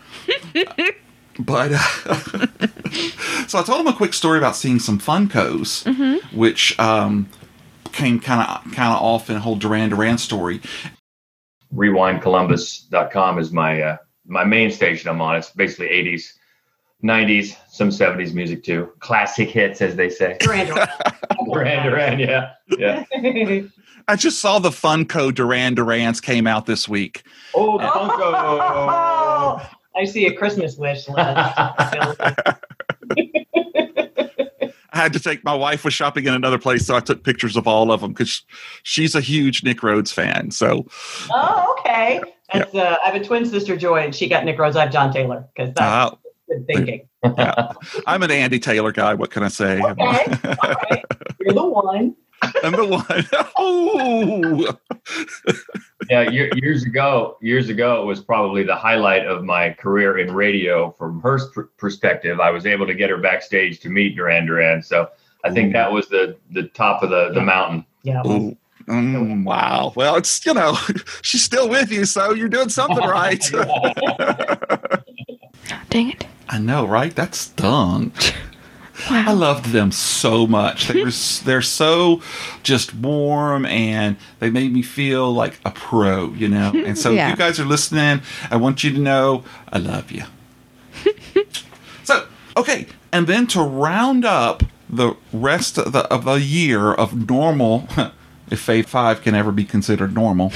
but 1.40 1.72
uh, 1.74 1.78
so 3.48 3.60
I 3.60 3.64
told 3.64 3.80
them 3.80 3.88
a 3.88 3.94
quick 3.96 4.14
story 4.16 4.40
about 4.40 4.56
seeing 4.56 4.80
some 4.80 4.98
Funkos, 5.00 5.84
Mhm. 5.86 6.24
which 6.34 6.78
um, 6.80 7.28
came 7.98 8.20
kind 8.20 8.42
of 8.48 8.64
kind 8.74 8.94
of 8.94 9.02
off 9.02 9.30
in 9.30 9.36
a 9.36 9.40
whole 9.40 9.56
Duran 9.56 9.90
Duran 9.90 10.18
story. 10.18 10.62
rewindcolumbus.com 11.74 13.40
is 13.40 13.52
my 13.52 13.82
uh, 13.82 13.98
my 14.26 14.44
main 14.44 14.72
station 14.72 15.10
I'm 15.10 15.22
on. 15.22 15.38
It's 15.38 15.52
basically 15.52 15.88
80s, 15.88 16.34
90s, 17.04 17.56
some 17.70 17.90
70s 17.90 18.34
music 18.34 18.64
too. 18.64 18.92
Classic 19.00 19.50
hits, 19.50 19.82
as 19.82 19.96
they 19.96 20.10
say. 20.10 20.38
Duran 20.40 20.68
Duran. 20.68 20.88
Duran 21.52 21.86
Duran, 21.90 22.20
yeah, 22.20 22.52
yeah. 22.78 23.04
I 24.10 24.16
just 24.16 24.40
saw 24.40 24.60
the 24.60 24.70
Funko 24.70 25.34
Duran 25.34 25.76
Durans 25.76 26.22
came 26.22 26.48
out 26.48 26.66
this 26.66 26.88
week. 26.88 27.24
Oh, 27.54 27.78
Oh, 27.82 29.70
I 30.00 30.06
see 30.06 30.28
a 30.28 30.34
Christmas 30.34 30.78
wish 30.78 31.08
list. 31.10 31.18
I 34.98 35.04
had 35.04 35.14
to 35.14 35.20
take 35.20 35.44
my 35.44 35.54
wife 35.54 35.86
was 35.86 35.94
shopping 35.94 36.26
in 36.26 36.34
another 36.34 36.58
place, 36.58 36.86
so 36.86 36.96
I 36.96 37.00
took 37.00 37.24
pictures 37.24 37.56
of 37.56 37.68
all 37.68 37.92
of 37.92 38.02
them 38.02 38.14
because 38.14 38.42
she's 38.84 39.14
a 39.14 39.22
huge 39.22 39.64
Nick 39.64 39.84
Rhodes 39.84 40.12
fan. 40.12 40.52
So 40.52 40.88
oh, 41.32 41.76
okay. 41.80 42.22
That's, 42.52 42.74
uh, 42.74 42.98
I 43.04 43.12
have 43.12 43.22
a 43.22 43.24
twin 43.24 43.46
sister, 43.46 43.78
Joy, 43.78 43.98
and 43.98 44.16
she 44.16 44.28
got 44.28 44.46
Nick 44.46 44.58
Rhodes. 44.58 44.76
I 44.76 44.82
have 44.82 44.92
John 44.92 45.14
Taylor 45.14 45.48
because 45.56 45.74
that's 45.76 46.14
uh, 46.14 46.16
good 46.50 46.66
thinking. 46.66 47.08
yeah. 47.38 47.74
I'm 48.08 48.24
an 48.24 48.32
Andy 48.32 48.60
Taylor 48.60 48.92
guy. 48.92 49.14
What 49.14 49.32
can 49.32 49.44
I 49.44 49.50
say? 49.50 49.82
Okay. 49.82 51.04
You're 51.42 51.54
the 51.54 51.68
one. 51.68 52.16
I'm 52.42 52.74
the 52.74 52.86
one. 52.86 53.28
oh, 53.58 54.78
yeah, 56.10 56.30
year, 56.30 56.50
years 56.56 56.84
ago, 56.84 57.38
years 57.42 57.70
ago, 57.70 58.02
it 58.02 58.06
was 58.06 58.22
probably 58.22 58.64
the 58.64 58.76
highlight 58.76 59.26
of 59.26 59.44
my 59.44 59.72
career 59.72 60.20
in 60.20 60.34
radio. 60.34 60.92
From 60.92 61.22
her 61.22 61.40
pr- 61.52 61.62
perspective, 61.78 62.40
I 62.40 62.52
was 62.52 62.66
able 62.66 62.86
to 62.88 62.94
get 62.94 63.10
her 63.10 63.18
backstage 63.18 63.80
to 63.82 63.90
meet 63.90 64.16
Duran 64.16 64.46
Duran. 64.46 64.82
So 64.84 65.10
I 65.44 65.52
think 65.52 65.74
that 65.74 65.92
was 65.92 66.08
the 66.10 66.38
the 66.52 66.64
top 66.64 67.04
of 67.04 67.10
the 67.10 67.32
the 67.34 67.42
mountain. 67.42 67.86
Yeah. 68.04 68.22
Ooh. 68.26 68.58
Mm, 68.88 69.44
wow. 69.44 69.92
Well, 69.96 70.16
it's 70.16 70.46
you 70.46 70.54
know 70.54 70.78
she's 71.22 71.44
still 71.44 71.68
with 71.68 71.92
you, 71.92 72.06
so 72.06 72.34
you're 72.34 72.48
doing 72.48 72.70
something 72.70 72.98
right. 73.06 73.42
Dang 75.90 76.12
it. 76.12 76.26
I 76.50 76.60
know, 76.60 76.86
right? 76.88 77.14
That 77.16 77.36
stung. 77.36 78.14
I 79.10 79.32
loved 79.34 79.66
them 79.66 79.92
so 79.92 80.48
much. 80.48 80.88
They 80.88 81.04
were 81.04 81.12
they're 81.46 81.62
so 81.62 82.22
just 82.64 82.96
warm 82.96 83.66
and 83.66 84.18
they 84.40 84.50
made 84.50 84.74
me 84.74 84.82
feel 84.82 85.32
like 85.32 85.60
a 85.66 85.72
pro, 85.72 86.34
you 86.34 86.48
know. 86.48 86.72
And 86.86 86.98
so 86.98 87.12
Yeah. 87.12 87.28
if 87.28 87.32
you 87.32 87.38
guys 87.38 87.60
are 87.60 87.66
listening, 87.66 88.22
I 88.50 88.56
want 88.58 88.84
you 88.84 88.92
to 88.92 89.00
know 89.00 89.44
I 89.72 89.78
love 89.78 90.12
you. 90.12 90.24
so, 92.04 92.26
okay, 92.56 92.88
and 93.12 93.28
then 93.28 93.48
to 93.48 93.62
round 93.62 94.26
up 94.26 94.64
the 94.90 95.16
rest 95.34 95.78
of 95.78 95.92
the 95.92 96.06
of 96.12 96.26
the 96.26 96.36
year 96.40 96.92
of 96.94 97.30
normal 97.30 97.88
if 98.50 98.66
Fave 98.66 98.86
5 98.86 99.22
can 99.22 99.36
ever 99.36 99.52
be 99.52 99.66
considered 99.66 100.14
normal 100.16 100.52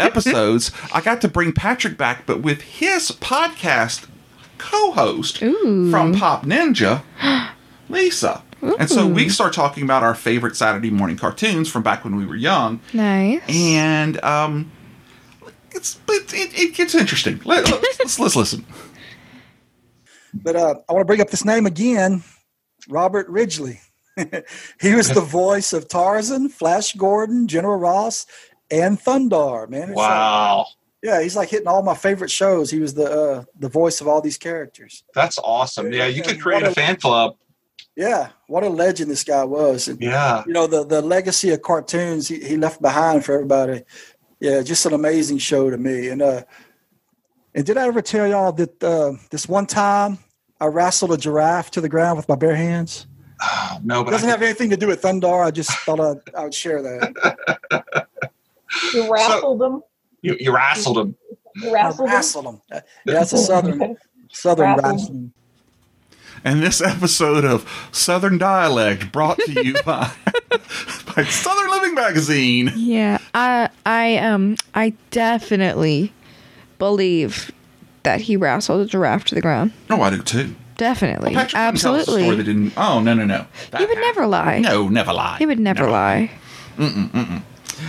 episodes, 0.00 0.72
I 0.92 1.00
got 1.00 1.20
to 1.20 1.28
bring 1.28 1.52
Patrick 1.52 1.96
back 1.98 2.24
but 2.26 2.40
with 2.40 2.62
his 2.62 3.10
podcast 3.12 4.06
co-host 4.56 5.38
from 5.38 6.14
Pop 6.14 6.44
Ninja, 6.46 7.02
Lisa. 7.88 8.42
And 8.60 8.90
so 8.90 9.06
we 9.06 9.28
start 9.28 9.52
talking 9.52 9.84
about 9.84 10.02
our 10.02 10.14
favorite 10.14 10.56
Saturday 10.56 10.90
morning 10.90 11.16
cartoons 11.16 11.68
from 11.70 11.82
back 11.84 12.02
when 12.04 12.16
we 12.16 12.26
were 12.26 12.34
young. 12.36 12.80
Nice. 12.92 13.40
And 13.48 14.22
um, 14.24 14.70
it's 15.70 16.00
it, 16.08 16.32
it, 16.34 16.58
it 16.58 16.74
gets 16.74 16.94
interesting. 16.94 17.40
Let, 17.44 17.70
let's, 17.70 17.98
let's, 18.00 18.18
let's 18.18 18.36
listen. 18.36 18.66
But 20.34 20.56
uh, 20.56 20.74
I 20.88 20.92
want 20.92 21.02
to 21.02 21.06
bring 21.06 21.20
up 21.20 21.30
this 21.30 21.44
name 21.44 21.66
again 21.66 22.22
Robert 22.88 23.28
Ridgely. 23.28 23.80
he 24.80 24.94
was 24.94 25.08
the 25.10 25.20
voice 25.24 25.72
of 25.72 25.88
Tarzan, 25.88 26.48
Flash 26.48 26.94
Gordon, 26.94 27.46
General 27.46 27.78
Ross, 27.78 28.26
and 28.70 28.98
Thundarr, 29.00 29.68
man. 29.70 29.90
It's 29.90 29.96
like- 29.96 30.08
Wow. 30.10 30.66
yeah, 31.02 31.22
he's 31.22 31.36
like 31.36 31.48
hitting 31.48 31.68
all 31.68 31.82
my 31.82 31.94
favorite 31.94 32.30
shows. 32.30 32.70
He 32.72 32.80
was 32.80 32.94
the 32.94 33.08
uh, 33.10 33.44
the 33.58 33.68
voice 33.68 34.00
of 34.00 34.08
all 34.08 34.20
these 34.20 34.36
characters. 34.36 35.04
That's 35.14 35.38
awesome. 35.38 35.92
Yeah, 35.92 36.06
you 36.06 36.22
could 36.22 36.40
create 36.42 36.64
a 36.64 36.72
fan 36.72 36.96
club. 36.96 37.36
Yeah, 37.98 38.28
what 38.46 38.62
a 38.62 38.68
legend 38.68 39.10
this 39.10 39.24
guy 39.24 39.42
was. 39.42 39.88
And, 39.88 40.00
Yeah. 40.00 40.44
You 40.46 40.52
know, 40.52 40.68
the, 40.68 40.84
the 40.84 41.02
legacy 41.02 41.50
of 41.50 41.62
cartoons 41.62 42.28
he, 42.28 42.38
he 42.38 42.56
left 42.56 42.80
behind 42.80 43.24
for 43.24 43.32
everybody. 43.34 43.82
Yeah, 44.38 44.62
just 44.62 44.86
an 44.86 44.92
amazing 44.92 45.38
show 45.38 45.68
to 45.68 45.76
me. 45.76 46.08
And 46.08 46.22
uh 46.22 46.42
and 47.56 47.66
did 47.66 47.76
I 47.76 47.88
ever 47.88 48.00
tell 48.00 48.28
y'all 48.28 48.52
that 48.52 48.84
uh, 48.84 49.14
this 49.30 49.48
one 49.48 49.66
time 49.66 50.18
I 50.60 50.66
wrestled 50.66 51.10
a 51.12 51.16
giraffe 51.16 51.72
to 51.72 51.80
the 51.80 51.88
ground 51.88 52.16
with 52.16 52.28
my 52.28 52.36
bare 52.36 52.54
hands? 52.54 53.06
No, 53.82 54.00
It 54.00 54.04
but 54.04 54.10
doesn't 54.12 54.28
I, 54.28 54.32
have 54.32 54.42
anything 54.42 54.70
to 54.70 54.76
do 54.76 54.86
with 54.88 55.02
Thundarr. 55.02 55.44
I 55.46 55.50
just 55.50 55.70
thought 55.70 55.98
I'd, 56.00 56.34
I 56.36 56.44
would 56.44 56.54
share 56.54 56.80
that. 56.82 58.06
You 58.92 59.10
wrestled 59.10 59.60
them. 59.60 59.82
you, 60.22 60.36
you 60.38 60.54
wrestled 60.54 60.98
him. 60.98 61.16
You 61.56 61.72
wrestled 61.72 62.06
them. 62.06 62.14
wrestled 62.14 62.44
him. 62.46 62.60
Yeah, 62.70 62.80
that's 63.06 63.32
a 63.32 63.38
southern 63.38 63.96
southern 64.32 64.76
wrestling. 64.76 65.32
And 66.44 66.62
this 66.62 66.80
episode 66.80 67.44
of 67.44 67.68
Southern 67.92 68.38
Dialect 68.38 69.12
brought 69.12 69.38
to 69.38 69.64
you 69.64 69.74
by, 69.84 70.10
by 71.16 71.24
Southern 71.24 71.70
Living 71.70 71.94
Magazine. 71.94 72.72
Yeah, 72.76 73.18
I 73.34 73.68
I 73.84 74.16
um 74.18 74.56
I 74.74 74.94
definitely 75.10 76.12
believe 76.78 77.50
that 78.04 78.20
he 78.22 78.36
wrestled 78.36 78.82
a 78.82 78.86
giraffe 78.86 79.24
to 79.26 79.34
the 79.34 79.40
ground. 79.40 79.72
Oh, 79.90 80.00
I 80.00 80.10
do 80.10 80.22
too. 80.22 80.54
Definitely, 80.76 81.34
Well, 81.34 81.44
Patrick 81.44 81.60
wouldn't 81.60 81.80
tell 81.80 81.94
a 81.96 82.02
story 82.02 82.22
that 82.22 82.28
absolutely. 82.28 82.44
didn't. 82.44 82.72
Oh 82.76 83.00
no 83.00 83.12
no 83.14 83.24
no. 83.24 83.46
He 83.76 83.84
would 83.84 83.98
never 83.98 84.26
lie. 84.26 84.60
No, 84.60 84.88
never 84.88 85.12
lie. 85.12 85.36
He 85.38 85.46
would 85.46 85.58
never 85.58 85.90
lie. 85.90 86.30
Mm-mm, 86.76 87.10
mm-mm. 87.10 87.42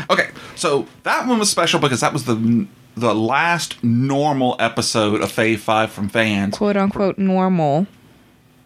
Okay, 0.10 0.30
so 0.56 0.88
that 1.04 1.28
one 1.28 1.38
was 1.38 1.50
special 1.52 1.80
because 1.80 2.02
that 2.02 2.14
was 2.14 2.26
the 2.26 2.68
the 2.98 3.14
last 3.14 3.82
normal 3.84 4.56
episode 4.60 5.22
of 5.22 5.32
Fave 5.32 5.60
Five 5.60 5.92
from 5.92 6.10
fans. 6.10 6.58
Quote 6.58 6.76
unquote 6.78 7.20
normal. 7.20 7.86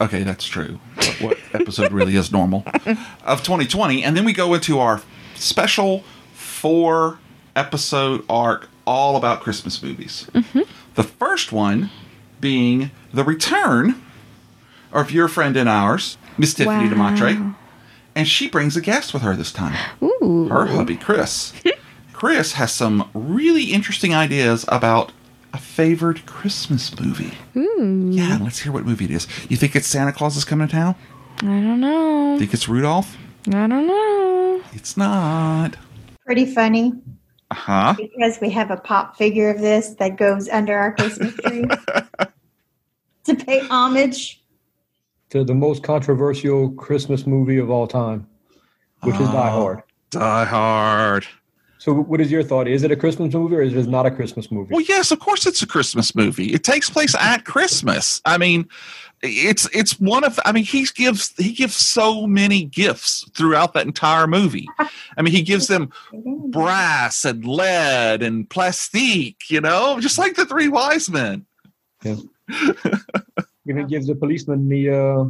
Okay, 0.01 0.23
that's 0.23 0.45
true. 0.45 0.79
What, 0.95 1.21
what 1.21 1.37
episode 1.53 1.91
really 1.91 2.15
is 2.15 2.31
normal 2.31 2.65
of 3.23 3.43
2020, 3.43 4.03
and 4.03 4.17
then 4.17 4.25
we 4.25 4.33
go 4.33 4.53
into 4.53 4.79
our 4.79 5.01
special 5.35 6.03
four 6.33 7.19
episode 7.55 8.25
arc 8.29 8.69
all 8.85 9.15
about 9.15 9.41
Christmas 9.41 9.81
movies. 9.81 10.27
Mm-hmm. 10.33 10.61
The 10.95 11.03
first 11.03 11.51
one 11.51 11.89
being 12.41 12.91
The 13.13 13.23
Return 13.23 14.01
of 14.91 15.11
your 15.11 15.27
friend 15.27 15.55
and 15.55 15.69
ours, 15.69 16.17
Miss 16.37 16.53
Tiffany 16.53 16.89
Wow. 16.93 17.11
DeMatre. 17.15 17.55
And 18.15 18.27
she 18.27 18.47
brings 18.49 18.75
a 18.77 18.81
guest 18.81 19.13
with 19.13 19.23
her 19.23 19.35
this 19.35 19.51
time. 19.51 19.75
Ooh. 20.03 20.47
Her 20.49 20.67
hubby, 20.67 20.97
Chris. 20.97 21.53
Chris 22.13 22.53
has 22.53 22.71
some 22.71 23.09
really 23.13 23.65
interesting 23.65 24.13
ideas 24.13 24.65
about 24.67 25.11
a 25.53 25.57
favored 25.57 26.25
Christmas 26.25 26.99
movie. 26.99 27.31
Ooh. 27.55 28.09
Yeah, 28.11 28.39
let's 28.41 28.59
hear 28.59 28.71
what 28.71 28.85
movie 28.85 29.05
it 29.05 29.11
is. 29.11 29.27
You 29.49 29.57
think 29.57 29.75
it's 29.75 29.87
Santa 29.87 30.11
Claus 30.11 30.35
is 30.35 30.45
coming 30.45 30.67
to 30.67 30.71
town? 30.73 30.95
I 31.41 31.45
don't 31.45 31.79
know. 31.79 32.37
Think 32.39 32.53
it's 32.53 32.67
Rudolph? 32.67 33.15
I 33.47 33.67
don't 33.67 33.87
know. 33.87 34.61
It's 34.73 34.97
not. 34.97 35.75
Pretty 36.25 36.45
funny 36.45 36.93
Uh 37.51 37.55
huh. 37.55 37.95
because 37.97 38.39
we 38.41 38.49
have 38.51 38.71
a 38.71 38.77
pop 38.77 39.17
figure 39.17 39.49
of 39.49 39.59
this 39.59 39.89
that 39.95 40.17
goes 40.17 40.47
under 40.49 40.75
our 40.77 40.93
Christmas 40.95 41.33
tree 41.35 41.65
to 43.25 43.35
pay 43.35 43.59
homage. 43.67 44.41
to 45.29 45.43
the 45.43 45.53
most 45.53 45.83
controversial 45.83 46.71
Christmas 46.71 47.27
movie 47.27 47.57
of 47.57 47.69
all 47.69 47.87
time, 47.87 48.25
which 49.01 49.15
is 49.15 49.27
Die 49.29 49.49
Oh, 49.49 49.61
Hard. 49.61 49.83
Die 50.11 50.45
Hard. 50.45 51.27
So, 51.83 51.93
what 51.93 52.21
is 52.21 52.31
your 52.31 52.43
thought? 52.43 52.69
Is 52.69 52.83
it 52.83 52.91
a 52.91 52.95
Christmas 52.95 53.33
movie 53.33 53.57
or 53.57 53.61
is 53.61 53.75
it 53.75 53.89
not 53.89 54.05
a 54.05 54.11
Christmas 54.11 54.49
movie? 54.49 54.73
Well, 54.73 54.85
yes, 54.87 55.11
of 55.11 55.19
course 55.19 55.45
it's 55.45 55.61
a 55.61 55.67
Christmas 55.67 56.15
movie. 56.15 56.53
It 56.53 56.63
takes 56.63 56.89
place 56.89 57.13
at 57.13 57.43
Christmas. 57.43 58.21
I 58.23 58.37
mean, 58.37 58.69
it's 59.21 59.67
it's 59.73 59.99
one 59.99 60.23
of 60.23 60.39
I 60.45 60.53
mean, 60.53 60.63
he 60.63 60.85
gives 60.95 61.33
he 61.35 61.51
gives 61.51 61.75
so 61.75 62.25
many 62.25 62.63
gifts 62.63 63.29
throughout 63.35 63.73
that 63.73 63.85
entire 63.85 64.27
movie. 64.27 64.65
I 64.79 65.21
mean, 65.21 65.33
he 65.33 65.41
gives 65.41 65.67
them 65.67 65.91
brass 66.51 67.25
and 67.25 67.43
lead 67.43 68.23
and 68.23 68.49
plastique, 68.49 69.49
you 69.49 69.59
know, 69.59 69.99
just 69.99 70.17
like 70.17 70.37
the 70.37 70.45
three 70.45 70.69
wise 70.69 71.09
men. 71.09 71.45
Yeah. 72.01 72.15
When 73.65 73.77
he 73.77 73.83
gives 73.83 74.07
the 74.07 74.15
policeman 74.15 74.69
the, 74.69 74.89
uh, 74.89 75.25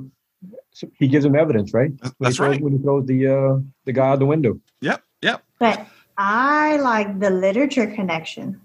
he 0.99 1.07
gives 1.07 1.25
him 1.25 1.35
evidence, 1.35 1.73
right? 1.73 1.89
When 1.89 2.11
That's 2.19 2.35
he 2.35 2.37
throws, 2.37 2.49
right. 2.51 2.61
When 2.61 2.73
he 2.73 2.79
throws 2.79 3.07
the 3.07 3.27
uh, 3.27 3.59
the 3.85 3.91
guy 3.91 4.09
out 4.09 4.19
the 4.19 4.27
window. 4.27 4.59
Yep, 4.81 5.03
yep. 5.23 5.43
But 5.57 5.87
I 6.17 6.77
like 6.77 7.19
the 7.19 7.29
literature 7.29 7.87
connection. 7.87 8.61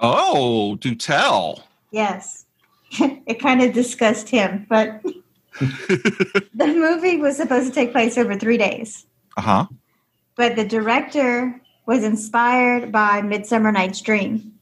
Oh, 0.00 0.76
do 0.76 0.94
tell. 0.94 1.64
Yes. 1.90 2.46
it 2.92 3.40
kind 3.40 3.62
of 3.62 3.72
discussed 3.72 4.28
him, 4.28 4.66
but 4.68 5.02
the 5.60 6.46
movie 6.66 7.18
was 7.18 7.36
supposed 7.36 7.68
to 7.68 7.72
take 7.72 7.92
place 7.92 8.18
over 8.18 8.36
three 8.36 8.56
days. 8.58 9.06
Uh-huh. 9.36 9.66
But 10.36 10.56
the 10.56 10.64
director 10.64 11.60
was 11.86 12.02
inspired 12.02 12.90
by 12.90 13.20
Midsummer 13.22 13.70
Night's 13.72 14.00
Dream 14.00 14.54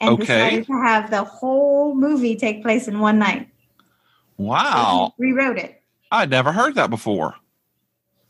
and 0.00 0.10
Okay. 0.10 0.24
decided 0.24 0.66
to 0.66 0.72
have 0.82 1.10
the 1.10 1.24
whole 1.24 1.94
movie 1.94 2.36
take 2.36 2.62
place 2.62 2.88
in 2.88 3.00
one 3.00 3.18
night. 3.18 3.48
Wow. 4.36 5.14
He 5.18 5.24
rewrote 5.24 5.58
it. 5.58 5.82
I'd 6.12 6.30
never 6.30 6.52
heard 6.52 6.74
that 6.76 6.90
before. 6.90 7.34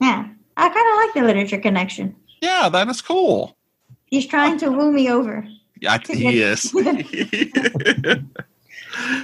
Yeah. 0.01 0.28
I 0.57 0.69
kind 0.69 0.89
of 0.91 0.97
like 0.97 1.15
the 1.15 1.23
literature 1.23 1.59
connection. 1.61 2.16
Yeah, 2.40 2.68
that 2.68 2.88
is 2.88 3.00
cool. 3.02 3.56
He's 4.06 4.26
trying 4.26 4.58
to 4.58 4.70
woo 4.70 4.92
me 4.92 5.10
over. 5.10 5.46
Yeah, 5.80 5.98
he 6.08 6.40
is. 6.40 6.72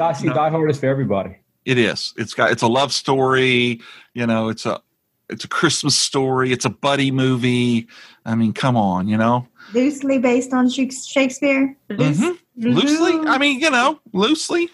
I 0.00 0.12
see 0.12 0.28
Die 0.28 0.50
Hard 0.50 0.70
is 0.70 0.78
for 0.80 0.86
everybody. 0.86 1.36
It 1.64 1.78
is. 1.78 2.12
It's 2.16 2.34
got 2.34 2.50
it's 2.50 2.62
a 2.62 2.66
love 2.66 2.92
story, 2.92 3.80
you 4.14 4.26
know, 4.26 4.48
it's 4.48 4.66
a 4.66 4.80
it's 5.28 5.44
a 5.44 5.48
Christmas 5.48 5.96
story, 5.96 6.52
it's 6.52 6.64
a 6.64 6.70
buddy 6.70 7.10
movie. 7.10 7.86
I 8.26 8.34
mean, 8.34 8.52
come 8.52 8.76
on, 8.76 9.08
you 9.08 9.16
know. 9.16 9.46
Loosely 9.72 10.18
based 10.18 10.52
on 10.52 10.68
Shakespeare. 10.68 11.74
Loose- 11.88 12.18
Mhm. 12.18 12.38
Loosely, 12.58 13.12
I 13.28 13.38
mean, 13.38 13.60
you 13.60 13.70
know, 13.70 13.98
loosely. 14.12 14.68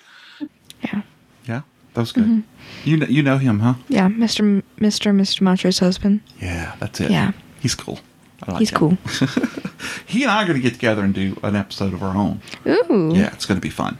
Yeah. 0.82 1.02
Yeah, 1.47 1.60
that 1.94 2.01
was 2.01 2.10
good. 2.12 2.24
Mhm. 2.24 2.43
You 2.85 2.97
know, 2.97 3.06
you 3.06 3.23
know 3.23 3.39
him, 3.39 3.60
huh? 3.60 3.74
Yeah, 3.89 4.09
Mr. 4.09 4.40
M- 4.40 4.62
Mr. 4.81 5.15
Mr. 5.15 5.43
Matre's 5.43 5.78
husband. 5.78 6.20
Yeah, 6.40 6.74
that's 6.81 7.01
it. 7.01 7.10
Yeah. 7.12 7.32
He's 7.60 7.74
cool. 7.77 8.01
Like 8.47 8.59
He's 8.59 8.70
him. 8.70 8.78
cool. 8.78 8.98
he 10.06 10.23
and 10.23 10.31
I 10.31 10.43
are 10.43 10.47
going 10.47 10.56
to 10.56 10.62
get 10.62 10.74
together 10.74 11.02
and 11.02 11.12
do 11.12 11.39
an 11.43 11.56
episode 11.56 11.93
of 11.93 12.02
our 12.02 12.16
own. 12.16 12.40
Ooh. 12.66 13.12
Yeah, 13.15 13.32
it's 13.32 13.47
going 13.47 13.60
to 13.60 13.65
be 13.65 13.70
fun. 13.70 13.98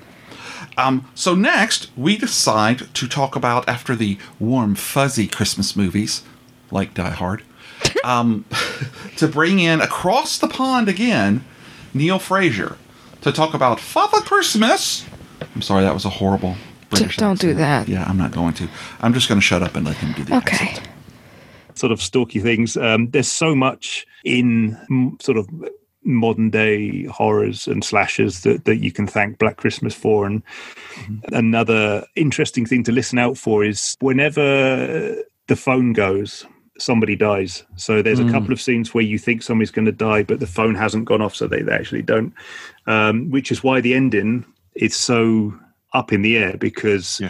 Um, 0.77 1.11
so 1.15 1.35
next, 1.35 1.91
we 1.97 2.17
decide 2.17 2.95
to 2.95 3.09
talk 3.09 3.35
about 3.35 3.69
after 3.69 3.97
the 3.97 4.17
warm, 4.39 4.77
fuzzy 4.77 5.27
Christmas 5.27 5.75
movies, 5.75 6.23
like 6.71 6.95
Die 6.95 7.11
Hard, 7.11 7.43
um, 8.05 8.45
to 9.17 9.27
bring 9.27 9.59
in 9.59 9.81
across 9.81 10.39
the 10.39 10.47
pond 10.49 10.89
again, 10.89 11.45
Neil 11.93 12.21
Frazier, 12.21 12.77
to 13.23 13.33
talk 13.33 13.55
about 13.55 13.81
Father 13.81 14.21
Christmas. 14.21 15.05
I'm 15.55 15.63
sorry, 15.63 15.83
that 15.83 15.95
was 15.95 16.05
a 16.05 16.11
horrible. 16.11 16.55
British 16.91 17.17
don't 17.17 17.41
do 17.41 17.55
that. 17.55 17.89
Yeah, 17.89 18.05
I'm 18.05 18.17
not 18.17 18.33
going 18.33 18.55
to. 18.55 18.69
I'm 19.01 19.13
just 19.13 19.29
going 19.29 19.41
to 19.41 19.45
shut 19.45 19.63
up 19.63 19.75
and 19.75 19.85
let 19.85 19.97
him 19.97 20.13
do 20.13 20.25
the 20.25 20.37
Okay. 20.39 20.79
Sort 21.79 21.93
of 21.93 22.03
stalky 22.03 22.41
things. 22.41 22.77
Um, 22.77 23.11
there's 23.11 23.31
so 23.31 23.55
much 23.55 24.07
in 24.25 24.77
sort 25.21 25.39
of 25.39 25.49
modern 26.05 26.49
day 26.51 27.05
horrors 27.05 27.67
and 27.67 27.85
slashers 27.85 28.41
that, 28.43 28.65
that 28.65 28.77
you 28.77 28.91
can 28.93 29.07
thank 29.07 29.39
Black 29.39 29.57
Christmas 29.57 29.95
for. 29.95 30.27
And 30.27 30.43
another 31.33 32.05
interesting 32.17 32.67
thing 32.67 32.83
to 32.85 32.93
listen 32.93 33.19
out 33.19 33.37
for 33.37 33.65
is 33.65 33.97
whenever 34.01 35.17
the 35.49 35.57
phone 35.57 35.93
goes, 35.93 36.47
somebody 36.79 37.17
dies. 37.17 37.65
So 37.77 38.03
there's 38.03 38.21
Mm. 38.21 38.29
a 38.29 38.33
couple 38.33 38.53
of 38.53 38.61
scenes 38.61 38.95
where 38.95 39.05
you 39.05 39.19
think 39.19 39.43
somebody's 39.43 39.71
going 39.73 39.87
to 39.87 39.93
die, 39.93 40.23
but 40.23 40.41
the 40.41 40.47
phone 40.47 40.75
hasn't 40.77 41.07
gone 41.07 41.21
off, 41.21 41.35
so 41.35 41.47
they, 41.47 41.63
they 41.63 41.73
actually 41.73 42.03
don't. 42.03 42.33
Um, 42.87 43.31
which 43.31 43.51
is 43.51 43.63
why 43.65 43.81
the 43.81 43.95
ending 43.95 44.45
is 44.75 44.95
so 44.95 45.53
up 45.93 46.13
in 46.13 46.23
the 46.23 46.37
air 46.37 46.57
because 46.57 47.21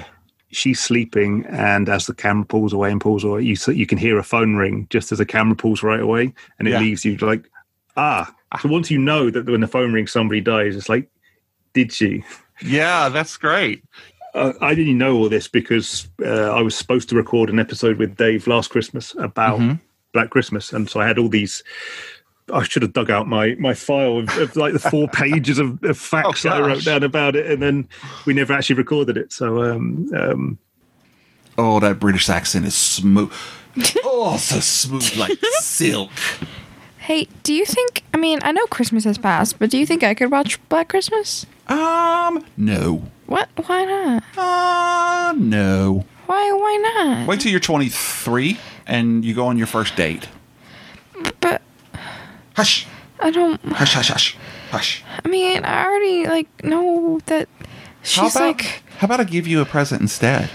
she's 0.51 0.81
sleeping, 0.81 1.45
and 1.47 1.89
as 1.89 2.07
the 2.07 2.15
camera 2.15 2.45
pulls 2.47 2.73
away 2.73 2.91
and 2.91 3.01
pulls 3.01 3.25
away, 3.25 3.43
you 3.43 3.57
you 3.73 3.87
can 3.87 3.99
hear 3.99 4.19
a 4.19 4.23
phone 4.25 4.57
ring 4.57 4.87
just 4.91 5.13
as 5.13 5.19
the 5.19 5.27
camera 5.27 5.57
pulls 5.57 5.83
right 5.83 6.01
away, 6.01 6.33
and 6.59 6.69
it 6.69 6.73
Yeah. 6.73 6.81
leaves 6.81 7.05
you 7.05 7.17
like 7.19 7.45
ah. 7.97 8.35
So 8.63 8.69
once 8.69 8.91
you 8.91 8.99
know 8.99 9.29
that 9.31 9.47
when 9.47 9.61
the 9.61 9.67
phone 9.67 9.93
rings, 9.93 10.11
somebody 10.11 10.41
dies, 10.41 10.75
it's 10.75 10.89
like, 10.89 11.09
did 11.75 11.93
she? 11.93 12.25
Yeah, 12.65 13.09
that's 13.11 13.37
great. 13.37 13.85
Uh, 14.35 14.53
I 14.61 14.75
didn't 14.75 14.99
know 14.99 15.17
all 15.17 15.29
this 15.29 15.49
because 15.49 16.09
uh, 16.25 16.51
I 16.53 16.63
was 16.63 16.75
supposed 16.75 17.09
to 17.11 17.17
record 17.17 17.51
an 17.51 17.59
episode 17.59 17.99
with 17.99 18.17
Dave 18.17 18.47
last 18.47 18.71
Christmas 18.71 19.15
about 19.19 19.59
Mhm. 19.61 19.81
Black 20.15 20.31
Christmas, 20.31 20.73
and 20.73 20.89
so 20.89 21.01
I 21.01 21.07
had 21.07 21.19
all 21.19 21.29
these. 21.29 21.63
I 22.53 22.63
should 22.63 22.83
have 22.83 22.93
dug 22.93 23.11
out 23.11 23.27
my 23.29 23.55
my 23.59 23.75
file 23.75 24.19
of, 24.19 24.37
of 24.39 24.57
like 24.57 24.73
the 24.73 24.79
four 24.79 25.09
pages 25.13 25.59
of, 25.59 25.83
of 25.85 25.99
facts 25.99 26.43
that 26.43 26.55
I 26.55 26.61
wrote 26.61 26.85
down 26.85 27.03
about 27.03 27.37
it, 27.37 27.51
and 27.51 27.63
then 27.63 27.89
we 28.27 28.35
never 28.35 28.53
actually 28.53 28.77
recorded 28.77 29.17
it. 29.17 29.33
So 29.33 29.63
um, 29.63 30.11
um, 30.15 30.59
Oh, 31.57 31.81
that 31.81 31.99
British 31.99 32.29
accent 32.29 32.67
is 32.67 32.75
smooth. 32.75 33.33
oh, 34.05 34.37
so 34.39 34.61
smooth 34.61 35.17
like 35.17 35.39
silk. 35.61 36.11
Hey, 37.01 37.27
do 37.43 37.55
you 37.55 37.65
think? 37.65 38.03
I 38.13 38.19
mean, 38.19 38.39
I 38.43 38.53
know 38.53 38.67
Christmas 38.67 39.05
has 39.05 39.17
passed, 39.17 39.59
but 39.59 39.71
do 39.71 39.79
you 39.79 39.87
think 39.87 40.03
I 40.05 40.13
could 40.13 40.31
watch 40.31 40.61
Black 40.69 40.91
Christmas? 40.91 41.47
Um, 41.67 42.45
no. 42.59 43.05
What? 43.25 43.49
Why 43.67 43.85
not? 43.87 44.23
Uh, 44.37 45.33
no. 45.39 46.05
Why? 46.27 46.53
Why 46.53 46.77
not? 47.17 47.27
Wait 47.27 47.41
till 47.41 47.51
you're 47.51 47.61
23 47.61 48.59
and 48.87 49.25
you 49.25 49.35
go 49.35 49.47
on 49.47 49.57
your 49.57 49.67
first 49.67 49.97
date. 49.97 50.29
But 51.41 51.63
Hush. 52.59 52.87
I 53.21 53.31
don't. 53.31 53.61
Hush, 53.67 53.95
hush, 53.95 54.09
hush. 54.09 54.37
Hush. 54.71 55.05
I 55.25 55.29
mean, 55.29 55.65
I 55.65 55.85
already 55.85 56.27
like 56.27 56.65
know 56.65 57.21
that 57.27 57.49
she's 58.03 58.17
how 58.17 58.29
about, 58.29 58.41
like. 58.41 58.83
how 58.99 59.05
about 59.07 59.21
I 59.21 59.25
give 59.25 59.47
you 59.47 59.61
a 59.61 59.65
present 59.65 60.03
instead? 60.03 60.51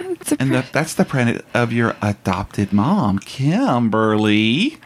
It's 0.00 0.32
a 0.32 0.36
And 0.40 0.54
the, 0.54 0.64
that's 0.72 0.94
the 0.94 1.04
present 1.04 1.44
of 1.52 1.70
your 1.70 1.96
adopted 2.00 2.72
mom, 2.72 3.18
Kimberly. 3.18 4.78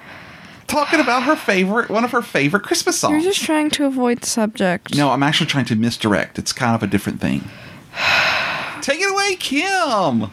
Talking 0.67 0.99
about 0.99 1.23
her 1.23 1.37
favorite, 1.37 1.91
one 1.91 2.05
of 2.05 2.11
her 2.11 2.23
favorite 2.23 2.65
Christmas 2.65 2.99
songs. 2.99 3.23
You're 3.23 3.33
just 3.33 3.45
trying 3.45 3.71
to 3.71 3.87
avoid 3.87 4.19
the 4.23 4.27
subject. 4.27 4.97
No, 4.97 5.11
I'm 5.11 5.23
actually 5.23 5.47
trying 5.47 5.65
to 5.67 5.77
misdirect. 5.77 6.39
It's 6.41 6.53
kind 6.53 6.75
of 6.75 6.83
a 6.83 6.87
different 6.89 7.21
thing. 7.21 7.49
Take 8.83 9.01
it 9.01 9.11
away, 9.11 9.37
Kim. 9.37 10.31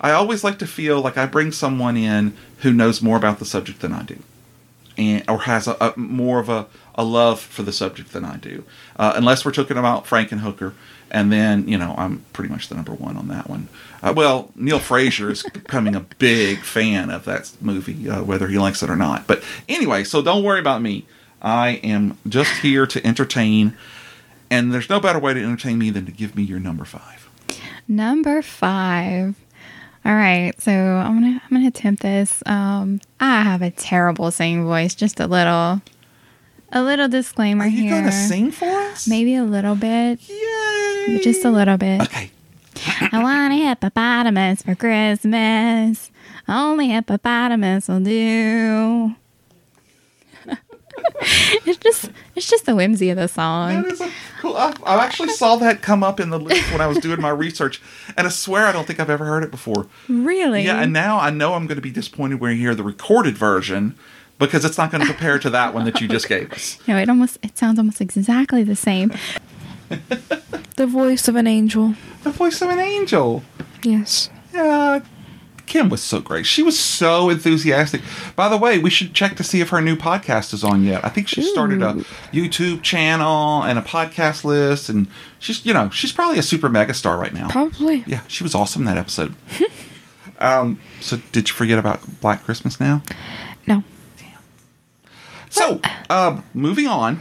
I 0.00 0.12
always 0.12 0.44
like 0.44 0.58
to 0.60 0.66
feel 0.66 1.00
like 1.00 1.18
I 1.18 1.26
bring 1.26 1.50
someone 1.50 1.96
in 1.96 2.36
who 2.58 2.72
knows 2.72 3.02
more 3.02 3.16
about 3.16 3.38
the 3.40 3.44
subject 3.44 3.80
than 3.80 3.92
I 3.92 4.02
do, 4.04 4.18
and 4.96 5.24
or 5.28 5.42
has 5.42 5.66
a, 5.66 5.76
a 5.80 5.98
more 5.98 6.40
of 6.40 6.48
a, 6.48 6.66
a 6.94 7.04
love 7.04 7.40
for 7.40 7.62
the 7.62 7.72
subject 7.72 8.12
than 8.12 8.24
I 8.24 8.36
do. 8.36 8.64
Uh, 8.96 9.12
unless 9.16 9.44
we're 9.44 9.52
talking 9.52 9.76
about 9.76 10.06
Frankenhooker, 10.06 10.72
and 11.10 11.32
then 11.32 11.68
you 11.68 11.78
know 11.78 11.94
I'm 11.96 12.24
pretty 12.32 12.50
much 12.50 12.68
the 12.68 12.74
number 12.74 12.92
one 12.92 13.16
on 13.16 13.28
that 13.28 13.48
one. 13.48 13.68
Uh, 14.02 14.12
well, 14.16 14.50
Neil 14.54 14.78
Frazier 14.78 15.30
is 15.30 15.42
becoming 15.42 15.94
a 15.94 16.00
big 16.00 16.60
fan 16.60 17.10
of 17.10 17.24
that 17.24 17.52
movie, 17.60 18.08
uh, 18.08 18.22
whether 18.22 18.48
he 18.48 18.58
likes 18.58 18.82
it 18.82 18.90
or 18.90 18.96
not. 18.96 19.26
But 19.26 19.42
anyway, 19.68 20.04
so 20.04 20.22
don't 20.22 20.44
worry 20.44 20.60
about 20.60 20.82
me. 20.82 21.06
I 21.42 21.80
am 21.82 22.18
just 22.28 22.60
here 22.60 22.86
to 22.86 23.06
entertain, 23.06 23.76
and 24.50 24.72
there's 24.72 24.88
no 24.88 25.00
better 25.00 25.18
way 25.18 25.34
to 25.34 25.42
entertain 25.42 25.78
me 25.78 25.90
than 25.90 26.06
to 26.06 26.12
give 26.12 26.34
me 26.34 26.42
your 26.42 26.60
number 26.60 26.84
five. 26.84 27.28
Number 27.88 28.42
five. 28.42 29.36
All 30.06 30.14
right, 30.14 30.52
so 30.60 30.70
I'm 30.70 31.20
gonna 31.20 31.42
I'm 31.42 31.50
gonna 31.56 31.66
attempt 31.66 32.02
this. 32.02 32.40
Um, 32.46 33.00
I 33.18 33.42
have 33.42 33.60
a 33.60 33.72
terrible 33.72 34.30
singing 34.30 34.64
voice, 34.64 34.94
just 34.94 35.18
a 35.18 35.26
little. 35.26 35.82
A 36.72 36.82
little 36.82 37.08
disclaimer 37.08 37.64
Are 37.64 37.68
you 37.68 37.82
here. 37.82 37.90
gonna 38.00 38.12
sing 38.12 38.52
for 38.52 38.66
us? 38.66 39.08
Maybe 39.08 39.34
a 39.34 39.42
little 39.44 39.74
bit. 39.74 40.20
Yay! 40.28 41.20
Just 41.22 41.44
a 41.44 41.50
little 41.50 41.76
bit. 41.76 42.02
Okay. 42.02 42.30
I 43.12 43.20
want 43.22 43.52
a 43.54 43.56
hippopotamus 43.56 44.62
for 44.62 44.74
Christmas. 44.76 46.10
Only 46.48 46.88
hippopotamus 46.90 47.88
will 47.88 48.00
do. 48.00 49.14
it's 51.66 51.78
just 51.78 52.10
it's 52.34 52.48
just 52.48 52.66
the 52.66 52.74
whimsy 52.74 53.10
of 53.10 53.16
the 53.16 53.28
song. 53.28 53.82
That 53.82 53.92
is 53.92 54.00
a 54.00 54.10
cool. 54.40 54.56
I, 54.56 54.74
I 54.84 55.04
actually 55.04 55.30
saw 55.30 55.56
that 55.56 55.82
come 55.82 56.02
up 56.02 56.20
in 56.20 56.30
the 56.30 56.38
list 56.38 56.70
when 56.72 56.80
I 56.80 56.86
was 56.86 56.98
doing 56.98 57.20
my 57.20 57.30
research, 57.30 57.80
and 58.16 58.26
I 58.26 58.30
swear 58.30 58.66
I 58.66 58.72
don't 58.72 58.86
think 58.86 59.00
I've 59.00 59.10
ever 59.10 59.24
heard 59.24 59.44
it 59.44 59.50
before. 59.50 59.86
Really? 60.08 60.64
Yeah, 60.64 60.80
and 60.80 60.92
now 60.92 61.18
I 61.18 61.30
know 61.30 61.54
I'm 61.54 61.66
going 61.66 61.76
to 61.76 61.82
be 61.82 61.90
disappointed 61.90 62.40
when 62.40 62.52
you 62.52 62.58
hear 62.58 62.74
the 62.74 62.82
recorded 62.82 63.36
version 63.36 63.96
because 64.38 64.64
it's 64.64 64.78
not 64.78 64.90
going 64.90 65.00
to 65.00 65.06
compare 65.06 65.38
to 65.38 65.50
that 65.50 65.74
one 65.74 65.84
that 65.84 66.00
you 66.00 66.08
just 66.08 66.28
gave 66.28 66.52
us. 66.52 66.78
No, 66.86 66.96
it 66.96 67.08
almost 67.08 67.38
it 67.42 67.56
sounds 67.56 67.78
almost 67.78 68.00
exactly 68.00 68.62
the 68.62 68.76
same. 68.76 69.12
The 70.76 70.86
voice 70.86 71.26
of 71.26 71.36
an 71.36 71.46
angel. 71.46 71.94
The 72.22 72.30
voice 72.30 72.60
of 72.60 72.68
an 72.68 72.78
angel. 72.78 73.42
Yes. 73.82 74.28
Yeah. 74.52 75.00
Kim 75.66 75.88
was 75.88 76.02
so 76.02 76.20
great. 76.20 76.46
She 76.46 76.62
was 76.62 76.78
so 76.78 77.28
enthusiastic. 77.28 78.00
By 78.34 78.48
the 78.48 78.56
way, 78.56 78.78
we 78.78 78.90
should 78.90 79.14
check 79.14 79.36
to 79.36 79.44
see 79.44 79.60
if 79.60 79.70
her 79.70 79.80
new 79.80 79.96
podcast 79.96 80.54
is 80.54 80.62
on 80.64 80.84
yet. 80.84 81.04
I 81.04 81.08
think 81.08 81.28
she 81.28 81.42
started 81.42 81.82
a 81.82 81.94
YouTube 82.32 82.82
channel 82.82 83.62
and 83.62 83.78
a 83.78 83.82
podcast 83.82 84.44
list, 84.44 84.88
and 84.88 85.08
she's 85.38 85.64
you 85.66 85.74
know 85.74 85.90
she's 85.90 86.12
probably 86.12 86.38
a 86.38 86.42
super 86.42 86.68
mega 86.68 86.94
star 86.94 87.18
right 87.18 87.34
now. 87.34 87.48
Probably. 87.48 88.04
Yeah, 88.06 88.20
she 88.28 88.44
was 88.44 88.54
awesome 88.54 88.84
that 88.84 88.96
episode. 88.96 89.34
um, 90.38 90.80
so 91.00 91.18
did 91.32 91.48
you 91.48 91.54
forget 91.54 91.78
about 91.78 92.20
Black 92.20 92.44
Christmas 92.44 92.80
now? 92.80 93.02
No. 93.66 93.82
So, 95.48 95.80
uh, 96.10 96.42
moving 96.52 96.86
on, 96.86 97.20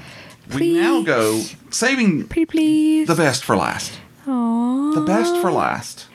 we 0.54 0.74
now 0.74 1.04
go 1.04 1.42
saving 1.70 2.28
Pretty 2.28 2.46
please. 2.46 3.08
the 3.08 3.16
best 3.16 3.44
for 3.44 3.56
last. 3.56 4.00
Aww. 4.26 4.94
The 4.94 5.02
best 5.02 5.38
for 5.38 5.52
last. 5.52 6.08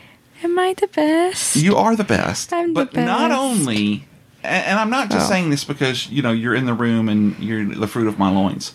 Am 0.42 0.58
I 0.58 0.74
the 0.74 0.86
best? 0.88 1.56
You 1.56 1.76
are 1.76 1.94
the 1.96 2.04
best. 2.04 2.52
I'm 2.52 2.72
the 2.74 2.84
but 2.86 2.94
not 2.94 3.30
only, 3.30 4.06
and, 4.42 4.64
and 4.66 4.78
I'm 4.78 4.90
not 4.90 5.10
just 5.10 5.26
Oh. 5.26 5.28
saying 5.30 5.50
this 5.50 5.64
because 5.64 6.08
you 6.08 6.22
know 6.22 6.32
you're 6.32 6.54
in 6.54 6.66
the 6.66 6.74
room 6.74 7.08
and 7.08 7.38
you're 7.38 7.64
the 7.64 7.86
fruit 7.86 8.08
of 8.08 8.18
my 8.18 8.30
loins. 8.30 8.72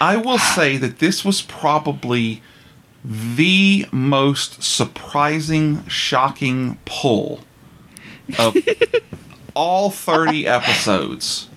I 0.00 0.16
will 0.16 0.38
say 0.56 0.76
that 0.78 0.98
this 0.98 1.24
was 1.24 1.42
probably 1.42 2.42
the 3.04 3.86
most 3.92 4.62
surprising, 4.62 5.86
shocking 5.88 6.78
pull 6.84 7.40
of 8.38 8.56
all 9.54 9.90
30 9.90 10.46
episodes. 10.46 11.48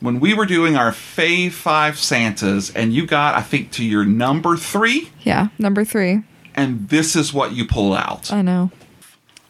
When 0.00 0.18
we 0.18 0.32
were 0.34 0.46
doing 0.46 0.76
our 0.76 0.92
Fave 0.92 1.52
Five 1.52 1.98
Santas, 1.98 2.70
and 2.74 2.92
you 2.94 3.06
got, 3.06 3.34
I 3.34 3.42
think, 3.42 3.70
to 3.72 3.84
your 3.84 4.04
number 4.04 4.56
three, 4.56 5.10
Yeah, 5.22 5.48
number 5.58 5.84
three. 5.84 6.22
and 6.54 6.88
this 6.88 7.14
is 7.14 7.34
what 7.34 7.52
you 7.52 7.66
pull 7.66 7.92
out. 7.92 8.32
I 8.32 8.40
know. 8.42 8.70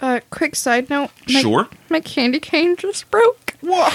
Uh, 0.01 0.21
quick 0.31 0.57
side 0.57 0.89
note. 0.91 1.11
My, 1.29 1.41
Sure. 1.43 1.69
My 1.89 2.01
candy 2.01 2.41
cane 2.41 2.77
just 2.77 3.11
broke. 3.11 3.55
What? 3.61 3.93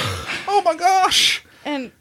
Oh 0.48 0.62
my 0.64 0.76
gosh! 0.76 1.44
And 1.66 1.92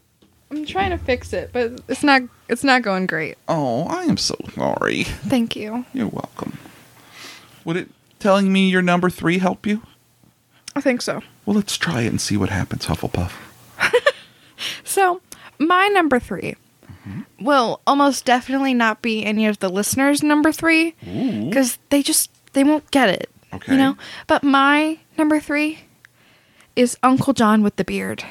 I'm 0.51 0.65
trying 0.65 0.91
to 0.91 0.97
fix 0.97 1.33
it, 1.33 1.49
but 1.51 1.81
it's 1.87 2.03
not. 2.03 2.21
It's 2.47 2.63
not 2.63 2.83
going 2.83 3.07
great. 3.07 3.37
Oh, 3.47 3.85
I 3.87 4.03
am 4.03 4.17
so 4.17 4.35
sorry. 4.53 5.03
Thank 5.03 5.55
you. 5.55 5.85
You're 5.93 6.07
welcome. 6.07 6.57
Would 7.63 7.77
it 7.77 7.89
telling 8.19 8.53
me 8.53 8.69
your 8.69 8.83
number 8.83 9.09
three 9.09 9.39
help 9.39 9.65
you? 9.65 9.81
I 10.75 10.81
think 10.81 11.01
so. 11.01 11.21
Well, 11.45 11.55
let's 11.55 11.77
try 11.77 12.01
it 12.01 12.07
and 12.07 12.21
see 12.21 12.37
what 12.37 12.49
happens, 12.49 12.85
Hufflepuff. 12.85 13.31
So, 14.83 15.21
my 15.59 15.87
number 15.87 16.19
3 16.19 16.55
will 17.41 17.81
almost 17.85 18.23
definitely 18.25 18.73
not 18.73 19.01
be 19.01 19.23
any 19.25 19.45
of 19.47 19.59
the 19.59 19.69
listeners' 19.69 20.23
number 20.23 20.51
three 20.51 20.95
because 21.03 21.77
they 21.89 22.01
just 22.01 22.31
they 22.53 22.63
won't 22.63 22.89
get 22.91 23.09
it. 23.09 23.29
Okay. 23.55 23.73
You 23.73 23.77
know. 23.77 23.97
But 24.27 24.43
my 24.43 24.99
number 25.17 25.39
three 25.39 25.79
is 26.75 26.97
Uncle 27.03 27.33
John 27.33 27.63
with 27.63 27.75
the 27.77 27.83
beard. 27.83 28.23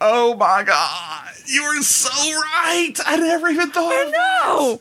Oh 0.00 0.34
my 0.36 0.62
god, 0.62 1.30
you 1.46 1.62
are 1.62 1.82
so 1.82 2.10
right. 2.10 2.94
I 3.06 3.16
never 3.16 3.48
even 3.48 3.70
thought. 3.70 3.92
I 3.92 4.10
know. 4.10 4.80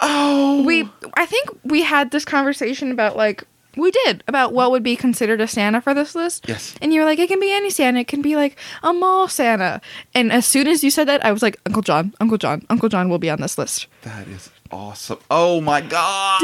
Oh, 0.00 0.62
we. 0.64 0.88
I 1.14 1.26
think 1.26 1.48
we 1.64 1.82
had 1.82 2.10
this 2.10 2.24
conversation 2.24 2.90
about 2.92 3.16
like 3.16 3.44
we 3.76 3.90
did 3.90 4.24
about 4.28 4.52
what 4.52 4.70
would 4.70 4.82
be 4.82 4.96
considered 4.96 5.40
a 5.40 5.46
Santa 5.46 5.80
for 5.80 5.94
this 5.94 6.14
list. 6.14 6.46
Yes. 6.48 6.74
And 6.82 6.92
you 6.92 7.00
were 7.00 7.06
like, 7.06 7.18
it 7.18 7.28
can 7.28 7.40
be 7.40 7.52
any 7.52 7.70
Santa. 7.70 8.00
It 8.00 8.08
can 8.08 8.22
be 8.22 8.36
like 8.36 8.56
a 8.82 8.92
mall 8.92 9.28
Santa. 9.28 9.80
And 10.14 10.32
as 10.32 10.46
soon 10.46 10.66
as 10.66 10.82
you 10.82 10.90
said 10.90 11.08
that, 11.08 11.24
I 11.24 11.32
was 11.32 11.42
like, 11.42 11.58
Uncle 11.66 11.82
John, 11.82 12.14
Uncle 12.20 12.38
John, 12.38 12.64
Uncle 12.70 12.88
John 12.88 13.08
will 13.08 13.18
be 13.18 13.30
on 13.30 13.40
this 13.40 13.56
list. 13.58 13.86
That 14.02 14.26
is 14.28 14.50
awesome. 14.72 15.18
Oh 15.30 15.60
my 15.60 15.80
god, 15.80 16.42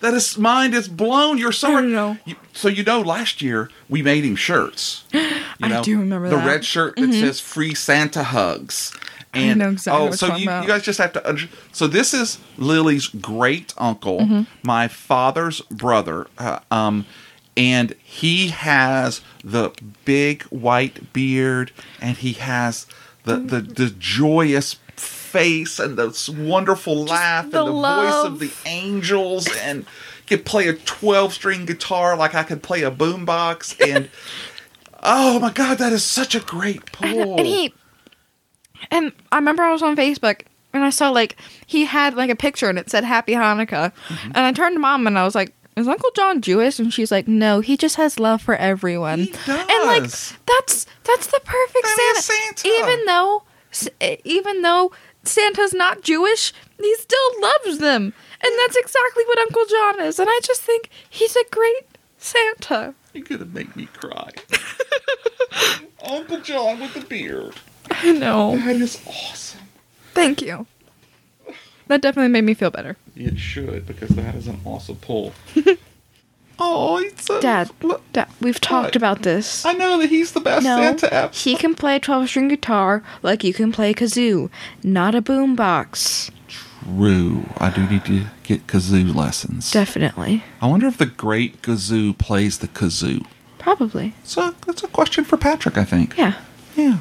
that 0.00 0.14
is 0.14 0.36
mind 0.36 0.74
is 0.74 0.88
blown. 0.88 1.38
You're 1.38 1.52
so. 1.52 1.78
You, 2.24 2.36
so 2.52 2.68
you 2.68 2.82
know, 2.82 3.00
last 3.00 3.40
year 3.40 3.70
we 3.88 4.02
made 4.02 4.24
him 4.24 4.36
shirts. 4.36 5.04
You 5.60 5.68
I 5.76 5.80
do 5.82 5.96
remember 6.00 6.28
the 6.28 6.36
that. 6.36 6.46
red 6.46 6.64
shirt 6.64 6.96
that 6.96 7.10
Mhm. 7.10 7.20
says 7.20 7.38
"Free 7.38 7.72
Santa 7.72 8.24
Hugs." 8.24 8.92
I 9.34 9.54
know 9.54 9.70
exactly 9.70 10.02
oh, 10.02 10.10
what 10.10 10.18
so 10.18 10.34
you, 10.36 10.50
you 10.50 10.66
guys 10.66 10.82
just 10.82 10.98
have 10.98 11.12
to. 11.14 11.26
Under- 11.28 11.48
so 11.72 11.86
this 11.86 12.12
is 12.12 12.38
Lily's 12.58 13.08
great 13.08 13.72
uncle, 13.78 14.20
Mhm. 14.20 14.46
my 14.62 14.88
father's 14.88 15.60
brother, 15.62 16.26
uh, 16.38 16.58
um, 16.70 17.06
and 17.56 17.94
he 18.02 18.48
has 18.48 19.20
the 19.42 19.70
big 20.04 20.42
white 20.44 21.12
beard, 21.12 21.72
and 22.00 22.16
he 22.18 22.32
has 22.34 22.86
the 23.24 23.36
the, 23.36 23.60
the 23.60 23.90
joyous 23.98 24.76
face 24.96 25.78
and 25.78 25.96
the 25.96 26.08
s- 26.08 26.28
wonderful 26.28 27.04
laugh 27.04 27.44
and 27.44 27.52
the 27.52 27.64
the 27.64 27.72
voice 27.72 28.24
of 28.26 28.38
the 28.38 28.52
angels, 28.66 29.48
and 29.62 29.86
could 30.26 30.44
play 30.44 30.68
a 30.68 30.74
twelve 30.74 31.32
string 31.32 31.64
guitar 31.64 32.16
like 32.16 32.34
I 32.34 32.42
could 32.42 32.62
play 32.62 32.82
a 32.82 32.90
boombox, 32.90 33.80
and 33.86 34.10
oh 35.02 35.38
my 35.40 35.50
god, 35.52 35.78
that 35.78 35.92
is 35.92 36.04
such 36.04 36.34
a 36.34 36.40
great 36.40 36.92
pull. 36.92 37.38
And 37.38 37.46
he, 37.46 37.72
and 38.92 39.12
I 39.32 39.36
remember 39.36 39.62
I 39.64 39.72
was 39.72 39.82
on 39.82 39.96
Facebook 39.96 40.42
and 40.72 40.84
I 40.84 40.90
saw 40.90 41.10
like 41.10 41.36
he 41.66 41.84
had 41.86 42.14
like 42.14 42.30
a 42.30 42.36
picture 42.36 42.68
and 42.68 42.78
it 42.78 42.88
said 42.90 43.02
Happy 43.04 43.32
Hanukkah, 43.32 43.92
Mm-hmm. 44.08 44.26
and 44.34 44.38
I 44.38 44.52
turned 44.52 44.76
to 44.76 44.80
mom 44.80 45.06
and 45.08 45.18
I 45.18 45.24
was 45.24 45.34
like, 45.34 45.52
"Is 45.76 45.88
Uncle 45.88 46.10
John 46.14 46.40
Jewish?" 46.40 46.78
And 46.78 46.92
she's 46.94 47.10
like, 47.10 47.26
"No, 47.26 47.60
he 47.60 47.76
just 47.76 47.96
has 47.96 48.20
love 48.20 48.40
for 48.40 48.54
everyone." 48.54 49.20
And 49.48 49.82
like 49.86 50.02
that's 50.02 50.86
that's 51.04 51.26
the 51.26 51.40
perfect 51.44 51.86
Santa. 52.22 52.68
Even 52.68 53.04
though 53.06 53.42
even 54.24 54.62
though 54.62 54.92
Santa's 55.24 55.72
not 55.74 56.02
Jewish, 56.02 56.52
he 56.80 56.94
still 56.96 57.30
loves 57.40 57.78
them, 57.78 58.12
and 58.42 58.52
that's 58.60 58.76
exactly 58.76 59.24
what 59.26 59.38
Uncle 59.38 59.64
John 59.66 60.00
is. 60.00 60.18
And 60.18 60.28
I 60.30 60.40
just 60.42 60.60
think 60.62 60.88
he's 61.08 61.36
a 61.36 61.44
great 61.50 61.86
Santa. 62.18 62.94
You're 63.14 63.24
gonna 63.24 63.44
make 63.44 63.74
me 63.76 63.86
cry. 63.86 64.30
Uncle 66.04 66.40
John 66.40 66.80
with 66.80 66.94
the 66.94 67.00
beard. 67.02 67.54
I 68.02 68.12
know. 68.12 68.56
That 68.56 68.76
is 68.76 69.00
awesome. 69.06 69.60
Thank 70.14 70.42
you. 70.42 70.66
That 71.88 72.00
definitely 72.00 72.30
made 72.30 72.44
me 72.44 72.54
feel 72.54 72.70
better. 72.70 72.96
It 73.16 73.38
should 73.38 73.86
because 73.86 74.10
that 74.10 74.34
is 74.34 74.46
an 74.46 74.60
awesome 74.64 74.96
pull. 74.96 75.32
oh, 76.58 76.98
it's 76.98 77.28
a, 77.28 77.40
Dad, 77.40 77.70
Dad, 78.12 78.28
we've 78.40 78.60
talked 78.60 78.96
about 78.96 79.22
this. 79.22 79.64
I 79.64 79.72
know 79.72 79.98
that 79.98 80.08
he's 80.08 80.32
the 80.32 80.40
best 80.40 80.64
no, 80.64 80.76
Santa 80.76 81.12
ever. 81.12 81.32
He 81.34 81.56
can 81.56 81.74
play 81.74 81.96
a 81.96 82.00
12 82.00 82.28
string 82.28 82.48
guitar 82.48 83.02
like 83.22 83.44
you 83.44 83.52
can 83.52 83.72
play 83.72 83.92
kazoo, 83.92 84.48
not 84.82 85.14
a 85.14 85.20
boombox. 85.22 86.30
True. 86.48 87.46
I 87.58 87.70
do 87.70 87.86
need 87.86 88.04
to 88.06 88.26
get 88.42 88.66
kazoo 88.66 89.14
lessons. 89.14 89.70
Definitely. 89.70 90.44
I 90.60 90.68
wonder 90.68 90.86
if 90.86 90.98
the 90.98 91.06
great 91.06 91.62
kazoo 91.62 92.16
plays 92.16 92.58
the 92.58 92.68
kazoo. 92.68 93.26
Probably. 93.58 94.14
So 94.24 94.54
that's 94.66 94.82
a 94.82 94.88
question 94.88 95.24
for 95.24 95.36
Patrick, 95.36 95.76
I 95.76 95.84
think. 95.84 96.16
Yeah. 96.16 96.34
Yeah. 96.74 96.98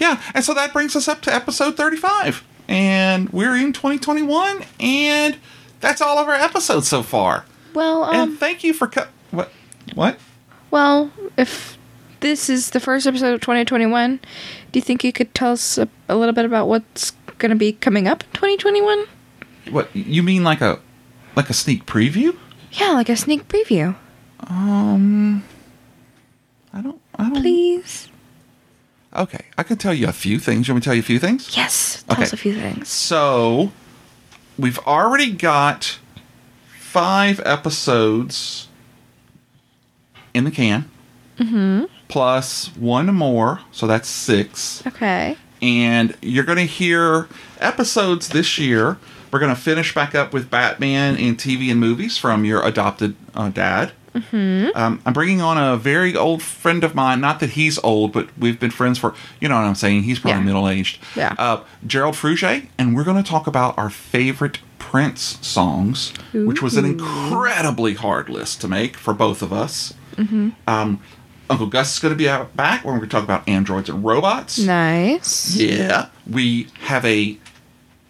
Yeah. 0.00 0.20
And 0.34 0.44
so 0.44 0.54
that 0.54 0.72
brings 0.72 0.96
us 0.96 1.06
up 1.06 1.20
to 1.22 1.34
episode 1.34 1.76
35. 1.76 2.42
And 2.66 3.28
we're 3.30 3.54
in 3.56 3.72
2021. 3.72 4.64
And 4.80 5.36
that's 5.80 6.00
all 6.00 6.18
of 6.18 6.26
our 6.28 6.34
episodes 6.34 6.88
so 6.88 7.02
far. 7.02 7.44
Well, 7.74 8.04
um, 8.04 8.14
and 8.30 8.38
thank 8.38 8.64
you 8.64 8.72
for 8.72 8.88
co- 8.88 9.06
what? 9.30 9.52
What? 9.94 10.18
well, 10.70 11.10
if 11.36 11.78
this 12.20 12.48
is 12.50 12.70
the 12.70 12.80
first 12.80 13.06
episode 13.06 13.34
of 13.34 13.40
2021, 13.40 14.20
do 14.72 14.78
you 14.78 14.82
think 14.82 15.04
you 15.04 15.12
could 15.12 15.34
tell 15.34 15.52
us 15.52 15.78
a, 15.78 15.88
a 16.08 16.16
little 16.16 16.34
bit 16.34 16.44
about 16.44 16.68
what's 16.68 17.12
going 17.38 17.50
to 17.50 17.56
be 17.56 17.72
coming 17.72 18.06
up 18.08 18.22
in 18.22 18.30
2021? 18.32 19.06
What 19.70 19.94
you 19.94 20.22
mean 20.22 20.42
like 20.44 20.60
a 20.60 20.80
like 21.36 21.48
a 21.50 21.54
sneak 21.54 21.86
preview? 21.86 22.36
Yeah, 22.72 22.92
like 22.92 23.08
a 23.08 23.16
sneak 23.16 23.48
preview. 23.48 23.94
Um 24.48 25.44
I 26.72 26.80
don't 26.82 27.00
I 27.16 27.24
don't 27.24 27.42
Please. 27.42 28.09
Okay, 29.14 29.46
I 29.58 29.62
can 29.64 29.76
tell 29.76 29.92
you 29.92 30.06
a 30.08 30.12
few 30.12 30.38
things. 30.38 30.68
You 30.68 30.74
want 30.74 30.78
me 30.78 30.80
to 30.82 30.84
tell 30.84 30.94
you 30.94 31.00
a 31.00 31.04
few 31.04 31.18
things? 31.18 31.56
Yes. 31.56 32.04
Tell 32.08 32.22
us 32.22 32.32
a 32.32 32.36
few 32.36 32.54
things. 32.54 32.88
So, 32.88 33.72
we've 34.56 34.78
already 34.80 35.32
got 35.32 35.98
five 36.78 37.40
episodes 37.44 38.68
in 40.32 40.44
the 40.44 40.50
can, 40.50 40.88
Mm-hmm. 41.38 41.84
plus 42.08 42.66
one 42.76 43.06
more, 43.14 43.60
so 43.72 43.86
that's 43.86 44.08
six. 44.08 44.82
Okay. 44.86 45.36
and 45.62 46.14
you're 46.22 46.44
going 46.44 46.58
to 46.58 46.64
hear 46.66 47.28
episodes 47.58 48.28
this 48.28 48.58
year. 48.58 48.98
We're 49.32 49.38
going 49.40 49.54
to 49.54 49.60
finish 49.60 49.94
back 49.94 50.14
up 50.14 50.32
with 50.32 50.50
Batman 50.50 51.16
and 51.16 51.36
TV 51.38 51.70
and 51.70 51.80
movies 51.80 52.16
from 52.18 52.44
your 52.44 52.62
adopted 52.66 53.16
uh, 53.34 53.48
dad. 53.48 53.92
Mm-hmm. 54.14 54.70
Um, 54.74 55.00
I'm 55.06 55.12
bringing 55.12 55.40
on 55.40 55.56
a 55.56 55.76
very 55.76 56.16
old 56.16 56.42
friend 56.42 56.82
of 56.82 56.94
mine. 56.94 57.20
Not 57.20 57.38
that 57.40 57.50
he's 57.50 57.78
old, 57.84 58.12
but 58.12 58.28
we've 58.36 58.58
been 58.58 58.70
friends 58.72 58.98
for, 58.98 59.14
you 59.40 59.48
know 59.48 59.54
what 59.54 59.64
I'm 59.64 59.74
saying? 59.74 60.02
He's 60.02 60.18
probably 60.18 60.40
Yeah. 60.40 60.44
middle 60.46 60.68
aged. 60.68 60.98
Yeah. 61.14 61.34
Uh, 61.38 61.60
Gerald 61.86 62.16
Fruget, 62.16 62.66
and 62.78 62.96
we're 62.96 63.04
going 63.04 63.22
to 63.22 63.28
talk 63.28 63.46
about 63.46 63.78
our 63.78 63.88
favorite 63.90 64.58
Prince 64.78 65.38
songs, 65.46 66.12
which 66.32 66.60
was 66.62 66.76
an 66.76 66.84
incredibly 66.84 67.94
hard 67.94 68.28
list 68.28 68.60
to 68.62 68.68
make 68.68 68.96
for 68.96 69.14
both 69.14 69.42
of 69.42 69.52
us. 69.52 69.94
Mm-hmm. 70.16 70.48
Um, 70.66 71.00
Uncle 71.48 71.66
Gus 71.66 71.92
is 71.94 71.98
going 72.00 72.12
to 72.12 72.18
be 72.18 72.28
out 72.28 72.56
back 72.56 72.84
when 72.84 73.00
we 73.00 73.06
talk 73.06 73.22
about 73.22 73.48
androids 73.48 73.88
and 73.88 74.04
robots. 74.04 74.58
Nice. 74.58 75.54
Yeah. 75.56 76.06
We 76.28 76.66
have 76.80 77.04
a 77.04 77.38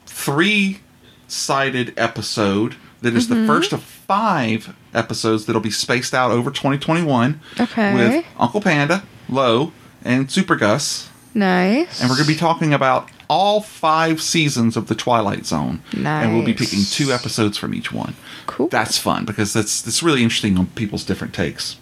three 0.06 0.80
sided 1.28 1.92
episode 1.96 2.76
that 3.02 3.14
is 3.14 3.28
the 3.28 3.34
Mhm. 3.34 3.46
first 3.46 3.72
of 3.72 3.82
five 3.82 4.74
episodes 4.94 5.46
that'll 5.46 5.60
be 5.62 5.70
spaced 5.70 6.14
out 6.14 6.30
over 6.30 6.50
2021 6.50 7.40
Okay. 7.58 7.94
with 7.94 8.24
Uncle 8.38 8.60
Panda, 8.60 9.02
Low, 9.28 9.72
and 10.04 10.30
Super 10.30 10.56
Gus. 10.56 11.08
Nice. 11.34 12.00
And 12.00 12.10
we're 12.10 12.16
going 12.16 12.26
to 12.26 12.32
be 12.32 12.38
talking 12.38 12.74
about 12.74 13.08
all 13.28 13.60
five 13.60 14.20
seasons 14.20 14.76
of 14.76 14.88
The 14.88 14.94
Twilight 14.96 15.46
Zone. 15.46 15.82
Nice. 15.96 16.24
And 16.24 16.34
we'll 16.34 16.44
be 16.44 16.52
picking 16.54 16.82
two 16.84 17.12
episodes 17.12 17.56
from 17.56 17.72
each 17.74 17.92
one. 17.92 18.14
Cool. 18.46 18.66
That's 18.68 18.98
fun 18.98 19.24
because 19.24 19.52
that's, 19.52 19.80
that's 19.80 20.02
really 20.02 20.22
interesting 20.24 20.58
on 20.58 20.66
people's 20.66 21.04
different 21.04 21.32
takes. 21.32 21.76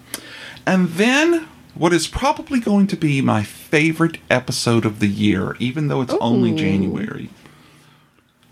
And 0.66 0.90
then 0.90 1.46
what 1.74 1.94
is 1.94 2.06
probably 2.06 2.60
going 2.60 2.86
to 2.88 2.96
be 2.96 3.22
my 3.22 3.42
favorite 3.42 4.18
episode 4.28 4.84
of 4.84 4.98
the 5.00 5.06
year, 5.08 5.56
even 5.58 5.88
though 5.88 6.02
it's 6.02 6.14
only 6.20 6.52
January. 6.52 7.30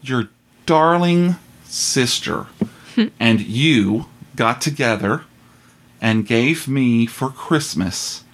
Your 0.01 0.29
darling 0.65 1.37
sister 1.77 2.47
and 3.21 3.41
you 3.41 4.07
got 4.35 4.61
together 4.61 5.25
and 6.01 6.27
gave 6.27 6.67
me 6.67 7.07
for 7.07 7.29
Christmas 7.29 8.25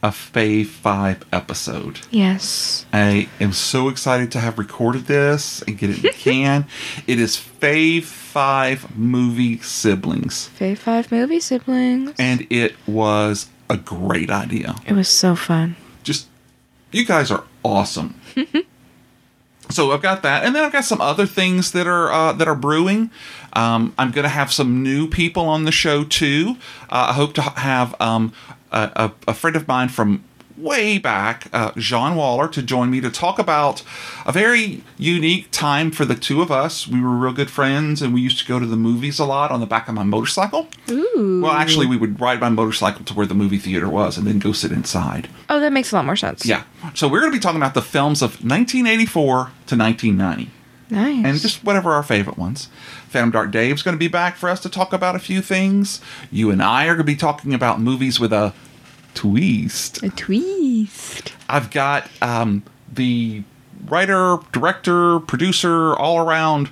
a 0.00 0.10
Fave 0.10 0.66
5 0.66 1.24
episode. 1.32 2.00
Yes. 2.10 2.86
I 2.92 3.28
am 3.40 3.52
so 3.52 3.88
excited 3.88 4.30
to 4.32 4.38
have 4.40 4.56
recorded 4.56 5.06
this 5.06 5.60
and 5.62 5.76
get 5.76 5.90
it 5.90 5.96
in 5.96 6.02
the 6.02 6.08
can. 6.12 6.66
It 7.08 7.18
is 7.18 7.36
Fave 7.36 8.04
5 8.04 8.96
movie 8.96 9.58
siblings. 9.58 10.50
Fave 10.56 10.78
Five 10.78 11.10
movie 11.10 11.40
siblings. 11.40 12.14
And 12.18 12.46
it 12.48 12.76
was 12.86 13.48
a 13.68 13.76
great 13.76 14.30
idea. 14.30 14.76
It 14.86 14.92
was 14.92 15.08
so 15.08 15.34
fun. 15.34 15.74
Just, 16.04 16.28
you 16.92 17.04
guys 17.04 17.32
are 17.32 17.44
awesome. 17.64 18.20
so 19.70 19.92
I've 19.92 20.02
got 20.02 20.22
that, 20.22 20.44
and 20.44 20.54
then 20.54 20.64
I've 20.64 20.72
got 20.72 20.84
some 20.84 21.00
other 21.00 21.26
things 21.26 21.72
that 21.72 21.86
are 21.86 22.10
uh, 22.10 22.32
that 22.32 22.48
are 22.48 22.54
brewing. 22.54 23.10
Um, 23.52 23.94
I'm 23.98 24.10
going 24.10 24.24
to 24.24 24.30
have 24.30 24.52
some 24.52 24.82
new 24.82 25.08
people 25.08 25.46
on 25.46 25.64
the 25.64 25.72
show 25.72 26.04
too. 26.04 26.56
Uh, 26.90 27.08
I 27.10 27.12
hope 27.12 27.34
to 27.34 27.42
have 27.42 27.94
um, 28.00 28.32
a, 28.72 28.90
a, 29.26 29.30
a 29.30 29.34
friend 29.34 29.56
of 29.56 29.66
mine 29.66 29.88
from 29.88 30.24
way 30.58 30.98
back, 30.98 31.48
uh, 31.52 31.72
Jean 31.76 32.16
Waller, 32.16 32.48
to 32.48 32.62
join 32.62 32.90
me 32.90 33.00
to 33.00 33.10
talk 33.10 33.38
about 33.38 33.82
a 34.26 34.32
very 34.32 34.82
unique 34.96 35.48
time 35.50 35.90
for 35.90 36.04
the 36.04 36.14
two 36.14 36.42
of 36.42 36.50
us. 36.50 36.86
We 36.86 37.00
were 37.00 37.10
real 37.10 37.32
good 37.32 37.50
friends, 37.50 38.02
and 38.02 38.12
we 38.12 38.20
used 38.20 38.38
to 38.40 38.46
go 38.46 38.58
to 38.58 38.66
the 38.66 38.76
movies 38.76 39.18
a 39.18 39.24
lot 39.24 39.50
on 39.50 39.60
the 39.60 39.66
back 39.66 39.88
of 39.88 39.94
my 39.94 40.02
motorcycle. 40.02 40.68
Ooh. 40.90 41.40
Well, 41.42 41.52
actually, 41.52 41.86
we 41.86 41.96
would 41.96 42.20
ride 42.20 42.40
my 42.40 42.48
motorcycle 42.48 43.04
to 43.04 43.14
where 43.14 43.26
the 43.26 43.34
movie 43.34 43.58
theater 43.58 43.88
was, 43.88 44.18
and 44.18 44.26
then 44.26 44.38
go 44.38 44.52
sit 44.52 44.72
inside. 44.72 45.28
Oh, 45.48 45.60
that 45.60 45.72
makes 45.72 45.92
a 45.92 45.96
lot 45.96 46.04
more 46.04 46.16
sense. 46.16 46.44
Yeah. 46.44 46.64
So 46.94 47.08
we're 47.08 47.20
going 47.20 47.32
to 47.32 47.36
be 47.36 47.42
talking 47.42 47.60
about 47.60 47.74
the 47.74 47.82
films 47.82 48.22
of 48.22 48.30
1984 48.44 49.34
to 49.66 49.76
1990. 49.76 50.50
Nice. 50.90 51.24
And 51.24 51.38
just 51.38 51.64
whatever 51.64 51.92
our 51.92 52.02
favorite 52.02 52.38
ones. 52.38 52.68
Phantom 53.08 53.30
Dark 53.30 53.50
Dave's 53.50 53.82
going 53.82 53.94
to 53.94 53.98
be 53.98 54.08
back 54.08 54.36
for 54.36 54.48
us 54.48 54.60
to 54.60 54.68
talk 54.68 54.92
about 54.92 55.16
a 55.16 55.18
few 55.18 55.42
things. 55.42 56.00
You 56.30 56.50
and 56.50 56.62
I 56.62 56.84
are 56.84 56.94
going 56.94 56.98
to 56.98 57.04
be 57.04 57.16
talking 57.16 57.52
about 57.52 57.80
movies 57.80 58.18
with 58.18 58.32
a 58.32 58.54
twist. 59.22 60.00
A 60.04 60.10
twist. 60.10 61.32
I've 61.48 61.70
got 61.72 62.08
um, 62.22 62.62
the 62.92 63.42
writer, 63.86 64.38
director, 64.52 65.18
producer, 65.20 65.94
all 65.96 66.18
around 66.20 66.70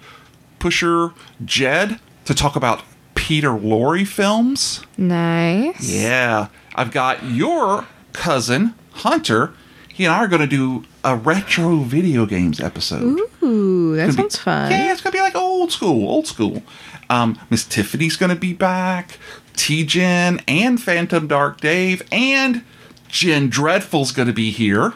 pusher, 0.60 1.10
Jed, 1.44 1.98
to 2.24 2.34
talk 2.34 2.54
about 2.54 2.82
Peter 3.16 3.48
Lorre 3.50 4.06
films. 4.06 4.84
Nice. 4.96 5.90
Yeah. 5.92 6.48
I've 6.76 6.92
got 6.92 7.24
your 7.24 7.86
cousin, 8.12 8.74
Hunter. 8.92 9.52
He 9.92 10.04
and 10.04 10.14
I 10.14 10.18
are 10.18 10.28
going 10.28 10.42
to 10.42 10.46
do 10.46 10.84
a 11.02 11.16
retro 11.16 11.78
video 11.78 12.26
games 12.26 12.60
episode. 12.60 13.18
Ooh, 13.42 13.96
that 13.96 14.02
Gonna 14.02 14.12
be- 14.12 14.16
sounds 14.22 14.36
fun. 14.38 14.70
Yeah, 14.70 14.92
it's 14.92 15.00
going 15.00 15.10
to 15.12 15.18
be 15.18 15.22
like 15.22 15.34
old 15.34 15.72
school, 15.72 16.08
old 16.08 16.26
school. 16.28 16.62
Um, 17.10 17.40
Miss 17.50 17.64
Tiffany's 17.64 18.16
going 18.16 18.30
to 18.30 18.36
be 18.36 18.52
back. 18.52 19.18
T 19.56 19.84
Jen 19.84 20.40
and 20.46 20.80
Phantom 20.80 21.26
Dark 21.26 21.60
Dave 21.60 22.02
and 22.12 22.62
Jen 23.08 23.48
Dreadful's 23.48 24.12
going 24.12 24.28
to 24.28 24.34
be 24.34 24.50
here. 24.50 24.94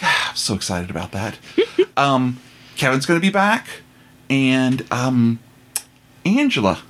Yeah, 0.00 0.14
I'm 0.28 0.36
so 0.36 0.54
excited 0.54 0.90
about 0.90 1.12
that. 1.12 1.38
um, 1.96 2.38
Kevin's 2.76 3.06
going 3.06 3.20
to 3.20 3.24
be 3.24 3.32
back. 3.32 3.68
And 4.28 4.84
um, 4.92 5.38
Angela, 6.24 6.82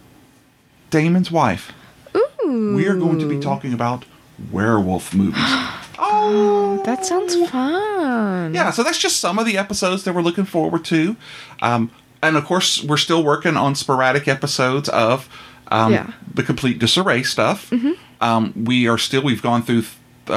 Damon's 0.91 1.31
wife. 1.31 1.73
Ooh. 2.17 2.75
We 2.75 2.87
are 2.87 2.97
going 2.97 3.19
to 3.19 3.29
be 3.29 3.39
talking 3.39 3.73
about 3.73 4.05
werewolf 4.51 5.15
movies. 5.15 5.43
Oh, 6.05 6.83
that 6.85 7.07
sounds 7.07 7.35
fun. 7.49 8.55
Yeah, 8.55 8.71
so 8.71 8.83
that's 8.83 8.99
just 8.99 9.19
some 9.19 9.39
of 9.39 9.47
the 9.47 9.57
episodes 9.57 10.03
that 10.03 10.15
we're 10.15 10.23
looking 10.23 10.45
forward 10.45 10.85
to. 10.87 11.17
Um, 11.61 11.93
and 12.23 12.37
of 12.37 12.45
course, 12.45 12.83
we're 12.83 12.97
still 12.97 13.23
working 13.23 13.57
on 13.57 13.75
sporadic 13.77 14.27
episodes 14.27 14.89
of 14.89 15.29
um, 15.73 15.93
Yeah. 15.93 16.07
the 16.35 16.43
complete 16.43 16.79
disarray 16.79 17.23
stuff. 17.25 17.71
Mhm. 17.71 17.95
Um, 18.21 18.53
we 18.55 18.87
are 18.87 18.99
still, 18.99 19.23
we've 19.23 19.43
gone 19.43 19.63
through 19.63 19.85
uh, 20.29 20.33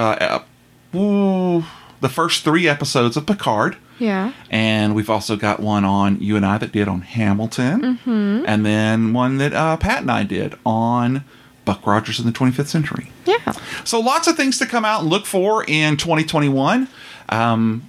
uh, 0.95 0.97
ooh, 0.97 1.63
the 2.01 2.09
first 2.09 2.43
three 2.43 2.67
episodes 2.67 3.15
of 3.17 3.25
Picard. 3.27 3.75
Yeah. 3.99 4.31
And 4.49 4.95
we've 4.95 5.09
also 5.09 5.35
got 5.35 5.59
one 5.59 5.85
on 5.85 6.17
you 6.19 6.35
and 6.35 6.45
I 6.45 6.57
that 6.57 6.71
did 6.71 6.87
on 6.87 7.01
Hamilton. 7.01 7.81
Mm-hmm. 7.81 8.45
And 8.47 8.65
then 8.65 9.13
one 9.13 9.37
that 9.37 9.53
uh, 9.53 9.77
Pat 9.77 10.01
and 10.01 10.11
I 10.11 10.23
did 10.23 10.55
on 10.65 11.23
Buck 11.65 11.85
Rogers 11.85 12.19
in 12.19 12.25
the 12.25 12.31
25th 12.31 12.67
century. 12.67 13.11
Yeah. 13.25 13.53
So 13.83 13.99
lots 13.99 14.27
of 14.27 14.35
things 14.35 14.57
to 14.59 14.65
come 14.65 14.83
out 14.85 15.01
and 15.01 15.09
look 15.09 15.25
for 15.25 15.63
in 15.67 15.97
2021. 15.97 16.87
Um, 17.29 17.83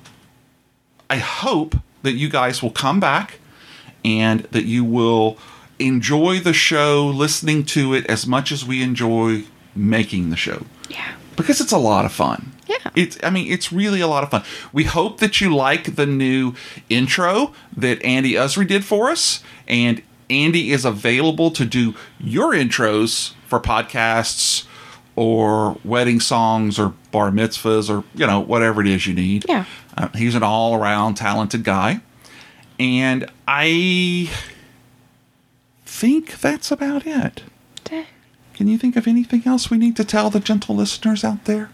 I 1.09 1.17
hope 1.17 1.77
that 2.03 2.13
you 2.13 2.29
guys 2.29 2.63
will 2.63 2.71
come 2.71 3.01
back 3.01 3.39
and 4.05 4.41
that 4.53 4.65
you 4.65 4.85
will 4.85 5.39
enjoy 5.79 6.41
the 6.41 6.53
show, 6.53 7.07
listening 7.07 7.65
to 7.65 7.95
it 7.95 8.07
as 8.07 8.27
much 8.27 8.53
as 8.53 8.65
we 8.65 8.83
enjoy 8.83 9.45
making 9.75 10.31
the 10.31 10.37
show. 10.37 10.67
Yeah. 10.89 11.15
Because 11.37 11.61
it's 11.61 11.73
a 11.73 11.79
lot 11.79 12.05
of 12.05 12.13
fun. 12.13 12.53
Yeah. 12.67 12.91
It's 12.95 13.19
I 13.23 13.31
mean, 13.31 13.51
it's 13.53 13.73
really 13.73 14.01
a 14.01 14.07
lot 14.07 14.25
of 14.25 14.31
fun. 14.31 14.43
We 14.73 14.85
hope 14.85 15.21
that 15.21 15.41
you 15.41 15.55
like 15.55 15.97
the 15.97 16.07
new 16.07 16.55
intro 16.89 17.53
that 17.77 18.03
Andy 18.05 18.33
Usry 18.33 18.67
did 18.67 18.85
for 18.85 19.11
us. 19.11 19.43
And 19.69 20.03
Andy 20.31 20.73
is 20.73 20.85
available 20.85 21.51
to 21.53 21.65
do 21.65 21.95
your 22.19 22.53
intros 22.53 23.35
for 23.47 23.61
podcasts 23.61 24.67
or 25.15 25.79
wedding 25.85 26.21
songs 26.21 26.79
or 26.79 26.95
bar 27.11 27.31
mitzvahs 27.31 27.89
or, 27.89 28.05
you 28.15 28.27
know, 28.27 28.41
whatever 28.41 28.81
it 28.81 28.89
is 28.89 29.07
you 29.07 29.15
need. 29.15 29.45
Yeah. 29.49 29.65
Uh, 29.97 30.09
he's 30.15 30.35
an 30.35 30.43
all 30.43 30.75
around 30.75 31.15
talented 31.15 31.65
guy. 31.65 32.01
And 32.79 33.31
I 33.49 34.31
think 35.97 36.41
that's 36.41 36.71
about 36.71 37.07
it. 37.07 37.43
Dang. 37.85 38.07
Can 38.53 38.69
you 38.69 38.77
think 38.77 38.97
of 38.97 39.07
anything 39.07 39.43
else 39.47 39.71
we 39.71 39.79
need 39.79 39.97
to 39.97 40.05
tell 40.05 40.29
the 40.31 40.41
gentle 40.41 40.77
listeners 40.77 41.25
out 41.25 41.45
there? 41.47 41.71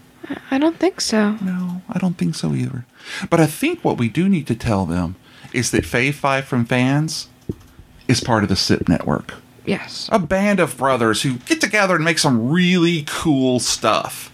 I 0.49 0.57
don't 0.57 0.77
think 0.77 1.01
so. 1.01 1.37
No, 1.41 1.81
I 1.89 1.99
don't 1.99 2.17
think 2.17 2.35
so 2.35 2.53
either. 2.53 2.85
But 3.29 3.41
I 3.41 3.47
think 3.47 3.83
what 3.83 3.97
we 3.97 4.07
do 4.07 4.29
need 4.29 4.47
to 4.47 4.55
tell 4.55 4.85
them 4.85 5.15
is 5.51 5.71
that 5.71 5.83
Fave 5.83 6.13
Five 6.13 6.45
from 6.45 6.65
Fans 6.65 7.27
is 8.07 8.21
part 8.21 8.43
of 8.43 8.49
the 8.49 8.55
SIP 8.55 8.87
network. 8.87 9.33
Yes. 9.65 10.09
A 10.11 10.19
band 10.19 10.59
of 10.59 10.77
brothers 10.77 11.21
who 11.21 11.35
get 11.39 11.59
together 11.59 11.95
and 11.95 12.05
make 12.05 12.19
some 12.19 12.49
really 12.49 13.03
cool 13.07 13.59
stuff. 13.59 14.33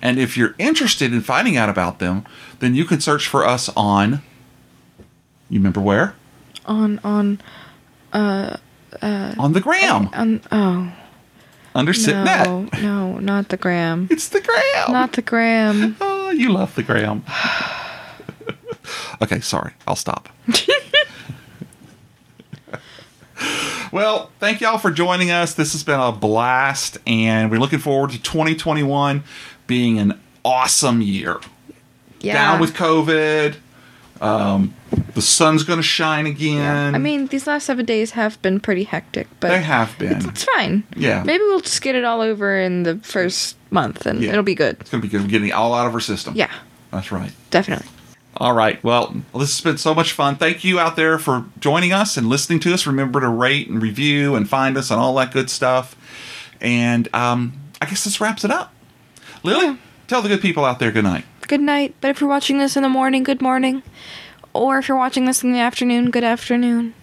And 0.00 0.18
if 0.18 0.36
you're 0.36 0.54
interested 0.58 1.12
in 1.12 1.22
finding 1.22 1.56
out 1.56 1.68
about 1.68 1.98
them, 1.98 2.24
then 2.60 2.74
you 2.74 2.84
can 2.84 3.00
search 3.00 3.26
for 3.26 3.44
us 3.44 3.68
on. 3.76 4.22
You 5.48 5.58
remember 5.58 5.80
where? 5.80 6.14
On 6.66 7.00
on 7.02 7.40
uh 8.12 8.56
uh 9.02 9.34
On 9.38 9.52
the 9.52 9.60
gram. 9.60 10.08
on 10.12 10.40
oh 10.52 10.92
Under 11.74 11.92
no, 11.92 11.98
SIPNet. 11.98 12.82
no, 12.82 13.18
not 13.18 13.48
the 13.48 13.56
gram. 13.56 14.08
It's 14.10 14.28
the 14.28 14.40
gram. 14.40 14.92
Not 14.92 15.12
the 15.12 15.22
gram. 15.22 15.96
Oh, 16.00 16.30
you 16.36 16.52
love 16.52 16.74
the 16.74 16.82
gram. 16.82 17.24
okay, 19.22 19.40
sorry. 19.40 19.72
I'll 19.86 19.96
stop. 19.96 20.28
well, 23.92 24.30
thank 24.38 24.60
y'all 24.60 24.78
for 24.78 24.90
joining 24.90 25.30
us. 25.30 25.54
This 25.54 25.72
has 25.72 25.82
been 25.82 26.00
a 26.00 26.12
blast, 26.12 26.98
and 27.06 27.50
we're 27.50 27.58
looking 27.58 27.78
forward 27.80 28.10
to 28.10 28.22
2021 28.22 29.24
being 29.66 29.98
an 29.98 30.20
awesome 30.44 31.00
year. 31.00 31.38
Yeah. 32.20 32.34
Down 32.34 32.60
with 32.60 32.74
COVID. 32.74 33.56
Um, 34.20 34.74
the 35.14 35.20
sun's 35.22 35.64
going 35.64 35.78
to 35.78 35.82
shine 35.82 36.26
again. 36.26 36.94
I 36.94 36.98
mean, 36.98 37.26
these 37.26 37.46
last 37.46 37.64
seven 37.66 37.84
days 37.84 38.12
have 38.12 38.40
been 38.42 38.60
pretty 38.60 38.84
hectic, 38.84 39.26
but 39.40 39.48
they 39.48 39.60
have 39.60 39.96
been. 39.98 40.16
It's, 40.16 40.24
it's 40.26 40.44
fine. 40.44 40.84
Yeah. 40.96 41.22
Maybe 41.24 41.42
we'll 41.44 41.60
just 41.60 41.82
get 41.82 41.94
it 41.94 42.04
all 42.04 42.20
over 42.20 42.58
in 42.58 42.84
the 42.84 42.96
first 42.98 43.56
month, 43.70 44.06
and 44.06 44.22
Yeah. 44.22 44.30
it'll 44.30 44.42
be 44.44 44.54
good. 44.54 44.76
It's 44.80 44.90
going 44.90 45.02
to 45.02 45.06
be 45.08 45.10
good. 45.10 45.22
We're 45.22 45.28
getting 45.28 45.48
it 45.48 45.52
all 45.52 45.74
out 45.74 45.86
of 45.86 45.94
our 45.94 46.00
system. 46.00 46.34
Yeah, 46.36 46.50
That's 46.90 47.10
right. 47.12 47.32
definitely. 47.50 47.86
All 48.36 48.52
right. 48.52 48.82
Well, 48.82 49.14
this 49.32 49.56
has 49.56 49.60
been 49.60 49.78
so 49.78 49.94
much 49.94 50.10
fun. 50.12 50.36
Thank 50.36 50.64
you 50.64 50.80
out 50.80 50.96
there 50.96 51.18
for 51.20 51.44
joining 51.60 51.92
us 51.92 52.16
and 52.16 52.28
listening 52.28 52.58
to 52.60 52.74
us. 52.74 52.84
Remember 52.86 53.20
to 53.20 53.28
rate 53.28 53.68
and 53.68 53.80
review 53.80 54.34
and 54.34 54.48
find 54.48 54.76
us 54.76 54.90
and 54.90 54.98
all 55.00 55.14
that 55.16 55.32
good 55.32 55.48
stuff. 55.50 55.94
And 56.60 57.08
um, 57.14 57.52
I 57.80 57.86
guess 57.86 58.02
this 58.04 58.20
wraps 58.20 58.44
it 58.44 58.50
up. 58.50 58.72
Lily, 59.44 59.78
tell 60.08 60.20
the 60.22 60.28
good 60.28 60.40
people 60.40 60.64
out 60.64 60.78
there 60.80 60.90
good 60.90 61.04
night. 61.04 61.24
Good 61.46 61.60
night. 61.60 61.94
But 62.00 62.10
if 62.10 62.20
you're 62.20 62.30
watching 62.30 62.58
this 62.58 62.76
in 62.76 62.82
the 62.82 62.88
morning, 62.88 63.22
good 63.22 63.42
morning. 63.42 63.82
Or 64.52 64.78
if 64.78 64.88
you're 64.88 64.96
watching 64.96 65.24
this 65.26 65.42
in 65.42 65.52
the 65.52 65.58
afternoon, 65.60 66.10
good 66.10 66.24
afternoon. 66.24 66.94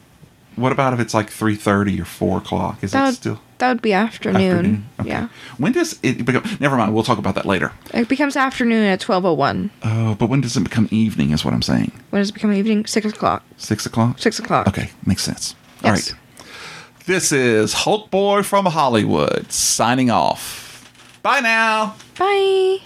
What 0.55 0.71
about 0.71 0.93
if 0.93 0.99
it's 0.99 1.13
like 1.13 1.29
three 1.29 1.55
thirty 1.55 1.99
or 2.01 2.05
four 2.05 2.37
o'clock? 2.39 2.83
Is 2.83 2.91
That 2.91 3.03
it 3.03 3.05
would, 3.07 3.15
still 3.15 3.41
that 3.59 3.69
would 3.69 3.81
be 3.81 3.93
afternoon. 3.93 4.41
afternoon? 4.51 4.85
Okay. 4.99 5.09
Yeah. 5.09 5.27
When 5.57 5.71
does 5.71 5.97
it 6.03 6.25
become? 6.25 6.43
Never 6.59 6.75
mind. 6.75 6.93
We'll 6.93 7.03
talk 7.03 7.17
about 7.17 7.35
that 7.35 7.45
later. 7.45 7.71
It 7.93 8.07
becomes 8.09 8.35
afternoon 8.35 8.83
at 8.85 8.99
12.01. 8.99 9.69
Oh, 9.83 10.15
but 10.15 10.27
when 10.27 10.41
does 10.41 10.57
it 10.57 10.63
become 10.63 10.87
evening? 10.91 11.31
Is 11.31 11.45
what 11.45 11.53
I'm 11.53 11.61
saying. 11.61 11.91
When 12.09 12.21
does 12.21 12.29
it 12.29 12.33
become 12.33 12.51
evening? 12.53 12.85
6 12.85 13.05
o'clock. 13.07 13.43
Six 13.57 13.85
o'clock. 13.85 14.19
6 14.19 14.39
o'clock. 14.39 14.67
Okay, 14.67 14.89
makes 15.05 15.23
sense. 15.23 15.55
All 15.83 15.91
Yes. 15.91 16.11
right. 16.11 16.19
This 17.05 17.31
is 17.31 17.73
Hulk 17.73 18.11
Boy 18.11 18.43
from 18.43 18.65
Hollywood 18.65 19.51
signing 19.51 20.09
off. 20.11 20.91
Bye 21.23 21.39
now. 21.39 21.95
Bye. 22.17 22.79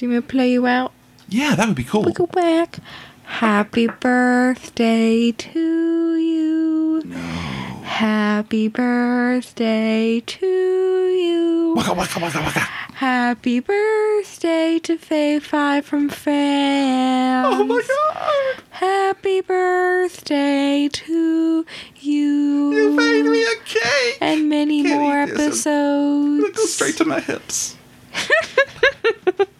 Do 0.00 0.06
you 0.06 0.12
want 0.12 0.24
me 0.24 0.28
to 0.28 0.32
play 0.32 0.52
you 0.52 0.66
out? 0.66 0.92
Yeah, 1.28 1.54
that 1.56 1.68
would 1.68 1.76
be 1.76 1.84
cool. 1.84 2.04
We 2.04 2.14
go 2.14 2.26
back. 2.26 2.78
Happy 3.24 3.86
birthday 3.86 5.30
to 5.30 6.16
you. 6.16 7.02
No. 7.04 7.18
Happy 7.18 8.68
birthday 8.68 10.20
to 10.20 10.46
you. 10.46 11.74
Waka, 11.76 11.92
waka, 11.92 12.18
waka, 12.18 12.38
waka. 12.40 12.60
Happy 12.60 13.60
birthday 13.60 14.78
to 14.78 14.96
Fave 14.96 15.42
Five 15.42 15.84
from 15.84 16.08
Fans. 16.08 17.54
Oh 17.54 17.64
my 17.64 17.82
god. 17.86 18.64
Happy 18.70 19.42
birthday 19.42 20.88
to 20.90 21.66
you. 21.96 22.72
You 22.72 22.90
made 22.92 23.26
me 23.26 23.42
a 23.44 23.56
cake. 23.66 24.16
And 24.22 24.48
many 24.48 24.82
more 24.82 25.24
eat 25.24 25.34
this. 25.34 25.66
episodes. 25.66 26.56
Go 26.56 26.64
straight 26.64 26.96
to 26.96 27.04
my 27.04 27.20
hips. 27.20 27.76